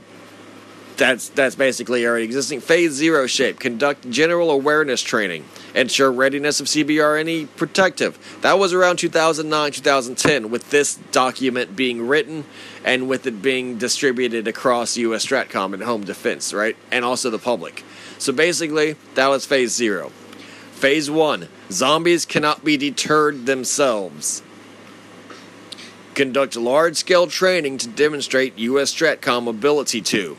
that's 1.01 1.31
that's 1.31 1.55
basically 1.55 2.07
already 2.07 2.27
existing. 2.27 2.61
Phase 2.61 2.93
zero 2.93 3.27
shape. 3.27 3.59
Conduct 3.59 4.11
general 4.11 4.51
awareness 4.51 5.01
training. 5.01 5.47
Ensure 5.75 6.13
readiness 6.13 6.61
of 6.61 6.67
CBRNE 6.67 7.49
protective. 7.57 8.19
That 8.43 8.59
was 8.59 8.75
around 8.75 8.99
2009, 8.99 9.73
2010, 9.73 10.51
with 10.51 10.69
this 10.69 10.97
document 11.11 11.75
being 11.75 12.07
written 12.07 12.45
and 12.85 13.09
with 13.09 13.27
it 13.27 13.41
being 13.41 13.79
distributed 13.79 14.47
across 14.47 14.99
U.S. 14.99 15.25
Stratcom 15.25 15.73
and 15.73 15.83
home 15.83 16.05
defense, 16.05 16.53
right? 16.53 16.77
And 16.93 17.03
also 17.03 17.31
the 17.31 17.39
public. 17.39 17.83
So 18.19 18.31
basically, 18.35 18.97
that 19.15 19.29
was 19.29 19.47
phase 19.47 19.73
zero. 19.73 20.11
Phase 20.73 21.11
one 21.11 21.49
zombies 21.71 22.27
cannot 22.27 22.63
be 22.63 22.77
deterred 22.77 23.47
themselves 23.47 24.43
conduct 26.15 26.55
large 26.57 26.97
scale 26.97 27.27
training 27.27 27.79
to 27.79 27.89
demonstrate 27.89 28.59
U.S. 28.59 28.93
STRATCOM 28.93 29.49
ability 29.49 30.03
to. 30.03 30.37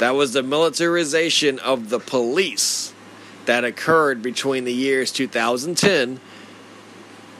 That 0.00 0.14
was 0.14 0.32
the 0.32 0.42
militarization 0.42 1.58
of 1.58 1.90
the 1.90 1.98
police 1.98 2.94
that 3.44 3.64
occurred 3.64 4.22
between 4.22 4.64
the 4.64 4.72
years 4.72 5.12
2010 5.12 6.20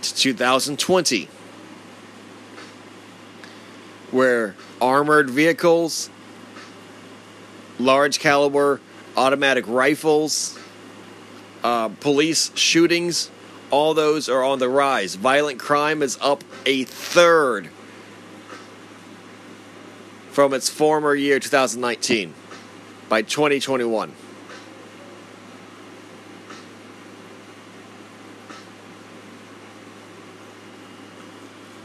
to 0.02 0.14
2020, 0.14 1.28
where 4.10 4.54
armored 4.78 5.30
vehicles, 5.30 6.10
large 7.78 8.18
caliber 8.18 8.82
automatic 9.16 9.64
rifles, 9.66 10.58
uh, 11.64 11.88
police 11.88 12.50
shootings, 12.54 13.30
all 13.70 13.94
those 13.94 14.28
are 14.28 14.44
on 14.44 14.58
the 14.58 14.68
rise. 14.68 15.14
Violent 15.14 15.58
crime 15.58 16.02
is 16.02 16.18
up 16.20 16.44
a 16.66 16.84
third 16.84 17.70
from 20.30 20.52
its 20.52 20.68
former 20.68 21.14
year 21.14 21.40
2019 21.40 22.34
by 23.10 23.20
2021. 23.20 24.14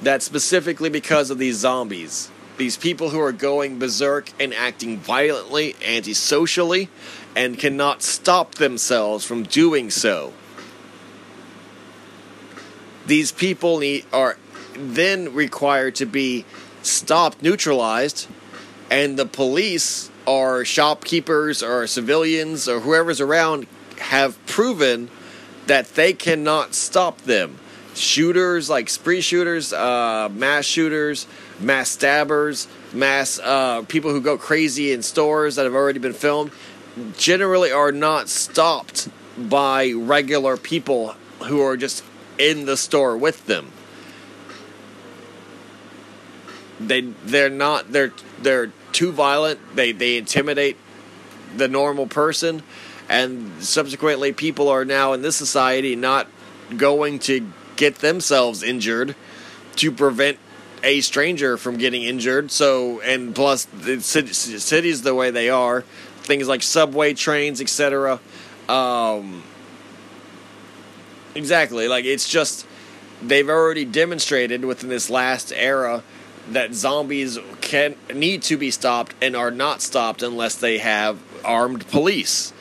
That's 0.02 0.24
specifically 0.24 0.90
because 0.90 1.30
of 1.30 1.38
these 1.38 1.58
zombies. 1.58 2.32
These 2.56 2.78
people 2.78 3.10
who 3.10 3.20
are 3.20 3.34
going 3.34 3.80
berserk 3.80 4.30
and 4.40 4.54
acting 4.54 5.00
violently, 5.00 5.76
antisocially, 5.86 6.88
and 7.36 7.60
cannot 7.60 8.02
stop 8.02 8.56
themselves 8.56 9.26
from 9.26 9.44
doing 9.44 9.92
so 9.92 10.32
these 13.06 13.32
people 13.32 13.80
need, 13.80 14.06
are 14.12 14.38
then 14.74 15.34
required 15.34 15.96
to 15.96 16.06
be 16.06 16.46
stopped, 16.82 17.42
neutralized, 17.42 18.28
and 18.90 19.18
the 19.18 19.26
police 19.26 20.10
or 20.26 20.66
shopkeepers 20.66 21.62
or 21.62 21.88
civilians 21.88 22.68
or 22.68 22.80
whoever's 22.80 23.22
around 23.22 23.68
have 24.00 24.44
proven 24.46 25.10
that 25.68 25.96
they 25.96 26.14
cannot 26.14 26.74
stop 26.74 27.22
them. 27.22 27.58
Shooters 27.94 28.70
like 28.70 28.90
spree 28.90 29.22
shooters, 29.22 29.72
uh, 29.72 30.30
mass 30.32 30.66
shooters, 30.66 31.28
mass 31.60 31.90
stabbers, 31.90 32.68
mass 32.94 33.40
uh, 33.40 33.84
people 33.84 34.12
who 34.12 34.22
go 34.22 34.38
crazy 34.38 34.92
in 34.92 35.02
stores 35.02 35.56
that 35.56 35.64
have 35.64 35.76
already 35.76 36.00
been 36.00 36.14
filmed 36.14 36.52
generally 37.18 37.72
are 37.72 37.92
not 37.92 38.30
stopped 38.30 39.10
by 39.38 39.92
regular 39.92 40.58
people 40.58 41.16
who 41.44 41.62
are 41.62 41.78
just 41.78 42.04
in 42.38 42.66
the 42.66 42.78
store 42.78 43.18
with 43.18 43.46
them. 43.48 43.72
They 46.80 47.02
they're 47.02 47.50
not 47.50 47.92
they're 47.92 48.14
they're 48.42 48.72
too 48.96 49.12
violent. 49.12 49.60
They 49.76 49.92
they 49.92 50.18
intimidate 50.18 50.78
the 51.56 51.68
normal 51.68 52.08
person, 52.08 52.64
and 53.10 53.64
subsequently, 53.64 54.34
people 54.34 54.70
are 54.70 54.86
now 54.86 55.14
in 55.14 55.22
this 55.22 55.36
society 55.36 55.96
not 55.96 56.28
going 56.76 57.20
to 57.20 57.52
get 57.76 57.96
themselves 57.96 58.64
injured 58.64 59.16
to 59.76 59.92
prevent 59.92 60.40
a 60.84 61.02
stranger 61.02 61.58
from 61.58 61.78
getting 61.78 62.04
injured. 62.04 62.52
So, 62.52 63.02
and 63.02 63.36
plus, 63.36 63.66
the 63.66 64.02
cities 64.02 65.02
the 65.02 65.14
way 65.14 65.32
they 65.32 65.50
are, 65.50 65.82
things 66.24 66.48
like 66.48 66.64
subway 66.64 67.14
trains, 67.14 67.62
etc. 67.62 68.20
Um, 68.70 69.44
Exactly. 71.36 71.90
Like 71.90 72.06
it's 72.06 72.28
just 72.28 72.66
they've 73.22 73.50
already 73.50 73.86
demonstrated 73.86 74.64
within 74.66 74.90
this 74.90 75.10
last 75.10 75.52
era 75.54 76.02
that 76.52 76.74
zombies 76.74 77.40
can 77.62 77.96
need 78.14 78.44
to 78.44 78.58
be 78.58 78.72
stopped 78.72 79.16
and 79.22 79.36
are 79.36 79.52
not 79.52 79.82
stopped 79.82 80.22
unless 80.22 80.56
they 80.56 80.78
have 80.78 81.20
armed 81.44 81.88
police. 81.88 82.54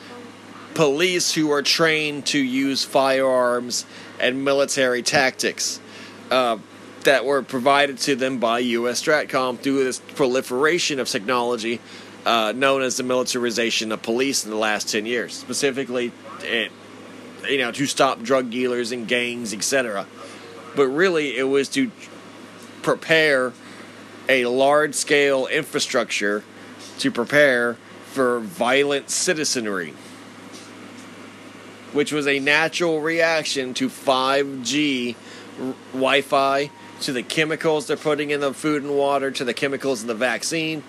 Police 0.73 1.33
who 1.33 1.51
are 1.51 1.61
trained 1.61 2.25
to 2.27 2.39
use 2.39 2.83
firearms 2.83 3.85
and 4.19 4.43
military 4.43 5.01
tactics 5.01 5.79
uh, 6.31 6.57
that 7.03 7.25
were 7.25 7.43
provided 7.43 7.97
to 7.99 8.15
them 8.15 8.39
by 8.39 8.59
U.S. 8.59 9.01
Stratcom 9.03 9.59
through 9.59 9.83
this 9.83 9.99
proliferation 9.99 10.99
of 10.99 11.07
technology 11.07 11.79
uh, 12.25 12.51
known 12.55 12.81
as 12.81 12.97
the 12.97 13.03
militarization 13.03 13.91
of 13.91 14.01
police 14.01 14.43
in 14.43 14.51
the 14.51 14.57
last 14.57 14.89
10 14.89 15.05
years. 15.05 15.33
Specifically, 15.33 16.11
it 16.41 16.71
you 17.49 17.57
know, 17.57 17.71
to 17.71 17.85
stop 17.85 18.21
drug 18.21 18.49
dealers 18.49 18.91
and 18.91 19.07
gangs, 19.07 19.53
etc. 19.53 20.05
But 20.75 20.87
really, 20.87 21.37
it 21.37 21.43
was 21.43 21.69
to 21.69 21.91
prepare 22.81 23.53
a 24.27 24.45
large 24.45 24.95
scale 24.95 25.47
infrastructure 25.47 26.43
to 26.99 27.11
prepare 27.11 27.75
for 28.05 28.39
violent 28.39 29.09
citizenry, 29.09 29.93
which 31.93 32.11
was 32.11 32.27
a 32.27 32.39
natural 32.39 33.01
reaction 33.01 33.73
to 33.73 33.89
5G 33.89 35.15
Wi 35.93 36.21
Fi, 36.21 36.71
to 37.01 37.13
the 37.13 37.23
chemicals 37.23 37.87
they're 37.87 37.97
putting 37.97 38.31
in 38.31 38.39
the 38.39 38.53
food 38.53 38.83
and 38.83 38.97
water, 38.97 39.31
to 39.31 39.43
the 39.43 39.53
chemicals 39.53 40.01
in 40.01 40.07
the 40.07 40.15
vaccine, 40.15 40.83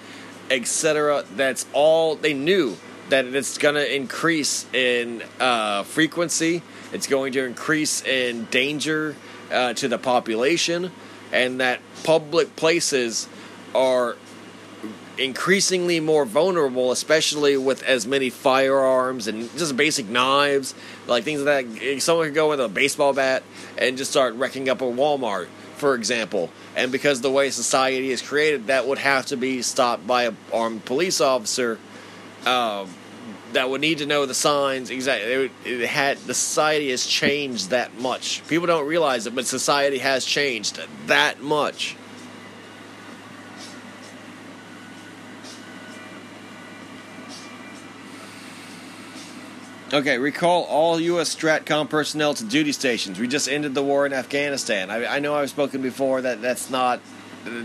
etc. 0.50 1.24
That's 1.34 1.66
all 1.72 2.14
they 2.16 2.34
knew 2.34 2.76
that 3.08 3.24
it's 3.26 3.58
going 3.58 3.74
to 3.76 3.94
increase 3.94 4.66
in 4.72 5.22
uh, 5.38 5.84
frequency, 5.84 6.62
it's 6.92 7.06
going 7.06 7.32
to 7.32 7.44
increase 7.44 8.04
in 8.04 8.44
danger 8.46 9.14
uh, 9.50 9.74
to 9.74 9.88
the 9.88 9.98
population, 9.98 10.90
and 11.32 11.60
that 11.60 11.80
public 12.04 12.56
places 12.56 13.28
are 13.74 14.16
increasingly 15.18 16.00
more 16.00 16.24
vulnerable, 16.24 16.92
especially 16.92 17.56
with 17.56 17.82
as 17.84 18.06
many 18.06 18.30
firearms 18.30 19.26
and 19.26 19.50
just 19.56 19.76
basic 19.76 20.08
knives, 20.08 20.74
like 21.06 21.24
things 21.24 21.42
like 21.42 21.68
that. 21.74 22.00
Someone 22.00 22.26
could 22.26 22.34
go 22.34 22.50
with 22.50 22.60
a 22.60 22.68
baseball 22.68 23.12
bat 23.12 23.42
and 23.78 23.96
just 23.96 24.10
start 24.10 24.34
wrecking 24.34 24.68
up 24.68 24.80
a 24.80 24.84
Walmart, 24.84 25.48
for 25.76 25.94
example. 25.94 26.50
And 26.74 26.92
because 26.92 27.20
the 27.22 27.30
way 27.30 27.50
society 27.50 28.10
is 28.10 28.20
created, 28.20 28.66
that 28.66 28.86
would 28.86 28.98
have 28.98 29.26
to 29.26 29.36
be 29.36 29.62
stopped 29.62 30.06
by 30.06 30.24
an 30.24 30.36
armed 30.52 30.84
police 30.84 31.20
officer 31.20 31.78
um, 32.44 32.90
that 33.52 33.70
would 33.70 33.80
need 33.80 33.98
to 33.98 34.06
know 34.06 34.26
the 34.26 34.34
signs 34.34 34.90
exactly. 34.90 35.30
It, 35.32 35.52
it 35.64 35.86
had 35.86 36.18
the 36.18 36.34
society 36.34 36.90
has 36.90 37.06
changed 37.06 37.70
that 37.70 37.98
much. 37.98 38.46
People 38.48 38.66
don't 38.66 38.86
realize 38.86 39.26
it, 39.26 39.34
but 39.34 39.46
society 39.46 39.98
has 39.98 40.24
changed 40.24 40.80
that 41.06 41.40
much. 41.40 41.96
Okay, 49.92 50.18
recall 50.18 50.64
all 50.64 50.98
U.S. 50.98 51.34
STRATCOM 51.34 51.88
personnel 51.88 52.34
to 52.34 52.44
duty 52.44 52.72
stations. 52.72 53.20
We 53.20 53.28
just 53.28 53.48
ended 53.48 53.72
the 53.72 53.84
war 53.84 54.04
in 54.04 54.12
Afghanistan. 54.12 54.90
I, 54.90 55.06
I 55.06 55.18
know 55.20 55.36
I've 55.36 55.48
spoken 55.48 55.80
before 55.80 56.22
that 56.22 56.42
that's 56.42 56.70
not 56.70 57.00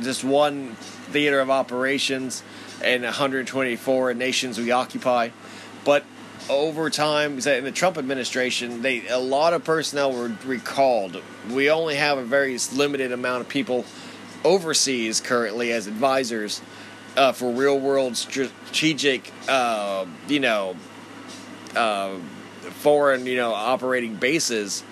just 0.01 0.23
one 0.23 0.75
theater 1.11 1.39
of 1.39 1.49
operations 1.49 2.43
and 2.83 3.03
124 3.03 4.13
nations 4.13 4.59
we 4.59 4.69
occupy 4.69 5.29
but 5.85 6.03
over 6.49 6.89
time, 6.89 7.39
in 7.39 7.63
the 7.63 7.71
Trump 7.71 7.97
administration, 7.97 8.81
they 8.81 9.07
a 9.07 9.19
lot 9.19 9.53
of 9.53 9.63
personnel 9.63 10.11
were 10.11 10.31
recalled. 10.45 11.21
We 11.49 11.69
only 11.69 11.95
have 11.95 12.17
a 12.17 12.23
very 12.23 12.57
limited 12.73 13.11
amount 13.11 13.41
of 13.41 13.49
people 13.49 13.85
overseas 14.43 15.21
currently 15.21 15.71
as 15.71 15.87
advisors 15.87 16.61
uh, 17.15 17.31
for 17.31 17.51
real 17.51 17.79
world 17.79 18.17
strategic, 18.17 19.31
uh, 19.47 20.05
you 20.27 20.39
know, 20.39 20.75
uh, 21.75 22.15
foreign, 22.79 23.25
you 23.25 23.35
know, 23.35 23.53
operating 23.53 24.15
bases, 24.15 24.83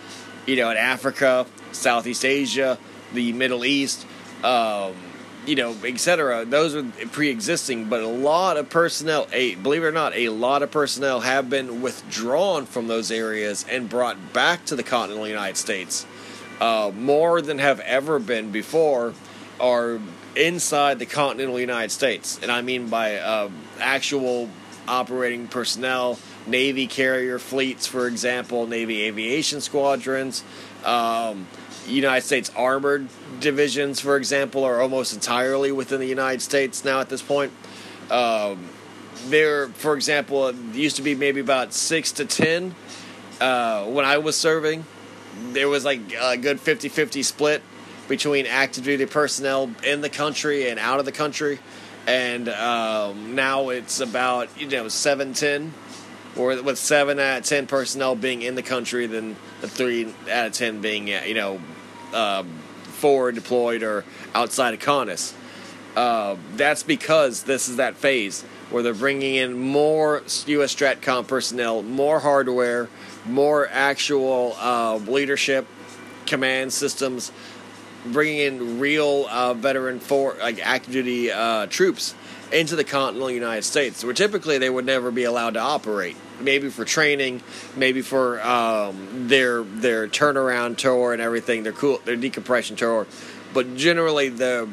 you 0.46 0.56
know, 0.56 0.70
in 0.70 0.78
Africa, 0.78 1.46
Southeast 1.72 2.26
Asia, 2.26 2.78
the 3.14 3.34
Middle 3.34 3.66
East. 3.66 4.06
Um, 4.44 4.94
you 5.46 5.56
know, 5.56 5.76
etc. 5.84 6.46
Those 6.46 6.76
are 6.76 6.84
pre-existing, 7.12 7.86
but 7.86 8.02
a 8.02 8.08
lot 8.08 8.58
of 8.58 8.70
personnel, 8.70 9.28
a 9.32 9.56
believe 9.56 9.84
it 9.84 9.88
or 9.88 9.92
not, 9.92 10.14
a 10.16 10.30
lot 10.30 10.64
of 10.64 10.72
personnel 10.72 11.22
have 11.22 11.50
been 11.50 11.82
withdrawn 11.82 12.66
from 12.66 12.88
those 12.88 13.12
areas 13.12 13.66
and 13.70 13.90
brought 13.90 14.34
back 14.34 14.66
to 14.66 14.76
the 14.76 14.84
continental 14.84 15.28
United 15.28 15.58
States. 15.58 16.06
Uh, 16.60 16.92
more 16.94 17.42
than 17.42 17.60
have 17.60 17.80
ever 17.82 18.20
been 18.20 18.52
before 18.52 19.14
are 19.60 20.00
inside 20.36 21.00
the 21.00 21.06
continental 21.06 21.60
United 21.60 21.92
States, 21.92 22.40
and 22.42 22.52
I 22.52 22.62
mean 22.62 22.90
by 22.90 23.16
uh, 23.18 23.50
actual 23.80 24.50
operating 24.88 25.48
personnel, 25.48 26.20
Navy 26.48 26.88
carrier 26.88 27.40
fleets, 27.40 27.88
for 27.88 28.08
example, 28.08 28.68
Navy 28.68 29.04
aviation 29.04 29.62
squadrons. 29.62 30.44
Um, 30.84 31.48
United 31.90 32.26
States 32.26 32.52
armored 32.56 33.08
divisions, 33.40 34.00
for 34.00 34.18
example, 34.18 34.64
are 34.64 34.82
almost 34.82 35.14
entirely 35.14 35.72
within 35.72 36.00
the 36.00 36.08
United 36.08 36.42
States 36.42 36.84
now 36.84 37.00
at 37.00 37.10
this 37.10 37.22
point. 37.22 37.52
Um, 38.10 38.66
there, 39.28 39.68
for 39.70 39.96
example, 39.96 40.54
used 40.74 40.96
to 40.98 41.02
be 41.02 41.16
maybe 41.16 41.40
about 41.40 41.74
six 41.74 42.12
to 42.14 42.26
ten 42.26 42.76
uh, 43.42 43.86
when 43.86 44.06
I 44.06 44.18
was 44.18 44.36
serving. 44.36 44.86
There 45.52 45.70
was 45.70 45.86
like 45.86 46.02
a 46.20 46.38
good 46.38 46.60
50 46.60 46.90
50 46.90 47.24
split 47.24 47.62
between 48.08 48.46
active 48.48 48.84
duty 48.84 49.06
personnel 49.06 49.70
in 49.84 50.02
the 50.02 50.10
country 50.10 50.70
and 50.70 50.80
out 50.80 51.00
of 51.00 51.06
the 51.06 51.12
country. 51.12 51.60
And 52.08 52.50
um, 52.50 53.36
now 53.36 53.70
it's 53.70 54.00
about, 54.00 54.50
you 54.60 54.68
know, 54.68 54.88
7 54.88 55.34
10 55.34 55.74
or 56.38 56.62
with 56.62 56.78
seven 56.78 57.20
out 57.20 57.40
of 57.40 57.46
ten 57.46 57.68
personnel 57.68 58.16
being 58.16 58.42
in 58.42 58.56
the 58.56 58.64
country, 58.64 59.06
then 59.08 59.36
the 59.62 59.68
three 59.68 60.14
out 60.32 60.48
of 60.48 60.54
ten 60.54 60.82
being, 60.82 61.08
you 61.08 61.34
know, 61.34 61.60
uh, 62.14 62.44
forward 62.84 63.36
deployed 63.36 63.84
or 63.84 64.04
outside 64.34 64.74
of 64.74 64.80
CONUS. 64.80 65.34
Uh, 65.96 66.36
that's 66.56 66.84
because 66.84 67.44
this 67.44 67.68
is 67.68 67.78
that 67.78 67.96
phase 67.96 68.44
where 68.70 68.84
they're 68.84 68.94
bringing 68.94 69.36
in 69.36 69.58
more 69.58 70.22
U.S. 70.46 70.76
STRATCOM 70.76 71.28
personnel, 71.28 71.82
more 71.82 72.20
hardware, 72.20 72.88
more 73.26 73.68
actual 73.72 74.56
uh, 74.60 74.98
leadership, 74.98 75.66
command 76.26 76.72
systems, 76.72 77.32
bringing 78.06 78.38
in 78.38 78.80
real 78.80 79.28
uh, 79.30 79.54
veteran 79.54 80.00
for 80.00 80.36
like 80.40 80.66
active 80.66 80.94
duty 80.94 81.32
uh, 81.32 81.66
troops 81.66 82.14
into 82.52 82.76
the 82.76 82.84
continental 82.84 83.32
United 83.32 83.64
States, 83.64 84.04
where 84.04 84.14
typically 84.14 84.58
they 84.58 84.70
would 84.70 84.86
never 84.86 85.12
be 85.12 85.24
allowed 85.24 85.56
to 85.56 85.60
operate. 85.60 86.16
Maybe 86.42 86.70
for 86.70 86.86
training, 86.86 87.42
maybe 87.76 88.02
for 88.02 88.42
um, 88.42 89.28
their 89.28 89.64
their 89.64 90.08
turnaround 90.08 90.78
tour 90.78 91.12
and 91.14 91.22
everything, 91.22 91.64
their 91.64 91.74
cool 91.74 92.00
their 92.06 92.16
decompression 92.16 92.76
tour, 92.76 93.08
but 93.54 93.76
generally 93.76 94.30
the 94.30 94.70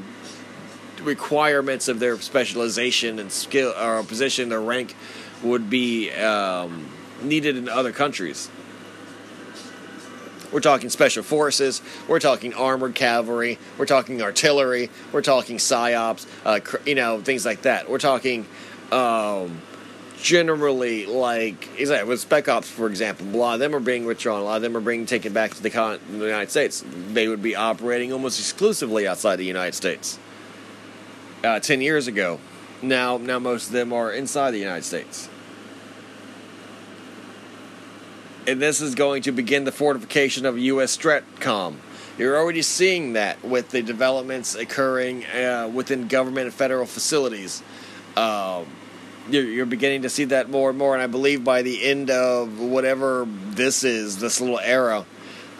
requirements 1.02 1.88
of 1.88 1.98
their 1.98 2.18
specialization 2.18 3.18
and 3.18 3.30
skill 3.32 3.72
or 3.80 4.02
position, 4.02 4.48
their 4.48 4.60
rank, 4.60 4.94
would 5.42 5.68
be 5.68 6.10
um, 6.12 6.88
needed 7.22 7.56
in 7.56 7.68
other 7.68 7.92
countries. 7.92 8.48
We're 10.52 10.60
talking 10.60 10.90
special 10.90 11.22
forces. 11.22 11.82
We're 12.08 12.20
talking 12.20 12.54
armored 12.54 12.94
cavalry. 12.94 13.58
We're 13.78 13.86
talking 13.86 14.22
artillery. 14.22 14.90
We're 15.12 15.22
talking 15.22 15.58
psyops. 15.58 16.26
Uh, 16.44 16.60
you 16.86 16.94
know 16.94 17.20
things 17.20 17.44
like 17.44 17.62
that. 17.62 17.90
We're 17.90 17.98
talking 17.98 18.46
um, 18.92 19.60
generally 20.22 21.06
like 21.06 21.68
exactly 21.78 22.08
with 22.08 22.20
spec 22.20 22.48
ops, 22.48 22.68
for 22.68 22.86
example. 22.88 23.26
A 23.28 23.36
lot 23.36 23.54
of 23.54 23.60
them 23.60 23.74
are 23.74 23.80
being 23.80 24.06
withdrawn. 24.06 24.40
A 24.40 24.44
lot 24.44 24.56
of 24.56 24.62
them 24.62 24.76
are 24.76 24.80
being 24.80 25.06
taken 25.06 25.32
back 25.32 25.54
to 25.54 25.62
the, 25.62 25.70
con- 25.70 26.00
the 26.10 26.24
United 26.24 26.50
States. 26.50 26.84
They 27.12 27.28
would 27.28 27.42
be 27.42 27.54
operating 27.54 28.12
almost 28.12 28.38
exclusively 28.40 29.06
outside 29.06 29.36
the 29.36 29.44
United 29.44 29.74
States. 29.74 30.18
Uh, 31.44 31.60
Ten 31.60 31.80
years 31.80 32.06
ago, 32.08 32.40
now 32.82 33.18
now 33.18 33.38
most 33.38 33.66
of 33.68 33.72
them 33.72 33.92
are 33.92 34.12
inside 34.12 34.50
the 34.52 34.58
United 34.58 34.84
States. 34.84 35.28
and 38.46 38.62
this 38.62 38.80
is 38.80 38.94
going 38.94 39.22
to 39.22 39.32
begin 39.32 39.64
the 39.64 39.72
fortification 39.72 40.46
of 40.46 40.56
U.S. 40.56 40.96
STRATCOM. 40.96 41.76
You're 42.16 42.36
already 42.38 42.62
seeing 42.62 43.14
that 43.14 43.44
with 43.44 43.70
the 43.70 43.82
developments 43.82 44.54
occurring 44.54 45.26
uh, 45.26 45.68
within 45.72 46.06
government 46.08 46.46
and 46.46 46.54
federal 46.54 46.86
facilities. 46.86 47.62
Uh, 48.16 48.64
you're, 49.28 49.66
beginning 49.66 50.02
to 50.02 50.08
see 50.08 50.24
that 50.24 50.50
more 50.50 50.70
and 50.70 50.78
more, 50.78 50.94
and 50.94 51.02
I 51.02 51.06
believe 51.06 51.44
by 51.44 51.62
the 51.62 51.84
end 51.84 52.10
of 52.10 52.60
whatever 52.60 53.26
this 53.28 53.84
is, 53.84 54.18
this 54.18 54.40
little 54.40 54.60
era, 54.60 55.04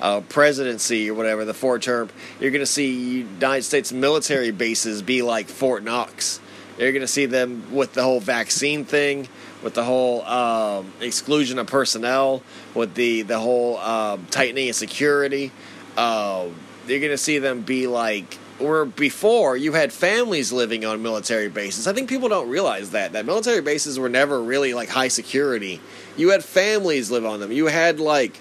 uh, 0.00 0.20
presidency 0.22 1.10
or 1.10 1.14
whatever, 1.14 1.44
the 1.44 1.54
four 1.54 1.78
term, 1.78 2.10
you're 2.40 2.50
going 2.50 2.60
to 2.60 2.66
see 2.66 3.20
United 3.20 3.62
States 3.62 3.92
military 3.92 4.50
bases 4.50 5.02
be 5.02 5.22
like 5.22 5.48
Fort 5.48 5.82
Knox. 5.82 6.40
You're 6.78 6.92
going 6.92 7.00
to 7.00 7.08
see 7.08 7.26
them 7.26 7.74
with 7.74 7.94
the 7.94 8.02
whole 8.02 8.20
vaccine 8.20 8.84
thing 8.84 9.28
with 9.62 9.74
the 9.74 9.82
whole 9.82 10.22
um, 10.22 10.92
exclusion 11.00 11.58
of 11.58 11.66
personnel, 11.66 12.42
with 12.74 12.94
the 12.94 13.22
the 13.22 13.38
whole 13.40 13.78
um, 13.78 14.24
tightening 14.30 14.68
of 14.68 14.76
security. 14.76 15.50
Uh, 15.96 16.46
you're 16.86 17.00
going 17.00 17.10
to 17.10 17.18
see 17.18 17.38
them 17.38 17.62
be 17.62 17.88
like 17.88 18.38
where 18.58 18.84
before 18.84 19.56
you 19.56 19.72
had 19.72 19.92
families 19.92 20.52
living 20.52 20.84
on 20.84 21.02
military 21.02 21.48
bases. 21.48 21.86
I 21.86 21.92
think 21.92 22.08
people 22.08 22.28
don't 22.28 22.48
realize 22.48 22.90
that 22.90 23.12
that 23.12 23.26
military 23.26 23.60
bases 23.60 23.98
were 23.98 24.08
never 24.08 24.42
really 24.42 24.74
like 24.74 24.88
high 24.88 25.08
security. 25.08 25.80
You 26.16 26.30
had 26.30 26.42
families 26.42 27.10
live 27.10 27.26
on 27.26 27.40
them. 27.40 27.52
You 27.52 27.66
had 27.66 28.00
like 28.00 28.40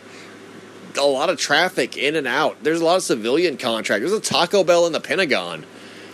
a 0.97 1.05
lot 1.05 1.29
of 1.29 1.37
traffic 1.37 1.97
in 1.97 2.15
and 2.15 2.27
out. 2.27 2.63
There's 2.63 2.81
a 2.81 2.85
lot 2.85 2.95
of 2.95 3.03
civilian 3.03 3.57
contractors. 3.57 4.11
There's 4.11 4.21
a 4.21 4.33
Taco 4.33 4.63
Bell 4.63 4.87
in 4.87 4.93
the 4.93 5.01
Pentagon. 5.01 5.65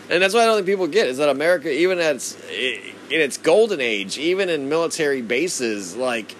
And 0.09 0.21
that's 0.21 0.33
what 0.33 0.43
I 0.43 0.45
don't 0.45 0.57
think 0.57 0.67
people 0.67 0.87
get 0.87 1.07
is 1.07 1.17
that 1.17 1.29
America, 1.29 1.71
even 1.71 1.99
at 1.99 2.15
its, 2.15 2.35
in 2.49 3.21
its 3.21 3.37
golden 3.37 3.79
age, 3.79 4.17
even 4.17 4.49
in 4.49 4.67
military 4.67 5.21
bases, 5.21 5.95
like 5.95 6.35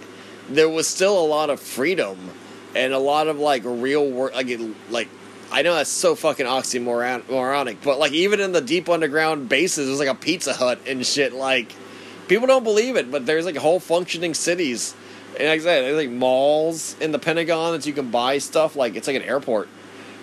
there 0.49 0.67
was 0.67 0.88
still 0.88 1.17
a 1.17 1.25
lot 1.25 1.49
of 1.49 1.59
freedom 1.59 2.17
and 2.75 2.91
a 2.93 2.99
lot 2.99 3.27
of 3.27 3.39
like 3.39 3.61
real 3.63 4.09
work. 4.09 4.35
Like, 4.35 4.49
like 4.89 5.07
I 5.51 5.63
know 5.63 5.75
that's 5.75 5.89
so 5.89 6.15
fucking 6.15 6.45
oxymoronic, 6.45 7.77
but 7.83 7.99
like 7.99 8.13
even 8.13 8.39
in 8.39 8.53
the 8.53 8.61
deep 8.61 8.87
underground 8.87 9.49
bases, 9.49 9.87
there's 9.87 9.99
like 9.99 10.07
a 10.07 10.15
Pizza 10.15 10.53
Hut 10.53 10.79
and 10.87 11.05
shit. 11.05 11.33
Like 11.33 11.75
people 12.29 12.47
don't 12.47 12.63
believe 12.63 12.95
it, 12.95 13.11
but 13.11 13.25
there's 13.25 13.45
like 13.45 13.57
whole 13.57 13.81
functioning 13.81 14.33
cities. 14.33 14.95
And 15.37 15.49
like 15.49 15.59
I 15.59 15.63
said, 15.63 15.81
there's 15.83 15.97
like 15.97 16.09
malls 16.09 16.95
in 17.01 17.11
the 17.11 17.19
Pentagon 17.19 17.73
that 17.73 17.85
you 17.85 17.91
can 17.91 18.11
buy 18.11 18.37
stuff. 18.37 18.77
Like 18.77 18.95
it's 18.95 19.07
like 19.07 19.17
an 19.17 19.23
airport. 19.23 19.67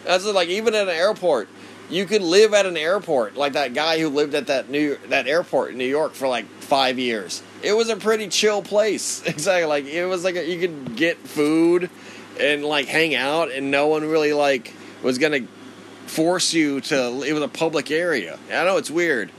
That's 0.05 0.24
like 0.24 0.48
even 0.48 0.74
at 0.74 0.88
an 0.88 0.94
airport, 0.94 1.48
you 1.90 2.06
could 2.06 2.22
live 2.22 2.55
at 2.55 2.64
an 2.64 2.78
airport 2.78 3.36
like 3.36 3.52
that 3.52 3.74
guy 3.74 3.98
who 3.98 4.09
lived 4.09 4.34
at 4.34 4.46
that 4.46 4.70
new 4.70 4.96
that 5.09 5.26
airport 5.26 5.72
in 5.72 5.78
New 5.78 5.84
York 5.84 6.14
for 6.14 6.26
like 6.26 6.46
five 6.60 6.98
years. 6.98 7.42
It 7.62 7.74
was 7.74 7.90
a 7.90 7.96
pretty 7.96 8.28
chill 8.28 8.62
place. 8.62 9.22
Exactly, 9.26 9.66
like 9.66 9.84
it 9.84 10.06
was 10.06 10.24
like 10.24 10.36
a, 10.36 10.48
you 10.48 10.59
could 10.59 10.96
get 10.96 11.18
food 11.18 11.90
and 12.40 12.64
like 12.64 12.86
hang 12.86 13.14
out, 13.14 13.50
and 13.50 13.70
no 13.70 13.88
one 13.88 14.09
really 14.09 14.32
like 14.32 14.72
was 15.03 15.19
gonna 15.19 15.47
force 16.07 16.53
you 16.53 16.81
to. 16.83 17.23
It 17.23 17.33
was 17.33 17.43
a 17.43 17.49
public 17.49 17.91
area. 17.91 18.39
I 18.49 18.65
know 18.65 18.77
it's 18.77 18.91
weird. 18.91 19.31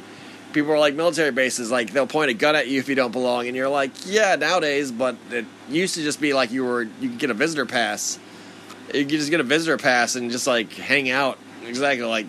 People 0.53 0.71
are 0.71 0.79
like 0.79 0.95
military 0.95 1.31
bases, 1.31 1.69
like 1.69 1.91
they'll 1.91 2.07
point 2.07 2.31
a 2.31 2.33
gun 2.33 2.55
at 2.55 2.67
you 2.67 2.79
if 2.79 2.89
you 2.89 2.95
don't 2.95 3.11
belong, 3.11 3.47
and 3.47 3.55
you're 3.55 3.69
like, 3.69 3.91
yeah, 4.05 4.35
nowadays. 4.35 4.91
But 4.91 5.15
it 5.31 5.45
used 5.69 5.95
to 5.95 6.01
just 6.01 6.19
be 6.19 6.33
like 6.33 6.51
you 6.51 6.65
were 6.65 6.83
you 6.83 7.09
could 7.09 7.19
get 7.19 7.29
a 7.29 7.35
visitor 7.35 7.65
pass. 7.65 8.19
You 8.93 9.05
could 9.05 9.09
just 9.09 9.29
get 9.29 9.39
a 9.39 9.43
visitor 9.43 9.77
pass 9.77 10.15
and 10.15 10.31
just 10.31 10.47
like 10.47 10.73
hang 10.73 11.09
out 11.09 11.37
exactly 11.67 12.07
like 12.07 12.25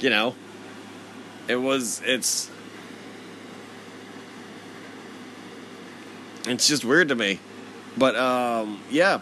you 0.00 0.10
know, 0.10 0.34
it 1.48 1.56
was 1.56 2.00
it's 2.04 2.50
it's 6.46 6.68
just 6.68 6.84
weird 6.84 7.08
to 7.08 7.14
me. 7.14 7.40
But 7.96 8.16
um, 8.16 8.80
yeah, 8.90 9.20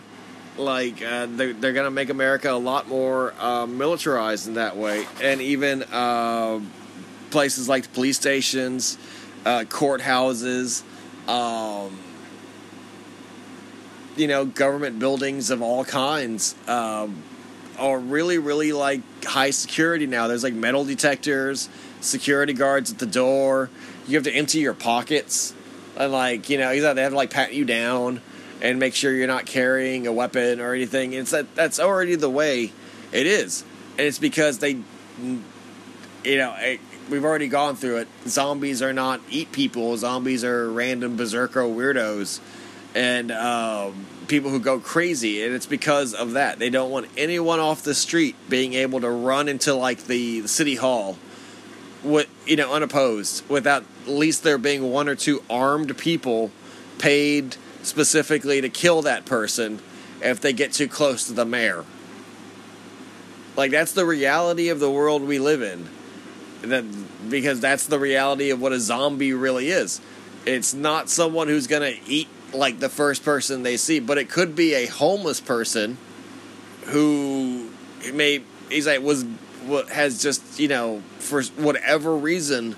like 0.58 1.02
uh, 1.02 1.26
they're, 1.30 1.52
they're 1.52 1.72
gonna 1.72 1.90
make 1.90 2.10
America 2.10 2.50
a 2.50 2.52
lot 2.52 2.88
more 2.88 3.34
uh, 3.38 3.66
militarized 3.66 4.48
in 4.48 4.54
that 4.54 4.76
way, 4.76 5.06
and 5.22 5.40
even 5.40 5.82
uh, 5.84 6.60
places 7.30 7.68
like 7.68 7.92
police 7.92 8.16
stations, 8.16 8.98
uh, 9.44 9.60
courthouses, 9.60 10.82
um, 11.28 11.98
you 14.16 14.26
know, 14.26 14.44
government 14.44 14.98
buildings 14.98 15.50
of 15.50 15.62
all 15.62 15.84
kinds 15.84 16.54
um, 16.68 17.22
are 17.78 17.98
really, 17.98 18.38
really 18.38 18.72
like 18.72 19.02
high 19.24 19.50
security 19.50 20.06
now. 20.06 20.26
There's 20.28 20.42
like 20.44 20.54
metal 20.54 20.84
detectors, 20.84 21.68
security 22.00 22.52
guards 22.52 22.90
at 22.90 22.98
the 22.98 23.06
door. 23.06 23.70
You 24.06 24.16
have 24.16 24.24
to 24.24 24.32
empty 24.32 24.60
your 24.60 24.74
pockets, 24.74 25.54
and 25.96 26.12
like 26.12 26.48
you 26.48 26.58
know, 26.58 26.70
they 26.70 27.02
have 27.02 27.12
to 27.12 27.16
like 27.16 27.30
pat 27.30 27.52
you 27.52 27.64
down 27.64 28.20
and 28.60 28.78
make 28.78 28.94
sure 28.94 29.12
you're 29.12 29.26
not 29.26 29.46
carrying 29.46 30.06
a 30.06 30.12
weapon 30.12 30.60
or 30.60 30.74
anything. 30.74 31.12
It's 31.12 31.30
that 31.30 31.54
that's 31.54 31.78
already 31.78 32.14
the 32.14 32.30
way 32.30 32.72
it 33.12 33.26
is, 33.26 33.64
and 33.98 34.06
it's 34.06 34.18
because 34.18 34.58
they, 34.58 34.78
you 36.24 36.38
know, 36.38 36.54
it, 36.58 36.80
we've 37.10 37.24
already 37.24 37.48
gone 37.48 37.76
through 37.76 37.98
it. 37.98 38.08
Zombies 38.26 38.82
are 38.82 38.92
not 38.92 39.20
eat 39.30 39.52
people. 39.52 39.96
Zombies 39.96 40.44
are 40.44 40.70
random 40.70 41.16
berserker 41.16 41.62
weirdos, 41.62 42.40
and 42.94 43.30
um, 43.30 44.06
people 44.28 44.50
who 44.50 44.60
go 44.60 44.80
crazy. 44.80 45.44
And 45.44 45.54
it's 45.54 45.66
because 45.66 46.14
of 46.14 46.32
that. 46.32 46.58
They 46.58 46.70
don't 46.70 46.90
want 46.90 47.08
anyone 47.16 47.60
off 47.60 47.82
the 47.82 47.94
street 47.94 48.36
being 48.48 48.74
able 48.74 49.00
to 49.00 49.10
run 49.10 49.48
into 49.48 49.74
like 49.74 50.04
the 50.04 50.46
city 50.46 50.76
hall, 50.76 51.18
with 52.02 52.28
you 52.46 52.56
know, 52.56 52.72
unopposed, 52.72 53.48
without 53.48 53.84
at 54.04 54.12
least 54.12 54.42
there 54.42 54.58
being 54.58 54.90
one 54.90 55.08
or 55.08 55.14
two 55.14 55.42
armed 55.50 55.96
people 55.98 56.50
paid 56.98 57.56
specifically 57.86 58.60
to 58.60 58.68
kill 58.68 59.02
that 59.02 59.24
person 59.24 59.80
if 60.22 60.40
they 60.40 60.52
get 60.52 60.72
too 60.72 60.88
close 60.88 61.26
to 61.26 61.32
the 61.32 61.44
mayor. 61.44 61.84
Like 63.56 63.70
that's 63.70 63.92
the 63.92 64.04
reality 64.04 64.68
of 64.68 64.80
the 64.80 64.90
world 64.90 65.22
we 65.22 65.38
live 65.38 65.62
in. 65.62 65.88
That 66.62 66.84
because 67.30 67.60
that's 67.60 67.86
the 67.86 67.98
reality 67.98 68.50
of 68.50 68.60
what 68.60 68.72
a 68.72 68.80
zombie 68.80 69.32
really 69.32 69.68
is. 69.68 70.00
It's 70.44 70.74
not 70.74 71.08
someone 71.08 71.48
who's 71.48 71.66
gonna 71.66 71.94
eat 72.06 72.28
like 72.52 72.78
the 72.78 72.88
first 72.88 73.24
person 73.24 73.62
they 73.62 73.76
see, 73.76 74.00
but 74.00 74.18
it 74.18 74.28
could 74.28 74.54
be 74.54 74.74
a 74.74 74.86
homeless 74.86 75.40
person 75.40 75.98
who 76.86 77.70
may 78.12 78.42
he's 78.68 78.86
like 78.86 79.02
was 79.02 79.24
has 79.90 80.22
just 80.22 80.60
you 80.60 80.68
know 80.68 81.02
for 81.18 81.42
whatever 81.42 82.16
reason 82.16 82.76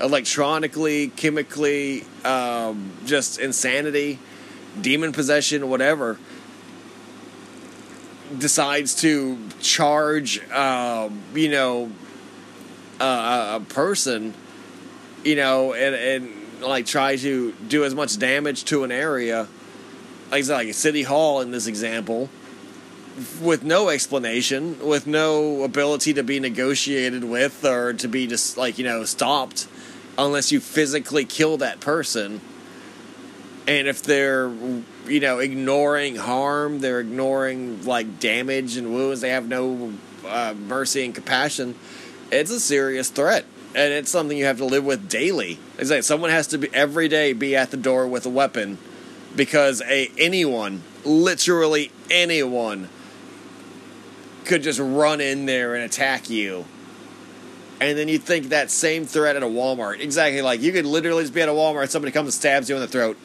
electronically 0.00 1.08
chemically 1.08 2.04
um, 2.24 2.92
just 3.06 3.38
insanity 3.38 4.18
demon 4.80 5.12
possession 5.12 5.68
whatever 5.68 6.18
decides 8.36 8.94
to 8.96 9.38
charge, 9.60 10.40
um, 10.50 11.20
you 11.34 11.50
know, 11.50 11.90
a 13.00 13.60
person, 13.68 14.34
you 15.24 15.36
know, 15.36 15.74
and, 15.74 15.94
and 15.94 16.62
like 16.62 16.86
try 16.86 17.16
to 17.16 17.52
do 17.68 17.84
as 17.84 17.94
much 17.94 18.18
damage 18.18 18.64
to 18.64 18.84
an 18.84 18.92
area, 18.92 19.46
like 20.30 20.46
like 20.48 20.68
a 20.68 20.72
city 20.72 21.02
hall 21.02 21.40
in 21.40 21.50
this 21.50 21.66
example, 21.66 22.28
with 23.40 23.62
no 23.62 23.88
explanation, 23.88 24.84
with 24.84 25.06
no 25.06 25.62
ability 25.62 26.14
to 26.14 26.22
be 26.22 26.40
negotiated 26.40 27.24
with 27.24 27.64
or 27.64 27.92
to 27.94 28.08
be 28.08 28.26
just 28.26 28.56
like 28.56 28.78
you 28.78 28.84
know 28.84 29.04
stopped, 29.04 29.68
unless 30.18 30.50
you 30.50 30.60
physically 30.60 31.24
kill 31.24 31.58
that 31.58 31.80
person. 31.80 32.40
And 33.66 33.88
if 33.88 34.02
they're 34.02 34.50
you 35.08 35.20
know, 35.20 35.38
ignoring 35.38 36.16
harm. 36.16 36.80
They're 36.80 37.00
ignoring 37.00 37.84
like 37.84 38.18
damage 38.20 38.76
and 38.76 38.92
wounds. 38.92 39.20
They 39.20 39.30
have 39.30 39.48
no 39.48 39.94
uh, 40.26 40.54
mercy 40.54 41.04
and 41.04 41.14
compassion. 41.14 41.74
It's 42.30 42.50
a 42.50 42.60
serious 42.60 43.08
threat, 43.08 43.44
and 43.74 43.92
it's 43.92 44.10
something 44.10 44.36
you 44.36 44.46
have 44.46 44.58
to 44.58 44.64
live 44.64 44.84
with 44.84 45.08
daily. 45.08 45.58
It's 45.78 45.90
like 45.90 46.02
someone 46.02 46.30
has 46.30 46.48
to 46.48 46.58
be 46.58 46.68
every 46.74 47.08
day 47.08 47.32
be 47.32 47.54
at 47.54 47.70
the 47.70 47.76
door 47.76 48.06
with 48.06 48.26
a 48.26 48.30
weapon, 48.30 48.78
because 49.36 49.80
a 49.82 50.10
anyone, 50.18 50.82
literally 51.04 51.92
anyone, 52.10 52.88
could 54.44 54.62
just 54.62 54.80
run 54.80 55.20
in 55.20 55.46
there 55.46 55.74
and 55.74 55.84
attack 55.84 56.28
you. 56.28 56.64
And 57.78 57.96
then 57.98 58.08
you 58.08 58.18
think 58.18 58.48
that 58.48 58.70
same 58.70 59.04
threat 59.04 59.36
at 59.36 59.42
a 59.42 59.46
Walmart. 59.46 60.00
Exactly 60.00 60.40
like 60.40 60.62
you 60.62 60.72
could 60.72 60.86
literally 60.86 61.22
just 61.22 61.34
be 61.34 61.42
at 61.42 61.48
a 61.48 61.52
Walmart, 61.52 61.82
and 61.82 61.90
somebody 61.90 62.10
comes 62.10 62.28
and 62.28 62.34
stabs 62.34 62.68
you 62.68 62.74
in 62.74 62.80
the 62.80 62.88
throat 62.88 63.16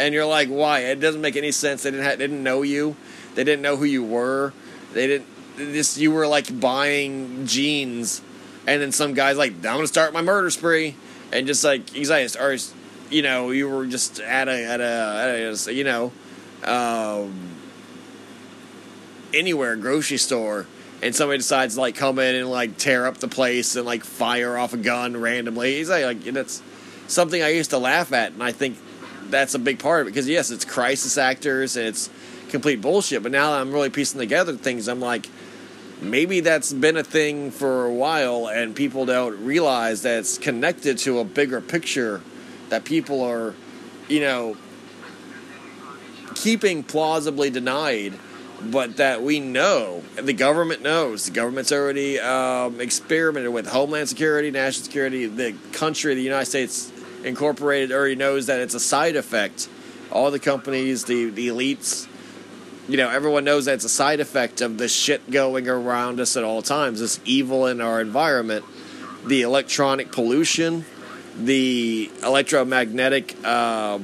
and 0.00 0.14
you're 0.14 0.26
like, 0.26 0.48
why? 0.48 0.80
It 0.80 1.00
doesn't 1.00 1.20
make 1.20 1.36
any 1.36 1.52
sense. 1.52 1.82
They 1.82 1.90
didn't 1.90 2.06
have, 2.06 2.18
didn't 2.18 2.42
know 2.42 2.62
you. 2.62 2.96
They 3.34 3.44
didn't 3.44 3.62
know 3.62 3.76
who 3.76 3.84
you 3.84 4.02
were. 4.02 4.52
They 4.92 5.06
didn't. 5.06 5.28
This 5.56 5.98
you 5.98 6.10
were 6.10 6.26
like 6.26 6.58
buying 6.58 7.46
jeans, 7.46 8.22
and 8.66 8.80
then 8.80 8.92
some 8.92 9.14
guy's 9.14 9.36
like, 9.36 9.52
I'm 9.52 9.62
gonna 9.62 9.86
start 9.86 10.12
my 10.12 10.22
murder 10.22 10.50
spree, 10.50 10.96
and 11.32 11.46
just 11.46 11.62
like 11.62 11.90
he's 11.90 12.10
like, 12.10 12.28
or 12.40 12.56
you 13.10 13.22
know, 13.22 13.50
you 13.50 13.68
were 13.68 13.86
just 13.86 14.20
at 14.20 14.48
a 14.48 14.64
at 14.64 14.80
a, 14.80 14.84
at 14.84 15.68
a 15.68 15.74
you 15.74 15.84
know, 15.84 16.12
um, 16.64 17.50
anywhere 19.34 19.76
grocery 19.76 20.18
store 20.18 20.66
and 21.02 21.14
somebody 21.14 21.38
decides 21.38 21.74
to 21.74 21.80
like 21.80 21.94
come 21.94 22.18
in 22.18 22.34
and 22.34 22.50
like 22.50 22.76
tear 22.76 23.06
up 23.06 23.18
the 23.18 23.28
place 23.28 23.76
and 23.76 23.86
like 23.86 24.04
fire 24.04 24.56
off 24.58 24.72
a 24.72 24.76
gun 24.76 25.16
randomly. 25.16 25.76
He's 25.76 25.90
like, 25.90 26.04
like 26.04 26.24
that's 26.24 26.62
something 27.06 27.42
I 27.42 27.48
used 27.48 27.70
to 27.70 27.78
laugh 27.78 28.12
at, 28.12 28.32
and 28.32 28.42
I 28.42 28.52
think 28.52 28.76
that's 29.30 29.54
a 29.54 29.58
big 29.58 29.78
part 29.78 30.02
of 30.02 30.06
it 30.06 30.10
because 30.10 30.28
yes, 30.28 30.50
it's 30.50 30.64
crisis 30.64 31.18
actors 31.18 31.76
and 31.76 31.86
it's 31.86 32.10
complete 32.50 32.80
bullshit. 32.80 33.22
But 33.22 33.32
now 33.32 33.52
I'm 33.52 33.72
really 33.72 33.90
piecing 33.90 34.18
together 34.18 34.54
things. 34.56 34.88
I'm 34.88 35.00
like, 35.00 35.28
maybe 36.00 36.40
that's 36.40 36.72
been 36.72 36.96
a 36.96 37.04
thing 37.04 37.50
for 37.50 37.86
a 37.86 37.92
while, 37.92 38.48
and 38.48 38.74
people 38.74 39.06
don't 39.06 39.44
realize 39.44 40.02
that 40.02 40.18
it's 40.18 40.38
connected 40.38 40.98
to 40.98 41.20
a 41.20 41.24
bigger 41.24 41.60
picture 41.60 42.20
that 42.68 42.84
people 42.84 43.22
are, 43.22 43.54
you 44.08 44.20
know, 44.20 44.56
keeping 46.34 46.82
plausibly 46.82 47.50
denied. 47.50 48.14
But 48.62 48.98
that 48.98 49.22
we 49.22 49.40
know, 49.40 50.02
the 50.16 50.34
government 50.34 50.82
knows. 50.82 51.24
The 51.24 51.30
government's 51.30 51.72
already 51.72 52.20
um, 52.20 52.78
experimented 52.78 53.54
with 53.54 53.66
Homeland 53.66 54.10
Security, 54.10 54.50
national 54.50 54.84
security. 54.84 55.24
The 55.24 55.54
country, 55.72 56.14
the 56.14 56.20
United 56.20 56.44
States, 56.44 56.92
Incorporated 57.24 57.92
already 57.92 58.16
knows 58.16 58.46
that 58.46 58.60
it's 58.60 58.74
a 58.74 58.80
side 58.80 59.16
effect. 59.16 59.68
All 60.10 60.30
the 60.30 60.38
companies, 60.38 61.04
the, 61.04 61.30
the 61.30 61.48
elites, 61.48 62.08
you 62.88 62.96
know, 62.96 63.08
everyone 63.08 63.44
knows 63.44 63.66
that 63.66 63.74
it's 63.74 63.84
a 63.84 63.90
side 63.90 64.20
effect 64.20 64.60
of 64.60 64.78
the 64.78 64.88
shit 64.88 65.30
going 65.30 65.68
around 65.68 66.18
us 66.18 66.36
at 66.36 66.44
all 66.44 66.62
times, 66.62 67.00
this 67.00 67.20
evil 67.24 67.66
in 67.66 67.80
our 67.80 68.00
environment, 68.00 68.64
the 69.26 69.42
electronic 69.42 70.10
pollution, 70.10 70.84
the 71.36 72.10
electromagnetic 72.22 73.36
uh, 73.44 73.98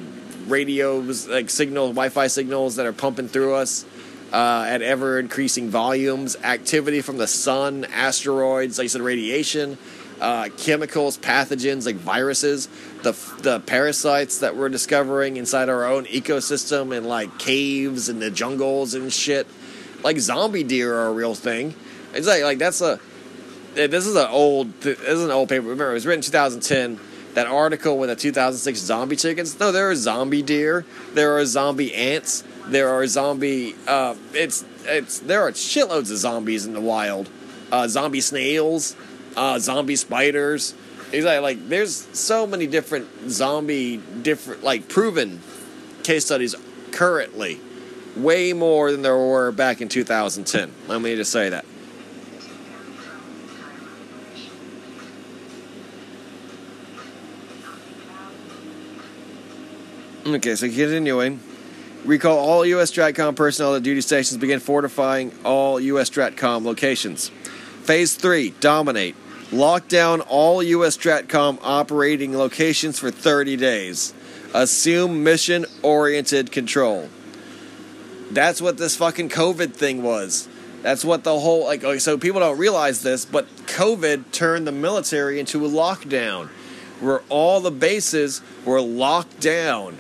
radios, 0.47 1.27
like 1.27 1.51
signals, 1.51 1.91
Wi 1.91 2.11
Fi 2.11 2.29
signals 2.29 2.77
that 2.77 2.87
are 2.87 2.93
pumping 2.93 3.29
through 3.29 3.55
us. 3.55 3.85
Uh, 4.33 4.67
at 4.69 4.83
ever 4.83 5.21
increasing 5.21 5.71
volumes, 5.71 6.37
activity 6.43 7.01
from 7.01 7.17
the 7.17 7.29
sun, 7.29 7.85
asteroids, 7.85 8.77
like 8.77 8.87
I 8.87 8.89
said, 8.89 9.01
radiation, 9.01 9.79
uh, 10.21 10.49
chemicals, 10.57 11.19
pathogens 11.19 11.87
like 11.87 11.97
viruses, 11.97 12.69
the 13.03 13.13
the 13.43 13.61
parasites 13.61 14.39
that 14.39 14.57
we're 14.57 14.69
discovering 14.69 15.37
inside 15.37 15.69
our 15.69 15.85
own 15.85 16.07
ecosystem 16.07 16.97
and 16.97 17.07
like 17.07 17.39
caves 17.39 18.09
and 18.09 18.21
the 18.21 18.31
jungles 18.31 18.95
and 18.95 19.13
shit. 19.13 19.47
Like 20.03 20.19
zombie 20.19 20.65
deer 20.65 20.95
are 20.95 21.09
a 21.09 21.13
real 21.13 21.35
thing. 21.35 21.75
It's 22.15 22.27
like 22.27 22.43
like 22.43 22.59
that's 22.59 22.81
a 22.81 22.99
this 23.75 24.07
is 24.07 24.17
an 24.17 24.29
old 24.29 24.81
this 24.81 24.99
is 24.99 25.23
an 25.23 25.31
old 25.31 25.49
paper. 25.49 25.63
Remember, 25.65 25.91
it 25.91 25.95
was 25.95 26.07
written 26.07 26.21
in 26.21 26.25
2010. 26.25 27.01
That 27.35 27.47
article 27.49 27.99
with 27.99 28.09
the 28.09 28.17
2006 28.17 28.79
zombie 28.79 29.17
chickens. 29.17 29.61
No, 29.61 29.71
there 29.71 29.91
are 29.91 29.95
zombie 29.95 30.41
deer. 30.41 30.87
There 31.13 31.37
are 31.37 31.45
zombie 31.45 31.95
ants. 31.95 32.43
There 32.67 32.89
are 32.89 33.07
zombie. 33.07 33.75
Uh, 33.87 34.15
it's 34.33 34.65
it's 34.87 35.19
there 35.19 35.43
are 35.43 35.53
shitloads 35.53 36.11
of 36.11 36.17
zombies 36.17 36.65
in 36.65 36.73
the 36.73 36.81
wild. 36.81 37.29
Uh, 37.71 37.89
zombie 37.89 38.23
snails 38.23 38.97
uh, 39.37 39.59
zombie 39.59 39.97
spiders. 39.97 40.75
Exactly. 41.13 41.39
Like 41.39 41.69
there's 41.69 41.95
so 42.19 42.47
many 42.47 42.67
different 42.67 43.31
zombie, 43.31 43.99
different 44.23 44.65
like 44.65 44.89
proven 44.89 45.41
case 46.03 46.25
studies 46.25 46.55
currently, 46.91 47.61
way 48.17 48.53
more 48.53 48.91
than 48.91 49.03
there 49.03 49.17
were 49.17 49.53
back 49.53 49.81
in 49.81 49.89
2010. 49.89 50.73
Let 50.89 51.01
me 51.01 51.15
just 51.15 51.31
say 51.31 51.51
that. 51.51 51.65
Okay, 60.27 60.57
so 60.57 60.67
continuing. 60.67 61.39
Recall 62.05 62.39
all 62.39 62.67
U.S. 62.67 62.91
STRATCOM 62.91 63.37
personnel 63.37 63.77
at 63.77 63.85
duty 63.85 64.01
stations 64.01 64.39
begin 64.41 64.59
fortifying 64.59 65.33
all 65.45 65.79
U.S. 65.79 66.11
STRATCOM 66.11 66.65
locations. 66.65 67.29
Phase 67.83 68.17
3 68.17 68.51
Dominate. 68.59 69.15
Lock 69.57 69.89
down 69.89 70.21
all 70.21 70.63
U.S. 70.63 70.99
STRATCOM 70.99 71.61
operating 71.63 72.37
locations 72.37 72.99
for 72.99 73.11
30 73.11 73.57
days. 73.57 74.13
Assume 74.53 75.25
mission 75.25 75.65
oriented 75.83 76.53
control. 76.53 77.09
That's 78.31 78.61
what 78.61 78.77
this 78.77 78.97
fucking 78.97 79.31
COVID 79.31 79.73
thing 79.73 80.03
was. 80.03 80.47
That's 80.83 81.07
what 81.07 81.25
the 81.25 81.41
whole 81.41 81.65
like. 81.65 81.83
So 82.01 82.19
people 82.19 82.41
don't 82.41 82.59
realize 82.59 83.03
this, 83.03 83.25
but 83.25 83.49
COVID 83.67 84.31
turned 84.31 84.67
the 84.67 84.73
military 84.73 85.41
into 85.41 85.65
a 85.65 85.69
lockdown, 85.69 86.49
where 87.01 87.23
all 87.31 87.61
the 87.61 87.71
bases 87.71 88.43
were 88.67 88.83
locked 88.83 89.41
down. 89.41 89.97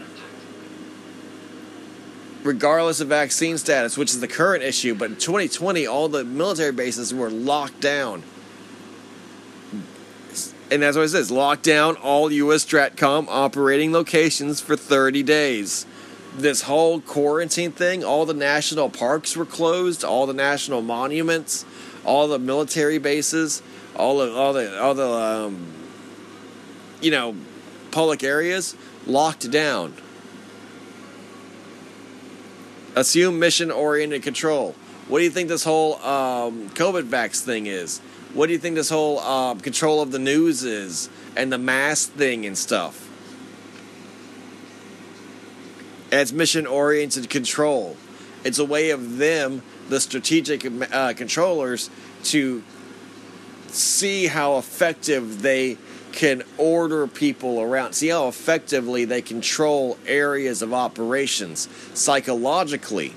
regardless 2.46 3.00
of 3.00 3.08
vaccine 3.08 3.58
status, 3.58 3.98
which 3.98 4.10
is 4.10 4.20
the 4.20 4.28
current 4.28 4.62
issue. 4.62 4.94
But 4.94 5.10
in 5.10 5.16
2020, 5.16 5.86
all 5.86 6.08
the 6.08 6.24
military 6.24 6.72
bases 6.72 7.12
were 7.12 7.30
locked 7.30 7.80
down. 7.80 8.22
And 10.70 10.82
that's 10.82 10.96
what 10.96 11.04
it 11.04 11.10
says 11.10 11.30
lock 11.30 11.62
down 11.62 11.96
all 11.96 12.30
U.S. 12.30 12.64
STRATCOM 12.64 13.26
operating 13.28 13.92
locations 13.92 14.60
for 14.60 14.76
30 14.76 15.22
days. 15.22 15.86
This 16.36 16.62
whole 16.62 17.00
quarantine 17.00 17.72
thing, 17.72 18.04
all 18.04 18.26
the 18.26 18.34
national 18.34 18.90
parks 18.90 19.36
were 19.36 19.46
closed, 19.46 20.04
all 20.04 20.26
the 20.26 20.34
national 20.34 20.82
monuments, 20.82 21.64
all 22.04 22.28
the 22.28 22.38
military 22.38 22.98
bases, 22.98 23.62
all 23.94 24.18
the 24.18 24.32
all 24.32 24.52
the 24.52 24.80
all 24.80 24.94
the 24.94 25.08
um, 25.08 25.66
you 27.00 27.10
know 27.10 27.34
public 27.90 28.22
areas 28.22 28.76
locked 29.06 29.50
down. 29.50 29.94
Assume 32.94 33.38
mission 33.38 33.70
oriented 33.70 34.22
control. 34.22 34.74
What 35.08 35.18
do 35.18 35.24
you 35.24 35.30
think 35.30 35.48
this 35.48 35.64
whole 35.64 35.94
um, 36.02 36.68
COVID 36.70 37.04
vax 37.04 37.42
thing 37.42 37.66
is? 37.66 38.00
What 38.36 38.48
do 38.48 38.52
you 38.52 38.58
think 38.58 38.74
this 38.74 38.90
whole 38.90 39.18
uh, 39.18 39.54
control 39.54 40.02
of 40.02 40.12
the 40.12 40.18
news 40.18 40.62
is 40.62 41.08
and 41.34 41.50
the 41.50 41.56
mask 41.56 42.12
thing 42.12 42.44
and 42.44 42.56
stuff? 42.56 43.04
it's 46.12 46.32
mission 46.32 46.66
oriented 46.66 47.30
control. 47.30 47.96
It's 48.44 48.58
a 48.58 48.64
way 48.64 48.90
of 48.90 49.16
them, 49.16 49.62
the 49.88 50.00
strategic 50.00 50.66
uh, 50.92 51.14
controllers, 51.14 51.88
to 52.24 52.62
see 53.68 54.26
how 54.26 54.58
effective 54.58 55.40
they 55.40 55.78
can 56.12 56.42
order 56.58 57.06
people 57.06 57.60
around, 57.60 57.94
see 57.94 58.08
how 58.08 58.28
effectively 58.28 59.06
they 59.06 59.22
control 59.22 59.98
areas 60.06 60.60
of 60.60 60.74
operations 60.74 61.68
psychologically 61.94 63.14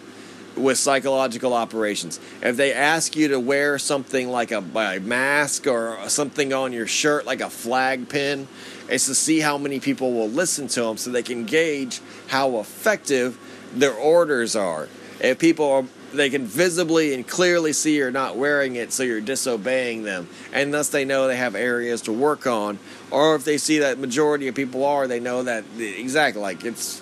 with 0.60 0.77
psychological 0.77 1.53
operations. 1.53 2.19
If 2.41 2.57
they 2.57 2.73
ask 2.73 3.15
you 3.15 3.30
to 3.30 3.40
wear 3.40 3.80
something 3.80 4.30
like 4.30 4.52
a, 4.52 4.64
a, 4.76 4.99
mask 4.99 5.68
or 5.68 5.98
something 6.07 6.53
on 6.53 6.73
your 6.73 6.88
shirt, 6.88 7.26
like 7.26 7.41
a 7.41 7.49
flag 7.49 8.10
pin, 8.10 8.48
it's 8.90 9.06
to 9.06 9.15
see 9.15 9.40
how 9.40 9.57
many 9.57 9.80
people 9.80 10.14
will 10.14 10.30
listen 10.30 10.68
to 10.69 10.81
them 10.84 10.98
so 10.98 11.11
they 11.11 11.23
can 11.23 11.45
gauge 11.45 12.02
how 12.27 12.57
effective 12.60 13.38
their 13.73 13.94
orders 13.94 14.56
are. 14.56 14.88
If 15.19 15.40
people 15.40 15.69
are, 15.72 15.86
they 16.14 16.30
can 16.30 16.45
visibly 16.45 17.14
and 17.14 17.27
clearly 17.27 17.73
see 17.73 17.98
you're 17.98 18.11
not 18.11 18.36
wearing 18.36 18.76
it, 18.76 18.91
so 18.91 19.03
you're 19.03 19.22
disobeying 19.22 20.03
them, 20.03 20.27
and 20.53 20.73
thus 20.73 20.90
they 20.90 21.06
know 21.06 21.27
they 21.27 21.36
have 21.36 21.56
areas 21.56 22.02
to 22.03 22.11
work 22.11 22.48
on. 22.48 22.80
Or 23.11 23.36
if 23.36 23.44
they 23.44 23.57
see 23.57 23.80
that 23.80 23.99
majority 23.99 24.48
of 24.48 24.56
people 24.56 24.86
are, 24.86 25.07
they 25.07 25.19
know 25.19 25.44
that 25.44 25.65
exactly 25.77 26.41
like 26.41 26.64
it's 26.64 27.02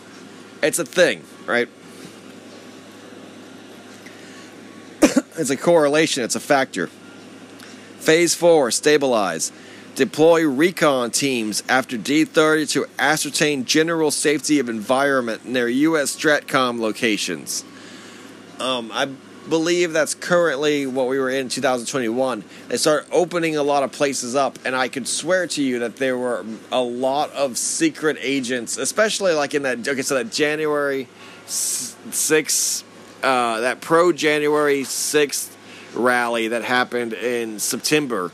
it's 0.61 0.79
a 0.79 0.85
thing, 0.85 1.23
right? 1.45 1.69
It's 5.37 5.49
a 5.51 5.57
correlation, 5.57 6.23
it's 6.23 6.35
a 6.35 6.39
factor. 6.39 6.87
Phase 7.99 8.33
4 8.33 8.71
stabilize. 8.71 9.51
Deploy 9.95 10.43
recon 10.43 11.11
teams 11.11 11.63
after 11.67 11.97
D30 11.97 12.69
to 12.71 12.85
ascertain 12.99 13.65
general 13.65 14.11
safety 14.11 14.59
of 14.59 14.69
environment 14.69 15.45
near 15.45 15.67
U.S. 15.67 16.15
STRATCOM 16.15 16.79
locations. 16.79 17.63
Um, 18.59 18.91
I 18.93 19.09
believe 19.49 19.93
that's 19.93 20.13
currently 20.13 20.85
what 20.85 21.07
we 21.07 21.19
were 21.19 21.29
in 21.29 21.49
2021. 21.49 22.43
They 22.67 22.77
start 22.77 23.07
opening 23.11 23.57
a 23.57 23.63
lot 23.63 23.83
of 23.83 23.91
places 23.91 24.35
up, 24.35 24.59
and 24.65 24.75
I 24.75 24.87
could 24.87 25.07
swear 25.07 25.47
to 25.47 25.63
you 25.63 25.79
that 25.79 25.97
there 25.97 26.17
were 26.17 26.45
a 26.71 26.81
lot 26.81 27.31
of 27.31 27.57
secret 27.57 28.17
agents, 28.19 28.77
especially 28.77 29.33
like 29.33 29.53
in 29.53 29.63
that. 29.63 29.87
Okay, 29.87 30.01
so 30.01 30.15
that 30.15 30.31
January 30.31 31.07
6th 31.47 32.83
uh, 33.23 33.61
that 33.61 33.81
pro 33.81 34.11
January 34.11 34.81
6th 34.81 35.55
rally 35.93 36.49
that 36.49 36.63
happened 36.63 37.13
in 37.13 37.59
September, 37.59 38.31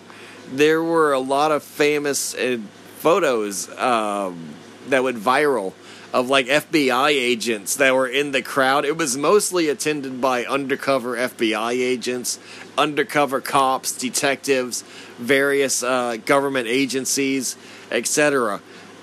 there 0.51 0.83
were 0.83 1.13
a 1.13 1.19
lot 1.19 1.51
of 1.51 1.63
famous 1.63 2.35
uh, 2.35 2.57
photos 2.97 3.69
um, 3.79 4.49
that 4.87 5.03
went 5.03 5.17
viral 5.17 5.73
of 6.13 6.29
like 6.29 6.45
FBI 6.45 7.09
agents 7.09 7.75
that 7.77 7.93
were 7.93 8.07
in 8.07 8.31
the 8.31 8.41
crowd. 8.41 8.85
It 8.85 8.95
was 8.95 9.17
mostly 9.17 9.67
attended 9.67 10.21
by 10.21 10.45
undercover 10.45 11.17
FBI 11.17 11.71
agents, 11.71 12.37
undercover 12.77 13.41
cops, 13.41 13.91
detectives, 13.91 14.83
various 15.17 15.81
uh, 15.81 16.17
government 16.23 16.67
agencies, 16.67 17.57
etc. 17.91 18.61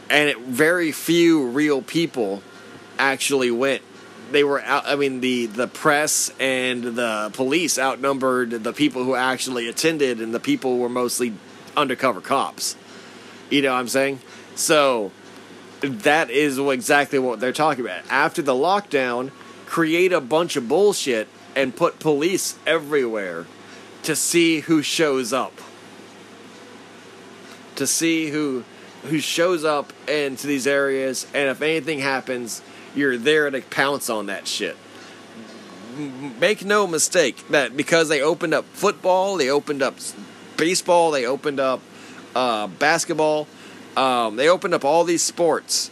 And 0.09 0.31
it, 0.31 0.39
very 0.39 0.93
few 0.93 1.48
real 1.48 1.82
people 1.82 2.43
actually 2.97 3.51
went 3.51 3.82
they 4.31 4.44
were 4.44 4.62
out. 4.62 4.85
I 4.86 4.97
mean, 4.97 5.20
the 5.20 5.47
the 5.47 5.69
press 5.69 6.32
and 6.39 6.82
the 6.82 7.31
police 7.32 7.78
outnumbered 7.78 8.51
the 8.51 8.73
people 8.73 9.05
who 9.05 9.15
actually 9.15 9.69
attended, 9.69 10.20
and 10.20 10.35
the 10.35 10.40
people 10.40 10.78
were 10.78 10.89
mostly 10.89 11.35
undercover 11.77 12.20
cops. 12.20 12.77
You 13.51 13.62
know 13.62 13.73
what 13.73 13.81
I'm 13.81 13.89
saying? 13.89 14.20
So 14.55 15.12
that 15.81 16.31
is 16.31 16.59
exactly 16.59 17.19
what 17.19 17.40
they're 17.40 17.52
talking 17.52 17.85
about. 17.85 18.02
After 18.11 18.43
the 18.43 18.52
lockdown, 18.52 19.31
create 19.66 20.12
a 20.12 20.20
bunch 20.20 20.57
of 20.57 20.69
bullshit 20.69 21.28
and 21.57 21.74
put 21.74 21.98
police 21.98 22.59
everywhere 22.66 23.47
to 24.02 24.15
see 24.15 24.61
who 24.61 24.82
shows 24.82 25.32
up. 25.32 25.52
To 27.77 27.86
see 27.86 28.31
who 28.31 28.65
who 29.05 29.19
shows 29.19 29.65
up 29.65 29.93
into 30.07 30.47
these 30.47 30.66
areas 30.66 31.27
and 31.32 31.48
if 31.48 31.62
anything 31.62 32.01
happens, 32.01 32.61
you're 32.95 33.17
there 33.17 33.51
to 33.51 33.61
pounce 33.62 34.11
on 34.11 34.27
that 34.27 34.47
shit. 34.47 34.77
Make 36.41 36.65
no 36.65 36.87
mistake 36.87 37.49
that 37.49 37.77
because 37.77 38.09
they 38.09 38.21
opened 38.21 38.55
up 38.55 38.65
football, 38.73 39.37
they 39.37 39.51
opened 39.51 39.83
up 39.83 39.97
baseball, 40.57 41.11
they 41.11 41.27
opened 41.27 41.61
up 41.61 41.81
uh, 42.35 42.69
basketball, 42.69 43.49
um, 43.97 44.37
they 44.37 44.49
opened 44.49 44.75
up 44.75 44.85
all 44.85 45.05
these 45.05 45.23
sports 45.23 45.91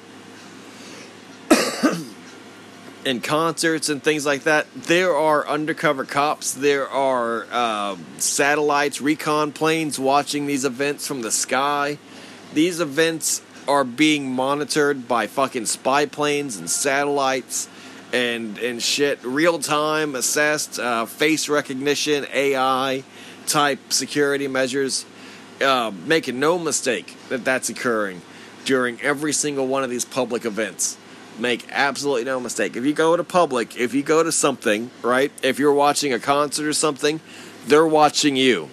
and 3.05 3.23
concerts 3.23 3.89
and 3.89 4.03
things 4.03 4.25
like 4.25 4.45
that. 4.45 4.67
There 4.75 5.15
are 5.15 5.47
undercover 5.47 6.05
cops, 6.05 6.53
there 6.55 6.89
are 6.89 7.47
uh, 7.51 7.97
satellites, 8.19 9.01
recon 9.01 9.53
planes 9.53 9.99
watching 9.99 10.47
these 10.47 10.65
events 10.65 11.07
from 11.07 11.23
the 11.23 11.33
sky. 11.33 11.99
These 12.55 12.81
events 12.81 13.43
are 13.69 13.85
being 13.85 14.33
monitored 14.33 15.07
by 15.07 15.27
fucking 15.27 15.67
spy 15.67 16.07
planes 16.07 16.57
and 16.57 16.69
satellites 16.69 17.69
and 18.13 18.59
and 18.59 18.83
shit. 18.83 19.23
Real 19.23 19.59
time 19.59 20.15
assessed 20.15 20.81
uh, 20.81 21.05
face 21.07 21.49
recognition 21.49 22.27
AI 22.33 23.05
type 23.47 23.93
security 23.93 24.49
measures. 24.49 25.05
Uh, 25.61 25.93
making 26.07 26.39
no 26.39 26.57
mistake 26.57 27.17
that 27.31 27.45
that's 27.45 27.69
occurring 27.69 28.23
during 28.65 29.01
every 29.01 29.33
single 29.33 29.67
one 29.67 29.83
of 29.83 29.91
these 29.91 30.05
public 30.05 30.45
events. 30.45 30.97
Make 31.37 31.67
absolutely 31.71 32.25
no 32.25 32.39
mistake. 32.39 32.77
If 32.77 32.85
you 32.85 32.93
go 32.93 33.17
to 33.17 33.25
public 33.25 33.77
if 33.77 33.93
you 33.93 34.03
go 34.03 34.23
to 34.23 34.31
something 34.31 34.91
right 35.03 35.33
if 35.43 35.59
you're 35.59 35.73
watching 35.73 36.13
a 36.13 36.19
concert 36.21 36.67
or 36.67 36.73
something 36.73 37.21
they're 37.67 37.87
watching 37.87 38.37
you 38.37 38.71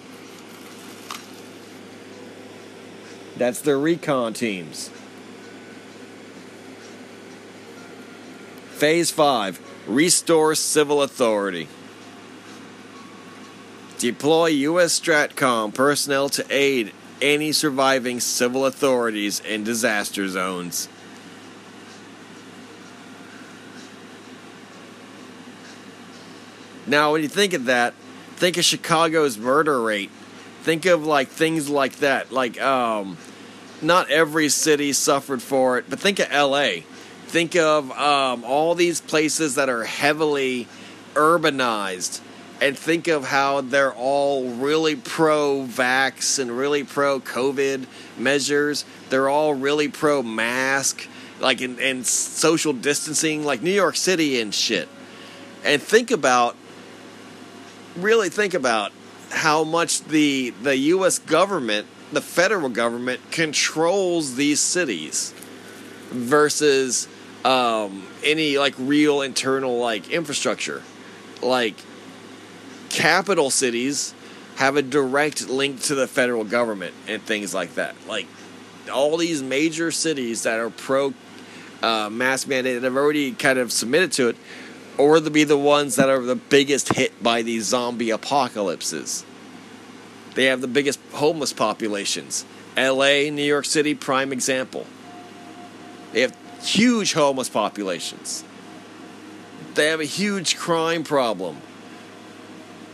That's 3.36 3.60
their 3.60 3.78
recon 3.78 4.32
teams. 4.32 4.90
Phase 8.70 9.10
5 9.10 9.60
Restore 9.86 10.54
Civil 10.54 11.02
Authority. 11.02 11.68
Deploy 13.98 14.46
U.S. 14.46 14.98
STRATCOM 15.00 15.72
personnel 15.72 16.28
to 16.30 16.44
aid 16.50 16.92
any 17.22 17.52
surviving 17.52 18.20
civil 18.20 18.66
authorities 18.66 19.40
in 19.40 19.64
disaster 19.64 20.28
zones. 20.28 20.88
Now, 26.86 27.12
when 27.12 27.22
you 27.22 27.28
think 27.28 27.52
of 27.52 27.64
that, 27.64 27.94
think 28.36 28.58
of 28.58 28.64
Chicago's 28.64 29.38
murder 29.38 29.80
rate 29.80 30.10
Think 30.66 30.84
of 30.86 31.06
like 31.06 31.28
things 31.28 31.70
like 31.70 31.98
that. 31.98 32.32
Like, 32.32 32.60
um, 32.60 33.16
not 33.82 34.10
every 34.10 34.48
city 34.48 34.92
suffered 34.92 35.42
for 35.42 35.78
it, 35.78 35.86
but 35.88 36.00
think 36.00 36.18
of 36.18 36.30
LA. 36.30 36.82
Think 37.26 37.56
of 37.56 37.90
um, 37.92 38.44
all 38.44 38.74
these 38.74 39.00
places 39.00 39.56
that 39.56 39.68
are 39.68 39.84
heavily 39.84 40.68
urbanized 41.14 42.20
and 42.60 42.76
think 42.76 43.08
of 43.08 43.26
how 43.26 43.60
they're 43.60 43.92
all 43.92 44.48
really 44.48 44.96
pro 44.96 45.62
vax 45.62 46.38
and 46.38 46.56
really 46.56 46.84
pro 46.84 47.20
COVID 47.20 47.86
measures. 48.16 48.84
They're 49.10 49.28
all 49.28 49.54
really 49.54 49.88
pro 49.88 50.22
mask, 50.22 51.06
like 51.40 51.60
in, 51.60 51.78
and 51.80 52.06
social 52.06 52.72
distancing, 52.72 53.44
like 53.44 53.62
New 53.62 53.70
York 53.70 53.96
City 53.96 54.40
and 54.40 54.54
shit. 54.54 54.88
And 55.64 55.82
think 55.82 56.10
about, 56.10 56.56
really 57.96 58.30
think 58.30 58.54
about 58.54 58.92
how 59.30 59.64
much 59.64 60.02
the 60.04 60.50
the 60.62 60.76
U.S. 60.76 61.18
government, 61.18 61.86
the 62.12 62.20
federal 62.20 62.68
government, 62.68 63.20
controls 63.30 64.36
these 64.36 64.60
cities 64.60 65.32
versus 66.10 67.08
um, 67.44 68.06
any 68.24 68.58
like 68.58 68.74
real 68.78 69.22
internal 69.22 69.78
like 69.78 70.10
infrastructure. 70.10 70.82
Like 71.42 71.76
capital 72.88 73.50
cities 73.50 74.14
have 74.56 74.76
a 74.76 74.82
direct 74.82 75.48
link 75.48 75.82
to 75.82 75.94
the 75.94 76.06
federal 76.06 76.44
government 76.44 76.94
and 77.06 77.22
things 77.22 77.52
like 77.54 77.74
that. 77.74 77.94
Like 78.08 78.26
all 78.92 79.16
these 79.16 79.42
major 79.42 79.90
cities 79.90 80.44
that 80.44 80.58
are 80.58 80.70
pro 80.70 81.12
uh, 81.82 82.08
mask 82.10 82.48
mandate 82.48 82.80
that 82.80 82.86
have 82.86 82.96
already 82.96 83.32
kind 83.32 83.58
of 83.58 83.70
submitted 83.70 84.12
to 84.12 84.28
it, 84.28 84.36
or 84.96 85.20
to 85.20 85.30
be 85.30 85.44
the 85.44 85.58
ones 85.58 85.96
that 85.96 86.08
are 86.08 86.20
the 86.20 86.36
biggest 86.36 86.94
hit 86.94 87.22
by 87.22 87.42
these 87.42 87.64
zombie 87.64 88.10
apocalypses. 88.10 89.24
They 90.36 90.44
have 90.44 90.60
the 90.60 90.68
biggest 90.68 91.00
homeless 91.12 91.54
populations. 91.54 92.44
LA, 92.76 93.30
New 93.30 93.42
York 93.42 93.64
City, 93.64 93.94
prime 93.94 94.32
example. 94.34 94.86
They 96.12 96.20
have 96.20 96.36
huge 96.62 97.14
homeless 97.14 97.48
populations. 97.48 98.44
They 99.74 99.86
have 99.86 100.00
a 100.00 100.04
huge 100.04 100.56
crime 100.58 101.04
problem. 101.04 101.56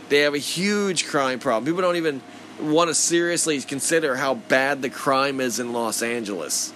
They 0.07 0.19
have 0.19 0.33
a 0.33 0.39
huge 0.39 1.05
crime 1.05 1.39
problem. 1.39 1.65
People 1.65 1.81
don't 1.81 1.97
even 1.97 2.21
want 2.61 2.89
to 2.89 2.95
seriously 2.95 3.59
consider 3.59 4.15
how 4.15 4.35
bad 4.35 4.81
the 4.81 4.89
crime 4.89 5.41
is 5.41 5.59
in 5.59 5.73
Los 5.73 6.01
Angeles. 6.01 6.73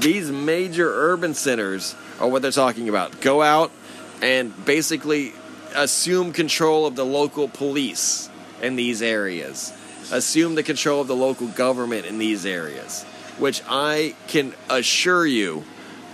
These 0.00 0.30
major 0.30 0.90
urban 0.90 1.34
centers 1.34 1.94
are 2.18 2.28
what 2.28 2.40
they're 2.40 2.50
talking 2.50 2.88
about. 2.88 3.20
Go 3.20 3.42
out 3.42 3.70
and 4.24 4.64
basically 4.64 5.34
assume 5.74 6.32
control 6.32 6.86
of 6.86 6.96
the 6.96 7.04
local 7.04 7.46
police 7.46 8.30
in 8.62 8.74
these 8.74 9.02
areas, 9.02 9.70
assume 10.10 10.54
the 10.54 10.62
control 10.62 11.02
of 11.02 11.08
the 11.08 11.14
local 11.14 11.46
government 11.48 12.06
in 12.06 12.16
these 12.16 12.46
areas, 12.46 13.02
which 13.38 13.62
I 13.68 14.14
can 14.26 14.54
assure 14.70 15.26
you 15.26 15.64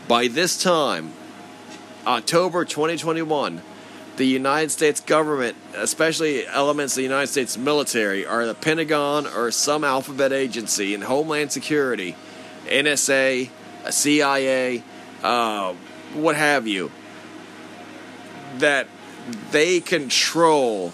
by 0.09 0.27
this 0.27 0.61
time, 0.61 1.13
October 2.05 2.65
2021, 2.65 3.63
the 4.17 4.25
United 4.25 4.71
States 4.71 5.01
government, 5.01 5.57
especially 5.77 6.45
elements 6.49 6.95
of 6.95 6.97
the 6.97 7.03
United 7.05 7.29
States 7.29 7.57
military, 7.57 8.27
are 8.27 8.45
the 8.45 8.57
Pentagon 8.57 9.29
or 9.29 9.53
some 9.53 9.85
alphabet 9.85 10.33
agency 10.33 10.95
in 10.95 11.03
Homeland 11.03 11.53
Security, 11.53 12.17
NSA, 12.67 13.51
CIA, 13.89 14.83
uh, 15.23 15.75
what 16.15 16.35
have 16.35 16.67
you, 16.67 16.91
that 18.59 18.87
they 19.51 19.81
control 19.81 20.93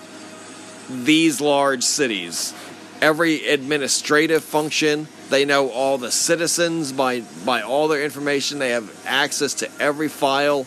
these 0.88 1.40
large 1.40 1.82
cities. 1.82 2.54
Every 3.00 3.46
administrative 3.46 4.42
function, 4.44 5.08
they 5.30 5.44
know 5.44 5.70
all 5.70 5.98
the 5.98 6.10
citizens 6.10 6.92
by 6.92 7.20
by 7.44 7.62
all 7.62 7.88
their 7.88 8.02
information. 8.02 8.58
They 8.58 8.70
have 8.70 8.90
access 9.06 9.54
to 9.54 9.70
every 9.80 10.08
file, 10.08 10.66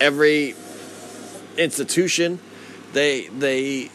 every 0.00 0.54
institution. 1.56 2.40
They 2.92 3.28
they 3.28 3.90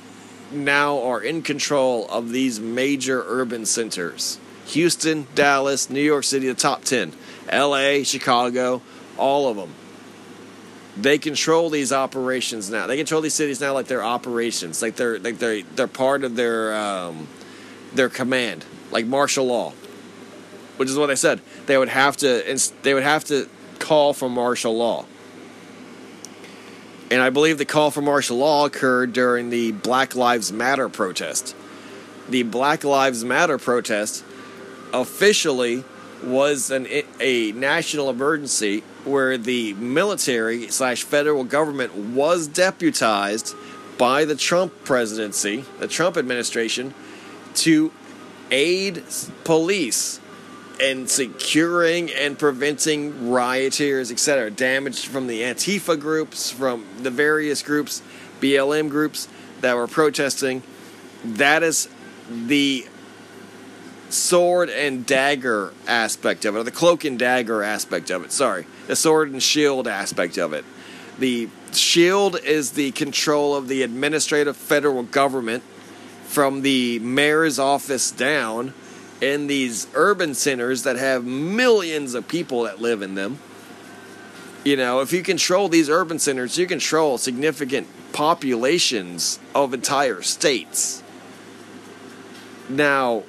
now 0.51 1.03
are 1.03 1.21
in 1.21 1.41
control 1.41 2.07
of 2.09 2.31
these 2.31 2.59
major 2.59 3.23
urban 3.27 3.65
centers. 3.65 4.39
Houston, 4.67 5.27
Dallas, 5.35 5.89
New 5.89 6.01
York 6.01 6.23
City, 6.23 6.47
the 6.47 6.53
top 6.53 6.83
10. 6.83 7.11
LA, 7.51 8.03
Chicago, 8.03 8.81
all 9.17 9.49
of 9.49 9.57
them 9.57 9.73
they 11.01 11.17
control 11.17 11.69
these 11.69 11.91
operations 11.91 12.69
now. 12.69 12.87
They 12.87 12.97
control 12.97 13.21
these 13.21 13.33
cities 13.33 13.61
now 13.61 13.73
like 13.73 13.87
they're 13.87 14.03
operations, 14.03 14.81
like 14.81 14.95
they're 14.95 15.19
like 15.19 15.39
they 15.39 15.61
they're 15.61 15.87
part 15.87 16.23
of 16.23 16.35
their 16.35 16.75
um, 16.75 17.27
their 17.93 18.09
command, 18.09 18.65
like 18.91 19.05
martial 19.05 19.45
law, 19.45 19.73
which 20.77 20.89
is 20.89 20.97
what 20.97 21.07
they 21.07 21.15
said. 21.15 21.41
They 21.65 21.77
would 21.77 21.89
have 21.89 22.17
to 22.17 22.59
they 22.83 22.93
would 22.93 23.03
have 23.03 23.23
to 23.25 23.49
call 23.79 24.13
for 24.13 24.29
martial 24.29 24.75
law. 24.77 25.05
And 27.11 27.21
I 27.21 27.31
believe 27.31 27.57
the 27.57 27.65
call 27.65 27.89
for 27.89 28.01
martial 28.01 28.37
law 28.37 28.65
occurred 28.65 29.13
during 29.13 29.49
the 29.49 29.71
Black 29.71 30.15
Lives 30.15 30.51
Matter 30.51 30.89
protest. 30.89 31.55
The 32.27 32.43
Black 32.43 32.83
Lives 32.83 33.23
Matter 33.23 33.57
protest 33.57 34.23
officially 34.93 35.83
was 36.23 36.69
an, 36.69 36.87
a 37.19 37.51
national 37.53 38.09
emergency 38.09 38.83
where 39.09 39.37
the 39.37 39.73
military 39.73 40.67
slash 40.69 41.03
federal 41.03 41.43
government 41.43 41.95
was 41.95 42.47
deputized 42.47 43.55
by 43.97 44.25
the 44.25 44.35
Trump 44.35 44.73
presidency, 44.85 45.65
the 45.79 45.87
Trump 45.87 46.17
administration, 46.17 46.93
to 47.53 47.91
aid 48.51 49.03
police 49.43 50.19
in 50.79 51.07
securing 51.07 52.09
and 52.11 52.39
preventing 52.39 53.29
rioters, 53.29 54.11
etc., 54.11 54.49
damage 54.49 55.05
from 55.07 55.27
the 55.27 55.41
Antifa 55.41 55.99
groups, 55.99 56.49
from 56.49 56.85
the 57.01 57.11
various 57.11 57.61
groups, 57.61 58.01
BLM 58.39 58.89
groups 58.89 59.27
that 59.61 59.75
were 59.75 59.87
protesting. 59.87 60.63
That 61.25 61.63
is 61.63 61.89
the 62.29 62.87
sword 64.09 64.69
and 64.69 65.05
dagger 65.05 65.73
aspect 65.87 66.45
of 66.45 66.55
it, 66.55 66.59
or 66.59 66.63
the 66.63 66.71
cloak 66.71 67.03
and 67.03 67.19
dagger 67.19 67.61
aspect 67.61 68.09
of 68.09 68.23
it. 68.23 68.31
Sorry, 68.31 68.65
the 68.89 68.95
sword 68.95 69.31
and 69.31 69.41
shield 69.41 69.87
aspect 69.87 70.39
of 70.39 70.51
it. 70.51 70.65
The 71.19 71.47
shield 71.71 72.39
is 72.43 72.71
the 72.71 72.89
control 72.91 73.55
of 73.55 73.67
the 73.67 73.83
administrative 73.83 74.57
federal 74.57 75.03
government 75.03 75.61
from 76.23 76.63
the 76.63 76.97
mayor's 76.97 77.59
office 77.59 78.09
down 78.09 78.73
in 79.21 79.45
these 79.45 79.85
urban 79.93 80.33
centers 80.33 80.83
that 80.83 80.95
have 80.95 81.23
millions 81.23 82.15
of 82.15 82.27
people 82.27 82.63
that 82.63 82.81
live 82.81 83.03
in 83.03 83.13
them. 83.13 83.37
You 84.65 84.75
know, 84.75 85.01
if 85.01 85.13
you 85.13 85.21
control 85.21 85.69
these 85.69 85.87
urban 85.87 86.17
centers, 86.17 86.57
you 86.57 86.65
control 86.65 87.19
significant 87.19 87.85
populations 88.11 89.39
of 89.53 89.75
entire 89.75 90.23
states. 90.23 91.03
Now, 92.67 93.21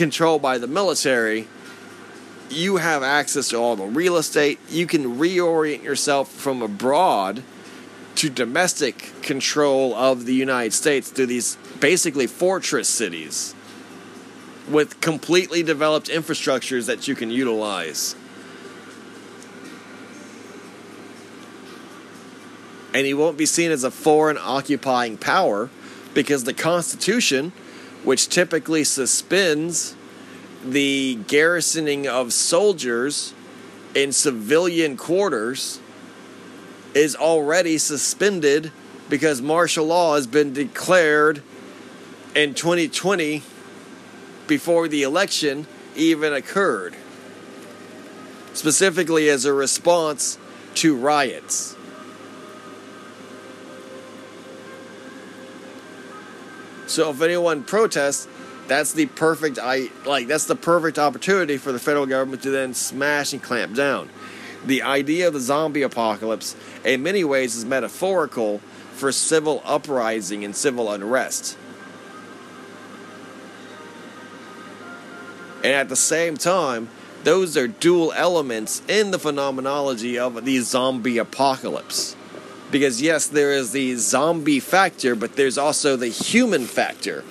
controlled 0.00 0.40
by 0.40 0.56
the 0.56 0.66
military, 0.66 1.46
you 2.48 2.78
have 2.78 3.02
access 3.02 3.50
to 3.50 3.56
all 3.58 3.76
the 3.76 3.84
real 3.84 4.16
estate. 4.16 4.58
You 4.70 4.86
can 4.86 5.18
reorient 5.18 5.82
yourself 5.82 6.30
from 6.30 6.62
abroad 6.62 7.42
to 8.14 8.30
domestic 8.30 9.12
control 9.20 9.94
of 9.94 10.24
the 10.24 10.32
United 10.32 10.72
States 10.72 11.10
through 11.10 11.26
these 11.26 11.58
basically 11.80 12.26
fortress 12.26 12.88
cities 12.88 13.54
with 14.70 15.02
completely 15.02 15.62
developed 15.62 16.08
infrastructures 16.08 16.86
that 16.86 17.06
you 17.06 17.14
can 17.14 17.30
utilize. 17.30 18.16
And 22.94 23.04
he 23.04 23.12
won't 23.12 23.36
be 23.36 23.44
seen 23.44 23.70
as 23.70 23.84
a 23.84 23.90
foreign 23.90 24.38
occupying 24.38 25.18
power 25.18 25.68
because 26.14 26.44
the 26.44 26.54
Constitution 26.54 27.52
which 28.04 28.28
typically 28.28 28.84
suspends 28.84 29.94
the 30.64 31.18
garrisoning 31.26 32.06
of 32.06 32.32
soldiers 32.32 33.34
in 33.94 34.12
civilian 34.12 34.96
quarters, 34.96 35.80
is 36.94 37.16
already 37.16 37.78
suspended 37.78 38.72
because 39.08 39.40
martial 39.42 39.86
law 39.86 40.14
has 40.14 40.26
been 40.26 40.52
declared 40.52 41.42
in 42.34 42.54
2020 42.54 43.42
before 44.46 44.88
the 44.88 45.02
election 45.02 45.66
even 45.96 46.32
occurred, 46.32 46.94
specifically 48.52 49.28
as 49.28 49.44
a 49.44 49.52
response 49.52 50.38
to 50.74 50.96
riots. 50.96 51.76
So 56.90 57.10
if 57.10 57.22
anyone 57.22 57.62
protests, 57.62 58.26
that's 58.66 58.94
the 58.94 59.06
perfect 59.06 59.60
I 59.62 59.90
like 60.04 60.26
that's 60.26 60.46
the 60.46 60.56
perfect 60.56 60.98
opportunity 60.98 61.56
for 61.56 61.70
the 61.70 61.78
federal 61.78 62.04
government 62.04 62.42
to 62.42 62.50
then 62.50 62.74
smash 62.74 63.32
and 63.32 63.40
clamp 63.40 63.76
down. 63.76 64.10
The 64.66 64.82
idea 64.82 65.28
of 65.28 65.34
the 65.34 65.40
zombie 65.40 65.82
apocalypse 65.82 66.56
in 66.84 67.04
many 67.04 67.22
ways 67.22 67.54
is 67.54 67.64
metaphorical 67.64 68.58
for 68.94 69.12
civil 69.12 69.62
uprising 69.64 70.44
and 70.44 70.54
civil 70.54 70.90
unrest. 70.90 71.56
And 75.62 75.72
at 75.72 75.88
the 75.88 75.96
same 75.96 76.36
time, 76.36 76.88
those 77.22 77.56
are 77.56 77.68
dual 77.68 78.12
elements 78.14 78.82
in 78.88 79.12
the 79.12 79.18
phenomenology 79.20 80.18
of 80.18 80.44
the 80.44 80.58
zombie 80.58 81.18
apocalypse. 81.18 82.16
Because, 82.70 83.02
yes, 83.02 83.26
there 83.26 83.52
is 83.52 83.72
the 83.72 83.96
zombie 83.96 84.60
factor, 84.60 85.14
but 85.14 85.36
there's 85.36 85.58
also 85.58 85.96
the 85.96 86.08
human 86.08 86.66
factor. 86.66 87.24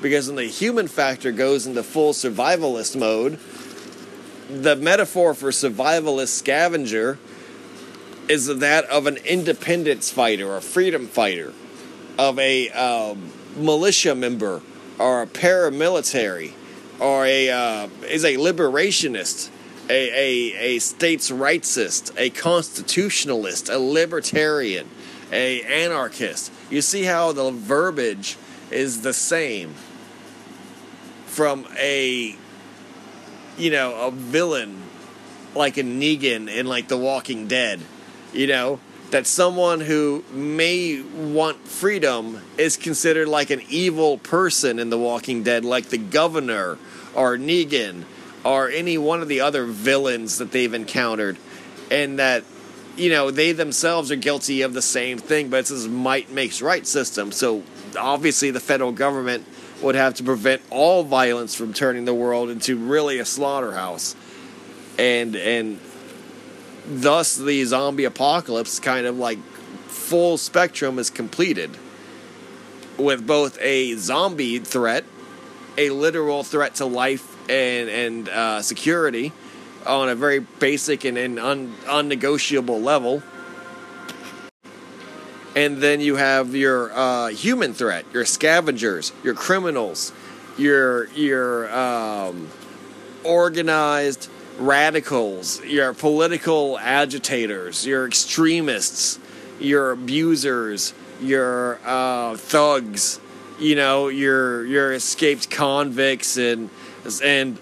Because 0.00 0.26
when 0.26 0.36
the 0.36 0.44
human 0.44 0.88
factor 0.88 1.30
goes 1.30 1.66
into 1.66 1.82
full 1.82 2.12
survivalist 2.12 2.98
mode, 2.98 3.38
the 4.50 4.74
metaphor 4.76 5.34
for 5.34 5.50
survivalist 5.50 6.28
scavenger 6.28 7.18
is 8.28 8.46
that 8.46 8.84
of 8.86 9.06
an 9.06 9.18
independence 9.18 10.10
fighter 10.10 10.56
a 10.56 10.60
freedom 10.60 11.06
fighter. 11.06 11.52
of 12.18 12.38
a 12.38 12.70
um, 12.70 13.32
militia 13.56 14.14
member 14.14 14.60
or 14.98 15.22
a 15.22 15.26
paramilitary 15.26 16.52
or 17.00 17.24
a 17.24 17.50
uh, 17.50 17.88
is 18.08 18.24
a 18.24 18.36
liberationist, 18.36 19.48
a, 19.88 19.92
a, 19.92 20.56
a 20.58 20.78
states' 20.78 21.30
rightsist, 21.30 22.12
a 22.16 22.30
constitutionalist, 22.30 23.68
a 23.68 23.78
libertarian, 23.78 24.88
a 25.30 25.62
anarchist. 25.62 26.52
You 26.70 26.82
see 26.82 27.04
how 27.04 27.32
the 27.32 27.50
verbiage 27.50 28.36
is 28.70 29.02
the 29.02 29.12
same 29.12 29.74
from 31.26 31.66
a 31.78 32.36
you 33.56 33.70
know 33.70 33.94
a 33.94 34.10
villain 34.10 34.82
like 35.54 35.76
a 35.76 35.82
Negan 35.82 36.48
in 36.48 36.66
like 36.66 36.88
The 36.88 36.96
Walking 36.96 37.46
Dead, 37.46 37.80
you 38.32 38.46
know 38.46 38.80
that 39.10 39.26
someone 39.26 39.80
who 39.80 40.24
may 40.32 41.02
want 41.02 41.68
freedom 41.68 42.40
is 42.56 42.78
considered 42.78 43.28
like 43.28 43.50
an 43.50 43.60
evil 43.68 44.16
person 44.16 44.78
in 44.78 44.88
The 44.88 44.98
Walking 44.98 45.42
Dead, 45.42 45.66
like 45.66 45.90
the 45.90 45.98
governor 45.98 46.78
or 47.14 47.36
Negan 47.36 48.04
or 48.44 48.68
any 48.68 48.98
one 48.98 49.22
of 49.22 49.28
the 49.28 49.40
other 49.40 49.64
villains 49.64 50.38
that 50.38 50.52
they've 50.52 50.74
encountered, 50.74 51.36
and 51.90 52.18
that 52.18 52.44
you 52.96 53.10
know 53.10 53.30
they 53.30 53.52
themselves 53.52 54.10
are 54.10 54.16
guilty 54.16 54.62
of 54.62 54.74
the 54.74 54.82
same 54.82 55.18
thing. 55.18 55.48
But 55.48 55.60
it's 55.60 55.70
this 55.70 55.86
might 55.86 56.30
makes 56.30 56.60
right 56.62 56.86
system. 56.86 57.32
So 57.32 57.62
obviously, 57.98 58.50
the 58.50 58.60
federal 58.60 58.92
government 58.92 59.46
would 59.82 59.94
have 59.94 60.14
to 60.14 60.22
prevent 60.22 60.62
all 60.70 61.02
violence 61.02 61.54
from 61.54 61.72
turning 61.72 62.04
the 62.04 62.14
world 62.14 62.50
into 62.50 62.76
really 62.76 63.18
a 63.18 63.24
slaughterhouse, 63.24 64.16
and 64.98 65.36
and 65.36 65.80
thus 66.86 67.36
the 67.36 67.64
zombie 67.64 68.04
apocalypse 68.04 68.80
kind 68.80 69.06
of 69.06 69.16
like 69.16 69.38
full 69.86 70.36
spectrum 70.36 70.98
is 70.98 71.10
completed 71.10 71.70
with 72.98 73.26
both 73.26 73.58
a 73.60 73.94
zombie 73.96 74.58
threat, 74.58 75.04
a 75.78 75.90
literal 75.90 76.42
threat 76.42 76.74
to 76.74 76.84
life 76.84 77.31
and 77.52 77.88
and 77.90 78.28
uh, 78.28 78.62
security 78.62 79.32
on 79.86 80.08
a 80.08 80.14
very 80.14 80.38
basic 80.38 81.04
and, 81.04 81.18
and 81.18 81.38
un, 81.38 81.74
unnegotiable 81.86 82.80
level. 82.80 83.22
And 85.54 85.78
then 85.78 86.00
you 86.00 86.16
have 86.16 86.54
your 86.54 86.92
uh, 86.92 87.28
human 87.28 87.74
threat, 87.74 88.06
your 88.12 88.24
scavengers, 88.24 89.12
your 89.22 89.34
criminals, 89.34 90.12
your 90.56 91.08
your 91.08 91.72
um, 91.74 92.48
organized 93.22 94.30
radicals, 94.58 95.62
your 95.64 95.92
political 95.92 96.78
agitators, 96.78 97.86
your 97.86 98.06
extremists, 98.06 99.18
your 99.60 99.90
abusers, 99.90 100.94
your 101.20 101.78
uh, 101.84 102.36
thugs, 102.36 103.20
you 103.60 103.76
know, 103.76 104.08
your 104.08 104.64
your 104.64 104.94
escaped 104.94 105.50
convicts 105.50 106.38
and 106.38 106.70
and 107.22 107.58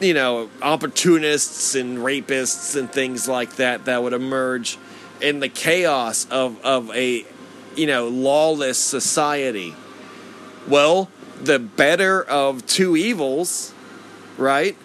you 0.00 0.14
know 0.14 0.50
opportunists 0.62 1.74
and 1.74 1.98
rapists 1.98 2.76
and 2.76 2.90
things 2.90 3.28
like 3.28 3.56
that 3.56 3.84
that 3.84 4.02
would 4.02 4.12
emerge 4.12 4.78
in 5.20 5.40
the 5.40 5.48
chaos 5.48 6.26
of 6.30 6.62
of 6.64 6.90
a 6.94 7.24
you 7.76 7.86
know 7.86 8.08
lawless 8.08 8.78
society. 8.78 9.74
Well, 10.66 11.10
the 11.42 11.58
better 11.58 12.22
of 12.22 12.66
two 12.66 12.96
evils, 12.96 13.74
right? 14.38 14.76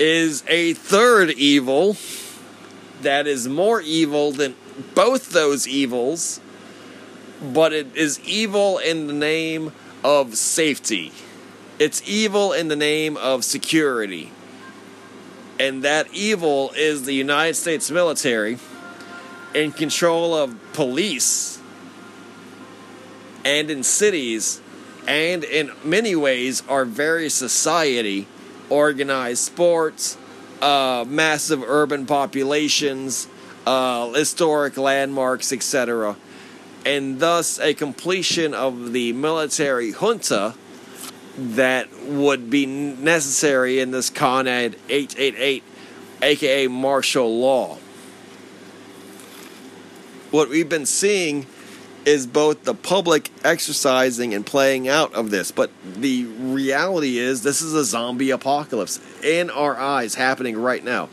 is 0.00 0.42
a 0.48 0.72
third 0.72 1.30
evil 1.32 1.94
that 3.02 3.26
is 3.26 3.46
more 3.46 3.82
evil 3.82 4.32
than 4.32 4.56
both 4.94 5.30
those 5.30 5.68
evils, 5.68 6.40
but 7.42 7.74
it 7.74 7.94
is 7.94 8.18
evil 8.20 8.78
in 8.78 9.06
the 9.06 9.12
name 9.12 9.70
of 10.02 10.34
safety. 10.34 11.12
It's 11.80 12.06
evil 12.06 12.52
in 12.52 12.68
the 12.68 12.76
name 12.76 13.16
of 13.16 13.42
security. 13.42 14.30
And 15.58 15.82
that 15.82 16.12
evil 16.12 16.72
is 16.76 17.04
the 17.04 17.14
United 17.14 17.54
States 17.54 17.90
military 17.90 18.58
in 19.54 19.72
control 19.72 20.34
of 20.34 20.54
police 20.74 21.58
and 23.46 23.70
in 23.70 23.82
cities 23.82 24.60
and 25.08 25.42
in 25.42 25.70
many 25.82 26.14
ways 26.14 26.62
our 26.68 26.84
very 26.84 27.30
society 27.30 28.26
organized 28.68 29.38
sports, 29.38 30.18
uh, 30.60 31.06
massive 31.08 31.62
urban 31.66 32.04
populations, 32.04 33.26
uh, 33.66 34.12
historic 34.12 34.76
landmarks, 34.76 35.50
etc., 35.50 36.14
and 36.84 37.20
thus 37.20 37.58
a 37.58 37.72
completion 37.72 38.52
of 38.52 38.92
the 38.92 39.14
military 39.14 39.92
junta 39.92 40.54
that 41.40 41.88
would 42.04 42.50
be 42.50 42.66
necessary 42.66 43.80
in 43.80 43.90
this 43.90 44.10
Con 44.10 44.46
Ed 44.46 44.76
888, 44.88 45.64
aka 46.22 46.66
martial 46.68 47.38
law. 47.38 47.78
What 50.30 50.48
we've 50.48 50.68
been 50.68 50.86
seeing 50.86 51.46
is 52.04 52.26
both 52.26 52.64
the 52.64 52.74
public 52.74 53.30
exercising 53.44 54.32
and 54.34 54.44
playing 54.44 54.88
out 54.88 55.14
of 55.14 55.30
this, 55.30 55.50
but 55.50 55.70
the 55.84 56.24
reality 56.24 57.18
is 57.18 57.42
this 57.42 57.62
is 57.62 57.74
a 57.74 57.84
zombie 57.84 58.30
apocalypse 58.30 59.00
in 59.22 59.50
our 59.50 59.76
eyes 59.76 60.14
happening 60.14 60.56
right 60.56 60.84
now. 60.84 61.08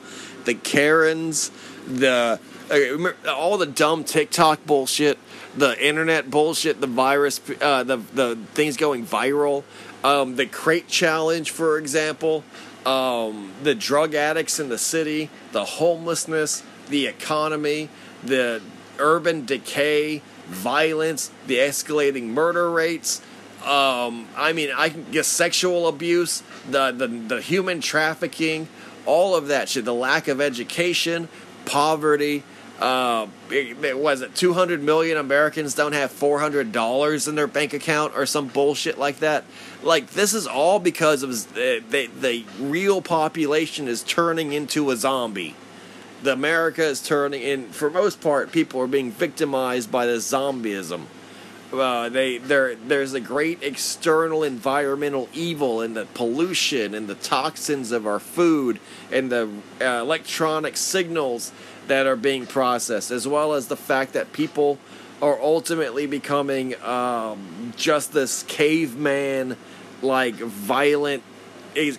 The 0.45 0.53
Karens, 0.53 1.51
the 1.87 2.39
uh, 2.69 3.31
all 3.31 3.57
the 3.57 3.65
dumb 3.65 4.03
TikTok 4.03 4.65
bullshit, 4.65 5.17
the 5.55 5.81
internet 5.85 6.29
bullshit, 6.29 6.79
the 6.81 6.87
virus, 6.87 7.41
uh, 7.61 7.83
the 7.83 7.97
the 8.13 8.37
things 8.53 8.77
going 8.77 9.05
viral, 9.05 9.63
um, 10.03 10.35
the 10.35 10.45
crate 10.45 10.87
challenge, 10.87 11.51
for 11.51 11.77
example, 11.77 12.43
um, 12.85 13.53
the 13.63 13.75
drug 13.75 14.15
addicts 14.15 14.59
in 14.59 14.69
the 14.69 14.77
city, 14.77 15.29
the 15.51 15.65
homelessness, 15.65 16.63
the 16.89 17.07
economy, 17.07 17.89
the 18.23 18.61
urban 18.99 19.45
decay 19.45 20.21
violence, 20.47 21.31
the 21.45 21.57
escalating 21.57 22.27
murder 22.27 22.71
rates. 22.71 23.21
Um, 23.65 24.27
I 24.37 24.53
mean, 24.53 24.69
I 24.75 24.89
guess 24.89 25.27
sexual 25.27 25.87
abuse, 25.87 26.41
the, 26.69 26.91
the 26.91 27.07
the 27.07 27.41
human 27.41 27.81
trafficking, 27.81 28.69
all 29.05 29.35
of 29.35 29.47
that 29.47 29.67
shit. 29.67 29.83
The 29.83 29.93
lack 29.93 30.27
of 30.27 30.39
education, 30.39 31.27
poverty. 31.65 32.43
Uh, 32.79 33.25
it, 33.49 33.83
it 33.83 33.97
was 33.97 34.21
it 34.21 34.35
200 34.35 34.83
million 34.83 35.17
Americans 35.17 35.73
don't 35.73 35.93
have 35.93 36.11
400 36.11 36.71
dollars 36.71 37.27
in 37.27 37.33
their 37.35 37.47
bank 37.47 37.73
account 37.73 38.13
or 38.15 38.25
some 38.25 38.47
bullshit 38.47 38.97
like 38.97 39.19
that. 39.19 39.43
Like 39.83 40.11
this 40.11 40.33
is 40.33 40.47
all 40.47 40.79
because 40.79 41.23
of 41.23 41.53
the, 41.53 41.83
the, 41.89 42.07
the 42.19 42.45
real 42.59 43.01
population 43.01 43.87
is 43.87 44.03
turning 44.03 44.53
into 44.53 44.91
a 44.91 44.95
zombie 44.95 45.55
the 46.23 46.33
America 46.33 46.83
is 46.83 47.01
turning 47.01 47.41
in. 47.41 47.69
For 47.69 47.89
most 47.89 48.21
part, 48.21 48.51
people 48.51 48.81
are 48.81 48.87
being 48.87 49.11
victimized 49.11 49.91
by 49.91 50.05
this 50.05 50.31
zombieism. 50.31 51.03
Uh, 51.71 52.07
they 52.07 52.37
there 52.37 52.75
there's 52.75 53.13
a 53.13 53.19
great 53.19 53.61
external 53.61 54.41
environmental 54.41 55.27
evil 55.33 55.81
in 55.81 55.95
the 55.95 56.05
pollution 56.13 56.93
and 56.93 57.07
the 57.07 57.15
toxins 57.15 57.91
of 57.91 58.07
our 58.07 58.19
food 58.19 58.79
and 59.11 59.29
the 59.29 59.49
uh, 59.81 59.85
electronic 60.01 60.77
signals 60.77 61.51
that 61.87 62.07
are 62.07 62.15
being 62.15 62.45
processed, 62.45 63.11
as 63.11 63.27
well 63.27 63.53
as 63.53 63.67
the 63.67 63.75
fact 63.75 64.13
that 64.13 64.31
people 64.31 64.77
are 65.21 65.41
ultimately 65.41 66.05
becoming 66.05 66.79
um, 66.83 67.73
just 67.75 68.13
this 68.13 68.43
caveman, 68.43 69.57
like 70.01 70.35
violent, 70.35 71.23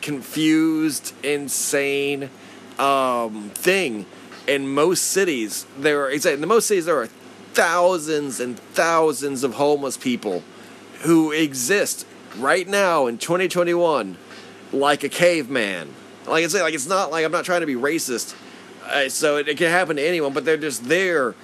confused, 0.00 1.14
insane 1.24 2.30
um, 2.78 3.50
thing 3.50 4.06
in 4.46 4.68
most 4.68 5.04
cities. 5.04 5.66
There 5.78 6.04
are 6.04 6.10
in 6.10 6.40
the 6.40 6.46
most 6.46 6.66
cities 6.66 6.86
there 6.86 7.00
are 7.00 7.08
thousands 7.52 8.40
and 8.40 8.58
thousands 8.58 9.42
of 9.42 9.54
homeless 9.54 9.96
people 9.96 10.42
who 11.02 11.32
exist 11.32 12.06
right 12.36 12.68
now 12.68 13.06
in 13.06 13.18
2021 13.18 14.16
like 14.72 15.02
a 15.02 15.08
caveman. 15.08 15.92
Like 16.26 16.44
I 16.44 16.46
say, 16.48 16.62
like 16.62 16.74
it's 16.74 16.86
not 16.86 17.10
like 17.10 17.24
I'm 17.24 17.32
not 17.32 17.44
trying 17.44 17.60
to 17.60 17.66
be 17.66 17.74
racist. 17.74 18.36
Uh, 18.84 19.08
so 19.08 19.36
it, 19.36 19.48
it 19.48 19.58
can 19.58 19.70
happen 19.70 19.96
to 19.96 20.02
anyone, 20.02 20.32
but 20.32 20.44
they're 20.44 20.56
just 20.56 20.84
there 20.84 21.34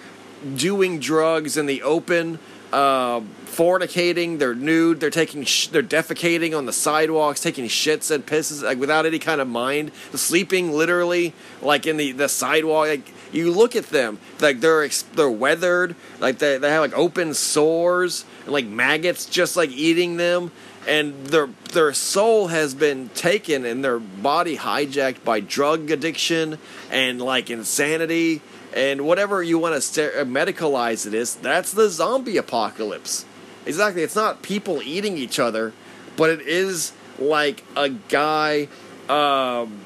doing 0.57 1.01
drugs 1.01 1.57
in 1.57 1.67
the 1.67 1.83
open 1.83 2.39
uh, 2.73 3.21
fornicating, 3.47 4.39
they're 4.41 4.55
nude, 4.55 4.99
they're 4.99 5.11
taking, 5.11 5.45
sh- 5.45 5.69
they're 5.69 5.83
defecating 5.83 6.57
on 6.59 6.67
the 6.67 6.73
sidewalks, 6.73 7.41
taking 7.41 7.67
shits 7.67 8.11
and 8.11 8.27
pisses, 8.27 8.65
like 8.65 8.79
without 8.79 9.07
any 9.07 9.21
kind 9.21 9.41
of 9.41 9.47
mind, 9.47 9.93
sleeping 10.15 10.73
literally 10.73 11.33
like 11.63 11.87
in 11.87 11.97
the 11.97 12.11
the 12.13 12.29
sidewalk. 12.29 12.89
Like 12.89 13.13
you 13.33 13.53
look 13.53 13.77
at 13.77 13.87
them, 13.87 14.19
like 14.41 14.61
they're 14.61 14.83
ex- 14.83 15.03
they're 15.03 15.31
weathered, 15.31 15.95
like 16.19 16.39
they 16.39 16.59
they 16.59 16.71
have 16.71 16.81
like 16.81 16.99
open 16.99 17.33
sores 17.33 18.25
and 18.45 18.53
like 18.53 18.67
maggots 18.67 19.27
just 19.27 19.57
like 19.57 19.71
eating 19.71 20.17
them, 20.17 20.51
and 20.89 21.27
their 21.27 21.49
their 21.73 21.93
soul 21.93 22.49
has 22.49 22.75
been 22.75 23.09
taken 23.11 23.65
and 23.65 23.85
their 23.85 24.01
body 24.01 24.57
hijacked 24.57 25.23
by 25.25 25.39
drug 25.39 25.93
addiction 25.93 26.59
and 26.91 27.23
like 27.23 27.51
insanity 27.51 28.43
and 28.75 29.07
whatever 29.07 29.43
you 29.43 29.59
want 29.59 29.75
to 29.75 29.81
st- 29.81 30.13
medicalize 30.29 31.07
it 31.07 31.15
is, 31.15 31.37
that's 31.37 31.73
the 31.73 31.89
zombie 31.89 32.37
apocalypse. 32.37 33.25
exactly. 33.65 34.03
It's 34.03 34.17
not 34.17 34.43
people 34.43 34.83
eating 34.83 35.17
each 35.17 35.39
other, 35.39 35.73
but 36.17 36.29
it 36.31 36.41
is 36.43 36.93
like 37.19 37.63
a 37.77 37.89
guy 37.89 38.69
um, 39.09 39.81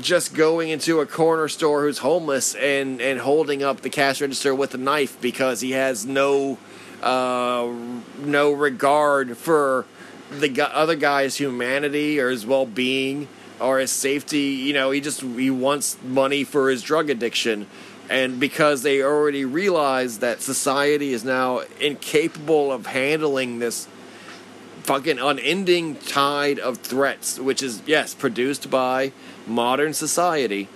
just 0.00 0.34
going 0.34 0.68
into 0.68 1.00
a 1.00 1.06
corner 1.06 1.48
store 1.48 1.82
who's 1.82 1.98
homeless 1.98 2.54
and 2.54 3.00
and 3.00 3.20
holding 3.20 3.62
up 3.62 3.80
the 3.80 3.90
cash 3.90 4.20
register 4.20 4.54
with 4.54 4.72
a 4.74 4.78
knife 4.78 5.20
because 5.20 5.60
he 5.60 5.72
has 5.72 6.06
no 6.06 6.58
uh, 7.02 7.66
no 8.18 8.52
regard 8.52 9.36
for 9.36 9.86
the 10.30 10.60
other 10.74 10.94
guy's 10.94 11.36
humanity 11.36 12.20
or 12.20 12.30
his 12.30 12.46
well 12.46 12.66
being 12.66 13.26
or 13.60 13.78
his 13.78 13.90
safety. 13.90 14.38
You 14.38 14.72
know, 14.74 14.90
he 14.90 15.00
just 15.00 15.22
he 15.22 15.50
wants 15.50 15.96
money 16.04 16.44
for 16.44 16.70
his 16.70 16.82
drug 16.82 17.10
addiction. 17.10 17.66
And 18.10 18.40
because 18.40 18.82
they 18.82 19.02
already 19.02 19.44
realize 19.44 20.20
that 20.20 20.40
society 20.40 21.12
is 21.12 21.24
now 21.24 21.60
incapable 21.80 22.72
of 22.72 22.86
handling 22.86 23.58
this 23.58 23.86
fucking 24.82 25.18
unending 25.18 25.96
tide 25.96 26.58
of 26.58 26.78
threats, 26.78 27.38
which 27.38 27.62
is 27.62 27.82
yes 27.84 28.14
produced 28.14 28.70
by 28.70 29.12
modern 29.46 29.92
society. 29.92 30.68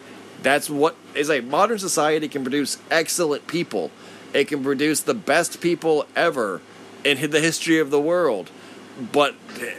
That's 0.42 0.68
what 0.68 0.96
is 1.14 1.30
like 1.30 1.44
modern 1.44 1.78
society 1.78 2.28
can 2.28 2.42
produce 2.42 2.76
excellent 2.90 3.46
people. 3.46 3.90
It 4.34 4.48
can 4.48 4.62
produce 4.62 5.00
the 5.00 5.14
best 5.14 5.60
people 5.62 6.04
ever 6.14 6.60
in 7.04 7.30
the 7.30 7.40
history 7.40 7.78
of 7.78 7.90
the 7.90 8.00
world. 8.00 8.50
But 9.12 9.34
eh, 9.60 9.74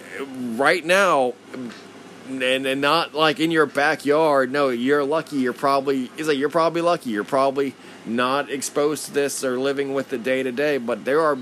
right 0.56 0.84
now, 0.84 1.34
and, 2.28 2.66
and 2.66 2.82
not 2.82 3.14
like 3.14 3.40
in 3.40 3.52
your 3.52 3.66
backyard. 3.66 4.52
No, 4.52 4.70
you're 4.70 5.04
lucky. 5.04 5.38
You're 5.38 5.54
probably 5.54 6.10
it's 6.18 6.28
like 6.28 6.38
you're 6.38 6.50
probably 6.50 6.82
lucky. 6.82 7.12
You're 7.12 7.24
probably 7.24 7.76
not 8.06 8.50
exposed 8.50 9.06
to 9.06 9.14
this 9.14 9.44
or 9.44 9.58
living 9.60 9.94
with 9.94 10.14
it 10.14 10.24
day 10.24 10.44
to 10.44 10.52
day. 10.52 10.78
But 10.78 11.06
there 11.06 11.22
are 11.22 11.38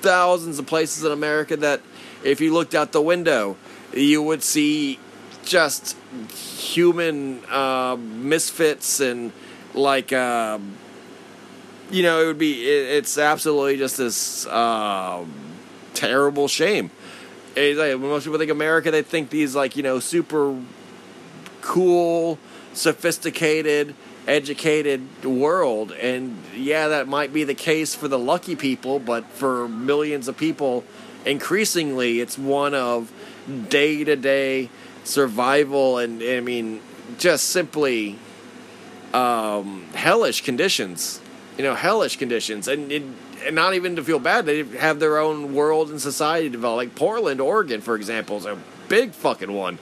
thousands 0.00 0.58
of 0.58 0.66
places 0.66 1.04
in 1.04 1.12
America 1.12 1.56
that, 1.56 1.80
if 2.24 2.40
you 2.40 2.52
looked 2.52 2.74
out 2.74 2.92
the 2.92 3.02
window, 3.02 3.56
you 3.92 4.22
would 4.22 4.42
see 4.42 4.98
just 5.44 5.96
human 6.32 7.44
uh, 7.46 7.96
misfits 7.96 9.00
and 9.00 9.32
like. 9.74 10.12
Uh, 10.12 10.58
you 11.90 12.02
know, 12.02 12.22
it 12.22 12.26
would 12.26 12.38
be. 12.38 12.68
It, 12.68 12.96
it's 12.98 13.16
absolutely 13.16 13.78
just 13.78 13.96
this 13.96 14.46
uh, 14.46 15.24
terrible 15.94 16.46
shame 16.48 16.90
it's 17.58 17.78
like, 17.78 17.98
most 17.98 18.24
people 18.24 18.38
think 18.38 18.50
America, 18.50 18.90
they 18.90 19.02
think 19.02 19.30
these 19.30 19.54
like 19.54 19.76
you 19.76 19.82
know 19.82 20.00
super 20.00 20.56
cool, 21.60 22.38
sophisticated, 22.72 23.94
educated 24.26 25.24
world, 25.24 25.92
and 25.92 26.36
yeah, 26.54 26.88
that 26.88 27.08
might 27.08 27.32
be 27.32 27.44
the 27.44 27.54
case 27.54 27.94
for 27.94 28.08
the 28.08 28.18
lucky 28.18 28.56
people, 28.56 28.98
but 28.98 29.26
for 29.26 29.68
millions 29.68 30.28
of 30.28 30.36
people, 30.36 30.84
increasingly, 31.24 32.20
it's 32.20 32.38
one 32.38 32.74
of 32.74 33.12
day 33.68 34.04
to 34.04 34.16
day 34.16 34.70
survival 35.04 35.96
and 35.96 36.22
I 36.22 36.40
mean 36.40 36.82
just 37.16 37.48
simply 37.48 38.18
um, 39.14 39.86
hellish 39.94 40.42
conditions. 40.42 41.20
You 41.56 41.64
know, 41.64 41.74
hellish 41.74 42.16
conditions, 42.16 42.68
and 42.68 42.92
it, 42.92 43.02
and 43.44 43.54
not 43.54 43.74
even 43.74 43.96
to 43.96 44.04
feel 44.04 44.18
bad, 44.18 44.46
they 44.46 44.62
have 44.62 45.00
their 45.00 45.18
own 45.18 45.54
world 45.54 45.90
and 45.90 46.00
society 46.00 46.48
develop. 46.48 46.76
Like 46.76 46.94
Portland, 46.94 47.40
Oregon, 47.40 47.80
for 47.80 47.96
example, 47.96 48.36
is 48.36 48.46
a 48.46 48.58
big 48.88 49.12
fucking 49.12 49.52
one. 49.52 49.78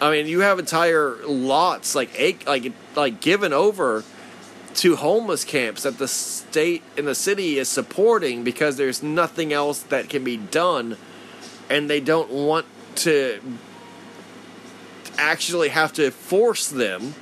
I 0.00 0.10
mean, 0.10 0.26
you 0.26 0.40
have 0.40 0.58
entire 0.58 1.16
lots 1.26 1.94
like 1.94 2.18
like 2.46 2.72
like 2.96 3.20
given 3.20 3.52
over 3.52 4.02
to 4.74 4.96
homeless 4.96 5.44
camps 5.44 5.82
that 5.82 5.98
the 5.98 6.08
state 6.08 6.82
and 6.96 7.06
the 7.06 7.14
city 7.14 7.58
is 7.58 7.68
supporting 7.68 8.44
because 8.44 8.76
there's 8.76 9.02
nothing 9.02 9.52
else 9.52 9.82
that 9.82 10.08
can 10.08 10.24
be 10.24 10.36
done, 10.36 10.96
and 11.68 11.90
they 11.90 12.00
don't 12.00 12.30
want 12.30 12.66
to 12.96 13.40
actually 15.18 15.68
have 15.68 15.92
to 15.92 16.10
force 16.10 16.68
them 16.68 17.14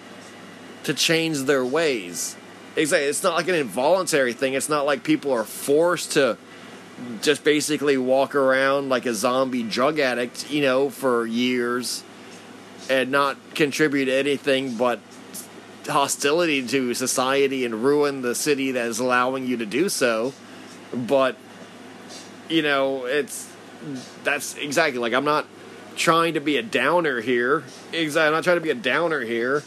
to 0.85 0.95
change 0.95 1.41
their 1.43 1.65
ways. 1.65 2.37
Exactly. 2.79 3.09
It's 3.09 3.25
not 3.25 3.35
like 3.35 3.49
an 3.49 3.57
involuntary 3.57 4.33
thing. 4.33 4.55
It's 4.55 4.69
not 4.69 4.87
like 4.87 5.03
people 5.03 5.33
are 5.33 5.43
forced 5.43 6.13
to 6.13 6.39
just 7.23 7.43
basically 7.43 7.97
walk 7.97 8.37
around 8.37 8.89
like 8.89 9.05
a 9.05 9.15
zombie 9.15 9.65
drug 9.65 9.99
addict, 9.99 10.49
you 10.49 10.63
know, 10.63 10.89
for 10.89 11.27
years 11.27 12.05
and 12.89 13.11
not 13.11 13.37
contribute 13.57 14.09
anything 14.09 14.77
but 14.77 15.01
hostility 15.89 16.65
to 16.69 16.95
society 16.95 17.65
and 17.65 17.83
ruin 17.83 18.23
the 18.23 18.35
city 18.35 18.71
that 18.73 18.87
is 18.87 19.01
allowing 19.01 19.45
you 19.45 19.57
to 19.57 19.67
do 19.67 19.89
so. 19.89 20.33
But 20.95 21.37
you 22.49 22.63
know, 22.63 23.07
it's 23.07 23.53
that's 24.23 24.57
exactly 24.57 25.01
like 25.01 25.15
I'm 25.15 25.25
not 25.25 25.47
trying 25.97 26.35
to 26.35 26.41
be 26.41 26.57
a 26.59 26.63
downer 26.63 27.21
here. 27.21 27.65
Exactly, 27.93 28.29
I'm 28.29 28.35
not 28.35 28.45
trying 28.45 28.59
to 28.59 28.63
be 28.63 28.71
a 28.71 28.75
downer 28.75 29.21
here 29.23 29.65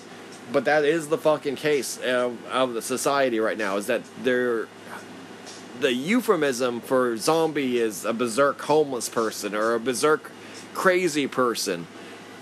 but 0.52 0.66
that 0.66 0.84
is 0.84 1.08
the 1.08 1.18
fucking 1.18 1.56
case 1.56 1.98
of, 1.98 2.38
of 2.48 2.74
the 2.74 2.82
society 2.82 3.40
right 3.40 3.58
now. 3.58 3.78
Is 3.78 3.88
that 3.88 4.02
they're 4.24 4.68
the 5.80 5.94
euphemism 5.94 6.80
for 6.80 7.18
zombie 7.18 7.80
is 7.80 8.06
a 8.06 8.14
berserk 8.14 8.62
homeless 8.62 9.10
person 9.10 9.56
or 9.56 9.74
a 9.74 9.80
berserk 9.80 10.32
crazy 10.74 11.28
person 11.28 11.88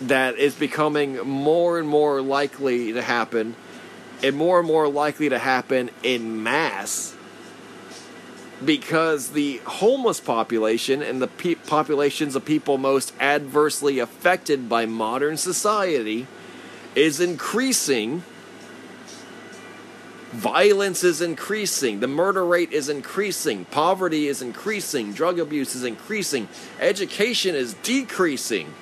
that 0.02 0.38
is 0.38 0.56
becoming 0.56 1.18
more 1.20 1.80
and 1.80 1.88
more 1.88 2.22
likely 2.22 2.92
to 2.92 3.02
happen 3.02 3.56
and 4.22 4.36
more 4.36 4.60
and 4.60 4.68
more 4.68 4.90
likely 4.90 5.30
to 5.30 5.40
happen 5.40 5.90
in 6.04 6.44
mass 6.44 7.16
because 8.64 9.30
the 9.30 9.58
homeless 9.66 10.20
population 10.20 11.02
and 11.02 11.22
the 11.22 11.28
pe- 11.28 11.56
populations 11.56 12.36
of 12.36 12.44
people 12.44 12.78
most 12.78 13.14
adversely 13.20 14.00
affected 14.00 14.68
by 14.68 14.86
modern 14.86 15.38
society 15.38 16.28
is 16.96 17.20
increasing. 17.20 18.24
Violence 20.32 21.04
is 21.04 21.22
increasing. 21.22 22.00
The 22.00 22.08
murder 22.08 22.46
rate 22.46 22.72
is 22.72 22.90
increasing. 22.90 23.66
Poverty 23.66 24.28
is 24.28 24.42
increasing. 24.42 25.14
Drug 25.14 25.40
abuse 25.40 25.76
is 25.76 25.84
increasing. 25.84 26.48
Education 26.80 27.56
is 27.56 27.74
decreasing. 27.76 28.74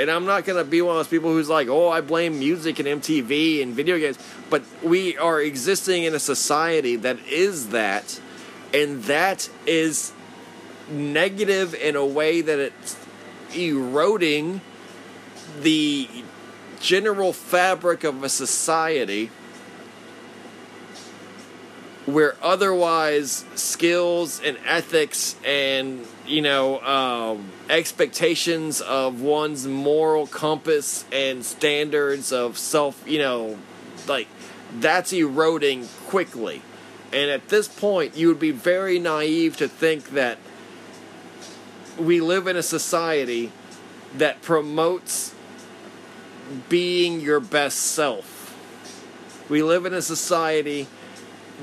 And 0.00 0.10
I'm 0.10 0.24
not 0.24 0.46
going 0.46 0.56
to 0.56 0.64
be 0.64 0.80
one 0.80 0.92
of 0.92 0.98
those 0.98 1.08
people 1.08 1.30
who's 1.30 1.50
like, 1.50 1.68
oh, 1.68 1.90
I 1.90 2.00
blame 2.00 2.38
music 2.38 2.78
and 2.78 2.88
MTV 2.88 3.62
and 3.62 3.74
video 3.74 3.98
games. 3.98 4.18
But 4.48 4.62
we 4.82 5.18
are 5.18 5.42
existing 5.42 6.04
in 6.04 6.14
a 6.14 6.18
society 6.18 6.96
that 6.96 7.18
is 7.28 7.68
that. 7.68 8.18
And 8.72 9.02
that 9.04 9.50
is 9.66 10.14
negative 10.88 11.74
in 11.74 11.96
a 11.96 12.06
way 12.06 12.40
that 12.40 12.58
it's 12.58 12.94
eroding 13.54 14.60
the 15.60 16.08
general 16.80 17.32
fabric 17.32 18.04
of 18.04 18.22
a 18.22 18.28
society 18.28 19.30
where 22.06 22.34
otherwise 22.42 23.44
skills 23.54 24.40
and 24.42 24.58
ethics 24.66 25.36
and 25.44 26.04
you 26.26 26.40
know 26.40 26.80
um, 26.80 27.50
expectations 27.68 28.80
of 28.80 29.20
one's 29.20 29.66
moral 29.66 30.26
compass 30.26 31.04
and 31.12 31.44
standards 31.44 32.32
of 32.32 32.56
self 32.56 33.02
you 33.06 33.18
know 33.18 33.58
like 34.08 34.26
that's 34.78 35.12
eroding 35.12 35.88
quickly. 36.06 36.62
And 37.12 37.30
at 37.30 37.48
this 37.48 37.66
point 37.66 38.16
you 38.16 38.28
would 38.28 38.38
be 38.38 38.52
very 38.52 38.98
naive 38.98 39.56
to 39.58 39.68
think 39.68 40.10
that 40.10 40.38
we 42.00 42.20
live 42.20 42.46
in 42.46 42.56
a 42.56 42.62
society 42.62 43.52
that 44.16 44.42
promotes 44.42 45.34
being 46.68 47.20
your 47.20 47.40
best 47.40 47.78
self. 47.78 48.38
We 49.48 49.62
live 49.62 49.86
in 49.86 49.94
a 49.94 50.02
society 50.02 50.88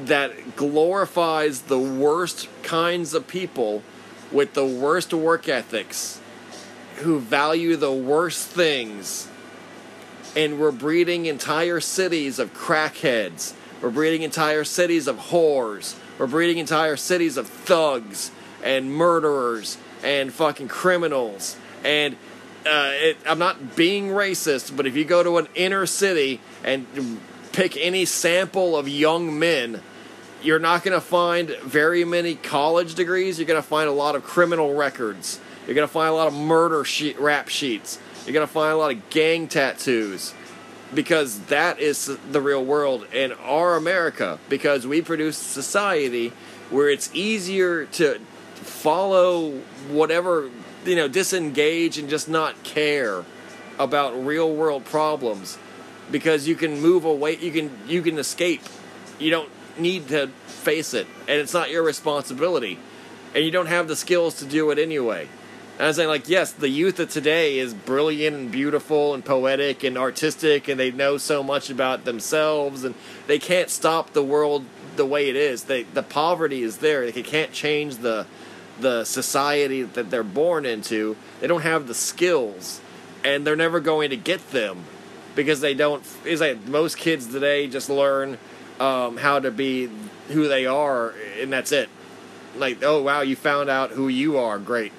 that 0.06 0.56
glorifies 0.56 1.64
the 1.64 1.80
worst 1.80 2.48
kinds 2.62 3.14
of 3.14 3.28
people 3.28 3.82
with 4.32 4.54
the 4.54 4.66
worst 4.66 5.14
work 5.14 5.50
ethics, 5.50 6.22
who 6.98 7.20
value 7.20 7.76
the 7.76 7.92
worst 7.92 8.48
things. 8.48 9.28
And 10.36 10.60
we're 10.60 10.72
breeding 10.72 11.26
entire 11.26 11.80
cities 11.80 12.38
of 12.38 12.54
crackheads. 12.54 13.54
We're 13.82 13.90
breeding 13.90 14.22
entire 14.22 14.64
cities 14.64 15.08
of 15.08 15.18
whores. 15.18 15.96
We're 16.20 16.28
breeding 16.28 16.60
entire 16.60 16.96
cities 16.96 17.38
of 17.38 17.48
thugs 17.48 18.32
and 18.64 18.92
murderers 18.92 19.78
and 20.04 20.34
fucking 20.34 20.68
criminals. 20.68 21.56
And 21.84 22.16
uh, 22.66 22.92
it, 22.94 23.18
I'm 23.26 23.40
not 23.40 23.76
being 23.76 24.10
racist, 24.10 24.76
but 24.76 24.86
if 24.86 24.96
you 24.96 25.06
go 25.06 25.24
to 25.24 25.38
an 25.38 25.48
inner 25.56 25.86
city 25.86 26.42
and 26.64 26.86
pick 27.54 27.78
any 27.78 28.06
sample 28.06 28.76
of 28.76 28.88
young 28.88 29.38
men, 29.40 29.82
you're 30.44 30.60
not 30.60 30.84
going 30.84 30.94
to 30.94 31.02
find 31.02 31.50
very 31.50 32.04
many 32.04 32.36
college 32.36 32.96
degrees. 32.96 33.40
You're 33.40 33.48
going 33.48 33.62
to 33.62 33.68
find 33.68 33.90
a 33.90 33.94
lot 33.94 34.16
of 34.16 34.24
criminal 34.24 34.76
records. 34.76 35.40
You're 35.66 35.76
going 35.76 35.88
to 35.88 35.92
find 35.94 36.10
a 36.10 36.14
lot 36.14 36.28
of 36.28 36.34
murder 36.34 36.84
sheet, 36.86 37.20
rap 37.20 37.50
sheets. 37.50 38.00
You're 38.26 38.34
going 38.34 38.46
to 38.46 38.52
find 38.54 38.74
a 38.74 38.78
lot 38.78 38.92
of 38.92 39.10
gang 39.10 39.48
tattoos. 39.48 40.34
because 40.94 41.40
that 41.48 41.80
is 41.80 42.18
the 42.32 42.42
real 42.42 42.64
world 42.64 43.06
in 43.14 43.34
our 43.34 43.76
America 43.76 44.40
because 44.50 44.88
we 44.88 45.02
produce 45.02 45.38
society 45.38 46.32
where 46.70 46.90
it's 46.90 47.10
easier 47.14 47.86
to 47.86 48.20
follow 48.68 49.52
whatever 49.90 50.50
you 50.86 50.96
know 50.96 51.08
disengage 51.08 51.98
and 51.98 52.10
just 52.10 52.30
not 52.30 52.62
care 52.64 53.24
about 53.80 54.14
real 54.26 54.54
world 54.54 54.86
problems 54.86 55.58
because 56.12 56.48
you 56.48 56.56
can 56.56 56.80
move 56.80 57.06
away 57.06 57.36
you 57.38 57.52
can 57.52 57.72
you 57.88 58.02
can 58.02 58.18
escape 58.18 58.62
you 59.20 59.30
don't 59.30 59.50
need 59.78 60.08
to 60.08 60.28
face 60.46 60.94
it 60.94 61.08
and 61.28 61.40
it's 61.40 61.54
not 61.54 61.72
your 61.72 61.84
responsibility 61.84 62.78
and 63.34 63.44
you 63.44 63.52
don't 63.52 63.68
have 63.68 63.88
the 63.88 63.96
skills 63.96 64.36
to 64.36 64.46
do 64.46 64.70
it 64.72 64.78
anyway 64.78 65.28
and 65.78 65.84
I 65.84 65.88
was 65.90 65.98
saying, 65.98 66.10
like, 66.10 66.28
yes, 66.28 66.54
the 66.54 66.70
youth 66.70 67.00
of 67.00 67.12
today 67.12 67.60
is 67.60 67.76
brilliant 67.76 68.36
and 68.36 68.52
beautiful 68.52 69.14
and 69.14 69.24
poetic 69.24 69.84
and 69.84 69.96
artistic, 69.96 70.68
and 70.68 70.80
they 70.80 70.90
know 70.90 71.20
so 71.20 71.44
much 71.44 71.70
about 71.70 72.04
themselves, 72.04 72.84
and 72.84 72.96
they 73.28 73.38
can't 73.38 73.70
stop 73.70 74.14
the 74.14 74.24
world 74.24 74.66
the 74.96 75.06
way 75.06 75.30
it 75.30 75.36
is. 75.36 75.66
They, 75.66 75.84
the 75.84 76.02
poverty 76.02 76.64
is 76.64 76.78
there. 76.78 77.12
They 77.12 77.22
can't 77.22 77.52
change 77.52 77.98
the 77.98 78.26
the 78.80 79.04
society 79.04 79.84
that 79.84 80.10
they're 80.10 80.24
born 80.24 80.66
into. 80.66 81.16
They 81.40 81.48
don't 81.48 81.62
have 81.62 81.88
the 81.88 81.94
skills, 81.94 82.82
and 83.24 83.46
they're 83.46 83.56
never 83.56 83.80
going 83.80 84.10
to 84.10 84.18
get 84.18 84.52
them 84.52 84.86
because 85.36 85.62
they 85.62 85.74
don't. 85.74 86.04
Is 86.26 86.42
like 86.42 86.66
most 86.68 86.98
kids 86.98 87.28
today 87.28 87.68
just 87.68 87.90
learn 87.90 88.38
um, 88.80 89.18
how 89.18 89.40
to 89.40 89.52
be 89.52 89.90
who 90.30 90.48
they 90.48 90.66
are, 90.66 91.14
and 91.40 91.52
that's 91.52 91.72
it. 91.72 91.90
Like, 92.56 92.84
oh 92.84 93.02
wow, 93.04 93.22
you 93.22 93.36
found 93.36 93.70
out 93.70 93.92
who 93.92 94.08
you 94.08 94.38
are. 94.38 94.60
Great 94.60 94.92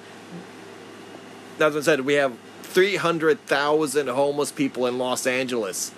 That's 1.57 1.75
what 1.75 1.81
I 1.81 1.83
said, 1.83 2.01
we 2.01 2.13
have 2.13 2.37
300,000 2.63 4.07
homeless 4.07 4.51
people 4.51 4.85
in 4.85 4.97
Los 4.97 5.25
Angeles. 5.25 5.91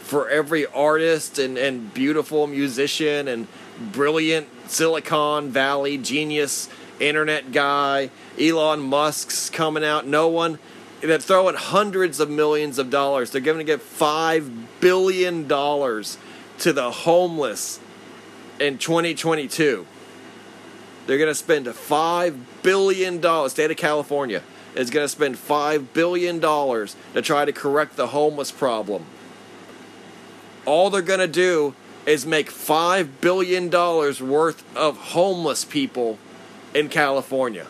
For 0.00 0.28
every 0.28 0.66
artist 0.66 1.38
and, 1.38 1.58
and 1.58 1.92
beautiful 1.92 2.46
musician 2.46 3.28
and 3.28 3.46
brilliant 3.92 4.48
Silicon 4.70 5.50
Valley 5.50 5.98
genius 5.98 6.68
internet 7.00 7.52
guy, 7.52 8.10
Elon 8.40 8.80
Musk's 8.80 9.50
coming 9.50 9.84
out, 9.84 10.06
no 10.06 10.28
one. 10.28 10.58
They're 11.00 11.18
throwing 11.18 11.54
hundreds 11.54 12.18
of 12.18 12.28
millions 12.28 12.78
of 12.78 12.90
dollars. 12.90 13.30
They're 13.30 13.40
going 13.40 13.58
to 13.58 13.64
get 13.64 13.80
$5 13.80 14.64
billion 14.80 15.46
to 15.46 16.72
the 16.72 16.90
homeless 16.90 17.78
in 18.58 18.78
2022. 18.78 19.86
They're 21.06 21.18
going 21.18 21.30
to 21.30 21.34
spend 21.34 21.66
$5 21.66 22.38
billion, 22.62 23.48
state 23.48 23.70
of 23.70 23.76
California 23.76 24.42
is 24.78 24.90
going 24.90 25.04
to 25.04 25.08
spend 25.08 25.36
$5 25.36 25.86
billion 25.92 26.40
to 26.40 27.22
try 27.22 27.44
to 27.44 27.52
correct 27.52 27.96
the 27.96 28.08
homeless 28.08 28.52
problem. 28.52 29.04
All 30.64 30.90
they're 30.90 31.02
going 31.02 31.18
to 31.20 31.26
do 31.26 31.74
is 32.06 32.24
make 32.24 32.50
$5 32.50 33.08
billion 33.20 33.70
worth 33.70 34.76
of 34.76 34.96
homeless 34.98 35.64
people 35.64 36.18
in 36.74 36.88
California. 36.88 37.66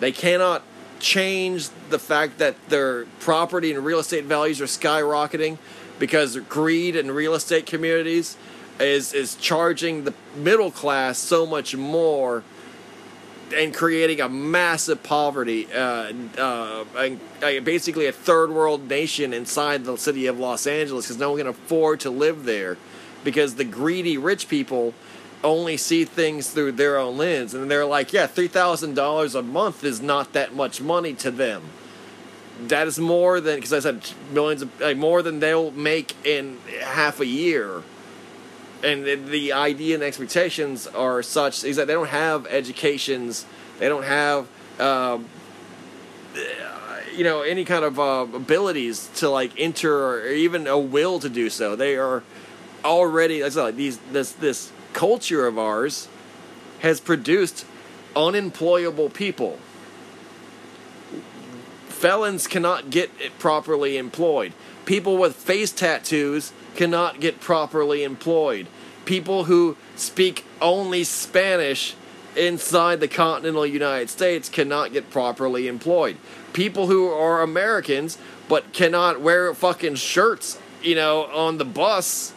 They 0.00 0.12
cannot 0.12 0.62
change 0.98 1.68
the 1.88 1.98
fact 1.98 2.38
that 2.38 2.54
their 2.68 3.04
property 3.20 3.72
and 3.72 3.84
real 3.84 3.98
estate 3.98 4.24
values 4.24 4.60
are 4.60 4.66
skyrocketing 4.66 5.58
because 5.98 6.36
greed 6.48 6.96
in 6.96 7.10
real 7.10 7.34
estate 7.34 7.66
communities 7.66 8.36
is 8.78 9.12
is 9.12 9.34
charging 9.36 10.04
the 10.04 10.14
middle 10.36 10.70
class 10.70 11.18
so 11.18 11.46
much 11.46 11.76
more 11.76 12.42
and 13.54 13.74
creating 13.74 14.20
a 14.20 14.28
massive 14.28 15.02
poverty, 15.02 15.66
uh, 15.72 16.12
uh, 16.38 16.84
basically 17.64 18.06
a 18.06 18.12
third 18.12 18.50
world 18.50 18.88
nation 18.88 19.32
inside 19.32 19.84
the 19.84 19.96
city 19.96 20.26
of 20.26 20.38
Los 20.38 20.66
Angeles 20.66 21.06
because 21.06 21.18
no 21.18 21.30
one 21.30 21.38
can 21.38 21.46
afford 21.48 22.00
to 22.00 22.10
live 22.10 22.44
there 22.44 22.76
because 23.24 23.56
the 23.56 23.64
greedy 23.64 24.16
rich 24.16 24.48
people 24.48 24.94
only 25.42 25.76
see 25.76 26.04
things 26.04 26.50
through 26.50 26.72
their 26.72 26.98
own 26.98 27.16
lens 27.16 27.54
and 27.54 27.70
they're 27.70 27.86
like, 27.86 28.12
yeah, 28.12 28.26
$3,000 28.26 29.34
a 29.34 29.42
month 29.42 29.84
is 29.84 30.00
not 30.02 30.32
that 30.34 30.54
much 30.54 30.80
money 30.80 31.14
to 31.14 31.30
them. 31.30 31.62
That 32.60 32.86
is 32.86 32.98
more 32.98 33.40
than, 33.40 33.56
because 33.56 33.72
I 33.72 33.78
said 33.78 34.10
millions 34.32 34.62
of, 34.62 34.80
like, 34.80 34.98
more 34.98 35.22
than 35.22 35.40
they'll 35.40 35.70
make 35.70 36.14
in 36.26 36.58
half 36.82 37.20
a 37.20 37.26
year 37.26 37.82
and 38.82 39.28
the 39.28 39.52
idea 39.52 39.94
and 39.94 40.02
expectations 40.02 40.86
are 40.86 41.22
such 41.22 41.64
is 41.64 41.76
that 41.76 41.86
they 41.86 41.92
don't 41.92 42.08
have 42.08 42.46
educations, 42.46 43.44
they 43.78 43.88
don't 43.88 44.04
have, 44.04 44.46
uh, 44.78 45.18
you 47.14 47.24
know, 47.24 47.42
any 47.42 47.64
kind 47.64 47.84
of 47.84 47.98
uh, 47.98 48.26
abilities 48.34 49.10
to 49.16 49.28
like 49.28 49.52
enter 49.58 49.92
or 49.92 50.26
even 50.28 50.66
a 50.66 50.78
will 50.78 51.18
to 51.20 51.28
do 51.28 51.50
so. 51.50 51.76
They 51.76 51.96
are 51.96 52.22
already, 52.84 53.44
I 53.44 53.48
said, 53.50 53.62
like 53.62 53.76
these 53.76 53.98
this 54.12 54.32
this 54.32 54.72
culture 54.92 55.46
of 55.46 55.58
ours 55.58 56.08
has 56.80 57.00
produced 57.00 57.66
unemployable 58.16 59.10
people. 59.10 59.58
Felons 61.88 62.46
cannot 62.46 62.90
get 62.90 63.10
properly 63.38 63.98
employed. 63.98 64.52
People 64.86 65.18
with 65.18 65.36
face 65.36 65.70
tattoos 65.70 66.52
cannot 66.74 67.20
get 67.20 67.40
properly 67.40 68.02
employed. 68.02 68.66
People 69.04 69.44
who 69.44 69.76
speak 69.96 70.44
only 70.62 71.04
Spanish 71.04 71.94
inside 72.36 73.00
the 73.00 73.08
continental 73.08 73.66
United 73.66 74.08
States 74.08 74.48
cannot 74.48 74.92
get 74.92 75.10
properly 75.10 75.68
employed. 75.68 76.16
People 76.52 76.86
who 76.86 77.08
are 77.08 77.42
Americans 77.42 78.18
but 78.48 78.72
cannot 78.72 79.20
wear 79.20 79.52
fucking 79.54 79.96
shirts, 79.96 80.58
you 80.82 80.94
know, 80.94 81.26
on 81.26 81.58
the 81.58 81.64
bus 81.64 82.32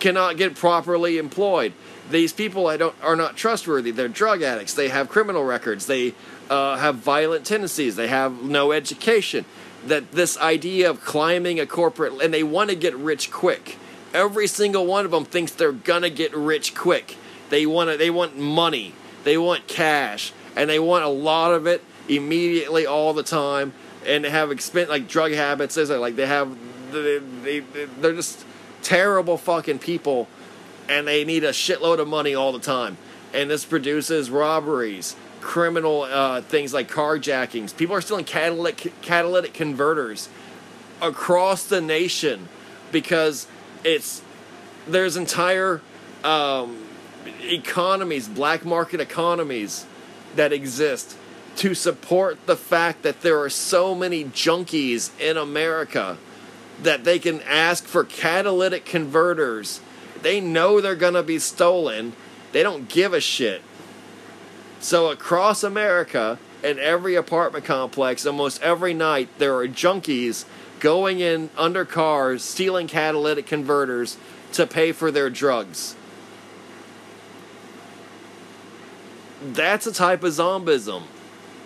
cannot 0.00 0.36
get 0.36 0.54
properly 0.54 1.18
employed. 1.18 1.72
These 2.10 2.32
people 2.32 2.66
I 2.66 2.76
don't 2.76 2.94
are 3.02 3.16
not 3.16 3.36
trustworthy. 3.36 3.90
They're 3.90 4.08
drug 4.08 4.42
addicts. 4.42 4.74
They 4.74 4.88
have 4.88 5.08
criminal 5.08 5.44
records. 5.44 5.86
They 5.86 6.14
uh, 6.48 6.76
have 6.76 6.96
violent 6.96 7.44
tendencies. 7.44 7.96
They 7.96 8.08
have 8.08 8.42
no 8.42 8.72
education. 8.72 9.44
That 9.86 10.12
this 10.12 10.36
idea 10.38 10.90
of 10.90 11.04
climbing 11.04 11.60
a 11.60 11.66
corporate 11.66 12.20
and 12.20 12.34
they 12.34 12.42
want 12.42 12.70
to 12.70 12.76
get 12.76 12.96
rich 12.96 13.30
quick 13.30 13.78
Every 14.14 14.46
single 14.46 14.86
one 14.86 15.04
of 15.04 15.10
them 15.10 15.24
thinks 15.24 15.52
they're 15.52 15.72
gonna 15.72 16.10
get 16.10 16.34
rich 16.34 16.74
quick. 16.74 17.16
They 17.50 17.66
want 17.66 17.90
to, 17.90 17.96
they 17.96 18.10
want 18.10 18.38
money. 18.38 18.94
They 19.24 19.36
want 19.36 19.66
cash, 19.66 20.32
and 20.56 20.70
they 20.70 20.78
want 20.78 21.04
a 21.04 21.08
lot 21.08 21.52
of 21.52 21.66
it 21.66 21.84
immediately, 22.08 22.86
all 22.86 23.12
the 23.12 23.22
time. 23.22 23.74
And 24.06 24.24
they 24.24 24.30
have 24.30 24.50
expense 24.50 24.88
like 24.88 25.08
drug 25.08 25.32
habits. 25.32 25.76
Like 25.76 26.16
they 26.16 26.26
have, 26.26 26.56
they, 26.92 27.18
they 27.18 27.60
they're 28.00 28.14
just 28.14 28.44
terrible 28.82 29.36
fucking 29.36 29.80
people, 29.80 30.28
and 30.88 31.06
they 31.06 31.24
need 31.24 31.44
a 31.44 31.50
shitload 31.50 31.98
of 31.98 32.08
money 32.08 32.34
all 32.34 32.52
the 32.52 32.58
time. 32.58 32.96
And 33.34 33.50
this 33.50 33.64
produces 33.64 34.30
robberies, 34.30 35.14
criminal 35.40 36.02
uh, 36.02 36.40
things 36.42 36.72
like 36.72 36.90
carjackings. 36.90 37.76
People 37.76 37.94
are 37.96 38.00
stealing 38.00 38.24
catalytic 38.24 38.92
catalytic 39.02 39.52
converters 39.52 40.28
across 41.00 41.64
the 41.64 41.80
nation 41.80 42.48
because 42.90 43.46
it's 43.84 44.22
there's 44.86 45.16
entire 45.16 45.80
um, 46.24 46.84
economies, 47.42 48.28
black 48.28 48.64
market 48.64 49.00
economies 49.00 49.86
that 50.36 50.52
exist 50.52 51.16
to 51.56 51.74
support 51.74 52.46
the 52.46 52.56
fact 52.56 53.02
that 53.02 53.20
there 53.22 53.40
are 53.40 53.50
so 53.50 53.94
many 53.94 54.24
junkies 54.24 55.10
in 55.20 55.36
America 55.36 56.16
that 56.82 57.04
they 57.04 57.18
can 57.18 57.42
ask 57.42 57.84
for 57.84 58.04
catalytic 58.04 58.84
converters. 58.84 59.80
They 60.22 60.40
know 60.40 60.80
they're 60.80 60.94
going 60.94 61.14
to 61.14 61.22
be 61.22 61.38
stolen. 61.38 62.12
They 62.52 62.62
don't 62.62 62.88
give 62.88 63.12
a 63.12 63.20
shit. 63.20 63.62
So 64.80 65.10
across 65.10 65.62
America, 65.62 66.38
in 66.62 66.78
every 66.78 67.14
apartment 67.14 67.64
complex, 67.64 68.26
almost 68.26 68.62
every 68.62 68.94
night, 68.94 69.28
there 69.38 69.56
are 69.56 69.68
junkies 69.68 70.44
going 70.80 71.20
in 71.20 71.50
under 71.56 71.84
cars, 71.84 72.42
stealing 72.42 72.86
catalytic 72.86 73.46
converters 73.46 74.16
to 74.52 74.66
pay 74.66 74.92
for 74.92 75.10
their 75.10 75.30
drugs. 75.30 75.96
That's 79.42 79.86
a 79.86 79.92
type 79.92 80.24
of 80.24 80.32
zombism. 80.32 81.02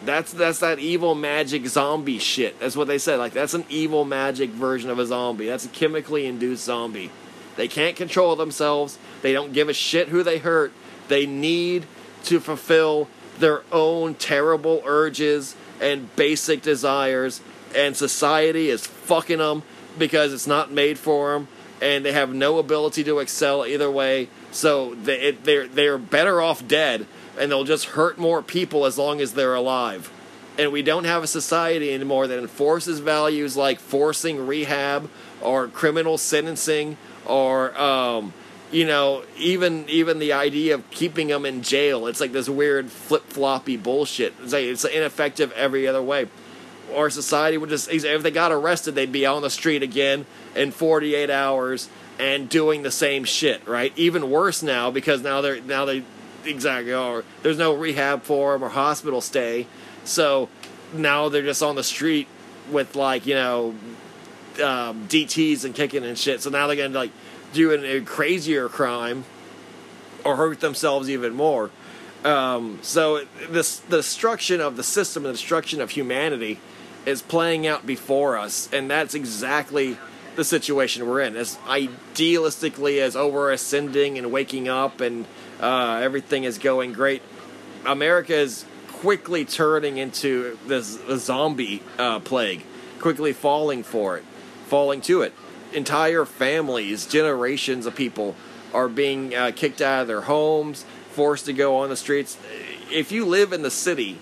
That's 0.04 0.32
that's 0.32 0.58
that 0.58 0.78
evil 0.78 1.14
magic 1.14 1.66
zombie 1.66 2.18
shit. 2.18 2.58
That's 2.58 2.76
what 2.76 2.88
they 2.88 2.98
said. 2.98 3.18
Like 3.18 3.32
that's 3.32 3.54
an 3.54 3.64
evil 3.68 4.04
magic 4.04 4.50
version 4.50 4.90
of 4.90 4.98
a 4.98 5.06
zombie. 5.06 5.46
That's 5.46 5.64
a 5.64 5.68
chemically 5.68 6.26
induced 6.26 6.64
zombie. 6.64 7.10
They 7.56 7.68
can't 7.68 7.96
control 7.96 8.36
themselves. 8.36 8.98
They 9.22 9.32
don't 9.32 9.52
give 9.52 9.68
a 9.68 9.74
shit 9.74 10.08
who 10.08 10.22
they 10.22 10.38
hurt. 10.38 10.72
They 11.08 11.26
need 11.26 11.86
to 12.24 12.40
fulfill 12.40 13.08
their 13.38 13.62
own 13.72 14.14
terrible 14.14 14.82
urges 14.84 15.56
and 15.80 16.14
basic 16.16 16.62
desires 16.62 17.40
and 17.74 17.96
society 17.96 18.68
is 18.68 18.86
fucking 18.86 19.38
them 19.38 19.62
because 19.98 20.32
it's 20.32 20.46
not 20.46 20.70
made 20.70 20.98
for 20.98 21.32
them, 21.32 21.48
and 21.80 22.04
they 22.04 22.12
have 22.12 22.34
no 22.34 22.58
ability 22.58 23.02
to 23.04 23.18
excel 23.18 23.66
either 23.66 23.90
way. 23.90 24.28
So 24.50 24.94
they, 24.94 25.30
they're 25.32 25.66
they're 25.66 25.98
better 25.98 26.40
off 26.40 26.66
dead, 26.68 27.06
and 27.38 27.50
they'll 27.50 27.64
just 27.64 27.86
hurt 27.86 28.18
more 28.18 28.42
people 28.42 28.84
as 28.84 28.98
long 28.98 29.20
as 29.20 29.32
they're 29.32 29.54
alive. 29.54 30.10
and 30.58 30.70
we 30.70 30.82
don't 30.82 31.04
have 31.04 31.22
a 31.22 31.26
society 31.26 31.94
anymore 31.94 32.26
that 32.26 32.38
enforces 32.38 33.00
values 33.00 33.56
like 33.56 33.80
forcing 33.80 34.46
rehab 34.46 35.08
or 35.40 35.66
criminal 35.68 36.18
sentencing 36.18 36.96
or 37.26 37.78
um, 37.78 38.32
you 38.70 38.86
know 38.86 39.24
even 39.36 39.88
even 39.88 40.18
the 40.18 40.32
idea 40.32 40.74
of 40.74 40.88
keeping 40.90 41.28
them 41.28 41.46
in 41.46 41.62
jail. 41.62 42.06
It's 42.06 42.20
like 42.20 42.32
this 42.32 42.48
weird 42.48 42.90
flip-floppy 42.90 43.76
bullshit. 43.76 44.34
It's 44.42 44.52
like 44.52 44.64
it's 44.64 44.84
ineffective 44.84 45.52
every 45.52 45.86
other 45.86 46.02
way. 46.02 46.28
Our 46.94 47.10
society 47.10 47.56
would 47.56 47.70
just 47.70 47.90
if 47.90 48.22
they 48.22 48.30
got 48.30 48.52
arrested 48.52 48.94
they'd 48.94 49.12
be 49.12 49.24
on 49.24 49.42
the 49.42 49.50
street 49.50 49.82
again 49.82 50.26
in 50.54 50.72
48 50.72 51.30
hours 51.30 51.88
and 52.18 52.48
doing 52.48 52.82
the 52.82 52.90
same 52.90 53.24
shit 53.24 53.66
right? 53.66 53.92
Even 53.96 54.30
worse 54.30 54.62
now 54.62 54.90
because 54.90 55.22
now 55.22 55.40
they're 55.40 55.60
now 55.62 55.84
they 55.84 56.04
exactly 56.44 56.92
or 56.92 57.24
there's 57.42 57.58
no 57.58 57.74
rehab 57.74 58.22
for 58.22 58.52
them 58.52 58.64
or 58.64 58.68
hospital 58.68 59.20
stay. 59.20 59.66
So 60.04 60.48
now 60.92 61.28
they're 61.28 61.42
just 61.42 61.62
on 61.62 61.76
the 61.76 61.84
street 61.84 62.28
with 62.70 62.94
like 62.96 63.26
you 63.26 63.34
know 63.34 63.74
um, 64.60 65.08
DTS 65.08 65.64
and 65.64 65.74
kicking 65.74 66.04
and 66.04 66.18
shit. 66.18 66.42
So 66.42 66.50
now 66.50 66.66
they're 66.66 66.76
gonna 66.76 66.98
like 66.98 67.12
do 67.52 67.70
a 67.72 68.00
crazier 68.00 68.68
crime 68.68 69.24
or 70.24 70.36
hurt 70.36 70.60
themselves 70.60 71.10
even 71.10 71.34
more. 71.34 71.70
Um, 72.24 72.78
so 72.82 73.24
this 73.50 73.78
the 73.78 73.98
destruction 73.98 74.60
of 74.60 74.76
the 74.76 74.82
system, 74.82 75.24
the 75.24 75.32
destruction 75.32 75.80
of 75.80 75.90
humanity, 75.90 76.60
is 77.04 77.22
playing 77.22 77.66
out 77.66 77.86
before 77.86 78.38
us, 78.38 78.68
and 78.72 78.90
that's 78.90 79.14
exactly 79.14 79.96
the 80.36 80.44
situation 80.44 81.06
we're 81.06 81.20
in. 81.20 81.36
As 81.36 81.56
idealistically 81.66 83.00
as 83.00 83.16
we're 83.16 83.52
ascending 83.52 84.18
and 84.18 84.30
waking 84.30 84.68
up 84.68 85.00
and 85.00 85.26
uh, 85.60 86.00
everything 86.02 86.44
is 86.44 86.58
going 86.58 86.92
great, 86.92 87.22
America 87.84 88.34
is 88.34 88.64
quickly 88.88 89.44
turning 89.44 89.98
into 89.98 90.56
this 90.66 90.98
zombie 91.16 91.82
uh, 91.98 92.20
plague, 92.20 92.64
quickly 93.00 93.32
falling 93.32 93.82
for 93.82 94.16
it, 94.18 94.24
falling 94.72 95.02
to 95.02 95.20
it. 95.20 95.34
Entire 95.74 96.24
families, 96.24 97.04
generations 97.04 97.84
of 97.84 97.94
people 97.94 98.34
are 98.72 98.88
being 98.88 99.34
uh, 99.34 99.52
kicked 99.54 99.82
out 99.82 100.00
of 100.00 100.08
their 100.08 100.22
homes, 100.22 100.86
forced 101.10 101.44
to 101.44 101.52
go 101.52 101.76
on 101.76 101.90
the 101.90 101.96
streets. 101.96 102.38
If 102.90 103.12
you 103.12 103.26
live 103.26 103.52
in 103.52 103.60
the 103.60 103.70
city, 103.70 104.16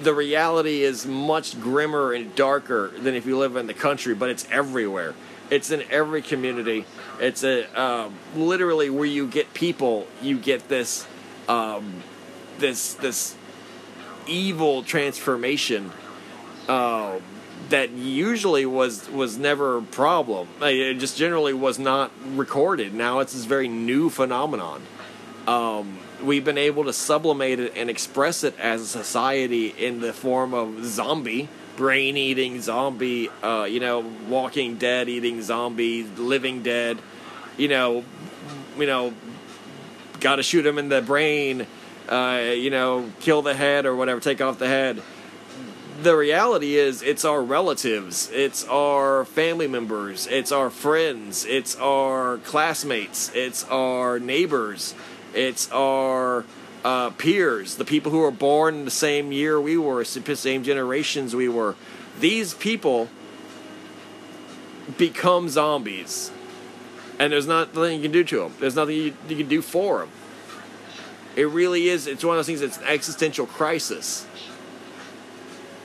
the 0.00 0.14
reality 0.14 0.80
is 0.80 1.04
much 1.04 1.60
grimmer 1.60 2.14
and 2.14 2.34
darker 2.34 2.92
than 2.96 3.14
if 3.14 3.26
you 3.26 3.36
live 3.36 3.56
in 3.56 3.66
the 3.66 3.74
country, 3.74 4.14
but 4.14 4.30
it's 4.30 4.48
everywhere. 4.50 5.12
It's 5.50 5.70
in 5.70 5.82
every 5.90 6.22
community. 6.22 6.86
It's 7.20 7.44
a 7.44 7.66
um, 7.78 8.14
literally 8.34 8.88
where 8.88 9.04
you 9.04 9.26
get 9.26 9.52
people, 9.52 10.06
you 10.22 10.38
get 10.38 10.66
this, 10.70 11.06
um, 11.46 12.02
this 12.56 12.94
this 12.94 13.36
evil 14.26 14.82
transformation 14.82 15.92
uh, 16.70 17.18
that 17.70 17.90
usually 17.90 18.66
was 18.66 19.08
was 19.10 19.38
never 19.38 19.78
a 19.78 19.82
problem. 19.82 20.48
It 20.62 20.94
just 20.94 21.16
generally 21.16 21.52
was 21.52 21.78
not 21.78 22.10
recorded. 22.34 22.94
Now 22.94 23.20
it's 23.20 23.32
this 23.32 23.44
very 23.44 23.68
new 23.68 24.10
phenomenon. 24.10 24.82
Um, 25.46 25.98
we've 26.22 26.44
been 26.44 26.58
able 26.58 26.84
to 26.84 26.92
sublimate 26.92 27.60
it 27.60 27.72
and 27.76 27.90
express 27.90 28.44
it 28.44 28.58
as 28.58 28.82
a 28.82 28.86
society 28.86 29.68
in 29.68 30.00
the 30.00 30.12
form 30.12 30.54
of 30.54 30.84
zombie, 30.84 31.48
brain 31.76 32.16
eating 32.16 32.60
zombie, 32.60 33.28
uh, 33.42 33.64
you 33.64 33.80
know, 33.80 34.00
walking 34.28 34.76
dead 34.76 35.08
eating 35.08 35.42
zombie, 35.42 36.04
living 36.04 36.62
dead, 36.62 36.98
you 37.56 37.68
know, 37.68 38.04
you 38.78 38.86
know, 38.86 39.12
got 40.20 40.36
to 40.36 40.42
shoot 40.42 40.64
him 40.64 40.78
in 40.78 40.88
the 40.88 41.02
brain 41.02 41.66
uh, 42.08 42.52
you 42.54 42.70
know, 42.70 43.10
kill 43.20 43.42
the 43.42 43.54
head 43.54 43.86
or 43.86 43.96
whatever, 43.96 44.20
take 44.20 44.40
off 44.40 44.58
the 44.58 44.68
head. 44.68 45.02
The 46.04 46.14
reality 46.14 46.76
is, 46.76 47.00
it's 47.00 47.24
our 47.24 47.42
relatives, 47.42 48.28
it's 48.30 48.62
our 48.64 49.24
family 49.24 49.66
members, 49.66 50.26
it's 50.26 50.52
our 50.52 50.68
friends, 50.68 51.46
it's 51.46 51.76
our 51.76 52.36
classmates, 52.44 53.30
it's 53.34 53.64
our 53.70 54.18
neighbors, 54.18 54.94
it's 55.32 55.72
our 55.72 56.44
uh, 56.84 57.08
peers, 57.08 57.76
the 57.76 57.86
people 57.86 58.12
who 58.12 58.18
were 58.18 58.30
born 58.30 58.84
the 58.84 58.90
same 58.90 59.32
year 59.32 59.58
we 59.58 59.78
were, 59.78 60.04
same 60.04 60.62
generations 60.62 61.34
we 61.34 61.48
were. 61.48 61.74
These 62.20 62.52
people 62.52 63.08
become 64.98 65.48
zombies, 65.48 66.30
and 67.18 67.32
there's 67.32 67.46
nothing 67.46 67.96
you 67.96 68.02
can 68.02 68.12
do 68.12 68.24
to 68.24 68.40
them. 68.40 68.52
There's 68.60 68.76
nothing 68.76 68.96
you, 68.96 69.16
you 69.26 69.36
can 69.36 69.48
do 69.48 69.62
for 69.62 70.00
them. 70.00 70.10
It 71.34 71.48
really 71.48 71.88
is. 71.88 72.06
It's 72.06 72.22
one 72.22 72.36
of 72.36 72.40
those 72.40 72.46
things 72.46 72.60
that's 72.60 72.76
an 72.76 72.84
existential 72.88 73.46
crisis. 73.46 74.26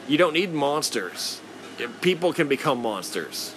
You 0.10 0.18
don't 0.18 0.34
need 0.34 0.52
monsters. 0.52 1.40
People 2.02 2.34
can 2.34 2.48
become 2.48 2.82
monsters. 2.82 3.54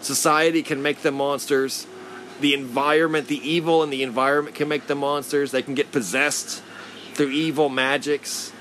Society 0.00 0.62
can 0.62 0.80
make 0.80 1.02
them 1.02 1.14
monsters. 1.14 1.88
The 2.40 2.54
environment, 2.54 3.26
the 3.26 3.46
evil 3.46 3.82
in 3.82 3.90
the 3.90 4.04
environment 4.04 4.54
can 4.54 4.68
make 4.68 4.86
them 4.86 4.98
monsters. 4.98 5.50
They 5.50 5.62
can 5.62 5.74
get 5.74 5.90
possessed 5.90 6.62
through 7.14 7.30
evil 7.30 7.68
magics. 7.68 8.52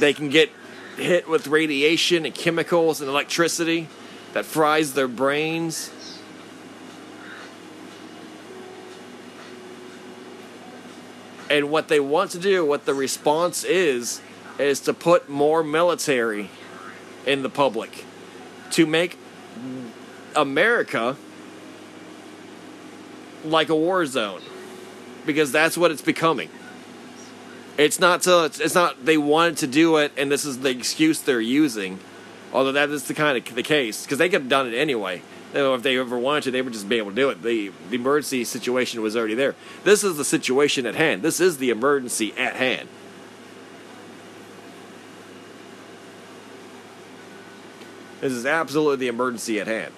They 0.00 0.12
can 0.12 0.28
get 0.28 0.50
hit 0.96 1.28
with 1.28 1.46
radiation 1.46 2.26
and 2.26 2.34
chemicals 2.34 3.00
and 3.00 3.08
electricity 3.08 3.88
that 4.32 4.44
fries 4.44 4.94
their 4.94 5.08
brains. 5.08 5.92
And 11.48 11.70
what 11.70 11.86
they 11.86 12.00
want 12.00 12.32
to 12.32 12.40
do, 12.40 12.66
what 12.66 12.86
the 12.86 12.94
response 12.94 13.62
is, 13.62 14.20
is 14.58 14.80
to 14.80 14.94
put 14.94 15.28
more 15.28 15.62
military 15.62 16.50
in 17.26 17.42
the 17.42 17.48
public 17.48 18.04
to 18.70 18.86
make 18.86 19.18
America 20.36 21.16
like 23.44 23.68
a 23.68 23.74
war 23.74 24.06
zone 24.06 24.42
because 25.26 25.52
that's 25.52 25.76
what 25.76 25.90
it's 25.90 26.02
becoming. 26.02 26.48
It's 27.76 27.98
not 27.98 28.22
to, 28.22 28.44
it's 28.44 28.74
not 28.74 29.04
they 29.04 29.18
wanted 29.18 29.58
to 29.58 29.66
do 29.66 29.96
it 29.96 30.12
and 30.16 30.30
this 30.30 30.44
is 30.44 30.60
the 30.60 30.70
excuse 30.70 31.20
they're 31.20 31.40
using. 31.40 31.98
Although 32.52 32.72
that 32.72 32.90
is 32.90 33.04
the 33.04 33.14
kind 33.14 33.36
of 33.36 33.54
the 33.54 33.62
case 33.62 34.04
because 34.04 34.18
they 34.18 34.28
could 34.28 34.42
have 34.42 34.48
done 34.48 34.68
it 34.68 34.76
anyway 34.76 35.22
if 35.54 35.82
they 35.82 35.98
ever 35.98 36.18
wanted 36.18 36.44
to, 36.44 36.50
they 36.50 36.62
would 36.62 36.72
just 36.72 36.88
be 36.88 36.98
able 36.98 37.10
to 37.10 37.16
do 37.16 37.30
it. 37.30 37.42
The, 37.42 37.70
the 37.88 37.96
emergency 37.96 38.44
situation 38.44 39.02
was 39.02 39.16
already 39.16 39.34
there. 39.34 39.54
This 39.84 40.02
is 40.02 40.16
the 40.16 40.24
situation 40.24 40.86
at 40.86 40.94
hand. 40.94 41.22
This 41.22 41.40
is 41.40 41.58
the 41.58 41.70
emergency 41.70 42.32
at 42.36 42.56
hand. 42.56 42.88
This 48.24 48.32
is 48.32 48.46
absolutely 48.46 48.96
the 48.96 49.08
emergency 49.08 49.60
at 49.60 49.66
hand. 49.66 49.92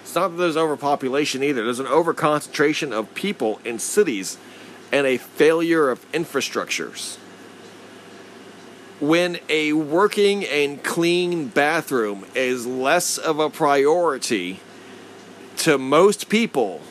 It's 0.00 0.14
not 0.14 0.28
that 0.28 0.36
there's 0.38 0.56
overpopulation 0.56 1.42
either. 1.42 1.62
There's 1.62 1.80
an 1.80 1.84
overconcentration 1.84 2.92
of 2.92 3.14
people 3.14 3.60
in 3.62 3.78
cities 3.78 4.38
and 4.90 5.06
a 5.06 5.18
failure 5.18 5.90
of 5.90 6.10
infrastructures. 6.12 7.19
When 9.00 9.38
a 9.48 9.72
working 9.72 10.44
and 10.44 10.82
clean 10.82 11.48
bathroom 11.48 12.26
is 12.34 12.66
less 12.66 13.16
of 13.16 13.38
a 13.38 13.48
priority 13.48 14.60
to 15.58 15.78
most 15.78 16.28
people 16.28 16.82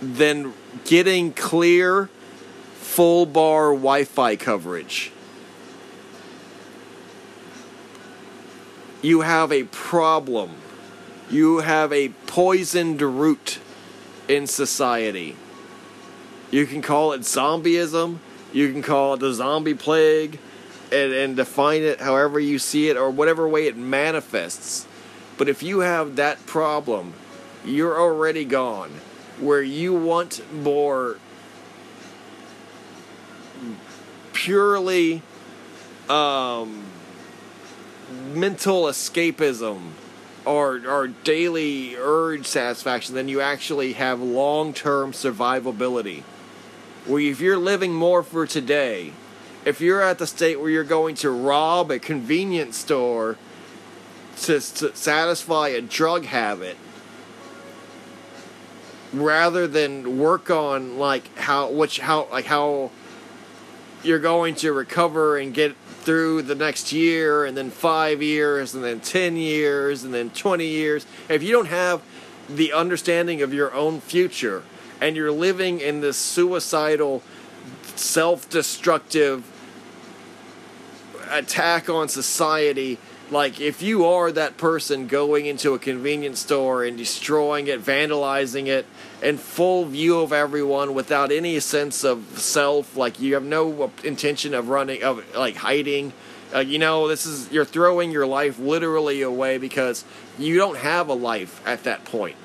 than 0.00 0.54
getting 0.84 1.32
clear, 1.32 2.08
full 2.74 3.26
bar 3.26 3.72
Wi 3.72 4.04
Fi 4.04 4.36
coverage. 4.36 5.12
You 9.02 9.20
have 9.20 9.52
a 9.52 9.64
problem 9.64 10.56
you 11.30 11.58
have 11.58 11.92
a 11.92 12.08
poisoned 12.26 13.02
root 13.02 13.58
in 14.28 14.46
society. 14.46 15.36
You 16.50 16.66
can 16.66 16.80
call 16.80 17.12
it 17.12 17.22
zombieism, 17.22 18.18
you 18.52 18.72
can 18.72 18.82
call 18.82 19.14
it 19.14 19.20
the 19.20 19.32
zombie 19.32 19.74
plague, 19.74 20.38
and, 20.90 21.12
and 21.12 21.36
define 21.36 21.82
it 21.82 22.00
however 22.00 22.40
you 22.40 22.58
see 22.58 22.88
it 22.88 22.96
or 22.96 23.10
whatever 23.10 23.46
way 23.48 23.66
it 23.66 23.76
manifests. 23.76 24.86
But 25.36 25.48
if 25.48 25.62
you 25.62 25.80
have 25.80 26.16
that 26.16 26.44
problem, 26.46 27.14
you're 27.64 28.00
already 28.00 28.44
gone. 28.44 28.90
Where 29.38 29.62
you 29.62 29.94
want 29.94 30.42
more 30.52 31.18
purely 34.32 35.22
um, 36.08 36.84
mental 38.32 38.84
escapism 38.84 39.90
or, 40.44 40.80
or 40.88 41.08
daily 41.08 41.94
urge 41.96 42.46
satisfaction, 42.46 43.14
then 43.14 43.28
you 43.28 43.40
actually 43.40 43.92
have 43.92 44.20
long 44.20 44.72
term 44.72 45.12
survivability. 45.12 46.22
Where 47.08 47.20
if 47.20 47.40
you're 47.40 47.56
living 47.56 47.92
more 47.92 48.22
for 48.22 48.46
today 48.46 49.12
if 49.64 49.80
you're 49.80 50.00
at 50.00 50.18
the 50.18 50.26
state 50.26 50.60
where 50.60 50.70
you're 50.70 50.84
going 50.84 51.14
to 51.16 51.30
rob 51.30 51.90
a 51.90 51.98
convenience 51.98 52.76
store 52.76 53.36
to, 54.42 54.60
to 54.60 54.94
satisfy 54.94 55.68
a 55.68 55.80
drug 55.80 56.24
habit 56.24 56.76
rather 59.12 59.66
than 59.66 60.18
work 60.18 60.50
on 60.50 60.98
like 60.98 61.36
how 61.36 61.70
which 61.70 61.98
how 61.98 62.28
like 62.30 62.44
how 62.44 62.90
you're 64.02 64.18
going 64.18 64.54
to 64.54 64.72
recover 64.72 65.38
and 65.38 65.54
get 65.54 65.74
through 66.02 66.42
the 66.42 66.54
next 66.54 66.92
year 66.92 67.44
and 67.44 67.56
then 67.56 67.70
5 67.70 68.22
years 68.22 68.74
and 68.74 68.84
then 68.84 69.00
10 69.00 69.36
years 69.36 70.04
and 70.04 70.14
then 70.14 70.30
20 70.30 70.66
years 70.66 71.06
if 71.28 71.42
you 71.42 71.52
don't 71.52 71.66
have 71.66 72.02
the 72.48 72.72
understanding 72.72 73.42
of 73.42 73.52
your 73.52 73.74
own 73.74 74.00
future 74.00 74.62
and 75.00 75.16
you're 75.16 75.32
living 75.32 75.80
in 75.80 76.00
this 76.00 76.16
suicidal 76.16 77.22
self-destructive 77.96 79.44
attack 81.30 81.88
on 81.90 82.08
society 82.08 82.98
like 83.30 83.60
if 83.60 83.82
you 83.82 84.06
are 84.06 84.32
that 84.32 84.56
person 84.56 85.06
going 85.06 85.44
into 85.46 85.74
a 85.74 85.78
convenience 85.78 86.40
store 86.40 86.84
and 86.84 86.96
destroying 86.96 87.66
it 87.66 87.82
vandalizing 87.82 88.66
it 88.66 88.86
in 89.22 89.36
full 89.36 89.84
view 89.84 90.20
of 90.20 90.32
everyone 90.32 90.94
without 90.94 91.30
any 91.30 91.60
sense 91.60 92.04
of 92.04 92.38
self 92.38 92.96
like 92.96 93.20
you 93.20 93.34
have 93.34 93.44
no 93.44 93.90
intention 94.04 94.54
of 94.54 94.68
running 94.68 95.02
of 95.02 95.22
like 95.36 95.56
hiding 95.56 96.12
uh, 96.54 96.60
you 96.60 96.78
know 96.78 97.08
this 97.08 97.26
is 97.26 97.50
you're 97.52 97.64
throwing 97.64 98.10
your 98.10 98.26
life 98.26 98.58
literally 98.58 99.20
away 99.20 99.58
because 99.58 100.04
you 100.38 100.56
don't 100.56 100.78
have 100.78 101.08
a 101.08 101.14
life 101.14 101.60
at 101.66 101.84
that 101.84 102.04
point 102.04 102.36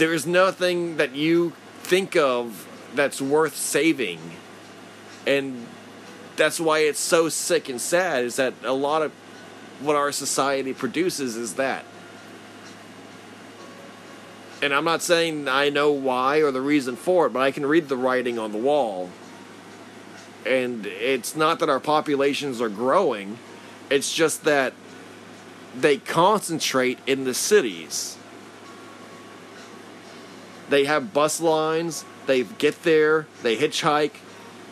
there's 0.00 0.26
nothing 0.26 0.96
that 0.96 1.14
you 1.14 1.52
think 1.82 2.16
of 2.16 2.66
that's 2.94 3.20
worth 3.20 3.54
saving 3.54 4.18
and 5.26 5.66
that's 6.36 6.58
why 6.58 6.78
it's 6.78 6.98
so 6.98 7.28
sick 7.28 7.68
and 7.68 7.78
sad 7.78 8.24
is 8.24 8.36
that 8.36 8.54
a 8.64 8.72
lot 8.72 9.02
of 9.02 9.12
what 9.80 9.94
our 9.94 10.10
society 10.10 10.72
produces 10.72 11.36
is 11.36 11.54
that. 11.54 11.84
And 14.62 14.74
I'm 14.74 14.84
not 14.84 15.02
saying 15.02 15.48
I 15.48 15.68
know 15.68 15.92
why 15.92 16.38
or 16.38 16.50
the 16.50 16.62
reason 16.62 16.96
for 16.96 17.26
it, 17.26 17.34
but 17.34 17.40
I 17.40 17.50
can 17.50 17.66
read 17.66 17.88
the 17.90 17.96
writing 17.96 18.38
on 18.38 18.52
the 18.52 18.58
wall. 18.58 19.10
And 20.46 20.86
it's 20.86 21.36
not 21.36 21.58
that 21.58 21.68
our 21.68 21.80
populations 21.80 22.60
are 22.62 22.70
growing, 22.70 23.38
it's 23.90 24.12
just 24.12 24.44
that 24.44 24.72
they 25.76 25.98
concentrate 25.98 26.98
in 27.06 27.24
the 27.24 27.34
cities. 27.34 28.16
They 30.70 30.84
have 30.84 31.12
bus 31.12 31.40
lines, 31.40 32.04
they 32.26 32.44
get 32.44 32.82
there, 32.84 33.26
they 33.42 33.56
hitchhike, 33.56 34.14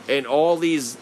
and 0.09 0.27
all 0.27 0.57
these 0.57 0.97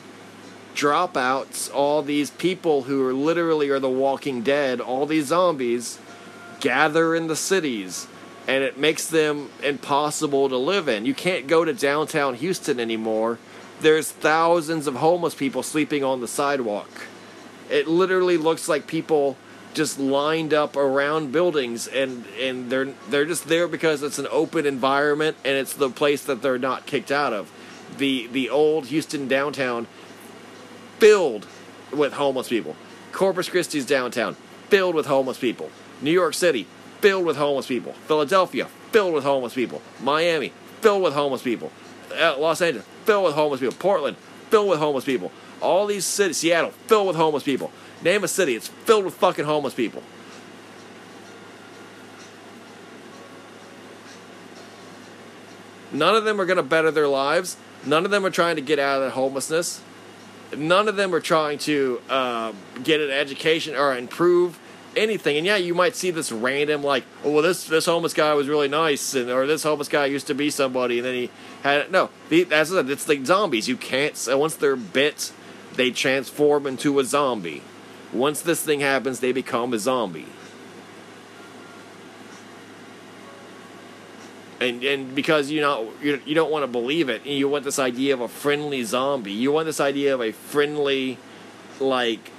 dropouts, 0.74 1.72
all 1.72 2.02
these 2.02 2.30
people 2.30 2.82
who 2.82 3.06
are 3.06 3.14
literally 3.14 3.70
are 3.70 3.78
the 3.78 3.88
walking 3.88 4.42
dead, 4.42 4.80
all 4.80 5.06
these 5.06 5.26
zombies 5.26 5.98
gather 6.60 7.14
in 7.14 7.28
the 7.28 7.36
cities 7.36 8.08
and 8.48 8.62
it 8.62 8.78
makes 8.78 9.08
them 9.08 9.50
impossible 9.62 10.48
to 10.48 10.56
live 10.56 10.88
in. 10.88 11.04
You 11.04 11.14
can't 11.14 11.46
go 11.46 11.64
to 11.64 11.72
downtown 11.72 12.34
Houston 12.34 12.78
anymore. 12.78 13.38
There's 13.80 14.10
thousands 14.10 14.86
of 14.86 14.96
homeless 14.96 15.34
people 15.34 15.62
sleeping 15.62 16.04
on 16.04 16.20
the 16.20 16.28
sidewalk. 16.28 16.88
It 17.68 17.88
literally 17.88 18.36
looks 18.36 18.68
like 18.68 18.86
people 18.86 19.36
just 19.76 19.98
lined 20.00 20.54
up 20.54 20.74
around 20.74 21.32
buildings 21.32 21.86
and 21.86 22.24
and 22.40 22.70
they're 22.70 22.86
they're 23.10 23.26
just 23.26 23.46
there 23.46 23.68
because 23.68 24.02
it's 24.02 24.18
an 24.18 24.26
open 24.30 24.64
environment 24.64 25.36
and 25.44 25.54
it's 25.54 25.74
the 25.74 25.90
place 25.90 26.24
that 26.24 26.40
they're 26.40 26.58
not 26.58 26.86
kicked 26.86 27.12
out 27.12 27.34
of. 27.34 27.52
The 27.98 28.26
the 28.28 28.48
old 28.48 28.86
Houston 28.86 29.28
downtown 29.28 29.86
filled 30.98 31.46
with 31.92 32.14
homeless 32.14 32.48
people. 32.48 32.74
Corpus 33.12 33.48
Christi's 33.48 33.86
downtown, 33.86 34.34
filled 34.68 34.94
with 34.94 35.06
homeless 35.06 35.38
people. 35.38 35.70
New 36.00 36.10
York 36.10 36.34
City, 36.34 36.66
filled 37.00 37.26
with 37.26 37.36
homeless 37.36 37.66
people. 37.66 37.92
Philadelphia, 38.06 38.66
filled 38.92 39.14
with 39.14 39.24
homeless 39.24 39.54
people. 39.54 39.82
Miami, 40.02 40.52
filled 40.80 41.02
with 41.02 41.12
homeless 41.12 41.42
people. 41.42 41.70
Uh, 42.18 42.36
Los 42.38 42.62
Angeles, 42.62 42.86
filled 43.04 43.24
with 43.24 43.34
homeless 43.34 43.60
people. 43.60 43.76
Portland, 43.78 44.16
filled 44.50 44.68
with 44.68 44.78
homeless 44.78 45.04
people. 45.04 45.30
All 45.60 45.86
these 45.86 46.04
cities, 46.04 46.38
Seattle, 46.38 46.70
filled 46.86 47.06
with 47.08 47.16
homeless 47.16 47.42
people. 47.42 47.70
Name 48.02 48.24
a 48.24 48.28
city, 48.28 48.54
it's 48.54 48.68
filled 48.68 49.04
with 49.04 49.14
fucking 49.14 49.44
homeless 49.44 49.74
people. 49.74 50.02
None 55.92 56.14
of 56.14 56.24
them 56.24 56.40
are 56.40 56.44
going 56.44 56.58
to 56.58 56.62
better 56.62 56.90
their 56.90 57.08
lives. 57.08 57.56
None 57.84 58.04
of 58.04 58.10
them 58.10 58.26
are 58.26 58.30
trying 58.30 58.56
to 58.56 58.62
get 58.62 58.78
out 58.78 58.96
of 59.00 59.04
that 59.04 59.10
homelessness 59.12 59.80
none 60.54 60.88
of 60.88 60.96
them 60.96 61.14
are 61.14 61.20
trying 61.20 61.58
to 61.58 62.00
uh, 62.08 62.52
get 62.82 63.00
an 63.00 63.10
education 63.10 63.74
or 63.74 63.96
improve 63.96 64.58
anything. 64.96 65.36
And 65.36 65.46
yeah, 65.46 65.56
you 65.56 65.74
might 65.74 65.96
see 65.96 66.10
this 66.10 66.30
random 66.30 66.82
like, 66.82 67.04
oh, 67.24 67.32
well, 67.32 67.42
this 67.42 67.66
this 67.66 67.86
homeless 67.86 68.14
guy 68.14 68.34
was 68.34 68.48
really 68.48 68.68
nice, 68.68 69.14
and 69.14 69.30
or 69.30 69.46
this 69.46 69.62
homeless 69.62 69.88
guy 69.88 70.06
used 70.06 70.26
to 70.28 70.34
be 70.34 70.50
somebody, 70.50 70.98
and 70.98 71.06
then 71.06 71.14
he 71.14 71.30
had 71.62 71.90
no. 71.90 72.10
That's 72.30 72.70
it's 72.70 73.08
like 73.08 73.26
zombies. 73.26 73.68
You 73.68 73.76
can't. 73.76 74.16
Once 74.30 74.56
they're 74.56 74.76
bit, 74.76 75.32
they 75.74 75.90
transform 75.90 76.66
into 76.66 76.98
a 76.98 77.04
zombie. 77.04 77.62
Once 78.12 78.40
this 78.40 78.62
thing 78.62 78.80
happens, 78.80 79.20
they 79.20 79.32
become 79.32 79.72
a 79.72 79.78
zombie. 79.78 80.26
and 84.60 84.82
and 84.84 85.14
because 85.14 85.50
you 85.50 85.60
know 85.60 85.92
you, 86.02 86.20
you 86.24 86.34
don't 86.34 86.50
want 86.50 86.62
to 86.62 86.66
believe 86.66 87.08
it 87.08 87.24
you 87.26 87.48
want 87.48 87.64
this 87.64 87.78
idea 87.78 88.14
of 88.14 88.20
a 88.20 88.28
friendly 88.28 88.82
zombie. 88.84 89.32
You 89.32 89.52
want 89.52 89.66
this 89.66 89.80
idea 89.80 90.14
of 90.14 90.20
a 90.20 90.32
friendly 90.32 91.18
like 91.80 92.30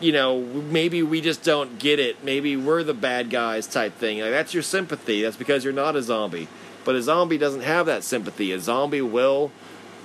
you 0.00 0.12
know 0.12 0.40
maybe 0.40 1.02
we 1.02 1.20
just 1.20 1.42
don't 1.42 1.78
get 1.78 1.98
it. 1.98 2.24
Maybe 2.24 2.56
we're 2.56 2.82
the 2.82 2.94
bad 2.94 3.30
guys 3.30 3.66
type 3.66 3.94
thing. 3.94 4.20
Like 4.20 4.30
that's 4.30 4.54
your 4.54 4.62
sympathy. 4.62 5.22
That's 5.22 5.36
because 5.36 5.64
you're 5.64 5.72
not 5.72 5.96
a 5.96 6.02
zombie. 6.02 6.48
But 6.84 6.94
a 6.94 7.02
zombie 7.02 7.38
doesn't 7.38 7.62
have 7.62 7.86
that 7.86 8.02
sympathy. 8.02 8.52
A 8.52 8.60
zombie 8.60 9.02
will 9.02 9.50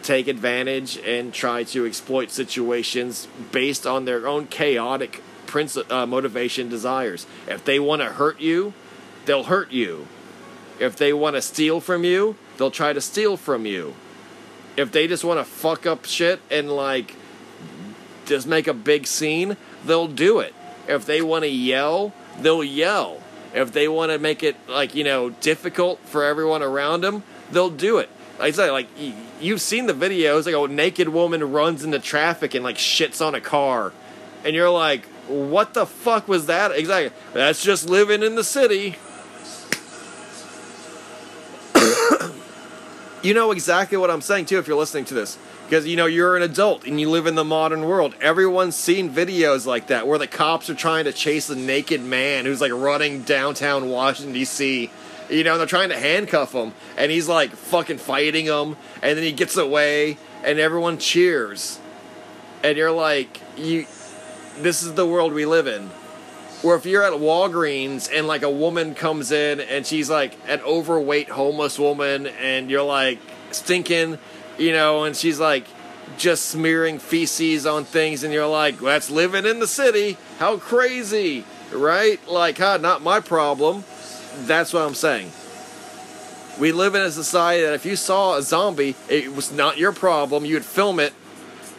take 0.03 0.27
advantage 0.27 0.97
and 0.99 1.33
try 1.33 1.63
to 1.63 1.85
exploit 1.85 2.29
situations 2.29 3.27
based 3.51 3.87
on 3.87 4.05
their 4.05 4.27
own 4.27 4.45
chaotic 4.45 5.23
princi- 5.47 5.89
uh, 5.91 6.05
motivation 6.05 6.69
desires 6.69 7.25
if 7.47 7.63
they 7.65 7.79
want 7.79 8.01
to 8.01 8.09
hurt 8.09 8.39
you 8.39 8.73
they'll 9.25 9.45
hurt 9.45 9.71
you 9.71 10.07
if 10.79 10.95
they 10.95 11.13
want 11.13 11.35
to 11.35 11.41
steal 11.41 11.79
from 11.79 12.03
you, 12.03 12.35
they'll 12.57 12.71
try 12.71 12.93
to 12.93 13.01
steal 13.01 13.37
from 13.37 13.65
you. 13.65 13.95
If 14.75 14.91
they 14.91 15.07
just 15.07 15.23
want 15.23 15.39
to 15.39 15.45
fuck 15.45 15.85
up 15.85 16.05
shit 16.05 16.41
and 16.49 16.71
like 16.71 17.15
just 18.25 18.47
make 18.47 18.67
a 18.67 18.73
big 18.73 19.05
scene, 19.07 19.57
they'll 19.85 20.07
do 20.07 20.39
it. 20.39 20.53
If 20.87 21.05
they 21.05 21.21
want 21.21 21.43
to 21.43 21.49
yell, 21.49 22.13
they'll 22.39 22.63
yell. 22.63 23.21
If 23.53 23.71
they 23.71 23.87
want 23.87 24.11
to 24.11 24.17
make 24.17 24.41
it 24.41 24.57
like, 24.67 24.95
you 24.95 25.03
know, 25.03 25.29
difficult 25.29 25.99
for 25.99 26.23
everyone 26.23 26.63
around 26.63 27.01
them, 27.01 27.23
they'll 27.51 27.69
do 27.69 27.99
it. 27.99 28.09
Like 28.39 28.49
I 28.49 28.51
said, 28.51 28.71
like 28.71 28.87
you've 29.43 29.61
seen 29.61 29.85
the 29.85 29.93
videos, 29.93 30.45
like 30.45 30.55
a 30.55 30.73
naked 30.73 31.09
woman 31.09 31.51
runs 31.51 31.83
into 31.83 31.99
traffic 31.99 32.53
and 32.53 32.63
like 32.63 32.77
shits 32.77 33.25
on 33.25 33.35
a 33.35 33.41
car. 33.41 33.93
And 34.43 34.55
you're 34.55 34.69
like, 34.69 35.05
what 35.27 35.73
the 35.73 35.85
fuck 35.85 36.27
was 36.27 36.47
that? 36.47 36.71
Exactly. 36.71 37.17
That's 37.33 37.63
just 37.63 37.89
living 37.89 38.23
in 38.23 38.35
the 38.35 38.43
city. 38.43 38.97
you 43.23 43.33
know 43.33 43.51
exactly 43.51 43.97
what 43.97 44.11
I'm 44.11 44.21
saying 44.21 44.45
too 44.45 44.59
if 44.59 44.67
you're 44.67 44.77
listening 44.77 45.05
to 45.05 45.13
this. 45.13 45.37
Because 45.65 45.87
you 45.87 45.95
know 45.95 46.05
you're 46.05 46.35
an 46.35 46.43
adult 46.43 46.85
and 46.85 46.99
you 46.99 47.09
live 47.09 47.25
in 47.25 47.35
the 47.35 47.45
modern 47.45 47.85
world. 47.85 48.15
Everyone's 48.19 48.75
seen 48.75 49.09
videos 49.09 49.65
like 49.65 49.87
that 49.87 50.07
where 50.07 50.19
the 50.19 50.27
cops 50.27 50.69
are 50.69 50.75
trying 50.75 51.05
to 51.05 51.13
chase 51.13 51.49
a 51.49 51.55
naked 51.55 52.01
man 52.01 52.45
who's 52.45 52.59
like 52.59 52.73
running 52.73 53.21
downtown 53.21 53.89
Washington 53.89 54.33
D.C. 54.33 54.91
You 55.29 55.43
know 55.43 55.57
they're 55.57 55.67
trying 55.67 55.89
to 55.89 55.97
handcuff 55.97 56.53
him 56.53 56.73
and 56.97 57.11
he's 57.11 57.27
like 57.27 57.51
fucking 57.51 57.97
fighting 57.97 58.45
them 58.45 58.77
and 59.01 59.17
then 59.17 59.23
he 59.23 59.31
gets 59.31 59.57
away 59.57 60.17
and 60.43 60.59
everyone 60.59 60.97
cheers. 60.97 61.79
And 62.63 62.77
you're 62.77 62.91
like 62.91 63.41
you 63.57 63.85
this 64.57 64.83
is 64.83 64.93
the 64.93 65.05
world 65.07 65.33
we 65.33 65.45
live 65.45 65.67
in 65.67 65.89
where 66.63 66.77
if 66.77 66.85
you're 66.85 67.03
at 67.03 67.11
Walgreens 67.13 68.09
and 68.11 68.25
like 68.25 68.41
a 68.41 68.49
woman 68.49 68.95
comes 68.95 69.31
in 69.31 69.59
and 69.59 69.85
she's 69.85 70.09
like 70.09 70.37
an 70.47 70.61
overweight 70.61 71.29
homeless 71.29 71.77
woman 71.77 72.25
and 72.25 72.71
you're 72.71 72.83
like 72.83 73.19
stinking, 73.51 74.17
you 74.57 74.71
know, 74.71 75.03
and 75.03 75.15
she's 75.15 75.39
like 75.41 75.65
just 76.17 76.45
smearing 76.45 76.99
feces 76.99 77.65
on 77.65 77.83
things 77.83 78.23
and 78.23 78.33
you're 78.33 78.47
like, 78.47 78.79
that's 78.79 79.09
living 79.09 79.45
in 79.45 79.59
the 79.59 79.67
city. 79.67 80.17
How 80.39 80.57
crazy, 80.57 81.43
right? 81.73 82.25
Like, 82.29 82.57
huh, 82.57 82.77
not 82.77 83.01
my 83.01 83.19
problem. 83.19 83.83
That's 84.39 84.73
what 84.73 84.81
I'm 84.81 84.95
saying. 84.95 85.31
We 86.59 86.71
live 86.71 86.95
in 86.95 87.01
a 87.01 87.11
society 87.11 87.63
that 87.63 87.73
if 87.73 87.85
you 87.85 87.95
saw 87.95 88.35
a 88.37 88.41
zombie, 88.41 88.95
it 89.09 89.35
was 89.35 89.51
not 89.51 89.77
your 89.77 89.91
problem. 89.91 90.45
You'd 90.45 90.65
film 90.65 90.99
it. 90.99 91.13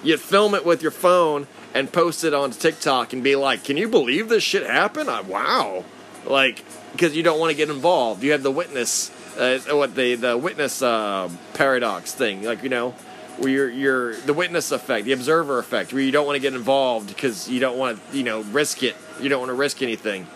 You'd 0.03 0.21
film 0.21 0.55
it 0.55 0.67
with 0.67 0.83
your 0.83 0.91
phone 0.91 1.47
and 1.75 1.93
post 1.93 2.25
it 2.25 2.35
on 2.35 2.51
TikTok 2.51 3.13
and 3.13 3.23
be 3.23 3.37
like, 3.37 3.65
"Can 3.65 3.77
you 3.77 3.89
believe 3.89 4.29
this 4.29 4.43
shit 4.43 4.67
happened? 4.67 5.09
I, 5.09 5.21
wow!" 5.21 5.85
Like, 6.27 6.65
because 6.93 7.17
you 7.17 7.23
don't 7.23 7.39
want 7.39 7.51
to 7.51 7.57
get 7.57 7.71
involved. 7.71 8.23
You 8.23 8.33
have 8.33 8.43
the 8.43 8.51
witness, 8.51 9.11
uh, 9.39 9.59
what 9.71 9.95
the 9.95 10.17
the 10.17 10.37
witness 10.37 10.83
uh, 10.83 11.29
paradox 11.55 12.13
thing. 12.13 12.43
Like, 12.43 12.63
you 12.63 12.69
know, 12.69 12.95
where 13.39 13.51
you're, 13.51 13.71
you're 13.71 14.17
the 14.17 14.35
witness 14.35 14.73
effect, 14.73 15.05
the 15.07 15.13
observer 15.13 15.59
effect, 15.59 15.93
where 15.93 16.03
you 16.03 16.11
don't 16.11 16.27
want 16.27 16.37
to 16.37 16.41
get 16.41 16.55
involved 16.55 17.09
because 17.09 17.49
you 17.49 17.61
don't 17.61 17.77
want 17.77 18.11
to, 18.11 18.17
you 18.17 18.23
know, 18.23 18.43
risk 18.43 18.83
it. 18.83 18.97
You 19.21 19.29
don't 19.29 19.41
want 19.41 19.51
to 19.51 19.55
risk 19.55 19.83
anything. 19.83 20.27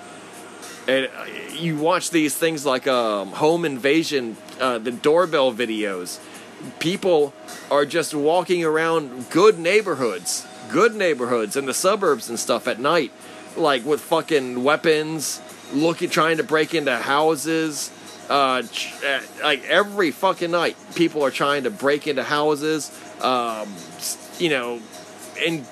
And 0.88 1.10
uh, 1.14 1.24
you 1.52 1.76
watch 1.76 2.10
these 2.10 2.34
things 2.34 2.64
like 2.64 2.88
um, 2.88 3.28
home 3.28 3.66
invasion, 3.66 4.38
uh, 4.58 4.78
the 4.78 4.90
doorbell 4.90 5.52
videos. 5.52 6.18
People 6.78 7.34
are 7.70 7.84
just 7.84 8.14
walking 8.14 8.64
around 8.64 9.28
good 9.28 9.58
neighborhoods, 9.58 10.46
good 10.70 10.94
neighborhoods 10.94 11.56
in 11.56 11.66
the 11.66 11.74
suburbs 11.74 12.30
and 12.30 12.38
stuff 12.38 12.66
at 12.66 12.80
night, 12.80 13.12
like 13.54 13.84
with 13.84 14.00
fucking 14.00 14.64
weapons, 14.64 15.42
looking, 15.74 16.08
trying 16.08 16.38
to 16.38 16.42
break 16.42 16.74
into 16.74 16.96
houses. 16.96 17.92
Uh, 18.30 18.62
uh, 19.06 19.20
like 19.42 19.62
every 19.66 20.10
fucking 20.10 20.50
night, 20.50 20.76
people 20.94 21.22
are 21.22 21.30
trying 21.30 21.64
to 21.64 21.70
break 21.70 22.06
into 22.06 22.22
houses. 22.22 22.90
Um, 23.20 23.68
you 24.38 24.48
know, 24.48 24.80
and 25.46 25.66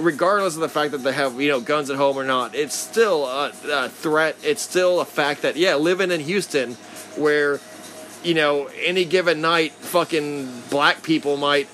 regardless 0.00 0.54
of 0.54 0.60
the 0.60 0.68
fact 0.68 0.92
that 0.92 0.98
they 0.98 1.12
have 1.12 1.40
you 1.40 1.48
know 1.48 1.60
guns 1.60 1.90
at 1.90 1.96
home 1.96 2.16
or 2.16 2.24
not, 2.24 2.54
it's 2.54 2.74
still 2.74 3.26
a, 3.26 3.52
a 3.70 3.88
threat. 3.88 4.36
It's 4.42 4.62
still 4.62 5.00
a 5.00 5.04
fact 5.04 5.42
that 5.42 5.56
yeah, 5.56 5.76
living 5.76 6.10
in 6.10 6.20
Houston, 6.20 6.74
where 7.16 7.60
you 8.24 8.34
know 8.34 8.68
any 8.84 9.04
given 9.04 9.40
night, 9.40 9.72
fucking 9.72 10.62
black 10.70 11.02
people 11.02 11.36
might 11.36 11.68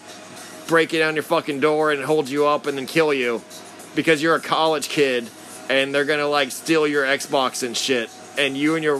break 0.67 0.93
it 0.93 0.99
down 0.99 1.15
your 1.15 1.23
fucking 1.23 1.61
door 1.61 1.93
and 1.93 2.05
hold 2.05 2.29
you 2.29 2.47
up 2.47 2.67
and 2.67 2.77
then 2.77 2.87
kill 2.87 3.15
you 3.15 3.41
because 3.95 4.21
you're 4.21 4.35
a 4.35 4.41
college 4.41 4.89
kid 4.89 5.29
and 5.71 5.95
they're 5.95 6.05
gonna 6.05 6.29
like 6.29 6.51
steal 6.51 6.87
your 6.87 7.05
Xbox 7.05 7.63
and 7.63 7.77
shit. 7.77 8.11
And 8.39 8.57
you 8.57 8.75
and 8.75 8.85
your 8.85 8.99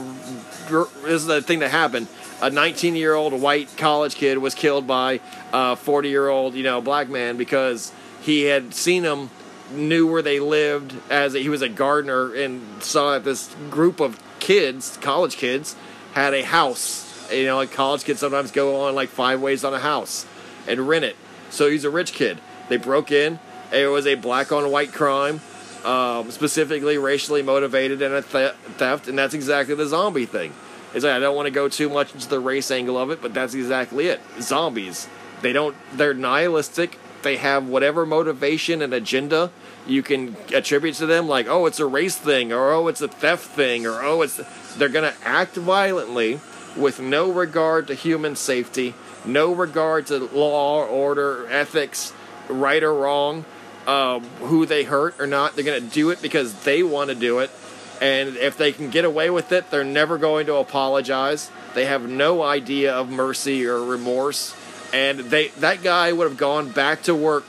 this 0.69 1.21
is 1.21 1.25
the 1.25 1.41
thing 1.41 1.59
that 1.59 1.71
happened. 1.71 2.07
A 2.41 2.49
19 2.49 2.95
year 2.95 3.13
old 3.13 3.33
white 3.33 3.75
college 3.77 4.15
kid 4.15 4.37
was 4.37 4.53
killed 4.53 4.85
by 4.85 5.19
a 5.51 5.75
40 5.75 6.09
year 6.09 6.27
old 6.27 6.53
you 6.53 6.63
know 6.63 6.81
black 6.81 7.09
man 7.09 7.37
because 7.37 7.91
he 8.27 8.43
had 8.43 8.73
seen 8.73 9.03
them, 9.03 9.29
knew 9.71 10.05
where 10.05 10.21
they 10.21 10.41
lived 10.41 10.93
as 11.09 11.33
a, 11.33 11.39
he 11.39 11.47
was 11.47 11.61
a 11.61 11.69
gardener 11.69 12.33
and 12.33 12.83
saw 12.83 13.13
that 13.13 13.23
this 13.23 13.55
group 13.69 14.01
of 14.01 14.19
kids, 14.39 14.97
college 15.01 15.37
kids, 15.37 15.77
had 16.11 16.33
a 16.33 16.43
house. 16.43 17.31
You 17.31 17.45
know, 17.45 17.55
like 17.55 17.71
college 17.71 18.03
kids 18.03 18.19
sometimes 18.19 18.51
go 18.51 18.81
on 18.81 18.95
like 18.95 19.07
five 19.07 19.41
ways 19.41 19.63
on 19.63 19.73
a 19.73 19.79
house 19.79 20.25
and 20.67 20.89
rent 20.89 21.05
it. 21.05 21.15
So 21.49 21.69
he's 21.69 21.85
a 21.85 21.89
rich 21.89 22.11
kid. 22.11 22.39
They 22.67 22.75
broke 22.75 23.11
in. 23.11 23.39
It 23.71 23.87
was 23.87 24.05
a 24.05 24.15
black 24.15 24.51
on 24.51 24.69
white 24.71 24.91
crime, 24.91 25.39
um, 25.85 26.29
specifically 26.29 26.97
racially 26.97 27.41
motivated 27.41 28.01
and 28.01 28.13
a 28.13 28.21
th- 28.21 28.55
theft, 28.75 29.07
and 29.07 29.17
that's 29.17 29.33
exactly 29.33 29.75
the 29.75 29.87
zombie 29.87 30.25
thing. 30.25 30.53
It's 30.93 31.05
like 31.05 31.13
I 31.13 31.19
don't 31.19 31.35
want 31.35 31.45
to 31.45 31.51
go 31.51 31.69
too 31.69 31.87
much 31.87 32.13
into 32.13 32.27
the 32.27 32.41
race 32.41 32.71
angle 32.71 32.97
of 32.97 33.09
it, 33.09 33.21
but 33.21 33.33
that's 33.33 33.53
exactly 33.53 34.07
it. 34.07 34.19
Zombies. 34.41 35.07
They 35.41 35.53
don't. 35.53 35.77
They're 35.93 36.13
nihilistic. 36.13 36.97
They 37.27 37.35
have 37.35 37.67
whatever 37.67 38.05
motivation 38.05 38.81
and 38.81 38.93
agenda 38.93 39.51
you 39.85 40.01
can 40.01 40.37
attribute 40.53 40.95
to 40.95 41.05
them, 41.05 41.27
like 41.27 41.45
oh, 41.47 41.65
it's 41.65 41.81
a 41.81 41.85
race 41.85 42.15
thing, 42.15 42.53
or 42.53 42.71
oh, 42.71 42.87
it's 42.87 43.01
a 43.01 43.09
theft 43.09 43.47
thing, 43.49 43.85
or 43.85 44.01
oh, 44.01 44.21
it's. 44.21 44.39
They're 44.77 44.87
gonna 44.87 45.13
act 45.25 45.55
violently 45.55 46.39
with 46.77 47.01
no 47.01 47.29
regard 47.29 47.87
to 47.87 47.95
human 47.95 48.37
safety, 48.37 48.93
no 49.25 49.51
regard 49.51 50.07
to 50.07 50.19
law, 50.19 50.85
order, 50.85 51.45
ethics, 51.49 52.13
right 52.47 52.81
or 52.81 52.93
wrong, 52.93 53.43
um, 53.87 54.23
who 54.39 54.65
they 54.65 54.85
hurt 54.85 55.19
or 55.19 55.27
not. 55.27 55.55
They're 55.55 55.65
going 55.65 55.83
to 55.83 55.93
do 55.93 56.11
it 56.11 56.21
because 56.21 56.63
they 56.63 56.81
want 56.81 57.09
to 57.09 57.15
do 57.15 57.39
it. 57.39 57.51
And 57.99 58.37
if 58.37 58.57
they 58.57 58.71
can 58.71 58.89
get 58.89 59.03
away 59.03 59.29
with 59.29 59.51
it, 59.51 59.69
they're 59.69 59.83
never 59.83 60.17
going 60.17 60.45
to 60.45 60.55
apologize. 60.55 61.51
They 61.73 61.85
have 61.85 62.07
no 62.07 62.41
idea 62.41 62.93
of 62.95 63.09
mercy 63.09 63.65
or 63.65 63.83
remorse. 63.83 64.55
And 64.93 65.19
they 65.19 65.49
that 65.59 65.83
guy 65.83 66.11
would 66.11 66.27
have 66.27 66.37
gone 66.37 66.69
back 66.69 67.03
to 67.03 67.15
work 67.15 67.45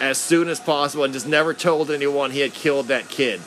as 0.00 0.18
soon 0.18 0.48
as 0.48 0.58
possible 0.58 1.04
and 1.04 1.12
just 1.12 1.26
never 1.26 1.52
told 1.52 1.90
anyone 1.90 2.30
he 2.30 2.40
had 2.40 2.54
killed 2.54 2.88
that 2.88 3.08
kid. 3.08 3.40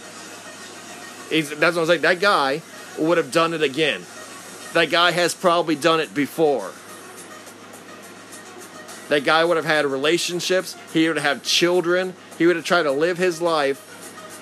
He's, 1.30 1.50
that's 1.50 1.76
what 1.76 1.78
I 1.78 1.80
was 1.80 1.90
like. 1.90 2.02
That 2.02 2.20
guy 2.20 2.62
would 3.00 3.18
have 3.18 3.32
done 3.32 3.54
it 3.54 3.64
again. 3.64 4.04
That 4.74 4.92
guy 4.92 5.12
has 5.12 5.34
probably 5.34 5.76
done 5.76 6.00
it 6.00 6.14
before. 6.14 6.72
That 9.10 9.24
guy 9.24 9.44
would 9.44 9.58
have 9.58 9.66
had 9.66 9.86
relationships. 9.86 10.78
He 10.94 11.08
would 11.08 11.18
have 11.18 11.44
children. 11.44 12.14
He 12.38 12.46
would 12.46 12.56
have 12.56 12.66
tried 12.66 12.84
to 12.84 12.92
live 12.92 13.18
his 13.18 13.42
life 13.42 13.90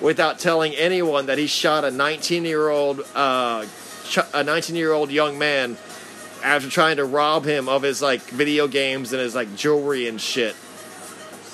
without 0.00 0.38
telling 0.38 0.74
anyone 0.74 1.26
that 1.26 1.38
he 1.38 1.46
shot 1.46 1.84
a 1.84 1.90
19 1.90 2.44
year 2.44 2.68
old 2.68 3.00
uh, 3.14 3.64
ch- 4.04 4.18
a 4.34 4.44
19 4.44 4.76
year 4.76 4.92
old 4.92 5.10
young 5.10 5.38
man 5.38 5.76
after 6.42 6.68
trying 6.68 6.96
to 6.96 7.04
rob 7.04 7.44
him 7.44 7.68
of 7.68 7.82
his 7.82 8.02
like 8.02 8.22
video 8.22 8.68
games 8.68 9.12
and 9.12 9.20
his 9.20 9.34
like 9.34 9.54
jewelry 9.56 10.08
and 10.08 10.20
shit. 10.20 10.56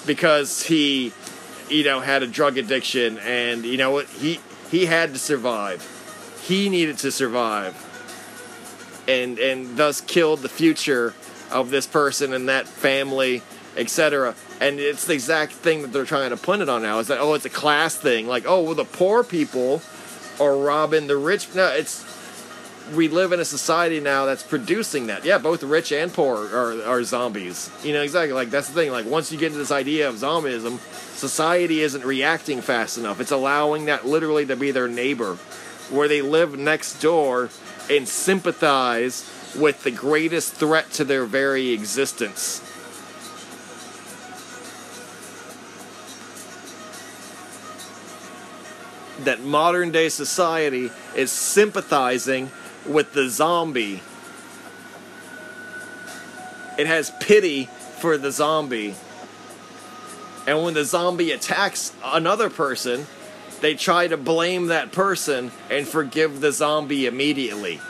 Because 0.06 0.62
he 0.62 1.12
you 1.68 1.84
know 1.84 2.00
had 2.00 2.22
a 2.22 2.26
drug 2.26 2.56
addiction 2.58 3.18
and 3.18 3.64
you 3.64 3.76
know 3.76 3.90
what 3.90 4.06
he 4.06 4.40
he 4.70 4.86
had 4.86 5.12
to 5.12 5.18
survive. 5.18 5.86
He 6.44 6.68
needed 6.68 6.98
to 6.98 7.10
survive. 7.10 7.84
And 9.06 9.38
and 9.38 9.76
thus 9.76 10.00
killed 10.00 10.40
the 10.40 10.48
future 10.48 11.14
of 11.50 11.70
this 11.70 11.86
person 11.86 12.32
and 12.32 12.48
that 12.48 12.66
family 12.66 13.42
etc 13.76 14.34
and 14.60 14.80
it's 14.80 15.06
the 15.06 15.14
exact 15.14 15.52
thing 15.52 15.82
that 15.82 15.92
they're 15.92 16.04
trying 16.04 16.28
to 16.30 16.36
put 16.36 16.60
it 16.60 16.68
on 16.68 16.82
now 16.82 16.98
is 16.98 17.06
that 17.06 17.18
oh 17.18 17.34
it's 17.34 17.44
a 17.44 17.50
class 17.50 17.96
thing. 17.96 18.26
Like 18.26 18.44
oh 18.46 18.62
well 18.62 18.74
the 18.74 18.84
poor 18.84 19.22
people 19.24 19.82
are 20.40 20.56
robbing 20.56 21.06
the 21.06 21.16
rich 21.16 21.54
no 21.54 21.66
it's 21.68 22.04
we 22.94 23.08
live 23.08 23.32
in 23.32 23.40
a 23.40 23.44
society 23.44 24.00
now 24.00 24.24
that's 24.24 24.42
producing 24.42 25.06
that. 25.08 25.24
Yeah, 25.24 25.38
both 25.38 25.62
rich 25.62 25.92
and 25.92 26.12
poor 26.12 26.48
are, 26.54 26.82
are 26.84 27.02
zombies. 27.04 27.70
You 27.82 27.92
know, 27.92 28.02
exactly. 28.02 28.32
Like, 28.32 28.50
that's 28.50 28.68
the 28.68 28.74
thing. 28.74 28.90
Like, 28.90 29.06
once 29.06 29.30
you 29.30 29.38
get 29.38 29.48
into 29.48 29.58
this 29.58 29.70
idea 29.70 30.08
of 30.08 30.16
zombism, 30.16 30.78
society 31.16 31.80
isn't 31.80 32.04
reacting 32.04 32.60
fast 32.60 32.98
enough. 32.98 33.20
It's 33.20 33.30
allowing 33.30 33.86
that 33.86 34.06
literally 34.06 34.46
to 34.46 34.56
be 34.56 34.70
their 34.70 34.88
neighbor, 34.88 35.34
where 35.90 36.08
they 36.08 36.22
live 36.22 36.58
next 36.58 37.00
door 37.00 37.50
and 37.90 38.08
sympathize 38.08 39.30
with 39.58 39.82
the 39.82 39.90
greatest 39.90 40.54
threat 40.54 40.90
to 40.92 41.04
their 41.04 41.24
very 41.24 41.70
existence. 41.70 42.64
That 49.24 49.40
modern 49.42 49.90
day 49.90 50.08
society 50.10 50.90
is 51.16 51.32
sympathizing 51.32 52.50
with 52.88 53.12
the 53.12 53.28
zombie. 53.28 54.02
It 56.78 56.86
has 56.86 57.10
pity 57.20 57.66
for 57.98 58.16
the 58.16 58.30
zombie. 58.30 58.94
And 60.46 60.62
when 60.62 60.74
the 60.74 60.84
zombie 60.84 61.32
attacks 61.32 61.92
another 62.04 62.48
person, 62.48 63.06
they 63.60 63.74
try 63.74 64.08
to 64.08 64.16
blame 64.16 64.68
that 64.68 64.92
person 64.92 65.50
and 65.70 65.86
forgive 65.86 66.40
the 66.40 66.52
zombie 66.52 67.06
immediately. 67.06 67.80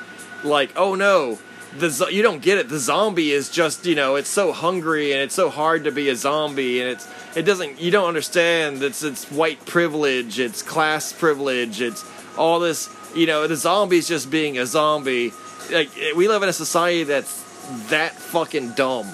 Like, 0.43 0.73
oh 0.77 0.95
no, 0.95 1.39
the 1.77 1.91
zo- 1.91 2.09
you 2.09 2.23
don't 2.23 2.41
get 2.41 2.59
it. 2.59 2.69
The 2.69 2.79
zombie 2.79 3.31
is 3.31 3.51
just, 3.51 3.87
you 3.87 3.95
know, 3.95 4.17
it's 4.17 4.29
so 4.29 4.53
hungry 4.53 5.13
and 5.13 5.21
it's 5.21 5.35
so 5.35 5.51
hard 5.51 5.85
to 5.85 5.93
be 5.93 6.09
a 6.09 6.17
zombie 6.17 6.81
and 6.81 6.91
it's 6.91 7.09
it 7.37 7.43
doesn't 7.43 7.81
you 7.81 7.91
don't 7.91 8.09
understand 8.09 8.83
it's 8.83 9.03
it's 9.03 9.31
white 9.31 9.65
privilege, 9.67 10.41
it's 10.41 10.63
class 10.63 11.13
privilege, 11.13 11.81
it's 11.81 12.05
all 12.37 12.59
this 12.59 12.89
you 13.15 13.27
know, 13.27 13.47
the 13.47 13.57
zombie's 13.57 14.09
just 14.09 14.31
being 14.31 14.59
a 14.59 14.67
zombie. 14.67 15.33
Like 15.71 15.91
we 16.17 16.29
live 16.29 16.43
in 16.43 16.49
a 16.49 16.53
society 16.53 17.05
that's 17.05 17.43
that 17.89 18.13
fucking 18.13 18.73
dumb. 18.73 19.07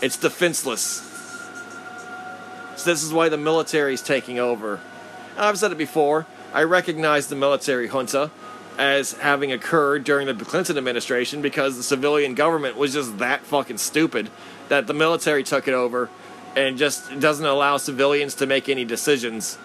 It's 0.00 0.16
defenseless. 0.16 1.04
So 2.76 2.90
this 2.90 3.02
is 3.02 3.12
why 3.12 3.28
the 3.28 3.36
military's 3.36 4.02
taking 4.02 4.38
over. 4.38 4.80
And 5.36 5.44
I've 5.44 5.58
said 5.58 5.72
it 5.72 5.78
before. 5.78 6.26
I 6.52 6.62
recognize 6.62 7.26
the 7.26 7.36
military 7.36 7.88
junta 7.88 8.30
as 8.78 9.12
having 9.14 9.50
occurred 9.50 10.04
during 10.04 10.26
the 10.26 10.44
Clinton 10.44 10.78
administration 10.78 11.42
because 11.42 11.76
the 11.76 11.82
civilian 11.82 12.34
government 12.34 12.76
was 12.76 12.92
just 12.92 13.18
that 13.18 13.42
fucking 13.42 13.78
stupid 13.78 14.30
that 14.68 14.86
the 14.86 14.94
military 14.94 15.42
took 15.42 15.66
it 15.66 15.74
over 15.74 16.08
and 16.54 16.78
just 16.78 17.18
doesn't 17.18 17.44
allow 17.44 17.76
civilians 17.76 18.36
to 18.36 18.46
make 18.46 18.68
any 18.68 18.84
decisions 18.84 19.58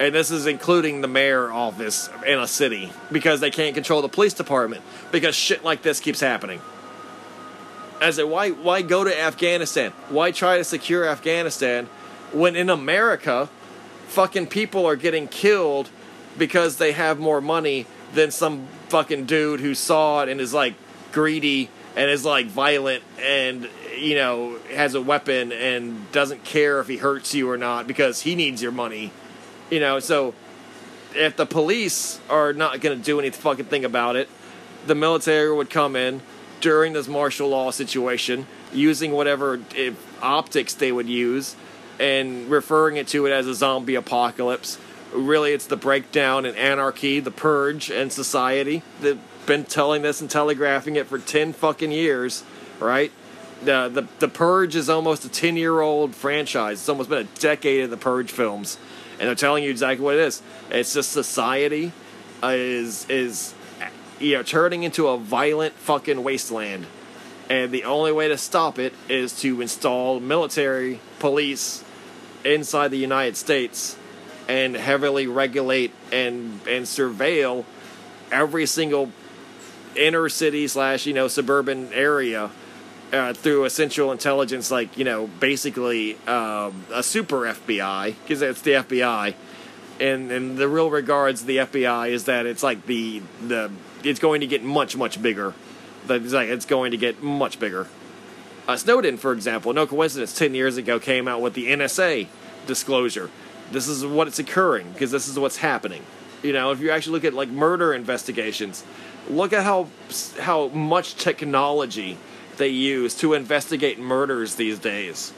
and 0.00 0.14
this 0.14 0.30
is 0.30 0.46
including 0.46 1.02
the 1.02 1.08
mayor 1.08 1.52
office 1.52 2.08
in 2.26 2.38
a 2.38 2.48
city 2.48 2.90
because 3.12 3.40
they 3.40 3.50
can't 3.50 3.74
control 3.74 4.00
the 4.00 4.08
police 4.08 4.32
department 4.32 4.82
because 5.12 5.36
shit 5.36 5.62
like 5.62 5.82
this 5.82 6.00
keeps 6.00 6.20
happening. 6.20 6.60
I 8.00 8.10
said, 8.10 8.24
why 8.24 8.50
why 8.50 8.80
go 8.80 9.04
to 9.04 9.20
Afghanistan? 9.20 9.92
Why 10.08 10.30
try 10.30 10.56
to 10.56 10.64
secure 10.64 11.04
Afghanistan 11.06 11.86
when 12.32 12.56
in 12.56 12.70
America, 12.70 13.50
fucking 14.08 14.46
people 14.46 14.86
are 14.86 14.96
getting 14.96 15.28
killed 15.28 15.90
because 16.38 16.76
they 16.76 16.92
have 16.92 17.18
more 17.18 17.42
money 17.42 17.86
than 18.14 18.30
some 18.30 18.66
fucking 18.88 19.26
dude 19.26 19.60
who 19.60 19.74
saw 19.74 20.22
it 20.22 20.30
and 20.30 20.40
is 20.40 20.54
like 20.54 20.74
greedy 21.12 21.68
and 21.94 22.10
is 22.10 22.24
like 22.24 22.46
violent 22.46 23.02
and 23.20 23.68
you 23.98 24.14
know 24.14 24.56
has 24.74 24.94
a 24.94 25.02
weapon 25.02 25.52
and 25.52 26.10
doesn't 26.12 26.42
care 26.44 26.80
if 26.80 26.88
he 26.88 26.96
hurts 26.96 27.34
you 27.34 27.50
or 27.50 27.58
not 27.58 27.86
because 27.86 28.22
he 28.22 28.34
needs 28.34 28.62
your 28.62 28.72
money 28.72 29.12
you 29.70 29.80
know, 29.80 30.00
so 30.00 30.34
if 31.14 31.36
the 31.36 31.46
police 31.46 32.20
are 32.28 32.52
not 32.52 32.80
going 32.80 32.96
to 32.98 33.04
do 33.04 33.18
any 33.18 33.30
fucking 33.30 33.66
thing 33.66 33.84
about 33.84 34.16
it, 34.16 34.28
the 34.86 34.94
military 34.94 35.54
would 35.54 35.70
come 35.70 35.96
in 35.96 36.22
during 36.60 36.92
this 36.92 37.08
martial 37.08 37.48
law 37.48 37.70
situation, 37.70 38.46
using 38.72 39.12
whatever 39.12 39.60
optics 40.22 40.74
they 40.74 40.92
would 40.92 41.08
use, 41.08 41.56
and 41.98 42.50
referring 42.50 42.96
it 42.96 43.08
to 43.08 43.26
it 43.26 43.30
as 43.30 43.46
a 43.46 43.54
zombie 43.54 43.94
apocalypse. 43.94 44.78
Really, 45.12 45.52
it's 45.52 45.66
the 45.66 45.76
breakdown 45.76 46.46
and 46.46 46.56
anarchy, 46.56 47.20
the 47.20 47.30
purge, 47.30 47.90
and 47.90 48.12
society. 48.12 48.82
They've 49.00 49.18
been 49.46 49.64
telling 49.64 50.02
this 50.02 50.20
and 50.20 50.30
telegraphing 50.30 50.96
it 50.96 51.06
for 51.06 51.18
ten 51.18 51.52
fucking 51.52 51.90
years, 51.90 52.44
right? 52.78 53.10
The 53.64 53.88
the 53.88 54.06
the 54.20 54.28
purge 54.28 54.76
is 54.76 54.88
almost 54.88 55.24
a 55.24 55.28
ten 55.28 55.56
year 55.56 55.80
old 55.80 56.14
franchise. 56.14 56.78
It's 56.78 56.88
almost 56.88 57.10
been 57.10 57.26
a 57.26 57.40
decade 57.40 57.84
of 57.84 57.90
the 57.90 57.96
purge 57.96 58.30
films, 58.30 58.78
and 59.20 59.28
they're 59.28 59.34
telling 59.36 59.62
you 59.62 59.70
exactly 59.70 60.02
what 60.02 60.14
it 60.14 60.20
is. 60.20 60.42
It's 60.70 60.94
just 60.94 61.12
society 61.12 61.92
is 62.42 63.08
is 63.10 63.54
you 64.18 64.34
know 64.34 64.42
turning 64.42 64.82
into 64.82 65.08
a 65.08 65.18
violent 65.18 65.74
fucking 65.74 66.24
wasteland 66.24 66.86
and 67.50 67.70
the 67.70 67.84
only 67.84 68.12
way 68.12 68.28
to 68.28 68.38
stop 68.38 68.78
it 68.78 68.94
is 69.08 69.38
to 69.40 69.60
install 69.60 70.20
military 70.20 71.00
police 71.18 71.84
inside 72.44 72.88
the 72.88 72.96
United 72.96 73.36
States 73.36 73.98
and 74.48 74.74
heavily 74.74 75.26
regulate 75.26 75.92
and 76.10 76.60
and 76.66 76.86
surveil 76.86 77.64
every 78.32 78.64
single 78.64 79.10
inner 79.94 80.28
city 80.28 80.66
slash 80.66 81.04
you 81.04 81.12
know 81.12 81.28
suburban 81.28 81.92
area 81.92 82.50
uh, 83.12 83.32
through 83.32 83.64
a 83.64 83.70
central 83.70 84.12
intelligence 84.12 84.70
like 84.70 84.96
you 84.96 85.04
know 85.04 85.26
basically 85.26 86.16
um, 86.26 86.84
a 86.92 87.02
super 87.02 87.40
FBI 87.40 88.14
because 88.22 88.42
it's 88.42 88.62
the 88.62 88.72
FBI 88.72 89.34
and 89.98 90.30
in 90.32 90.56
the 90.56 90.68
real 90.68 90.90
regards 90.90 91.44
the 91.44 91.58
FBI 91.58 92.10
is 92.10 92.24
that 92.24 92.46
it's 92.46 92.62
like 92.62 92.86
the 92.86 93.22
the 93.46 93.70
it's 94.04 94.20
going 94.20 94.40
to 94.40 94.46
get 94.46 94.62
much 94.62 94.96
much 94.96 95.20
bigger 95.20 95.54
it's 96.08 96.32
like 96.32 96.48
it's 96.48 96.66
going 96.66 96.90
to 96.90 96.96
get 96.96 97.22
much 97.22 97.58
bigger. 97.58 97.86
Uh, 98.66 98.76
Snowden, 98.76 99.16
for 99.16 99.32
example, 99.32 99.72
no 99.72 99.86
coincidence, 99.86 100.36
ten 100.36 100.54
years 100.54 100.76
ago 100.76 100.98
came 100.98 101.28
out 101.28 101.40
with 101.40 101.54
the 101.54 101.68
NSA 101.68 102.28
disclosure. 102.66 103.30
This 103.70 103.88
is 103.88 104.04
what 104.04 104.26
it's 104.26 104.38
occurring 104.38 104.90
because 104.92 105.10
this 105.10 105.28
is 105.28 105.38
what's 105.38 105.58
happening. 105.58 106.04
You 106.42 106.52
know, 106.52 106.70
if 106.70 106.80
you 106.80 106.90
actually 106.90 107.12
look 107.12 107.24
at 107.24 107.34
like 107.34 107.48
murder 107.48 107.92
investigations, 107.92 108.84
look 109.28 109.52
at 109.52 109.64
how 109.64 109.88
how 110.38 110.68
much 110.68 111.16
technology 111.16 112.16
they 112.60 112.68
use 112.68 113.16
to 113.16 113.34
investigate 113.34 113.98
murders 113.98 114.54
these 114.54 114.78
days. 114.78 115.32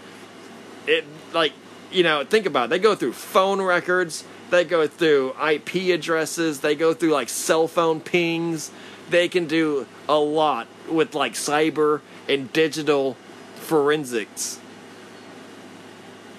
It 0.86 1.06
like 1.32 1.54
you 1.90 2.02
know, 2.02 2.24
think 2.24 2.44
about 2.46 2.64
it. 2.64 2.70
They 2.70 2.78
go 2.78 2.94
through 2.94 3.14
phone 3.14 3.62
records, 3.62 4.24
they 4.50 4.64
go 4.64 4.86
through 4.86 5.34
IP 5.42 5.94
addresses, 5.94 6.60
they 6.60 6.74
go 6.74 6.92
through 6.92 7.10
like 7.10 7.30
cell 7.30 7.66
phone 7.66 8.00
pings 8.00 8.70
they 9.12 9.28
can 9.28 9.46
do 9.46 9.86
a 10.08 10.18
lot 10.18 10.66
with 10.90 11.14
like 11.14 11.34
cyber 11.34 12.00
and 12.28 12.52
digital 12.52 13.16
forensics. 13.56 14.58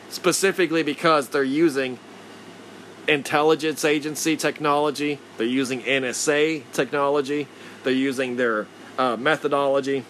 Specifically 0.10 0.84
because 0.84 1.30
they're 1.30 1.44
using 1.44 2.00
intelligence 3.08 3.86
agency 3.86 4.36
technology, 4.36 5.20
they're 5.38 5.48
using 5.48 5.82
NSA 5.82 6.64
technology, 6.74 7.48
they're 7.84 7.94
using 7.94 8.36
their 8.38 8.68
uh, 8.98 9.16
methodology, 9.18 10.04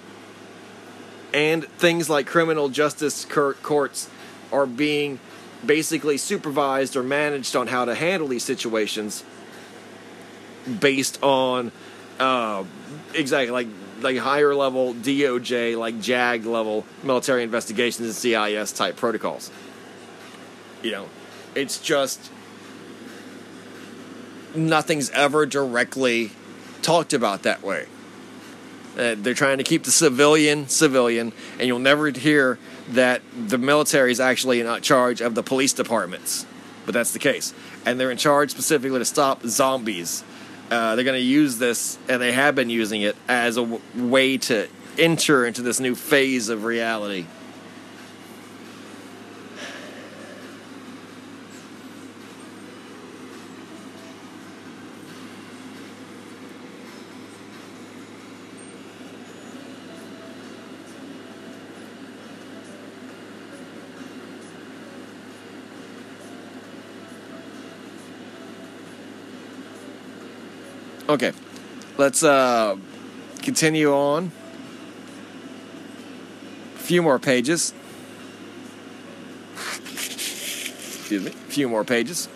and 1.33 1.65
things 1.65 2.09
like 2.09 2.27
criminal 2.27 2.69
justice 2.69 3.25
courts 3.25 4.09
are 4.51 4.65
being 4.65 5.19
basically 5.65 6.17
supervised 6.17 6.95
or 6.95 7.03
managed 7.03 7.55
on 7.55 7.67
how 7.67 7.85
to 7.85 7.95
handle 7.95 8.27
these 8.27 8.43
situations 8.43 9.23
based 10.79 11.21
on 11.23 11.71
uh, 12.19 12.63
exactly 13.13 13.51
like 13.51 13.67
like 14.01 14.17
higher 14.17 14.53
level 14.53 14.93
DOJ, 14.93 15.77
like 15.77 16.01
JAG 16.01 16.45
level 16.45 16.85
military 17.03 17.43
investigations 17.43 18.07
and 18.07 18.15
CIS 18.15 18.73
type 18.73 18.97
protocols. 18.97 19.49
You 20.81 20.91
know, 20.91 21.09
it's 21.55 21.79
just 21.79 22.31
nothing's 24.53 25.09
ever 25.11 25.45
directly 25.45 26.31
talked 26.81 27.13
about 27.13 27.43
that 27.43 27.63
way. 27.63 27.87
Uh, 28.97 29.15
they're 29.17 29.33
trying 29.33 29.57
to 29.57 29.63
keep 29.63 29.83
the 29.83 29.91
civilian 29.91 30.67
civilian, 30.67 31.31
and 31.57 31.67
you'll 31.67 31.79
never 31.79 32.09
hear 32.09 32.59
that 32.89 33.21
the 33.35 33.57
military 33.57 34.11
is 34.11 34.19
actually 34.19 34.59
in 34.59 34.81
charge 34.81 35.21
of 35.21 35.35
the 35.35 35.43
police 35.43 35.73
departments. 35.73 36.45
But 36.85 36.93
that's 36.93 37.13
the 37.13 37.19
case, 37.19 37.53
and 37.85 37.99
they're 37.99 38.11
in 38.11 38.17
charge 38.17 38.51
specifically 38.51 38.99
to 38.99 39.05
stop 39.05 39.41
zombies 39.43 40.23
uh, 40.73 40.95
they're 40.95 41.05
going 41.05 41.19
to 41.19 41.25
use 41.25 41.59
this, 41.59 41.99
and 42.09 42.21
they 42.21 42.31
have 42.31 42.55
been 42.55 42.69
using 42.69 43.01
it 43.01 43.15
as 43.27 43.57
a 43.57 43.61
w- 43.61 43.81
way 43.95 44.37
to 44.39 44.67
enter 44.97 45.45
into 45.45 45.61
this 45.61 45.79
new 45.79 45.93
phase 45.93 46.49
of 46.49 46.63
reality. 46.63 47.27
Okay, 71.09 71.33
let's 71.97 72.23
uh, 72.23 72.77
continue 73.41 73.91
on. 73.91 74.31
A 76.75 76.79
few 76.79 77.01
more 77.01 77.19
pages. 77.19 77.73
Excuse 79.53 81.23
me. 81.25 81.31
A 81.31 81.51
few 81.51 81.67
more 81.67 81.83
pages. 81.83 82.29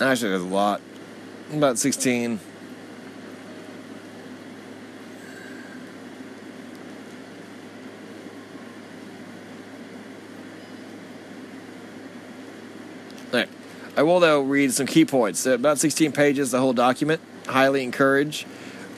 Actually, 0.00 0.30
there's 0.30 0.42
a 0.42 0.46
lot 0.46 0.80
about 1.52 1.78
16. 1.78 2.40
Right. 13.32 13.48
I 13.96 14.02
will, 14.02 14.20
though, 14.20 14.42
read 14.42 14.72
some 14.72 14.86
key 14.86 15.04
points. 15.04 15.46
Uh, 15.46 15.52
about 15.52 15.78
16 15.78 16.12
pages, 16.12 16.50
the 16.50 16.60
whole 16.60 16.72
document. 16.72 17.20
Highly 17.46 17.82
encourage 17.82 18.46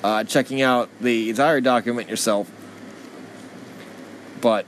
uh, 0.03 0.25
checking 0.25 0.62
out 0.62 0.89
the 1.01 1.31
entire 1.31 1.61
document 1.61 2.09
yourself. 2.09 2.51
But 4.41 4.67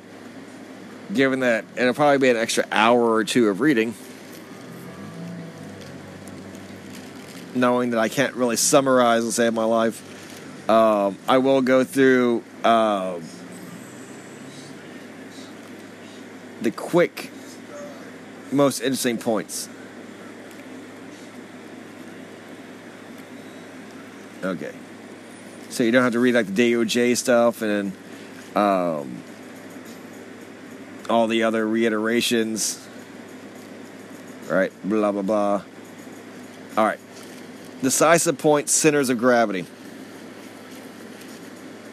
given 1.12 1.40
that 1.40 1.64
it'll 1.76 1.94
probably 1.94 2.18
be 2.18 2.30
an 2.30 2.36
extra 2.36 2.64
hour 2.70 3.12
or 3.12 3.24
two 3.24 3.48
of 3.48 3.60
reading, 3.60 3.94
knowing 7.62 7.90
that 7.90 8.00
I 8.00 8.08
can't 8.08 8.34
really 8.34 8.56
summarize 8.56 9.22
and 9.22 9.32
save 9.32 9.54
my 9.54 9.64
life. 9.64 10.68
Um, 10.68 11.16
I 11.28 11.38
will 11.38 11.62
go 11.62 11.84
through 11.84 12.42
uh, 12.64 13.20
the 16.60 16.72
quick, 16.72 17.30
most 18.50 18.80
interesting 18.80 19.16
points. 19.16 19.68
Okay. 24.42 24.72
So 25.70 25.84
you 25.84 25.92
don't 25.92 26.02
have 26.02 26.12
to 26.14 26.20
read 26.20 26.34
like 26.34 26.52
the 26.52 26.72
DOJ 26.72 27.16
stuff 27.16 27.62
and 27.62 27.92
um, 28.56 29.22
all 31.08 31.28
the 31.28 31.44
other 31.44 31.66
reiterations. 31.66 32.84
Right? 34.50 34.72
Blah, 34.84 35.12
blah, 35.12 35.22
blah. 35.22 35.62
All 36.76 36.84
right. 36.84 36.98
Decisive 37.82 38.38
point, 38.38 38.68
centers 38.68 39.10
of 39.10 39.18
gravity. 39.18 39.66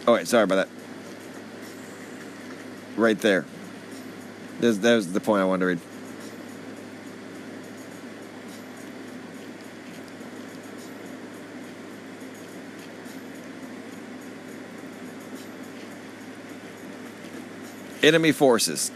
Oh, 0.07 0.13
wait, 0.13 0.27
sorry 0.27 0.43
about 0.43 0.55
that. 0.55 0.69
Right 2.95 3.19
there. 3.19 3.45
There's, 4.59 4.79
there's 4.79 5.07
the 5.07 5.19
point 5.19 5.41
I 5.41 5.45
wanted 5.45 5.59
to 5.59 5.65
read. 5.65 5.79
Enemy 18.03 18.31
forces. 18.31 18.91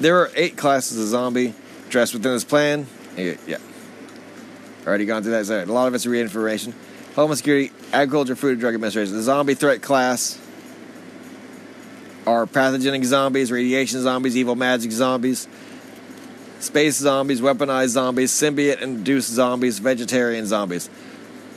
There 0.00 0.18
are 0.20 0.30
eight 0.34 0.56
classes 0.56 0.98
of 1.00 1.08
zombie 1.08 1.54
dressed 1.88 2.14
within 2.14 2.32
this 2.32 2.44
plan. 2.44 2.86
Yeah. 3.16 3.58
Already 4.86 5.06
gone 5.06 5.22
through 5.22 5.42
that. 5.42 5.68
A 5.68 5.72
lot 5.72 5.88
of 5.88 5.94
it's 5.94 6.06
reinformation. 6.06 6.72
Homeland 7.14 7.38
Security, 7.38 7.72
Agriculture, 7.92 8.36
Food 8.36 8.52
and 8.52 8.60
Drug 8.60 8.74
Administration. 8.74 9.14
The 9.14 9.22
zombie 9.22 9.54
threat 9.54 9.82
class 9.82 10.38
are 12.26 12.46
pathogenic 12.46 13.04
zombies, 13.04 13.50
radiation 13.50 14.00
zombies, 14.02 14.36
evil 14.36 14.54
magic 14.54 14.92
zombies, 14.92 15.48
space 16.60 16.96
zombies, 16.96 17.40
weaponized 17.40 17.88
zombies, 17.88 18.30
symbiote 18.30 18.80
induced 18.80 19.30
zombies, 19.30 19.80
vegetarian 19.80 20.46
zombies. 20.46 20.88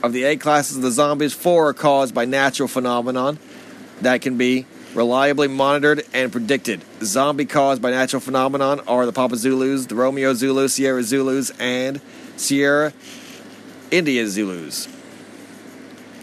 Of 0.02 0.12
the 0.12 0.24
eight 0.24 0.40
classes 0.40 0.78
of 0.78 0.82
the 0.82 0.90
zombies, 0.90 1.32
four 1.32 1.68
are 1.68 1.74
caused 1.74 2.12
by 2.12 2.24
natural 2.24 2.66
phenomenon 2.68 3.38
that 4.00 4.20
can 4.20 4.36
be 4.36 4.66
reliably 4.94 5.48
monitored 5.48 6.04
and 6.12 6.30
predicted. 6.30 6.84
Zombie 7.02 7.46
caused 7.46 7.80
by 7.80 7.90
natural 7.90 8.20
phenomenon 8.20 8.80
are 8.86 9.06
the 9.06 9.12
Papa 9.12 9.36
Zulus, 9.36 9.86
the 9.86 9.94
Romeo 9.94 10.34
Zulus, 10.34 10.74
Sierra 10.74 11.02
Zulus, 11.02 11.50
and 11.58 12.00
Sierra 12.36 12.92
India 13.90 14.26
Zulus. 14.26 14.88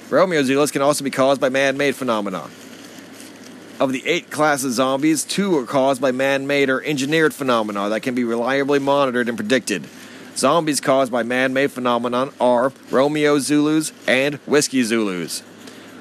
Romeo 0.10 0.44
Zulus 0.44 0.72
can 0.72 0.82
also 0.82 1.04
be 1.04 1.12
caused 1.12 1.40
by 1.40 1.50
man 1.50 1.78
made 1.78 1.96
phenomena. 1.96 2.50
Of 3.80 3.94
the 3.94 4.06
eight 4.06 4.30
classes 4.30 4.66
of 4.66 4.72
zombies, 4.74 5.24
two 5.24 5.58
are 5.58 5.66
caused 5.66 6.02
by 6.02 6.12
man 6.12 6.48
made 6.48 6.70
or 6.70 6.84
engineered 6.84 7.34
phenomena 7.34 7.90
that 7.90 8.02
can 8.02 8.14
be 8.14 8.24
reliably 8.24 8.80
monitored 8.80 9.30
and 9.30 9.38
predicted. 9.38 9.88
Zombies 10.36 10.82
caused 10.82 11.12
by 11.12 11.24
man 11.24 11.54
made 11.54 11.72
phenomenon 11.72 12.34
are 12.42 12.74
Romeo 12.92 13.40
Zulus 13.40 13.94
and 14.08 14.36
Whiskey 14.46 14.84
Zulus. 14.84 15.44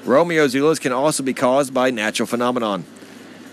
Romeo 0.05 0.47
Zulus 0.47 0.79
can 0.79 0.91
also 0.91 1.23
be 1.23 1.33
caused 1.33 1.73
by 1.73 1.91
natural 1.91 2.27
phenomenon. 2.27 2.85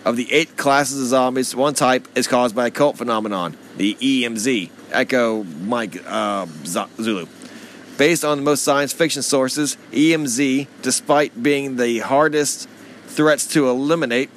Of 0.05 0.17
the 0.17 0.33
eight 0.33 0.57
classes 0.57 1.01
of 1.01 1.09
zombies, 1.09 1.55
one 1.55 1.75
type 1.75 2.07
is 2.15 2.29
caused 2.29 2.55
by 2.55 2.69
occult 2.69 2.97
phenomenon, 2.97 3.57
the 3.77 3.95
EMZ, 3.95 4.71
Echo 4.93 5.43
Mike 5.43 6.01
uh, 6.07 6.47
Zulu. 6.65 7.27
Based 7.99 8.25
on 8.25 8.45
most 8.45 8.63
science 8.63 8.93
fiction 8.93 9.23
sources, 9.23 9.77
EMZ, 9.91 10.69
despite 10.83 11.43
being 11.43 11.77
the 11.77 11.99
hardest 12.01 12.69
threats 13.07 13.47
to 13.49 13.69
eliminate 13.69 14.31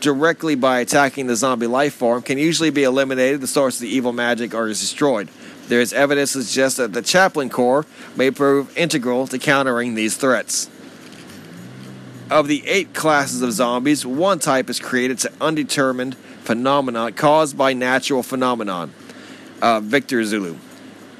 directly 0.00 0.54
by 0.54 0.80
attacking 0.80 1.28
the 1.28 1.36
zombie 1.36 1.66
life 1.66 1.94
form, 1.94 2.22
can 2.22 2.36
usually 2.36 2.70
be 2.70 2.82
eliminated. 2.82 3.40
The 3.40 3.46
source 3.46 3.76
of 3.76 3.82
the 3.82 3.88
evil 3.88 4.12
magic 4.12 4.52
or 4.52 4.68
is 4.68 4.80
destroyed. 4.80 5.28
There 5.68 5.80
is 5.80 5.92
evidence 5.92 6.32
to 6.32 6.42
suggest 6.42 6.78
that 6.78 6.92
the 6.92 7.02
Chaplain 7.02 7.50
Corps 7.50 7.86
may 8.16 8.30
prove 8.30 8.76
integral 8.76 9.26
to 9.28 9.38
countering 9.38 9.94
these 9.94 10.16
threats. 10.16 10.68
Of 12.30 12.48
the 12.48 12.66
eight 12.66 12.94
classes 12.94 13.42
of 13.42 13.52
zombies, 13.52 14.06
one 14.06 14.38
type 14.38 14.70
is 14.70 14.80
created 14.80 15.18
to 15.20 15.32
undetermined 15.40 16.16
phenomena 16.16 17.12
caused 17.12 17.56
by 17.56 17.74
natural 17.74 18.22
phenomenon. 18.22 18.92
Uh, 19.60 19.80
Victor 19.80 20.24
Zulu. 20.24 20.56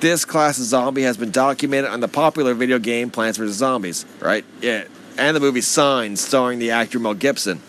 This 0.01 0.25
class 0.25 0.59
of 0.59 0.65
zombie 0.65 1.03
has 1.03 1.17
been 1.17 1.31
documented 1.31 1.91
on 1.91 2.01
the 2.01 2.09
popular 2.09 2.53
video 2.55 2.79
game 2.79 3.11
Plants 3.11 3.39
vs. 3.39 3.57
Zombies, 3.57 4.05
right? 4.21 4.45
Yeah. 4.61 4.85
And 5.17 5.37
the 5.37 5.41
movie 5.41 5.61
Signs, 5.61 6.21
starring 6.21 6.59
the 6.59 6.73
actor 6.73 6.99
Mel 6.99 7.15
Gibson. 7.15 7.61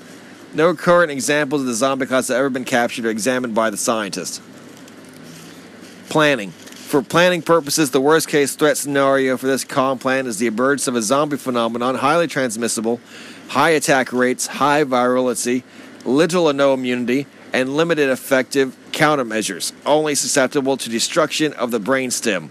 No 0.53 0.73
current 0.73 1.11
examples 1.11 1.61
of 1.61 1.67
the 1.67 1.73
zombie 1.73 2.05
class 2.05 2.29
have 2.29 2.37
ever 2.37 2.49
been 2.49 2.65
captured 2.65 3.05
or 3.05 3.09
examined 3.09 3.53
by 3.53 3.69
the 3.69 3.77
scientists. 3.77 4.41
Planning. 6.09 6.53
For 6.95 7.01
planning 7.01 7.41
purposes, 7.41 7.91
the 7.91 7.99
worst 7.99 8.29
case 8.29 8.55
threat 8.55 8.77
scenario 8.77 9.35
for 9.35 9.47
this 9.47 9.65
con 9.65 9.99
plan 9.99 10.27
is 10.27 10.39
the 10.39 10.47
emergence 10.47 10.87
of 10.87 10.95
a 10.95 11.01
zombie 11.01 11.35
phenomenon, 11.35 11.95
highly 11.95 12.25
transmissible, 12.25 13.01
high 13.49 13.71
attack 13.71 14.13
rates, 14.13 14.47
high 14.47 14.85
virulence, 14.85 15.45
little 16.05 16.47
or 16.47 16.53
no 16.53 16.73
immunity, 16.73 17.27
and 17.51 17.75
limited 17.75 18.09
effective 18.09 18.77
countermeasures, 18.91 19.73
only 19.85 20.15
susceptible 20.15 20.77
to 20.77 20.89
destruction 20.89 21.51
of 21.51 21.71
the 21.71 21.81
brainstem. 21.81 22.47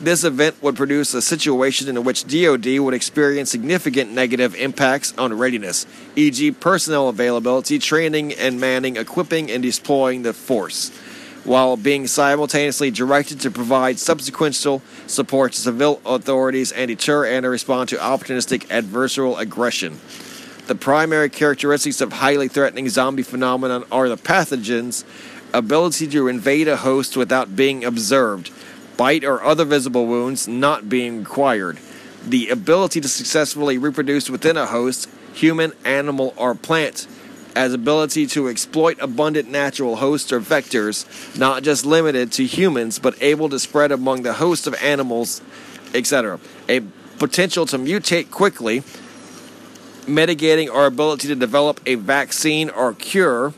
This 0.00 0.24
event 0.24 0.62
would 0.62 0.74
produce 0.74 1.12
a 1.12 1.20
situation 1.20 1.86
in 1.86 2.02
which 2.02 2.26
DoD 2.26 2.78
would 2.78 2.94
experience 2.94 3.50
significant 3.50 4.10
negative 4.10 4.54
impacts 4.54 5.12
on 5.18 5.36
readiness, 5.36 5.84
e.g., 6.16 6.50
personnel 6.52 7.10
availability, 7.10 7.78
training 7.78 8.32
and 8.32 8.58
manning, 8.58 8.96
equipping 8.96 9.50
and 9.50 9.62
deploying 9.62 10.22
the 10.22 10.32
force 10.32 10.90
while 11.44 11.76
being 11.76 12.06
simultaneously 12.06 12.90
directed 12.90 13.40
to 13.40 13.50
provide 13.50 13.98
subsequent 13.98 14.54
support 14.54 15.52
to 15.52 15.60
civil 15.60 16.00
authorities 16.06 16.70
and 16.72 16.88
deter 16.88 17.26
and 17.26 17.44
respond 17.46 17.88
to 17.88 17.96
opportunistic 17.96 18.66
adversarial 18.68 19.38
aggression. 19.38 19.98
The 20.68 20.76
primary 20.76 21.28
characteristics 21.28 22.00
of 22.00 22.12
highly 22.12 22.46
threatening 22.46 22.88
zombie 22.88 23.24
phenomenon 23.24 23.84
are 23.90 24.08
the 24.08 24.16
pathogens, 24.16 25.04
ability 25.52 26.06
to 26.08 26.28
invade 26.28 26.68
a 26.68 26.76
host 26.76 27.16
without 27.16 27.56
being 27.56 27.84
observed, 27.84 28.50
bite 28.96 29.24
or 29.24 29.42
other 29.42 29.64
visible 29.64 30.06
wounds 30.06 30.46
not 30.46 30.88
being 30.88 31.18
required, 31.20 31.78
the 32.24 32.48
ability 32.48 33.00
to 33.00 33.08
successfully 33.08 33.76
reproduce 33.76 34.30
within 34.30 34.56
a 34.56 34.66
host, 34.66 35.10
human, 35.34 35.72
animal, 35.84 36.32
or 36.36 36.54
plant, 36.54 37.08
as 37.54 37.74
ability 37.74 38.26
to 38.26 38.48
exploit 38.48 38.98
abundant 39.00 39.50
natural 39.50 39.96
hosts 39.96 40.32
or 40.32 40.40
vectors, 40.40 41.06
not 41.38 41.62
just 41.62 41.84
limited 41.84 42.32
to 42.32 42.46
humans, 42.46 42.98
but 42.98 43.20
able 43.22 43.48
to 43.48 43.58
spread 43.58 43.92
among 43.92 44.22
the 44.22 44.34
host 44.34 44.66
of 44.66 44.74
animals, 44.82 45.42
etc. 45.94 46.38
A 46.68 46.80
potential 47.18 47.66
to 47.66 47.78
mutate 47.78 48.30
quickly, 48.30 48.82
mitigating 50.06 50.70
our 50.70 50.86
ability 50.86 51.28
to 51.28 51.34
develop 51.34 51.80
a 51.86 51.96
vaccine 51.96 52.70
or 52.70 52.94
cure, 52.94 53.52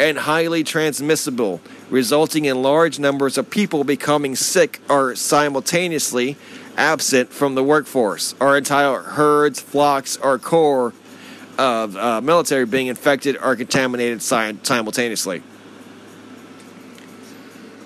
and 0.00 0.18
highly 0.18 0.62
transmissible, 0.62 1.60
resulting 1.90 2.44
in 2.44 2.62
large 2.62 2.98
numbers 2.98 3.36
of 3.36 3.50
people 3.50 3.82
becoming 3.84 4.36
sick 4.36 4.80
or 4.88 5.16
simultaneously 5.16 6.36
absent 6.76 7.30
from 7.32 7.54
the 7.56 7.64
workforce. 7.64 8.34
Our 8.40 8.56
entire 8.56 9.00
herds, 9.00 9.60
flocks, 9.60 10.16
or 10.16 10.38
core 10.38 10.92
of 11.58 11.96
uh, 11.96 12.20
military 12.20 12.64
being 12.64 12.86
infected 12.86 13.36
or 13.36 13.56
contaminated 13.56 14.22
simultaneously. 14.22 15.42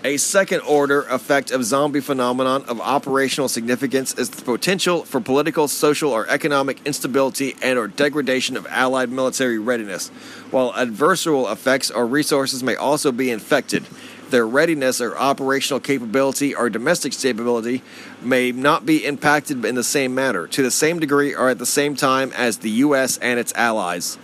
A 0.04 0.16
second 0.16 0.62
order 0.62 1.02
effect 1.02 1.52
of 1.52 1.64
zombie 1.64 2.00
phenomenon 2.00 2.64
of 2.64 2.80
operational 2.80 3.48
significance 3.48 4.12
is 4.18 4.30
the 4.30 4.42
potential 4.42 5.04
for 5.04 5.20
political, 5.20 5.68
social, 5.68 6.10
or 6.10 6.28
economic 6.28 6.80
instability 6.84 7.54
and 7.62 7.78
or 7.78 7.86
degradation 7.86 8.56
of 8.56 8.66
allied 8.66 9.10
military 9.10 9.60
readiness, 9.60 10.08
while 10.50 10.72
adversarial 10.72 11.50
effects 11.52 11.88
or 11.88 12.04
resources 12.04 12.64
may 12.64 12.74
also 12.74 13.12
be 13.12 13.30
infected 13.30 13.84
their 14.32 14.46
readiness 14.46 15.00
or 15.00 15.16
operational 15.16 15.78
capability 15.78 16.52
or 16.52 16.68
domestic 16.68 17.12
stability 17.12 17.82
may 18.20 18.50
not 18.50 18.84
be 18.84 19.04
impacted 19.04 19.64
in 19.64 19.76
the 19.76 19.84
same 19.84 20.12
manner, 20.12 20.48
to 20.48 20.62
the 20.64 20.70
same 20.72 20.98
degree, 20.98 21.32
or 21.32 21.50
at 21.50 21.58
the 21.60 21.66
same 21.66 21.94
time 21.94 22.32
as 22.34 22.58
the 22.58 22.70
U.S. 22.70 23.18
and 23.18 23.38
its 23.38 23.52
allies. 23.54 24.18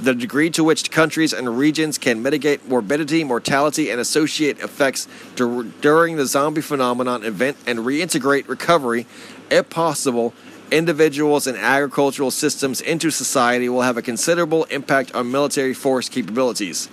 The 0.00 0.14
degree 0.14 0.50
to 0.50 0.64
which 0.64 0.90
countries 0.90 1.32
and 1.32 1.58
regions 1.58 1.98
can 1.98 2.22
mitigate 2.22 2.66
morbidity, 2.66 3.22
mortality, 3.22 3.90
and 3.90 4.00
associate 4.00 4.58
effects 4.60 5.06
dur- 5.36 5.64
during 5.82 6.16
the 6.16 6.26
zombie 6.26 6.62
phenomenon 6.62 7.22
event 7.22 7.58
and 7.66 7.80
reintegrate 7.80 8.48
recovery, 8.48 9.06
if 9.50 9.68
possible, 9.68 10.32
individuals 10.70 11.46
and 11.46 11.58
agricultural 11.58 12.30
systems 12.30 12.80
into 12.80 13.10
society 13.10 13.68
will 13.68 13.82
have 13.82 13.96
a 13.96 14.02
considerable 14.02 14.64
impact 14.64 15.14
on 15.14 15.30
military 15.30 15.74
force 15.74 16.08
capabilities 16.08 16.88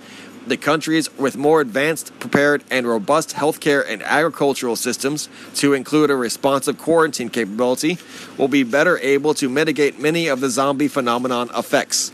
the 0.48 0.56
countries 0.56 1.14
with 1.16 1.36
more 1.36 1.60
advanced, 1.60 2.18
prepared, 2.18 2.64
and 2.70 2.86
robust 2.86 3.30
healthcare 3.30 3.84
and 3.86 4.02
agricultural 4.02 4.76
systems, 4.76 5.28
to 5.54 5.74
include 5.74 6.10
a 6.10 6.16
responsive 6.16 6.78
quarantine 6.78 7.28
capability, 7.28 7.98
will 8.36 8.48
be 8.48 8.62
better 8.62 8.98
able 8.98 9.34
to 9.34 9.48
mitigate 9.48 9.98
many 9.98 10.28
of 10.28 10.40
the 10.40 10.50
zombie 10.50 10.88
phenomenon 10.88 11.50
effects. 11.56 12.12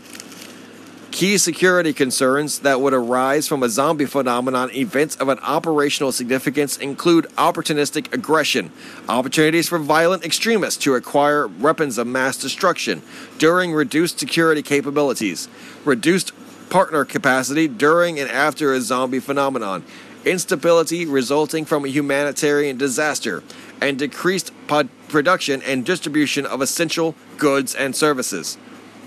Key 1.15 1.37
security 1.37 1.93
concerns 1.93 2.59
that 2.59 2.81
would 2.81 2.93
arise 2.93 3.47
from 3.47 3.63
a 3.63 3.69
zombie 3.69 4.05
phenomenon 4.05 4.69
events 4.71 5.15
of 5.15 5.29
an 5.29 5.39
operational 5.39 6.11
significance 6.11 6.75
include 6.75 7.25
opportunistic 7.37 8.13
aggression, 8.13 8.69
opportunities 9.07 9.69
for 9.69 9.79
violent 9.79 10.25
extremists 10.25 10.83
to 10.83 10.95
acquire 10.95 11.47
weapons 11.47 11.97
of 11.97 12.05
mass 12.05 12.35
destruction 12.35 13.01
during 13.37 13.71
reduced 13.71 14.19
security 14.19 14.61
capabilities, 14.61 15.47
reduced 15.85 16.33
partner 16.69 17.05
capacity 17.05 17.67
during 17.67 18.19
and 18.19 18.29
after 18.29 18.73
a 18.73 18.81
zombie 18.81 19.19
phenomenon, 19.19 19.83
instability 20.25 21.05
resulting 21.05 21.65
from 21.65 21.85
a 21.85 21.89
humanitarian 21.89 22.77
disaster, 22.77 23.43
and 23.81 23.99
decreased 23.99 24.51
production 25.07 25.61
and 25.63 25.85
distribution 25.85 26.45
of 26.45 26.61
essential 26.61 27.15
goods 27.37 27.75
and 27.75 27.95
services. 27.95 28.57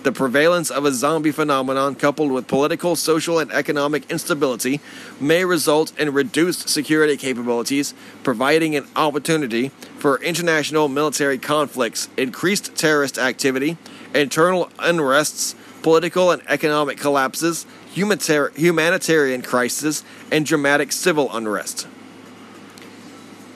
The 0.04 0.12
prevalence 0.12 0.70
of 0.70 0.84
a 0.84 0.92
zombie 0.92 1.32
phenomenon 1.32 1.96
coupled 1.96 2.30
with 2.30 2.46
political, 2.46 2.94
social, 2.94 3.40
and 3.40 3.50
economic 3.50 4.08
instability 4.08 4.80
may 5.20 5.44
result 5.44 5.92
in 5.98 6.12
reduced 6.12 6.68
security 6.68 7.16
capabilities, 7.16 7.94
providing 8.22 8.76
an 8.76 8.86
opportunity 8.94 9.70
for 9.98 10.22
international 10.22 10.86
military 10.86 11.36
conflicts, 11.36 12.08
increased 12.16 12.76
terrorist 12.76 13.18
activity, 13.18 13.76
internal 14.14 14.66
unrests, 14.78 15.56
political 15.82 16.30
and 16.30 16.42
economic 16.48 16.98
collapses, 16.98 17.66
humanitarian 17.92 19.42
crises, 19.42 20.04
and 20.30 20.46
dramatic 20.46 20.92
civil 20.92 21.34
unrest. 21.34 21.86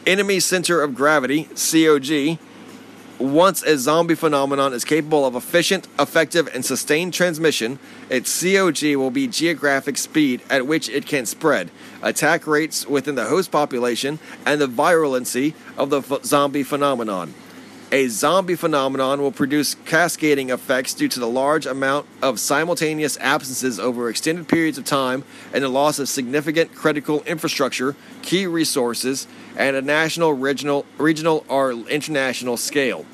Enemy 0.07 0.41
center 0.41 0.83
of 0.83 0.94
gravity, 0.94 1.49
COG, 1.55 2.39
once 3.23 3.62
a 3.62 3.78
zombie 3.78 4.17
phenomenon 4.17 4.73
is 4.73 4.84
capable 4.84 5.25
of 5.25 5.36
efficient, 5.36 5.86
effective, 5.99 6.49
and 6.52 6.65
sustained 6.65 7.15
transmission, 7.15 7.78
its 8.10 8.41
COG 8.41 8.97
will 8.97 9.12
be 9.12 9.28
geographic 9.28 9.97
speed 9.97 10.42
at 10.51 10.67
which 10.67 10.89
it 10.89 11.07
can 11.07 11.25
spread, 11.25 11.70
attack 12.02 12.47
rates 12.49 12.84
within 12.86 13.15
the 13.15 13.26
host 13.26 13.52
population, 13.52 14.18
and 14.44 14.60
the 14.60 14.67
virulency 14.67 15.55
of 15.76 15.91
the 15.91 16.01
f- 16.01 16.25
zombie 16.25 16.65
phenomenon. 16.65 17.33
A 17.94 18.08
zombie 18.08 18.54
phenomenon 18.54 19.20
will 19.20 19.32
produce 19.32 19.74
cascading 19.74 20.48
effects 20.48 20.94
due 20.94 21.08
to 21.08 21.20
the 21.20 21.28
large 21.28 21.66
amount 21.66 22.06
of 22.22 22.40
simultaneous 22.40 23.18
absences 23.18 23.78
over 23.78 24.08
extended 24.08 24.48
periods 24.48 24.78
of 24.78 24.86
time 24.86 25.24
and 25.52 25.62
the 25.62 25.68
loss 25.68 25.98
of 25.98 26.08
significant 26.08 26.74
critical 26.74 27.22
infrastructure, 27.24 27.94
key 28.22 28.46
resources, 28.46 29.26
and 29.58 29.76
a 29.76 29.82
national, 29.82 30.32
regional, 30.32 30.86
regional 30.96 31.44
or 31.48 31.72
international 31.72 32.56
scale. 32.56 33.04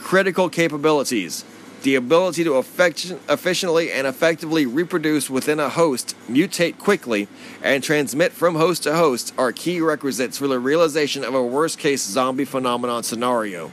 Critical 0.00 0.48
capabilities 0.48 1.44
the 1.82 1.94
ability 1.94 2.44
to 2.44 2.58
efficiently 2.58 3.90
and 3.90 4.06
effectively 4.06 4.66
reproduce 4.66 5.30
within 5.30 5.58
a 5.58 5.70
host, 5.70 6.14
mutate 6.28 6.78
quickly, 6.78 7.26
and 7.62 7.82
transmit 7.82 8.32
from 8.32 8.54
host 8.54 8.82
to 8.82 8.94
host 8.94 9.32
are 9.38 9.52
key 9.52 9.80
requisites 9.80 10.36
for 10.36 10.46
the 10.46 10.58
realization 10.58 11.24
of 11.24 11.34
a 11.34 11.42
worst 11.42 11.78
case 11.78 12.02
zombie 12.02 12.44
phenomenon 12.44 13.02
scenario. 13.02 13.70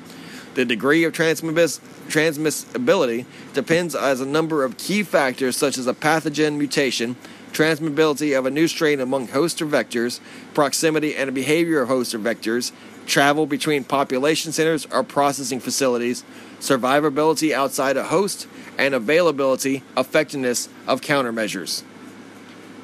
The 0.55 0.65
degree 0.65 1.03
of 1.03 1.13
transmiss- 1.13 1.79
transmissibility 2.07 3.25
depends 3.53 3.93
on 3.93 4.21
a 4.21 4.25
number 4.25 4.63
of 4.63 4.77
key 4.77 5.03
factors 5.03 5.57
such 5.57 5.77
as 5.77 5.85
a 5.85 5.93
pathogen 5.93 6.57
mutation, 6.57 7.15
transmissibility 7.51 8.37
of 8.37 8.45
a 8.45 8.51
new 8.51 8.67
strain 8.67 8.99
among 9.01 9.27
host 9.27 9.61
or 9.61 9.67
vectors, 9.67 10.19
proximity 10.53 11.15
and 11.15 11.33
behavior 11.35 11.81
of 11.81 11.89
host 11.89 12.15
or 12.15 12.19
vectors, 12.19 12.71
travel 13.05 13.45
between 13.45 13.83
population 13.83 14.51
centers 14.51 14.85
or 14.87 15.03
processing 15.03 15.59
facilities, 15.59 16.23
survivability 16.59 17.51
outside 17.51 17.97
a 17.97 18.05
host, 18.05 18.47
and 18.77 18.93
availability, 18.93 19.83
effectiveness 19.95 20.69
of 20.85 21.01
countermeasures. 21.01 21.83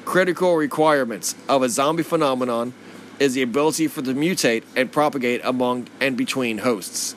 Critical 0.04 0.56
requirements 0.56 1.34
of 1.48 1.62
a 1.62 1.68
zombie 1.68 2.02
phenomenon 2.02 2.74
is 3.18 3.34
the 3.34 3.42
ability 3.42 3.86
for 3.88 4.00
it 4.00 4.04
to 4.04 4.14
mutate 4.14 4.64
and 4.76 4.90
propagate 4.90 5.40
among 5.44 5.88
and 6.00 6.16
between 6.16 6.58
hosts. 6.58 7.14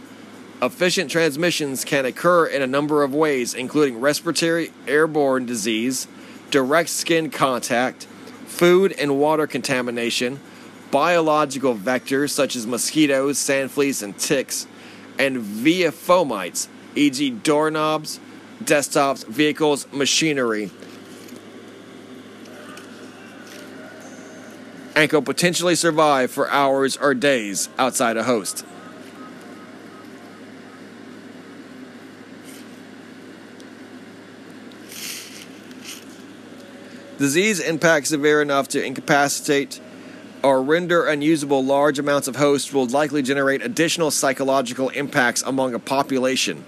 Efficient 0.62 1.12
transmissions 1.12 1.86
can 1.86 2.06
occur 2.06 2.46
in 2.46 2.62
a 2.62 2.68
number 2.68 3.04
of 3.04 3.14
ways, 3.14 3.54
including 3.54 4.00
respiratory 4.00 4.72
airborne 4.88 5.46
disease, 5.46 6.08
direct 6.50 6.90
skin 6.90 7.30
contact, 7.30 8.06
food 8.46 8.92
and 8.94 9.20
water 9.20 9.46
contamination, 9.46 10.40
biological 10.90 11.76
vectors 11.76 12.32
such 12.32 12.56
as 12.56 12.66
mosquitoes, 12.66 13.38
sand 13.38 13.70
fleas, 13.70 14.02
and 14.02 14.18
ticks, 14.18 14.66
and 15.18 15.40
via 15.40 15.92
fomites, 15.92 16.68
e.g., 16.96 17.30
doorknobs, 17.30 18.20
desktops, 18.64 19.26
vehicles, 19.28 19.88
machinery, 19.92 20.72
and 24.96 25.10
can 25.10 25.24
potentially 25.24 25.76
survive 25.76 26.32
for 26.32 26.50
hours 26.50 26.98
or 26.98 27.14
days 27.14 27.70
outside 27.78 28.18
a 28.18 28.24
host. 28.24 28.66
Disease 37.18 37.60
impact 37.60 38.08
severe 38.08 38.42
enough 38.42 38.68
to 38.70 38.84
incapacitate 38.84 39.80
or 40.48 40.64
render 40.64 41.06
unusable 41.06 41.62
large 41.62 42.00
amounts 42.00 42.26
of 42.26 42.38
hosts 42.38 42.72
will 42.72 42.86
likely 42.86 43.22
generate 43.22 43.62
additional 43.62 44.10
psychological 44.10 44.88
impacts 44.90 45.42
among 45.42 45.74
a 45.74 45.80
population. 45.80 46.64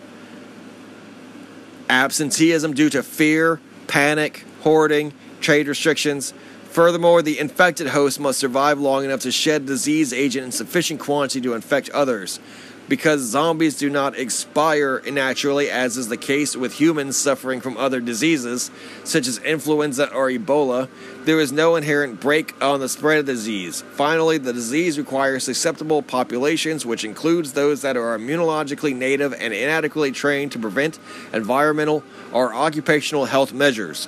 Absenteeism 1.90 2.74
due 2.74 2.90
to 2.90 3.01
fear, 3.01 3.61
panic, 3.88 4.43
hoarding, 4.64 5.14
trade 5.40 5.66
restrictions. 5.66 6.33
Furthermore, 6.66 7.22
the 7.22 7.40
infected 7.40 7.88
host 7.88 8.19
must 8.19 8.38
survive 8.38 8.82
long 8.82 9.06
enough 9.06 9.22
to 9.22 9.32
shed 9.32 9.66
disease 9.66 10.11
agent 10.11 10.43
in 10.43 10.51
sufficient 10.51 10.99
quantity 10.99 11.40
to 11.40 11.53
infect 11.53 11.90
others 11.91 12.41
because 12.90 13.22
zombies 13.22 13.77
do 13.77 13.90
not 13.90 14.18
expire 14.18 15.01
naturally, 15.09 15.69
as 15.69 15.95
is 15.95 16.09
the 16.09 16.18
case 16.18 16.58
with 16.58 16.74
humans 16.74 17.16
suffering 17.16 17.61
from 17.61 17.77
other 17.77 18.01
diseases, 18.01 18.72
such 19.03 19.27
as 19.27 19.38
influenza 19.38 20.11
or 20.11 20.30
Ebola, 20.30 20.90
there 21.24 21.40
is 21.40 21.51
no 21.51 21.76
inherent 21.76 22.19
break 22.19 22.59
on 22.61 22.80
the 22.80 22.90
spread 22.90 23.19
of 23.19 23.26
disease. 23.27 23.84
Finally, 23.92 24.40
the 24.40 24.51
disease 24.51 24.98
requires 24.98 25.43
susceptible 25.43 26.01
populations, 26.01 26.85
which 26.85 27.06
includes 27.06 27.53
those 27.53 27.84
that 27.84 27.95
are 27.95 28.18
immunologically 28.18 28.95
native 28.95 29.34
and 29.34 29.53
inadequately 29.53 30.11
trained 30.11 30.51
to 30.51 30.59
prevent 30.59 30.98
environmental 31.32 32.03
or 32.34 32.53
occupational 32.53 33.26
health 33.26 33.53
measures. 33.53 34.08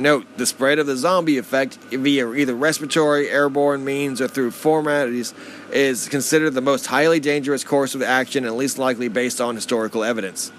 Note, 0.00 0.26
the 0.38 0.46
spread 0.46 0.78
of 0.78 0.86
the 0.86 0.96
zombie 0.96 1.36
effect 1.36 1.74
via 1.90 2.32
either 2.32 2.54
respiratory, 2.54 3.28
airborne 3.28 3.84
means, 3.84 4.22
or 4.22 4.28
through 4.28 4.50
formalities 4.50 5.34
is 5.72 6.08
considered 6.08 6.54
the 6.54 6.62
most 6.62 6.86
highly 6.86 7.20
dangerous 7.20 7.64
course 7.64 7.94
of 7.94 8.00
action 8.00 8.46
and 8.46 8.56
least 8.56 8.78
likely 8.78 9.08
based 9.08 9.42
on 9.42 9.54
historical 9.54 10.02
evidence. 10.02 10.52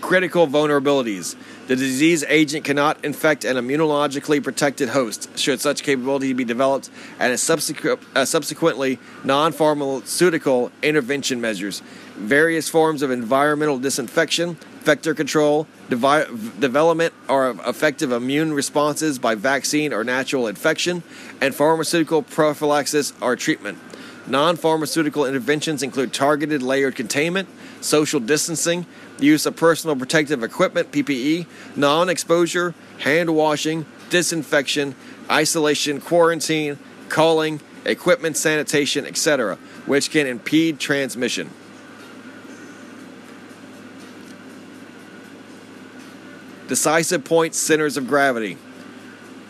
Critical 0.00 0.46
vulnerabilities. 0.46 1.34
The 1.66 1.74
disease 1.74 2.22
agent 2.28 2.64
cannot 2.64 3.04
infect 3.04 3.44
an 3.44 3.56
immunologically 3.56 4.40
protected 4.40 4.90
host, 4.90 5.36
should 5.36 5.60
such 5.60 5.82
capability 5.82 6.32
be 6.32 6.44
developed, 6.44 6.90
and 7.18 7.40
subsequent, 7.40 7.98
uh, 8.14 8.24
subsequently 8.24 9.00
non 9.24 9.50
pharmaceutical 9.50 10.70
intervention 10.80 11.40
measures. 11.40 11.82
Various 12.14 12.68
forms 12.68 13.02
of 13.02 13.10
environmental 13.10 13.80
disinfection, 13.80 14.58
vector 14.84 15.14
control, 15.14 15.66
devi- 15.88 16.26
development 16.60 17.12
or 17.28 17.50
effective 17.66 18.12
immune 18.12 18.52
responses 18.52 19.18
by 19.18 19.34
vaccine 19.34 19.92
or 19.92 20.04
natural 20.04 20.46
infection, 20.46 21.02
and 21.40 21.54
pharmaceutical 21.54 22.22
prophylaxis 22.22 23.12
or 23.20 23.36
treatment. 23.36 23.78
Non 24.26 24.56
pharmaceutical 24.56 25.26
interventions 25.26 25.82
include 25.82 26.12
targeted 26.12 26.62
layered 26.62 26.96
containment, 26.96 27.48
social 27.80 28.20
distancing, 28.20 28.86
use 29.18 29.44
of 29.44 29.56
personal 29.56 29.96
protective 29.96 30.42
equipment, 30.42 30.90
PPE, 30.92 31.46
non 31.76 32.08
exposure, 32.08 32.74
hand 33.00 33.34
washing, 33.34 33.84
disinfection, 34.10 34.94
isolation, 35.30 36.00
quarantine, 36.00 36.78
culling, 37.08 37.60
equipment 37.84 38.36
sanitation, 38.36 39.04
etc., 39.06 39.56
which 39.86 40.10
can 40.10 40.26
impede 40.26 40.78
transmission. 40.78 41.50
Decisive 46.68 47.24
points, 47.24 47.58
centers 47.58 47.96
of 47.96 48.06
gravity. 48.06 48.56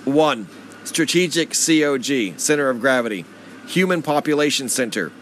1. 0.04 0.48
Strategic 0.84 1.50
COG, 1.50 2.38
center 2.38 2.68
of 2.68 2.80
gravity. 2.80 3.24
Human 3.68 4.02
population 4.02 4.68
center. 4.68 5.12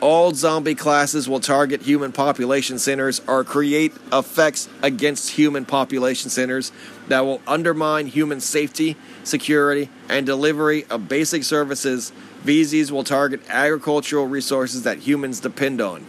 All 0.00 0.32
zombie 0.32 0.76
classes 0.76 1.28
will 1.28 1.40
target 1.40 1.82
human 1.82 2.12
population 2.12 2.78
centers 2.78 3.20
or 3.26 3.42
create 3.42 3.92
effects 4.12 4.68
against 4.80 5.30
human 5.30 5.64
population 5.64 6.30
centers 6.30 6.70
that 7.08 7.20
will 7.20 7.42
undermine 7.48 8.06
human 8.06 8.40
safety, 8.40 8.96
security, 9.24 9.90
and 10.08 10.24
delivery 10.24 10.84
of 10.84 11.08
basic 11.08 11.42
services. 11.42 12.12
VZs 12.44 12.92
will 12.92 13.02
target 13.02 13.40
agricultural 13.48 14.26
resources 14.26 14.84
that 14.84 14.98
humans 14.98 15.40
depend 15.40 15.80
on. 15.80 16.06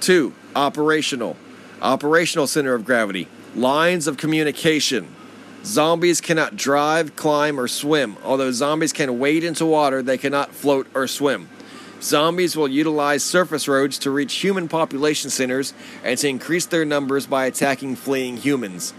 2. 0.00 0.32
Operational. 0.54 1.36
Operational 1.86 2.48
center 2.48 2.74
of 2.74 2.84
gravity. 2.84 3.28
Lines 3.54 4.08
of 4.08 4.16
communication. 4.16 5.06
Zombies 5.62 6.20
cannot 6.20 6.56
drive, 6.56 7.14
climb, 7.14 7.60
or 7.60 7.68
swim. 7.68 8.16
Although 8.24 8.50
zombies 8.50 8.92
can 8.92 9.20
wade 9.20 9.44
into 9.44 9.64
water, 9.64 10.02
they 10.02 10.18
cannot 10.18 10.52
float 10.52 10.88
or 10.94 11.06
swim. 11.06 11.48
Zombies 12.02 12.56
will 12.56 12.66
utilize 12.66 13.22
surface 13.22 13.68
roads 13.68 13.98
to 13.98 14.10
reach 14.10 14.34
human 14.34 14.66
population 14.66 15.30
centers 15.30 15.74
and 16.02 16.18
to 16.18 16.28
increase 16.28 16.66
their 16.66 16.84
numbers 16.84 17.24
by 17.24 17.46
attacking 17.46 17.94
fleeing 17.94 18.38
humans. 18.38 18.92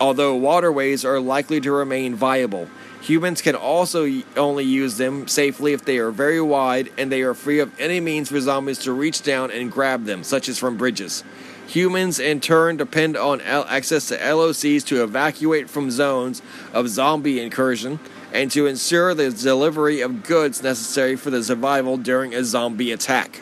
Although 0.00 0.36
waterways 0.36 1.04
are 1.04 1.18
likely 1.18 1.60
to 1.60 1.72
remain 1.72 2.14
viable, 2.14 2.68
humans 3.00 3.42
can 3.42 3.56
also 3.56 4.08
only 4.36 4.64
use 4.64 4.96
them 4.96 5.26
safely 5.26 5.72
if 5.72 5.84
they 5.84 5.98
are 5.98 6.12
very 6.12 6.40
wide 6.40 6.88
and 6.96 7.10
they 7.10 7.22
are 7.22 7.34
free 7.34 7.58
of 7.58 7.72
any 7.80 7.98
means 7.98 8.28
for 8.28 8.40
zombies 8.40 8.78
to 8.78 8.92
reach 8.92 9.22
down 9.22 9.50
and 9.50 9.72
grab 9.72 10.04
them, 10.04 10.22
such 10.22 10.48
as 10.48 10.56
from 10.56 10.76
bridges. 10.76 11.24
Humans, 11.72 12.18
in 12.18 12.40
turn, 12.40 12.76
depend 12.76 13.16
on 13.16 13.40
access 13.40 14.08
to 14.08 14.18
LOCs 14.18 14.84
to 14.88 15.02
evacuate 15.02 15.70
from 15.70 15.90
zones 15.90 16.42
of 16.74 16.86
zombie 16.86 17.40
incursion 17.40 17.98
and 18.30 18.50
to 18.50 18.66
ensure 18.66 19.14
the 19.14 19.30
delivery 19.30 20.02
of 20.02 20.22
goods 20.22 20.62
necessary 20.62 21.16
for 21.16 21.30
the 21.30 21.42
survival 21.42 21.96
during 21.96 22.34
a 22.34 22.44
zombie 22.44 22.92
attack. 22.92 23.40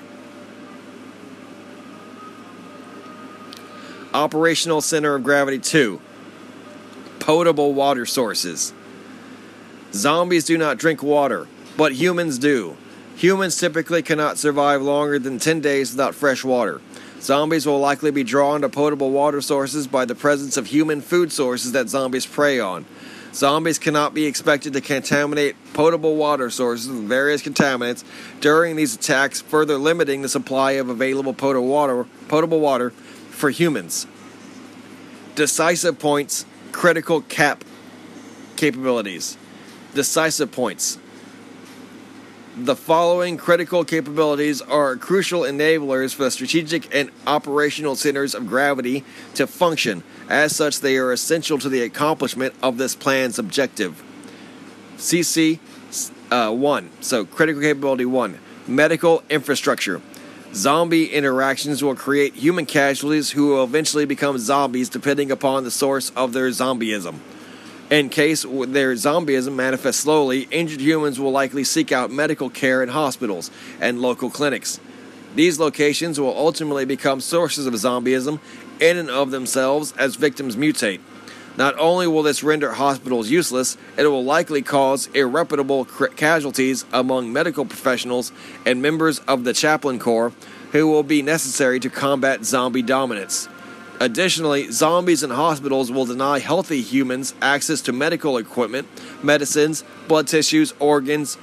Operational 4.15 4.81
center 4.81 5.17
of 5.17 5.25
gravity 5.25 5.59
2 5.59 6.00
potable 7.18 7.75
water 7.75 8.07
sources. 8.07 8.73
Zombies 9.92 10.44
do 10.44 10.57
not 10.57 10.78
drink 10.78 11.02
water, 11.02 11.49
but 11.76 11.94
humans 11.94 12.39
do. 12.39 12.76
Humans 13.17 13.59
typically 13.59 14.02
cannot 14.02 14.39
survive 14.39 14.83
longer 14.83 15.18
than 15.18 15.41
10 15.41 15.60
days 15.60 15.91
without 15.91 16.15
fresh 16.15 16.44
water. 16.44 16.81
Zombies 17.20 17.66
will 17.66 17.78
likely 17.78 18.10
be 18.10 18.24
drawn 18.24 18.62
to 18.62 18.68
potable 18.68 19.10
water 19.10 19.42
sources 19.42 19.86
by 19.86 20.07
the 20.07 20.15
presence 20.15 20.57
of 20.57 20.66
human 20.66 21.02
food 21.02 21.31
sources 21.31 21.73
that 21.73 21.89
zombies 21.89 22.24
prey 22.24 22.58
on. 22.58 22.86
Zombies 23.34 23.78
cannot 23.78 24.15
be 24.15 24.24
expected 24.24 24.73
to 24.73 24.81
contaminate 24.81 25.55
potable 25.73 26.16
water 26.16 26.50
sources 26.50 26.89
with 26.89 27.07
various 27.07 27.42
contaminants 27.42 28.05
during 28.40 28.74
these 28.74 28.94
attacks, 28.94 29.40
further 29.40 29.76
limiting 29.76 30.23
the 30.23 30.28
supply 30.28 30.73
of 30.73 30.89
available 30.89 31.34
potable 31.34 31.68
water, 31.68 32.07
potable 32.28 32.58
water 32.58 32.90
for 32.90 33.50
humans. 33.50 34.07
Decisive 35.36 35.99
points, 35.99 36.44
critical 36.73 37.20
cap 37.20 37.65
capabilities. 38.57 39.36
Decisive 39.94 40.50
points. 40.50 40.99
The 42.62 42.76
following 42.76 43.39
critical 43.39 43.86
capabilities 43.86 44.60
are 44.60 44.94
crucial 44.94 45.42
enablers 45.42 46.14
for 46.14 46.24
the 46.24 46.30
strategic 46.30 46.94
and 46.94 47.10
operational 47.26 47.97
centers 47.97 48.34
of 48.34 48.47
gravity 48.47 49.02
to 49.36 49.47
function. 49.47 50.02
As 50.28 50.55
such, 50.55 50.80
they 50.80 50.98
are 50.98 51.10
essential 51.10 51.58
to 51.58 51.70
the 51.70 51.80
accomplishment 51.80 52.52
of 52.62 52.76
this 52.76 52.94
plan's 52.94 53.39
objective. 53.39 54.02
CC 54.98 55.58
uh, 56.30 56.52
1. 56.52 56.90
So, 57.00 57.24
critical 57.24 57.62
capability 57.62 58.05
1. 58.05 58.39
Medical 58.66 59.22
infrastructure. 59.30 60.02
Zombie 60.52 61.06
interactions 61.06 61.82
will 61.82 61.94
create 61.94 62.34
human 62.34 62.66
casualties 62.66 63.30
who 63.30 63.48
will 63.48 63.64
eventually 63.64 64.05
become 64.05 64.36
zombies 64.36 64.90
depending 64.90 65.30
upon 65.30 65.64
the 65.64 65.70
source 65.70 66.10
of 66.10 66.34
their 66.34 66.50
zombieism. 66.50 67.20
In 67.91 68.09
case 68.09 68.43
their 68.43 68.94
zombieism 68.94 69.57
manifests 69.57 70.02
slowly, 70.02 70.43
injured 70.52 70.81
humans 70.81 71.19
will 71.19 71.33
likely 71.33 71.65
seek 71.65 71.91
out 71.91 72.12
medical 72.12 72.49
care 72.49 72.85
in 72.85 72.89
hospitals 72.89 73.51
and 73.81 74.01
local 74.01 74.31
clinics. 74.31 74.78
These 75.35 75.59
locations 75.59 76.20
will 76.20 76.36
ultimately 76.36 76.85
become 76.85 77.20
sources 77.20 77.67
of 77.67 77.75
zombieism 77.75 78.39
in 78.78 78.97
and 78.97 79.10
of 79.10 79.33
themselves 79.33 79.93
as 79.99 80.15
victims 80.15 80.55
mutate. 80.55 81.01
Not 81.57 81.77
only 81.78 82.07
will 82.07 82.23
this 82.23 82.44
render 82.44 82.73
hospitals 82.73 83.28
useless, 83.28 83.77
it 83.97 84.07
will 84.07 84.25
likely 84.25 84.62
cause 84.62 85.09
irreparable 85.09 85.85
casualties 85.85 86.85
among 86.93 87.33
medical 87.33 87.65
professionals 87.65 88.31
and 88.65 88.81
members 88.81 89.19
of 89.20 89.43
the 89.43 89.52
chaplain 89.52 89.99
corps 89.99 90.33
who 90.70 90.86
will 90.86 91.02
be 91.02 91.23
necessary 91.23 91.81
to 91.81 91.91
combat 91.91 92.44
zombie 92.44 92.83
dominance. 92.83 93.49
Additionally, 94.01 94.70
zombies 94.70 95.23
in 95.23 95.29
hospitals 95.29 95.93
will 95.93 96.07
deny 96.07 96.39
healthy 96.39 96.81
humans 96.81 97.35
access 97.43 97.83
to 97.83 97.93
medical 97.93 98.39
equipment, 98.39 98.89
medicines, 99.23 99.85
blood 100.09 100.27
tissues, 100.27 100.73
organs, 100.79 101.37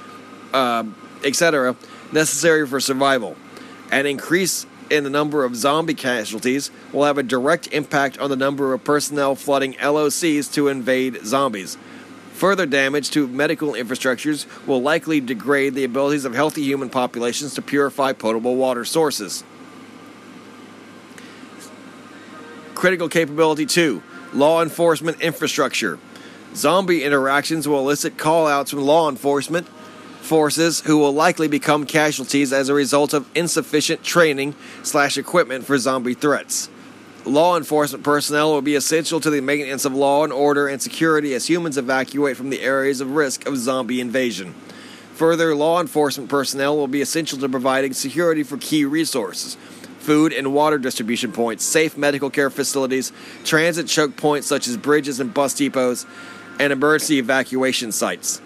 uh, 0.52 0.82
etc., 1.22 1.76
necessary 2.10 2.66
for 2.66 2.80
survival. 2.80 3.36
An 3.92 4.06
increase 4.06 4.66
in 4.90 5.04
the 5.04 5.10
number 5.10 5.44
of 5.44 5.54
zombie 5.54 5.94
casualties 5.94 6.72
will 6.92 7.04
have 7.04 7.16
a 7.16 7.22
direct 7.22 7.68
impact 7.68 8.18
on 8.18 8.28
the 8.28 8.36
number 8.36 8.72
of 8.72 8.82
personnel 8.82 9.36
flooding 9.36 9.74
LOCs 9.74 10.52
to 10.54 10.66
invade 10.66 11.24
zombies. 11.24 11.78
Further 12.32 12.66
damage 12.66 13.10
to 13.10 13.28
medical 13.28 13.72
infrastructures 13.72 14.46
will 14.66 14.82
likely 14.82 15.20
degrade 15.20 15.74
the 15.74 15.84
abilities 15.84 16.24
of 16.24 16.34
healthy 16.34 16.62
human 16.62 16.90
populations 16.90 17.54
to 17.54 17.62
purify 17.62 18.12
potable 18.12 18.56
water 18.56 18.84
sources. 18.84 19.44
Critical 22.78 23.08
capability 23.08 23.66
2 23.66 24.00
Law 24.34 24.62
enforcement 24.62 25.20
infrastructure. 25.20 25.98
Zombie 26.54 27.02
interactions 27.02 27.66
will 27.66 27.80
elicit 27.80 28.16
callouts 28.16 28.70
from 28.70 28.82
law 28.82 29.08
enforcement 29.08 29.66
forces 30.20 30.82
who 30.82 30.96
will 30.96 31.10
likely 31.10 31.48
become 31.48 31.84
casualties 31.84 32.52
as 32.52 32.68
a 32.68 32.74
result 32.74 33.14
of 33.14 33.28
insufficient 33.34 34.04
training 34.04 34.54
slash 34.84 35.18
equipment 35.18 35.64
for 35.64 35.76
zombie 35.76 36.14
threats. 36.14 36.70
Law 37.24 37.56
enforcement 37.56 38.04
personnel 38.04 38.52
will 38.52 38.62
be 38.62 38.76
essential 38.76 39.18
to 39.18 39.28
the 39.28 39.40
maintenance 39.40 39.84
of 39.84 39.92
law 39.92 40.22
and 40.22 40.32
order 40.32 40.68
and 40.68 40.80
security 40.80 41.34
as 41.34 41.48
humans 41.48 41.78
evacuate 41.78 42.36
from 42.36 42.50
the 42.50 42.60
areas 42.60 43.00
of 43.00 43.10
risk 43.10 43.44
of 43.44 43.56
zombie 43.56 44.00
invasion. 44.00 44.54
Further, 45.14 45.52
law 45.52 45.80
enforcement 45.80 46.30
personnel 46.30 46.76
will 46.76 46.86
be 46.86 47.00
essential 47.00 47.40
to 47.40 47.48
providing 47.48 47.92
security 47.92 48.44
for 48.44 48.56
key 48.56 48.84
resources 48.84 49.56
food 50.08 50.32
and 50.32 50.54
water 50.54 50.78
distribution 50.78 51.32
points, 51.32 51.62
safe 51.62 51.98
medical 51.98 52.30
care 52.30 52.48
facilities, 52.48 53.12
transit 53.44 53.86
choke 53.86 54.16
points 54.16 54.46
such 54.46 54.66
as 54.66 54.74
bridges 54.74 55.20
and 55.20 55.34
bus 55.34 55.52
depots, 55.52 56.06
and 56.58 56.72
emergency 56.72 57.18
evacuation 57.18 57.92
sites. 57.92 58.40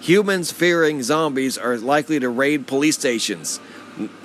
Humans 0.00 0.50
fearing 0.50 1.04
zombies 1.04 1.56
are 1.56 1.76
likely 1.76 2.18
to 2.18 2.28
raid 2.28 2.66
police 2.66 2.98
stations, 2.98 3.60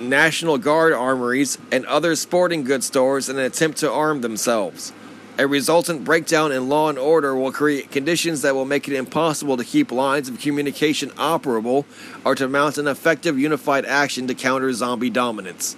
National 0.00 0.58
Guard 0.58 0.92
armories, 0.92 1.58
and 1.70 1.86
other 1.86 2.16
sporting 2.16 2.64
goods 2.64 2.86
stores 2.86 3.28
in 3.28 3.38
an 3.38 3.44
attempt 3.44 3.78
to 3.78 3.92
arm 3.92 4.20
themselves. 4.20 4.92
A 5.38 5.46
resultant 5.46 6.02
breakdown 6.02 6.50
in 6.50 6.68
law 6.68 6.88
and 6.88 6.98
order 6.98 7.36
will 7.36 7.52
create 7.52 7.92
conditions 7.92 8.42
that 8.42 8.56
will 8.56 8.64
make 8.64 8.88
it 8.88 8.96
impossible 8.96 9.56
to 9.56 9.64
keep 9.64 9.92
lines 9.92 10.28
of 10.28 10.40
communication 10.40 11.10
operable 11.10 11.84
or 12.24 12.34
to 12.34 12.48
mount 12.48 12.78
an 12.78 12.88
effective 12.88 13.38
unified 13.38 13.84
action 13.84 14.26
to 14.26 14.34
counter 14.34 14.72
zombie 14.72 15.08
dominance. 15.08 15.76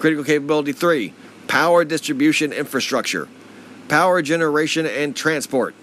Critical 0.00 0.24
capability 0.24 0.72
3 0.72 1.12
Power 1.46 1.84
distribution 1.84 2.54
infrastructure, 2.54 3.28
power 3.88 4.22
generation 4.22 4.86
and 4.86 5.14
transport. 5.14 5.74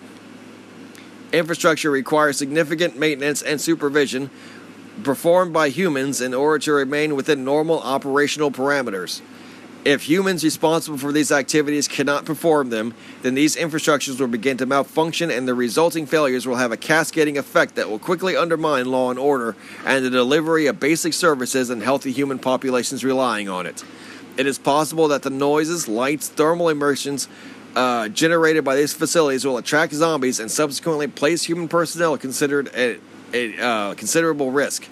Infrastructure 1.31 1.91
requires 1.91 2.35
significant 2.35 2.97
maintenance 2.97 3.43
and 3.43 3.61
supervision 3.61 4.31
performed 5.03 5.53
by 5.53 5.69
humans 5.69 6.19
in 6.19 6.33
order 6.33 6.57
to 6.57 6.71
remain 6.71 7.15
within 7.15 7.43
normal 7.43 7.79
operational 7.79 8.49
parameters. 8.49 9.21
If 9.85 10.09
humans 10.09 10.43
responsible 10.43 10.97
for 10.97 11.11
these 11.11 11.31
activities 11.31 11.87
cannot 11.87 12.25
perform 12.25 12.71
them, 12.71 12.95
then 13.21 13.35
these 13.35 13.55
infrastructures 13.55 14.19
will 14.19 14.27
begin 14.27 14.57
to 14.57 14.65
malfunction 14.65 15.29
and 15.29 15.47
the 15.47 15.53
resulting 15.53 16.07
failures 16.07 16.47
will 16.47 16.55
have 16.55 16.71
a 16.71 16.77
cascading 16.77 17.37
effect 17.37 17.75
that 17.75 17.87
will 17.89 17.99
quickly 17.99 18.35
undermine 18.35 18.85
law 18.87 19.11
and 19.11 19.19
order 19.19 19.55
and 19.85 20.03
the 20.03 20.09
delivery 20.09 20.65
of 20.65 20.79
basic 20.79 21.13
services 21.13 21.69
and 21.69 21.83
healthy 21.83 22.11
human 22.11 22.39
populations 22.39 23.03
relying 23.05 23.47
on 23.47 23.67
it. 23.67 23.83
It 24.37 24.45
is 24.45 24.59
possible 24.59 25.07
that 25.07 25.23
the 25.23 25.29
noises, 25.29 25.87
lights, 25.87 26.29
thermal 26.29 26.69
immersions 26.69 27.27
uh, 27.75 28.07
generated 28.09 28.63
by 28.63 28.75
these 28.75 28.93
facilities 28.93 29.45
will 29.45 29.57
attract 29.57 29.93
zombies 29.93 30.39
and 30.39 30.49
subsequently 30.49 31.07
place 31.07 31.43
human 31.43 31.67
personnel 31.67 32.17
considered 32.17 32.69
a, 32.75 32.99
a 33.33 33.59
uh, 33.59 33.93
considerable 33.95 34.51
risk. 34.51 34.87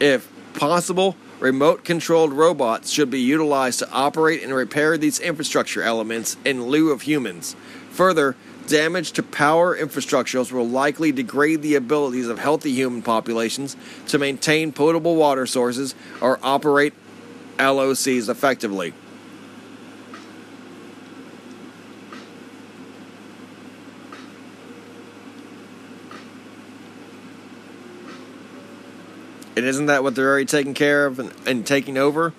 If 0.00 0.30
possible, 0.54 1.16
remote 1.40 1.84
controlled 1.84 2.32
robots 2.32 2.90
should 2.90 3.10
be 3.10 3.20
utilized 3.20 3.78
to 3.80 3.90
operate 3.90 4.42
and 4.42 4.54
repair 4.54 4.96
these 4.96 5.20
infrastructure 5.20 5.82
elements 5.82 6.36
in 6.44 6.66
lieu 6.66 6.90
of 6.90 7.02
humans. 7.02 7.56
Further, 7.90 8.36
damage 8.66 9.12
to 9.12 9.22
power 9.22 9.76
infrastructures 9.76 10.50
will 10.52 10.68
likely 10.68 11.12
degrade 11.12 11.62
the 11.62 11.74
abilities 11.76 12.28
of 12.28 12.38
healthy 12.38 12.72
human 12.72 13.00
populations 13.00 13.76
to 14.08 14.18
maintain 14.18 14.72
potable 14.72 15.16
water 15.16 15.46
sources 15.46 15.94
or 16.20 16.38
operate 16.42 16.92
LOCs 17.58 18.28
effectively. 18.28 18.92
And 29.56 29.64
isn't 29.64 29.86
that 29.86 30.02
what 30.02 30.14
they're 30.14 30.28
already 30.28 30.44
taking 30.44 30.74
care 30.74 31.06
of 31.06 31.18
and, 31.18 31.32
and 31.46 31.66
taking 31.66 31.96
over? 31.96 32.34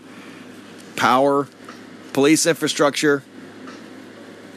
Power, 0.96 1.48
police 2.14 2.46
infrastructure, 2.46 3.24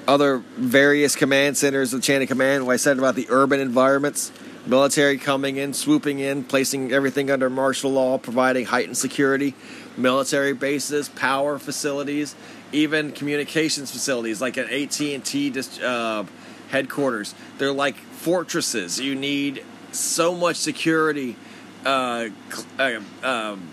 other 0.06 0.39
various 0.56 1.16
command 1.16 1.56
centers 1.56 1.94
of 1.94 2.02
chain 2.02 2.20
of 2.20 2.28
command. 2.28 2.66
What 2.66 2.74
I 2.74 2.76
said 2.76 2.98
about 2.98 3.14
the 3.14 3.26
urban 3.30 3.60
environments, 3.60 4.30
military 4.66 5.16
coming 5.16 5.56
in, 5.56 5.72
swooping 5.72 6.18
in, 6.18 6.44
placing 6.44 6.92
everything 6.92 7.30
under 7.30 7.48
martial 7.48 7.92
law, 7.92 8.18
providing 8.18 8.66
heightened 8.66 8.98
security 8.98 9.55
military 10.01 10.53
bases, 10.53 11.09
power 11.09 11.59
facilities, 11.59 12.35
even 12.73 13.12
communications 13.12 13.91
facilities 13.91 14.41
like 14.41 14.57
an 14.57 14.69
AT&T 14.69 15.55
uh, 15.83 16.25
headquarters. 16.70 17.35
They're 17.59 17.73
like 17.73 17.97
fortresses. 17.97 19.01
You 19.01 19.15
need 19.15 19.65
so 19.93 20.35
much 20.35 20.57
security 20.57 21.37
uh, 21.85 22.29
cl- 22.51 23.03
uh, 23.25 23.29
um, 23.29 23.69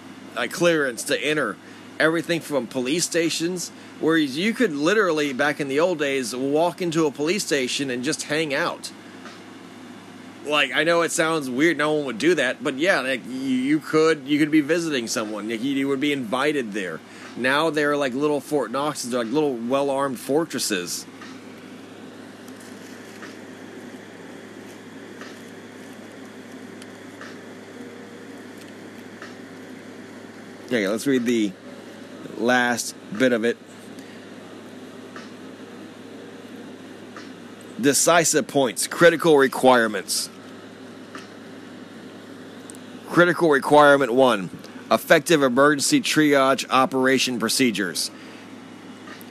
clearance 0.50 1.04
to 1.04 1.24
enter. 1.24 1.58
Everything 2.00 2.42
from 2.42 2.68
police 2.68 3.06
stations, 3.06 3.70
where 4.00 4.18
you 4.18 4.54
could 4.54 4.72
literally, 4.72 5.34
back 5.34 5.60
in 5.60 5.68
the 5.68 5.80
old 5.80 5.98
days, 5.98 6.36
walk 6.36 6.82
into 6.82 7.08
a 7.08 7.12
police 7.12 7.44
station 7.44 7.90
and 7.90 8.04
just 8.04 8.24
hang 8.24 8.54
out. 8.54 8.92
Like 10.48 10.72
I 10.74 10.84
know 10.84 11.02
it 11.02 11.12
sounds 11.12 11.50
weird. 11.50 11.78
No 11.78 11.94
one 11.94 12.06
would 12.06 12.18
do 12.18 12.36
that, 12.36 12.64
but 12.64 12.78
yeah, 12.78 13.02
like 13.02 13.22
you, 13.28 13.80
could 13.80 14.28
you 14.28 14.40
could 14.40 14.52
be 14.52 14.62
visiting 14.62 15.08
someone. 15.08 15.50
You 15.50 15.88
would 15.88 16.00
be 16.00 16.14
invited 16.14 16.74
there. 16.74 17.00
Now 17.36 17.70
they're 17.70 17.98
like 17.98 18.14
little 18.14 18.42
Fort 18.42 18.72
Knoxes. 18.72 19.12
They're 19.12 19.24
like 19.24 19.34
little 19.34 19.54
well 19.54 19.90
armed 19.90 20.20
fortresses. 20.20 21.06
Okay, 30.68 30.86
let's 30.88 31.08
read 31.08 31.26
the 31.26 31.54
last 32.38 32.94
bit 33.18 33.32
of 33.32 33.46
it. 33.46 33.58
Decisive 37.80 38.48
points, 38.48 38.86
critical 38.86 39.38
requirements. 39.38 40.30
Critical 43.18 43.50
requirement 43.50 44.14
one 44.14 44.52
effective 44.92 45.42
emergency 45.42 46.02
triage 46.02 46.70
operation 46.70 47.40
procedures. 47.40 48.12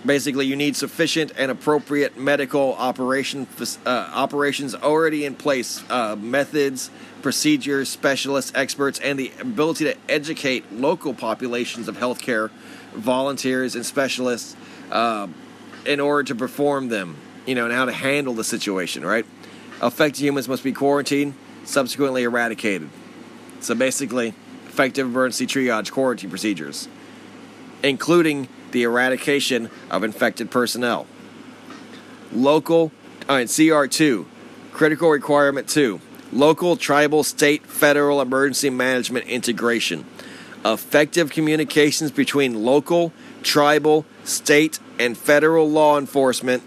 Basically, 0.04 0.44
you 0.44 0.56
need 0.56 0.74
sufficient 0.74 1.30
and 1.38 1.52
appropriate 1.52 2.18
medical 2.18 2.74
operation 2.74 3.46
uh, 3.86 4.10
operations 4.12 4.74
already 4.74 5.24
in 5.24 5.36
place, 5.36 5.88
uh, 5.88 6.16
methods, 6.16 6.90
procedures, 7.22 7.88
specialists, 7.88 8.50
experts, 8.56 8.98
and 8.98 9.20
the 9.20 9.30
ability 9.40 9.84
to 9.84 9.96
educate 10.08 10.72
local 10.72 11.14
populations 11.14 11.86
of 11.86 11.96
healthcare 11.96 12.50
volunteers 12.92 13.76
and 13.76 13.86
specialists 13.86 14.56
uh, 14.90 15.28
in 15.84 16.00
order 16.00 16.24
to 16.24 16.34
perform 16.34 16.88
them 16.88 17.16
you 17.46 17.54
know, 17.54 17.66
and 17.66 17.72
how 17.72 17.84
to 17.84 17.92
handle 17.92 18.34
the 18.34 18.42
situation, 18.42 19.04
right? 19.04 19.26
Affected 19.80 20.20
humans 20.20 20.48
must 20.48 20.64
be 20.64 20.72
quarantined, 20.72 21.34
subsequently 21.62 22.24
eradicated. 22.24 22.90
So 23.66 23.74
basically, 23.74 24.28
effective 24.68 25.08
emergency 25.08 25.44
triage 25.44 25.90
quarantine 25.90 26.30
procedures, 26.30 26.86
including 27.82 28.48
the 28.70 28.84
eradication 28.84 29.70
of 29.90 30.04
infected 30.04 30.52
personnel. 30.52 31.08
Local, 32.32 32.92
all 33.28 33.34
right, 33.34 33.48
CR2, 33.48 34.24
critical 34.72 35.10
requirement 35.10 35.68
2, 35.68 36.00
local, 36.32 36.76
tribal, 36.76 37.24
state, 37.24 37.66
federal 37.66 38.20
emergency 38.20 38.70
management 38.70 39.26
integration. 39.26 40.04
Effective 40.64 41.32
communications 41.32 42.12
between 42.12 42.62
local, 42.62 43.12
tribal, 43.42 44.06
state, 44.22 44.78
and 45.00 45.18
federal 45.18 45.68
law 45.68 45.98
enforcement 45.98 46.62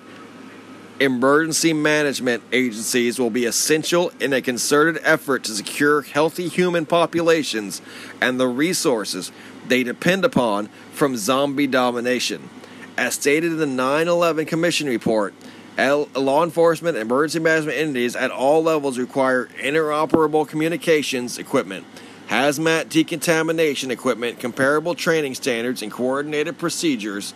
emergency 0.99 1.71
management 1.71 2.43
agencies 2.51 3.17
will 3.17 3.29
be 3.29 3.45
essential 3.45 4.11
in 4.19 4.33
a 4.33 4.41
concerted 4.41 5.01
effort 5.03 5.43
to 5.45 5.51
secure 5.51 6.01
healthy 6.01 6.47
human 6.49 6.85
populations 6.85 7.81
and 8.21 8.39
the 8.39 8.47
resources 8.47 9.31
they 9.67 9.83
depend 9.83 10.25
upon 10.25 10.67
from 10.91 11.15
zombie 11.15 11.67
domination. 11.67 12.49
As 12.97 13.13
stated 13.13 13.53
in 13.53 13.57
the 13.57 13.65
9 13.65 14.07
11 14.09 14.45
Commission 14.45 14.87
report, 14.87 15.33
law 15.77 16.43
enforcement 16.43 16.97
and 16.97 17.09
emergency 17.09 17.39
management 17.39 17.77
entities 17.77 18.15
at 18.15 18.31
all 18.31 18.61
levels 18.61 18.97
require 18.97 19.45
interoperable 19.61 20.45
communications 20.45 21.37
equipment, 21.37 21.85
hazmat 22.27 22.89
decontamination 22.89 23.89
equipment, 23.89 24.39
comparable 24.39 24.95
training 24.95 25.33
standards, 25.33 25.81
and 25.81 25.93
coordinated 25.93 26.57
procedures 26.57 27.33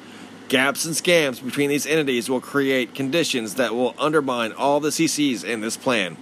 Gaps 0.49 0.85
and 0.85 0.93
scams 0.93 1.43
between 1.43 1.69
these 1.69 1.85
entities 1.85 2.29
will 2.29 2.41
create 2.41 2.93
conditions 2.93 3.55
that 3.55 3.73
will 3.73 3.95
undermine 3.97 4.51
all 4.51 4.79
the 4.79 4.89
CCs 4.89 5.43
in 5.43 5.61
this 5.61 5.77
plan. 5.77 6.17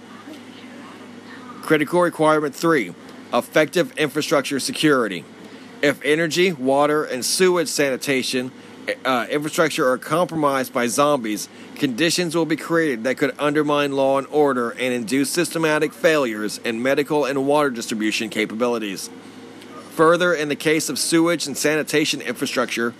Critical 1.60 2.00
requirement 2.00 2.54
three 2.54 2.94
effective 3.32 3.92
infrastructure 3.98 4.60
security. 4.60 5.24
If 5.80 6.00
energy, 6.04 6.52
water, 6.52 7.04
and 7.04 7.24
sewage 7.24 7.68
sanitation 7.68 8.52
uh, 9.04 9.26
infrastructure 9.30 9.88
are 9.88 9.98
compromised 9.98 10.72
by 10.72 10.86
zombies, 10.86 11.48
conditions 11.76 12.34
will 12.34 12.46
be 12.46 12.56
created 12.56 13.04
that 13.04 13.16
could 13.16 13.34
undermine 13.38 13.92
law 13.92 14.18
and 14.18 14.26
order 14.28 14.70
and 14.70 14.92
induce 14.92 15.30
systematic 15.30 15.92
failures 15.92 16.58
in 16.58 16.82
medical 16.82 17.24
and 17.24 17.46
water 17.46 17.70
distribution 17.70 18.28
capabilities. 18.28 19.08
Further, 19.90 20.32
in 20.32 20.48
the 20.48 20.56
case 20.56 20.88
of 20.88 20.98
sewage 20.98 21.46
and 21.46 21.56
sanitation 21.56 22.20
infrastructure, 22.20 22.94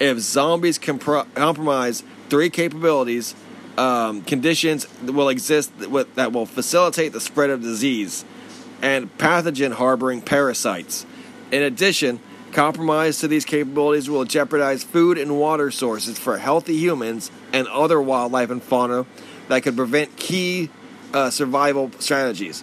if 0.00 0.18
zombies 0.20 0.78
compro- 0.78 1.26
compromise 1.34 2.02
three 2.28 2.50
capabilities, 2.50 3.34
um, 3.76 4.22
conditions 4.22 4.86
will 5.02 5.28
exist 5.28 5.72
that 5.78 6.32
will 6.32 6.46
facilitate 6.46 7.12
the 7.12 7.20
spread 7.20 7.50
of 7.50 7.62
disease 7.62 8.24
and 8.82 9.16
pathogen 9.18 9.72
harboring 9.72 10.20
parasites. 10.20 11.06
In 11.50 11.62
addition, 11.62 12.20
compromise 12.52 13.18
to 13.20 13.28
these 13.28 13.44
capabilities 13.44 14.08
will 14.10 14.24
jeopardize 14.24 14.84
food 14.84 15.18
and 15.18 15.38
water 15.38 15.70
sources 15.70 16.18
for 16.18 16.38
healthy 16.38 16.76
humans 16.76 17.30
and 17.52 17.66
other 17.68 18.00
wildlife 18.00 18.50
and 18.50 18.62
fauna 18.62 19.06
that 19.48 19.62
could 19.62 19.76
prevent 19.76 20.16
key 20.16 20.70
uh, 21.14 21.30
survival 21.30 21.90
strategies. 21.98 22.62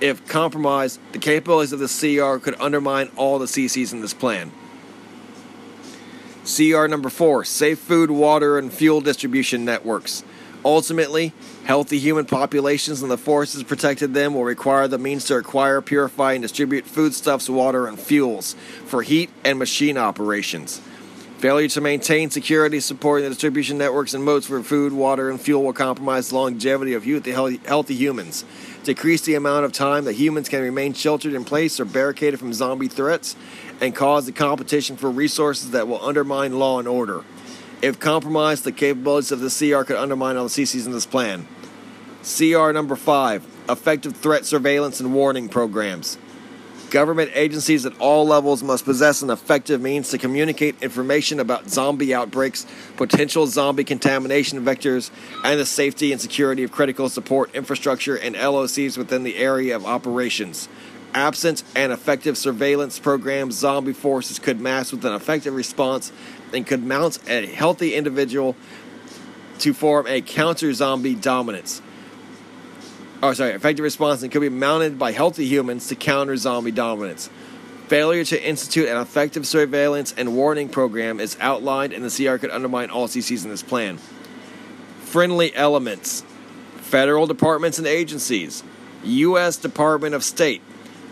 If 0.00 0.26
compromised, 0.28 1.00
the 1.12 1.18
capabilities 1.18 1.72
of 1.72 1.78
the 1.78 1.88
CR 1.88 2.38
could 2.38 2.60
undermine 2.60 3.10
all 3.16 3.38
the 3.38 3.46
CCs 3.46 3.92
in 3.92 4.02
this 4.02 4.12
plan. 4.12 4.52
CR 6.46 6.86
number 6.86 7.10
four, 7.10 7.44
safe 7.44 7.80
food, 7.80 8.08
water, 8.08 8.56
and 8.56 8.72
fuel 8.72 9.00
distribution 9.00 9.64
networks. 9.64 10.22
Ultimately, 10.64 11.32
healthy 11.64 11.98
human 11.98 12.24
populations 12.24 13.02
and 13.02 13.10
the 13.10 13.18
forces 13.18 13.64
protected 13.64 14.14
them 14.14 14.32
will 14.32 14.44
require 14.44 14.86
the 14.86 14.96
means 14.96 15.24
to 15.24 15.36
acquire, 15.36 15.80
purify, 15.80 16.34
and 16.34 16.42
distribute 16.42 16.86
foodstuffs, 16.86 17.50
water, 17.50 17.88
and 17.88 17.98
fuels 17.98 18.54
for 18.84 19.02
heat 19.02 19.28
and 19.44 19.58
machine 19.58 19.98
operations. 19.98 20.80
Failure 21.38 21.68
to 21.68 21.80
maintain 21.80 22.30
security, 22.30 22.80
supporting 22.80 23.24
the 23.24 23.30
distribution 23.30 23.76
networks 23.76 24.14
and 24.14 24.24
modes 24.24 24.46
for 24.46 24.62
food, 24.62 24.92
water, 24.92 25.28
and 25.28 25.38
fuel 25.40 25.64
will 25.64 25.72
compromise 25.72 26.30
the 26.30 26.34
longevity 26.34 26.94
of 26.94 27.04
healthy 27.04 27.94
humans, 27.94 28.44
decrease 28.84 29.20
the 29.22 29.34
amount 29.34 29.66
of 29.66 29.72
time 29.72 30.04
that 30.04 30.14
humans 30.14 30.48
can 30.48 30.62
remain 30.62 30.94
sheltered 30.94 31.34
in 31.34 31.44
place 31.44 31.78
or 31.78 31.84
barricaded 31.84 32.40
from 32.40 32.54
zombie 32.54 32.88
threats, 32.88 33.36
and 33.80 33.94
cause 33.94 34.26
the 34.26 34.32
competition 34.32 34.96
for 34.96 35.10
resources 35.10 35.72
that 35.72 35.88
will 35.88 36.02
undermine 36.04 36.58
law 36.58 36.78
and 36.78 36.88
order. 36.88 37.24
If 37.82 38.00
compromised, 38.00 38.64
the 38.64 38.72
capabilities 38.72 39.32
of 39.32 39.40
the 39.40 39.50
CR 39.50 39.84
could 39.84 39.96
undermine 39.96 40.36
all 40.36 40.44
the 40.44 40.50
CCs 40.50 40.86
in 40.86 40.92
this 40.92 41.06
plan. 41.06 41.46
CR 42.22 42.72
number 42.72 42.96
five 42.96 43.46
effective 43.68 44.16
threat 44.16 44.44
surveillance 44.44 45.00
and 45.00 45.12
warning 45.12 45.48
programs. 45.48 46.18
Government 46.90 47.32
agencies 47.34 47.84
at 47.84 47.98
all 47.98 48.26
levels 48.26 48.62
must 48.62 48.84
possess 48.84 49.20
an 49.20 49.30
effective 49.30 49.80
means 49.80 50.10
to 50.10 50.18
communicate 50.18 50.80
information 50.82 51.40
about 51.40 51.68
zombie 51.68 52.14
outbreaks, 52.14 52.64
potential 52.96 53.48
zombie 53.48 53.82
contamination 53.82 54.64
vectors, 54.64 55.10
and 55.42 55.58
the 55.58 55.66
safety 55.66 56.12
and 56.12 56.20
security 56.20 56.62
of 56.62 56.70
critical 56.70 57.08
support 57.08 57.52
infrastructure 57.56 58.16
and 58.16 58.36
LOCs 58.36 58.96
within 58.96 59.24
the 59.24 59.36
area 59.36 59.74
of 59.74 59.84
operations. 59.84 60.68
Absent 61.16 61.64
an 61.74 61.92
effective 61.92 62.36
surveillance 62.36 62.98
program, 62.98 63.50
zombie 63.50 63.94
forces 63.94 64.38
could 64.38 64.60
mass 64.60 64.92
with 64.92 65.02
an 65.06 65.14
effective 65.14 65.54
response 65.54 66.12
and 66.52 66.66
could 66.66 66.84
mount 66.84 67.18
a 67.26 67.46
healthy 67.46 67.94
individual 67.94 68.54
to 69.60 69.72
form 69.72 70.06
a 70.08 70.20
counter 70.20 70.74
zombie 70.74 71.14
dominance. 71.14 71.80
Oh, 73.22 73.32
sorry, 73.32 73.52
effective 73.52 73.82
response 73.82 74.22
and 74.22 74.30
could 74.30 74.42
be 74.42 74.50
mounted 74.50 74.98
by 74.98 75.12
healthy 75.12 75.46
humans 75.46 75.88
to 75.88 75.94
counter 75.94 76.36
zombie 76.36 76.70
dominance. 76.70 77.30
Failure 77.88 78.24
to 78.24 78.46
institute 78.46 78.86
an 78.86 78.98
effective 78.98 79.46
surveillance 79.46 80.12
and 80.18 80.36
warning 80.36 80.68
program 80.68 81.18
is 81.18 81.38
outlined, 81.40 81.94
and 81.94 82.04
the 82.04 82.10
CR 82.10 82.36
could 82.36 82.50
undermine 82.50 82.90
all 82.90 83.08
CCs 83.08 83.42
in 83.42 83.48
this 83.48 83.62
plan. 83.62 83.96
Friendly 85.00 85.54
elements, 85.54 86.24
federal 86.76 87.26
departments 87.26 87.78
and 87.78 87.86
agencies, 87.86 88.62
U.S. 89.02 89.56
Department 89.56 90.14
of 90.14 90.22
State, 90.22 90.60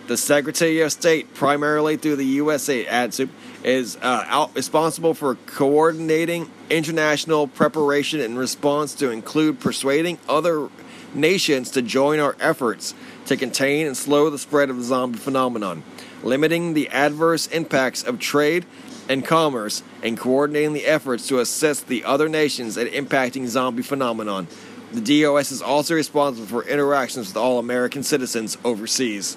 the 0.06 0.16
Secretary 0.16 0.80
of 0.80 0.92
State, 0.92 1.34
primarily 1.34 1.96
through 1.96 2.16
the 2.16 2.26
USA 2.26 2.84
ADSUP, 2.84 3.30
is 3.62 3.96
uh, 3.96 4.24
out, 4.28 4.54
responsible 4.54 5.14
for 5.14 5.36
coordinating 5.46 6.50
international 6.68 7.48
preparation 7.48 8.20
and 8.20 8.38
response 8.38 8.94
to 8.96 9.10
include 9.10 9.60
persuading 9.60 10.18
other 10.28 10.68
nations 11.14 11.70
to 11.70 11.80
join 11.80 12.18
our 12.18 12.36
efforts 12.38 12.94
to 13.26 13.36
contain 13.36 13.86
and 13.86 13.96
slow 13.96 14.28
the 14.28 14.38
spread 14.38 14.68
of 14.68 14.76
the 14.76 14.82
zombie 14.82 15.18
phenomenon, 15.18 15.82
limiting 16.22 16.74
the 16.74 16.88
adverse 16.90 17.46
impacts 17.46 18.02
of 18.02 18.18
trade 18.18 18.66
and 19.08 19.24
commerce, 19.24 19.82
and 20.02 20.18
coordinating 20.18 20.72
the 20.72 20.86
efforts 20.86 21.28
to 21.28 21.38
assist 21.38 21.88
the 21.88 22.04
other 22.04 22.28
nations 22.28 22.78
at 22.78 22.90
impacting 22.92 23.46
zombie 23.46 23.82
phenomenon. 23.82 24.46
The 24.92 25.22
DOS 25.22 25.50
is 25.50 25.60
also 25.60 25.94
responsible 25.94 26.46
for 26.46 26.66
interactions 26.66 27.28
with 27.28 27.36
all 27.36 27.58
American 27.58 28.02
citizens 28.02 28.56
overseas. 28.64 29.36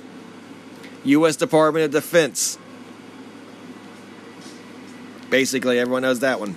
U.S. 1.07 1.35
Department 1.35 1.85
of 1.85 1.91
Defense. 1.91 2.57
Basically, 5.29 5.79
everyone 5.79 6.03
knows 6.03 6.19
that 6.21 6.39
one. 6.39 6.55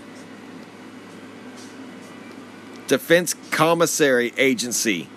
Defense 2.86 3.34
Commissary 3.50 4.32
Agency. 4.36 5.08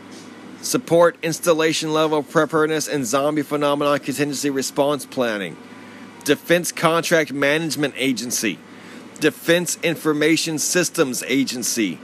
support 0.64 1.18
installation 1.22 1.92
level 1.92 2.24
preparedness 2.24 2.88
and 2.88 3.06
zombie 3.06 3.42
phenomenon 3.42 4.00
contingency 4.00 4.50
response 4.50 5.06
planning, 5.06 5.58
Defense 6.24 6.72
Contract 6.72 7.34
Management 7.34 7.94
Agency, 7.98 8.58
Defense 9.20 9.78
Information 9.84 10.58
Systems 10.58 11.22
Agency, 11.24 12.00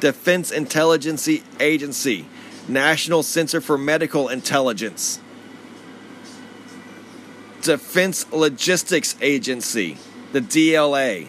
Defense 0.00 0.50
Intelligence 0.52 1.28
Agency, 1.58 2.26
National 2.68 3.22
Center 3.22 3.60
for 3.60 3.76
Medical 3.76 4.28
Intelligence, 4.28 5.18
Defense 7.64 8.30
Logistics 8.30 9.16
Agency, 9.22 9.96
the 10.32 10.42
DLA, 10.42 11.28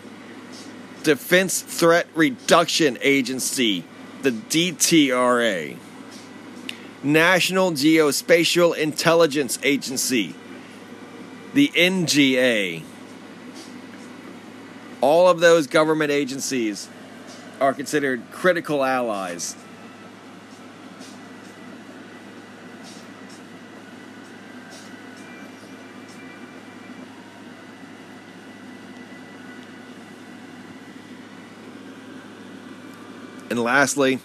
Defense 1.02 1.62
Threat 1.62 2.08
Reduction 2.14 2.98
Agency, 3.00 3.86
the 4.22 4.32
DTRA, 4.32 5.78
National 7.02 7.72
Geospatial 7.72 8.76
Intelligence 8.76 9.58
Agency, 9.64 10.36
the 11.54 11.70
NGA. 11.70 12.84
All 15.00 15.30
of 15.30 15.40
those 15.40 15.68
government 15.68 16.12
agencies 16.12 16.90
are 17.62 17.74
considered 17.74 18.22
critical 18.32 18.84
allies. 18.84 19.56
And 33.56 33.64
lastly, 33.64 34.20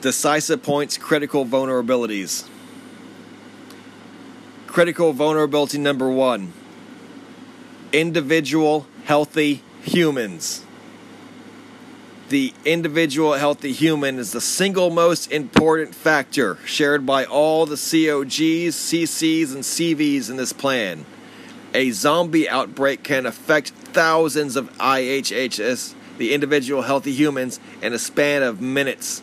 decisive 0.00 0.64
points, 0.64 0.98
critical 0.98 1.46
vulnerabilities. 1.46 2.48
Critical 4.66 5.12
vulnerability 5.12 5.78
number 5.78 6.10
one 6.10 6.52
individual 7.92 8.88
healthy 9.04 9.62
humans. 9.82 10.64
The 12.30 12.52
individual 12.64 13.34
healthy 13.34 13.70
human 13.70 14.18
is 14.18 14.32
the 14.32 14.40
single 14.40 14.90
most 14.90 15.30
important 15.30 15.94
factor 15.94 16.58
shared 16.64 17.06
by 17.06 17.26
all 17.26 17.64
the 17.64 17.76
COGs, 17.76 18.74
CCs, 18.74 19.54
and 19.54 19.62
CVs 19.62 20.28
in 20.28 20.36
this 20.36 20.52
plan. 20.52 21.06
A 21.72 21.92
zombie 21.92 22.48
outbreak 22.48 23.04
can 23.04 23.26
affect 23.26 23.70
thousands 23.70 24.56
of 24.56 24.76
IHHS, 24.78 25.94
the 26.18 26.34
individual 26.34 26.82
healthy 26.82 27.12
humans, 27.12 27.60
in 27.80 27.92
a 27.92 27.98
span 27.98 28.42
of 28.42 28.60
minutes. 28.60 29.22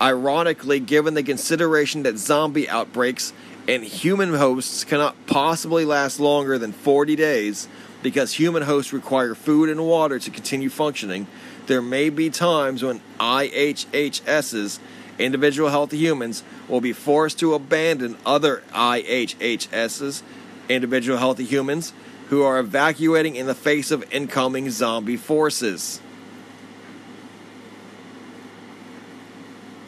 Ironically, 0.00 0.78
given 0.78 1.14
the 1.14 1.22
consideration 1.22 2.02
that 2.02 2.18
zombie 2.18 2.68
outbreaks 2.68 3.32
and 3.66 3.82
human 3.82 4.34
hosts 4.34 4.84
cannot 4.84 5.16
possibly 5.26 5.86
last 5.86 6.20
longer 6.20 6.58
than 6.58 6.72
40 6.72 7.16
days 7.16 7.66
because 8.02 8.34
human 8.34 8.64
hosts 8.64 8.92
require 8.92 9.34
food 9.34 9.70
and 9.70 9.86
water 9.86 10.18
to 10.18 10.30
continue 10.30 10.68
functioning, 10.68 11.26
there 11.66 11.80
may 11.80 12.10
be 12.10 12.28
times 12.28 12.82
when 12.82 13.00
IHHSs, 13.18 14.78
individual 15.18 15.70
healthy 15.70 15.96
humans, 15.96 16.42
will 16.68 16.82
be 16.82 16.92
forced 16.92 17.38
to 17.38 17.54
abandon 17.54 18.18
other 18.26 18.62
IHHSs, 18.74 20.22
individual 20.68 21.18
healthy 21.18 21.44
humans, 21.44 21.92
who 22.28 22.42
are 22.42 22.58
evacuating 22.58 23.36
in 23.36 23.46
the 23.46 23.54
face 23.54 23.90
of 23.90 24.04
incoming 24.12 24.70
zombie 24.70 25.16
forces. 25.16 26.00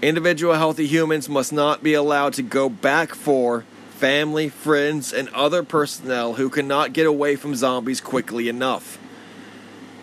Individual 0.02 0.54
healthy 0.54 0.86
humans 0.86 1.28
must 1.28 1.52
not 1.52 1.82
be 1.82 1.94
allowed 1.94 2.34
to 2.34 2.42
go 2.42 2.68
back 2.68 3.14
for 3.14 3.64
family, 3.96 4.48
friends, 4.48 5.12
and 5.12 5.28
other 5.30 5.62
personnel 5.62 6.34
who 6.34 6.50
cannot 6.50 6.92
get 6.92 7.06
away 7.06 7.34
from 7.34 7.56
zombies 7.56 8.00
quickly 8.00 8.48
enough. 8.48 8.98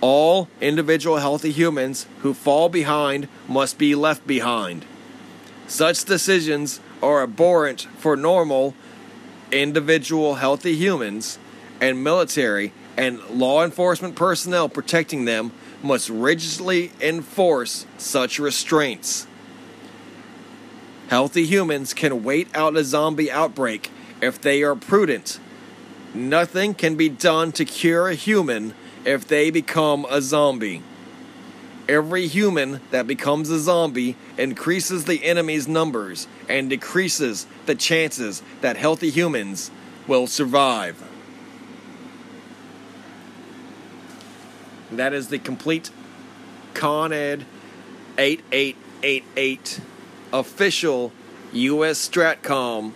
All 0.02 0.50
individual 0.60 1.18
healthy 1.18 1.52
humans 1.52 2.08
who 2.22 2.34
fall 2.34 2.68
behind 2.68 3.28
must 3.48 3.78
be 3.78 3.94
left 3.94 4.26
behind. 4.26 4.84
Such 5.68 6.04
decisions 6.04 6.82
are 7.02 7.22
abhorrent 7.22 7.88
for 8.00 8.18
normal 8.18 8.74
individual 9.54 10.36
healthy 10.36 10.76
humans, 10.76 11.38
and 11.80 12.04
military 12.04 12.74
and 12.98 13.24
law 13.30 13.64
enforcement 13.64 14.16
personnel 14.16 14.70
protecting 14.70 15.26
them 15.26 15.52
must 15.82 16.10
rigidly 16.10 16.92
enforce 17.02 17.86
such 17.98 18.40
restraints. 18.40 19.28
Healthy 21.10 21.46
humans 21.46 21.94
can 21.94 22.24
wait 22.24 22.48
out 22.56 22.78
a 22.78 22.84
zombie 22.84 23.32
outbreak 23.32 23.92
if 24.22 24.40
they 24.42 24.64
are 24.64 24.76
prudent. 24.76 25.40
Nothing 26.14 26.74
can 26.74 26.96
be 26.96 27.10
done 27.10 27.52
to 27.54 27.66
cure 27.66 28.08
a 28.08 28.16
human 28.16 28.74
if 29.06 29.28
they 29.28 29.52
become 29.52 30.06
a 30.10 30.22
zombie. 30.22 30.82
Every 31.88 32.28
human 32.28 32.80
that 32.92 33.08
becomes 33.08 33.50
a 33.50 33.60
zombie 33.60 34.16
increases 34.38 35.06
the 35.06 35.24
enemy's 35.24 35.68
numbers 35.68 36.28
and 36.48 36.70
decreases 36.70 37.46
the 37.66 37.76
chances 37.76 38.42
that 38.62 38.78
healthy 38.78 39.10
humans 39.10 39.70
will 40.08 40.28
survive. 40.28 41.02
That 44.92 45.14
is 45.14 45.28
the 45.28 45.40
complete 45.40 45.90
Con 46.74 47.12
Ed 47.12 47.46
8888 48.18 49.82
official 50.32 51.12
U.S. 51.52 52.08
Stratcom 52.10 52.94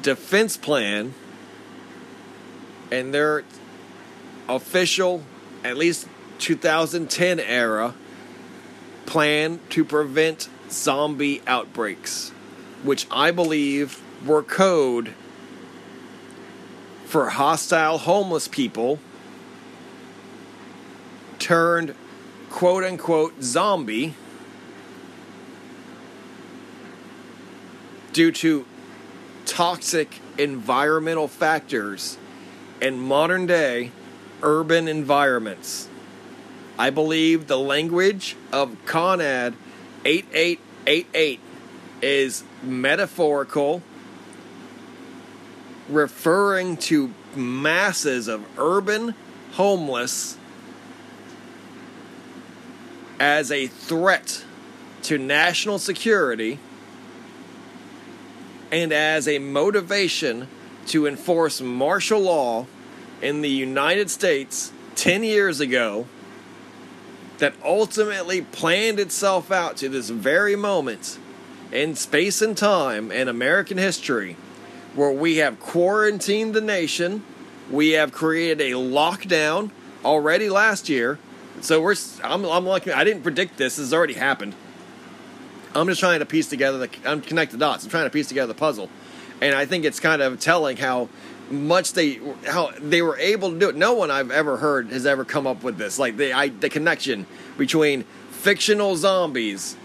defense 0.00 0.56
plan 0.56 1.14
and 2.90 3.14
their 3.14 3.44
official, 4.48 5.22
at 5.64 5.76
least 5.76 6.06
2010 6.38 7.40
era, 7.40 7.94
plan 9.06 9.60
to 9.70 9.84
prevent 9.84 10.48
zombie 10.70 11.42
outbreaks, 11.46 12.30
which 12.82 13.06
I 13.10 13.30
believe 13.30 14.00
were 14.24 14.42
code 14.42 15.14
for 17.04 17.28
hostile 17.30 17.98
homeless 17.98 18.48
people 18.48 18.98
turned 21.38 21.94
quote 22.48 22.84
unquote 22.84 23.42
zombie 23.42 24.14
due 28.12 28.30
to 28.30 28.64
toxic 29.44 30.20
environmental 30.38 31.28
factors 31.28 32.16
in 32.80 32.98
modern 32.98 33.46
day 33.46 33.90
urban 34.42 34.88
environments. 34.88 35.88
I 36.78 36.90
believe 36.90 37.46
the 37.46 37.58
language 37.58 38.36
of 38.52 38.76
CONAD 38.86 39.54
8888 40.04 41.40
is 42.00 42.44
metaphorical, 42.62 43.82
referring 45.88 46.76
to 46.78 47.12
masses 47.36 48.28
of 48.28 48.44
urban 48.58 49.14
homeless 49.52 50.36
as 53.20 53.52
a 53.52 53.66
threat 53.66 54.44
to 55.02 55.18
national 55.18 55.78
security 55.78 56.58
and 58.72 58.92
as 58.92 59.28
a 59.28 59.38
motivation 59.38 60.48
to 60.86 61.06
enforce 61.06 61.60
martial 61.60 62.20
law 62.20 62.66
in 63.20 63.42
the 63.42 63.48
United 63.48 64.10
States 64.10 64.72
10 64.96 65.22
years 65.22 65.60
ago 65.60 66.06
that 67.42 67.54
ultimately 67.64 68.40
planned 68.40 69.00
itself 69.00 69.50
out 69.50 69.76
to 69.76 69.88
this 69.88 70.10
very 70.10 70.54
moment 70.54 71.18
in 71.72 71.96
space 71.96 72.40
and 72.40 72.56
time 72.56 73.10
in 73.10 73.26
American 73.26 73.78
history 73.78 74.36
where 74.94 75.10
we 75.10 75.38
have 75.38 75.58
quarantined 75.58 76.54
the 76.54 76.60
nation, 76.60 77.24
we 77.68 77.90
have 77.90 78.12
created 78.12 78.60
a 78.60 78.76
lockdown 78.76 79.72
already 80.04 80.48
last 80.48 80.88
year. 80.88 81.18
So 81.60 81.80
we're 81.80 81.96
I'm 82.22 82.44
I'm 82.44 82.64
lucky 82.64 82.92
I 82.92 83.02
didn't 83.02 83.24
predict 83.24 83.56
this. 83.56 83.74
This 83.74 83.86
has 83.86 83.92
already 83.92 84.14
happened. 84.14 84.54
I'm 85.74 85.88
just 85.88 85.98
trying 85.98 86.20
to 86.20 86.26
piece 86.26 86.48
together 86.48 86.78
the 86.78 86.90
I'm 87.04 87.20
connect 87.20 87.50
the 87.50 87.58
dots. 87.58 87.82
I'm 87.82 87.90
trying 87.90 88.06
to 88.06 88.10
piece 88.10 88.28
together 88.28 88.52
the 88.52 88.58
puzzle. 88.58 88.88
And 89.40 89.56
I 89.56 89.66
think 89.66 89.84
it's 89.84 89.98
kind 89.98 90.22
of 90.22 90.38
telling 90.38 90.76
how 90.76 91.08
much 91.50 91.92
they 91.92 92.20
how 92.46 92.70
they 92.78 93.02
were 93.02 93.18
able 93.18 93.50
to 93.50 93.58
do 93.58 93.68
it. 93.68 93.76
No 93.76 93.94
one 93.94 94.10
I've 94.10 94.30
ever 94.30 94.56
heard 94.56 94.90
has 94.90 95.06
ever 95.06 95.24
come 95.24 95.46
up 95.46 95.62
with 95.62 95.76
this. 95.76 95.98
Like 95.98 96.16
the 96.16 96.32
I, 96.32 96.48
the 96.48 96.68
connection 96.68 97.26
between 97.58 98.04
fictional 98.30 98.96
zombies 98.96 99.76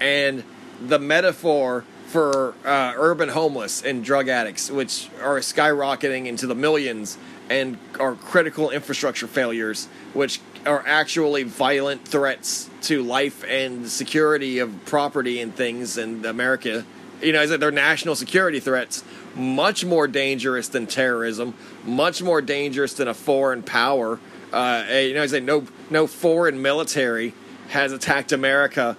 and 0.00 0.44
the 0.80 0.98
metaphor 0.98 1.84
for 2.08 2.54
uh, 2.64 2.92
urban 2.96 3.28
homeless 3.30 3.82
and 3.82 4.04
drug 4.04 4.28
addicts, 4.28 4.70
which 4.70 5.08
are 5.20 5.38
skyrocketing 5.40 6.26
into 6.26 6.46
the 6.46 6.54
millions 6.54 7.18
and 7.50 7.76
are 7.98 8.14
critical 8.14 8.70
infrastructure 8.70 9.26
failures, 9.26 9.86
which 10.12 10.40
are 10.64 10.82
actually 10.86 11.42
violent 11.42 12.06
threats 12.06 12.70
to 12.82 13.02
life 13.02 13.44
and 13.44 13.88
security 13.88 14.58
of 14.58 14.84
property 14.84 15.40
and 15.40 15.54
things 15.54 15.98
in 15.98 16.24
America. 16.24 16.84
You 17.24 17.32
know, 17.32 17.40
I 17.40 17.46
said 17.46 17.60
they're 17.60 17.70
national 17.70 18.16
security 18.16 18.60
threats, 18.60 19.02
much 19.34 19.84
more 19.84 20.06
dangerous 20.06 20.68
than 20.68 20.86
terrorism, 20.86 21.54
much 21.84 22.22
more 22.22 22.42
dangerous 22.42 22.92
than 22.92 23.08
a 23.08 23.14
foreign 23.14 23.62
power. 23.62 24.20
Uh, 24.52 24.84
you 24.90 25.14
know, 25.14 25.22
I 25.22 25.26
say 25.26 25.40
no, 25.40 25.66
no 25.88 26.06
foreign 26.06 26.60
military 26.60 27.32
has 27.68 27.92
attacked 27.92 28.30
America 28.30 28.96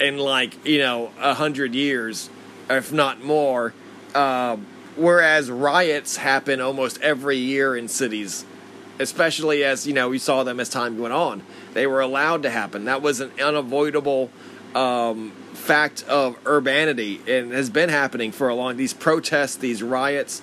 in 0.00 0.18
like 0.18 0.66
you 0.66 0.78
know 0.78 1.10
a 1.18 1.34
hundred 1.34 1.74
years, 1.74 2.28
if 2.68 2.92
not 2.92 3.22
more. 3.22 3.72
Uh, 4.14 4.58
whereas 4.96 5.50
riots 5.50 6.16
happen 6.16 6.60
almost 6.60 7.00
every 7.00 7.38
year 7.38 7.76
in 7.76 7.88
cities, 7.88 8.44
especially 8.98 9.64
as 9.64 9.86
you 9.86 9.94
know 9.94 10.10
we 10.10 10.18
saw 10.18 10.44
them 10.44 10.60
as 10.60 10.68
time 10.68 10.98
went 10.98 11.14
on. 11.14 11.42
They 11.72 11.86
were 11.86 12.00
allowed 12.00 12.42
to 12.42 12.50
happen. 12.50 12.84
That 12.84 13.02
was 13.02 13.20
an 13.20 13.32
unavoidable 13.40 14.30
um, 14.74 15.32
fact 15.66 16.04
of 16.04 16.38
urbanity 16.46 17.20
and 17.26 17.52
has 17.52 17.68
been 17.68 17.88
happening 17.88 18.30
for 18.30 18.48
a 18.48 18.54
long. 18.54 18.76
These 18.76 18.94
protests, 18.94 19.56
these 19.56 19.82
riots, 19.82 20.40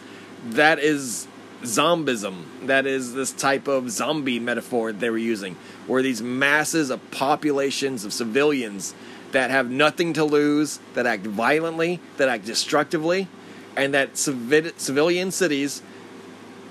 that 0.50 0.80
is 0.80 1.28
zombism. 1.62 2.44
That 2.68 2.86
is 2.86 3.14
this 3.14 3.32
type 3.32 3.70
of 3.70 3.90
zombie 3.90 4.40
metaphor 4.40 4.92
they 4.92 5.10
were 5.10 5.18
using, 5.18 5.56
where 5.88 6.02
these 6.02 6.22
masses 6.22 6.90
of 6.90 7.00
populations 7.12 8.04
of 8.04 8.12
civilians 8.12 8.94
that 9.32 9.50
have 9.50 9.72
nothing 9.72 10.12
to 10.14 10.26
lose, 10.26 10.80
that 10.94 11.08
act 11.08 11.26
violently, 11.26 12.02
that 12.18 12.28
act 12.28 12.46
destructively, 12.46 13.30
and 13.78 13.94
that 13.94 14.16
civi- 14.16 14.78
civilian 14.78 15.32
cities 15.32 15.82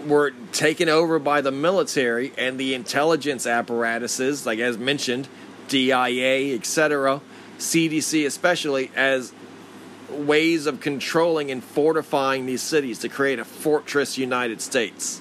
were 0.06 0.32
taken 0.52 0.90
over 0.90 1.18
by 1.18 1.40
the 1.40 1.50
military 1.50 2.32
and 2.36 2.58
the 2.58 2.74
intelligence 2.74 3.46
apparatuses, 3.46 4.44
like 4.44 4.58
as 4.58 4.76
mentioned, 4.76 5.26
DIA, 5.68 6.54
etc., 6.54 7.22
CDC 7.58 8.26
especially, 8.26 8.90
as 8.94 9.32
ways 10.10 10.66
of 10.66 10.80
controlling 10.80 11.50
and 11.50 11.62
fortifying 11.62 12.46
these 12.46 12.62
cities 12.62 12.98
to 13.00 13.08
create 13.08 13.38
a 13.38 13.44
fortress 13.44 14.18
United 14.18 14.60
States. 14.60 15.20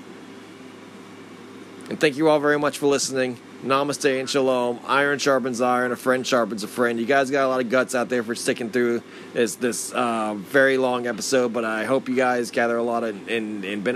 And 1.90 2.00
thank 2.00 2.18
you 2.18 2.30
all 2.30 2.40
very 2.40 2.58
much 2.58 2.78
for 2.78 2.88
listening. 2.88 3.38
Namaste 3.64 4.20
and 4.20 4.30
shalom. 4.30 4.80
Iron 4.88 5.20
sharpens 5.20 5.62
iron. 5.62 5.92
A 5.92 5.96
friend 5.96 6.26
sharpens 6.26 6.64
a 6.64 6.68
friend. 6.68 7.00
You 7.00 7.06
guys 7.06 7.30
got 7.30 7.46
a 7.46 7.48
lot 7.48 7.60
of 7.60 7.70
guts 7.70 7.94
out 7.94 8.10
there 8.10 8.24
for 8.24 8.34
sticking 8.34 8.72
through 8.72 9.04
this 9.34 9.56
this 9.56 9.92
uh, 9.92 10.34
very 10.36 10.78
long 10.78 11.06
episode, 11.06 11.54
but 11.54 11.64
I 11.64 11.84
hope 11.84 12.10
you 12.10 12.16
guys 12.16 12.50
gather 12.50 12.78
a 12.78 12.84
lot 12.84 13.04
of 13.04 13.30
in 13.30 13.64
in 13.64 13.82
benefit. 13.82 13.90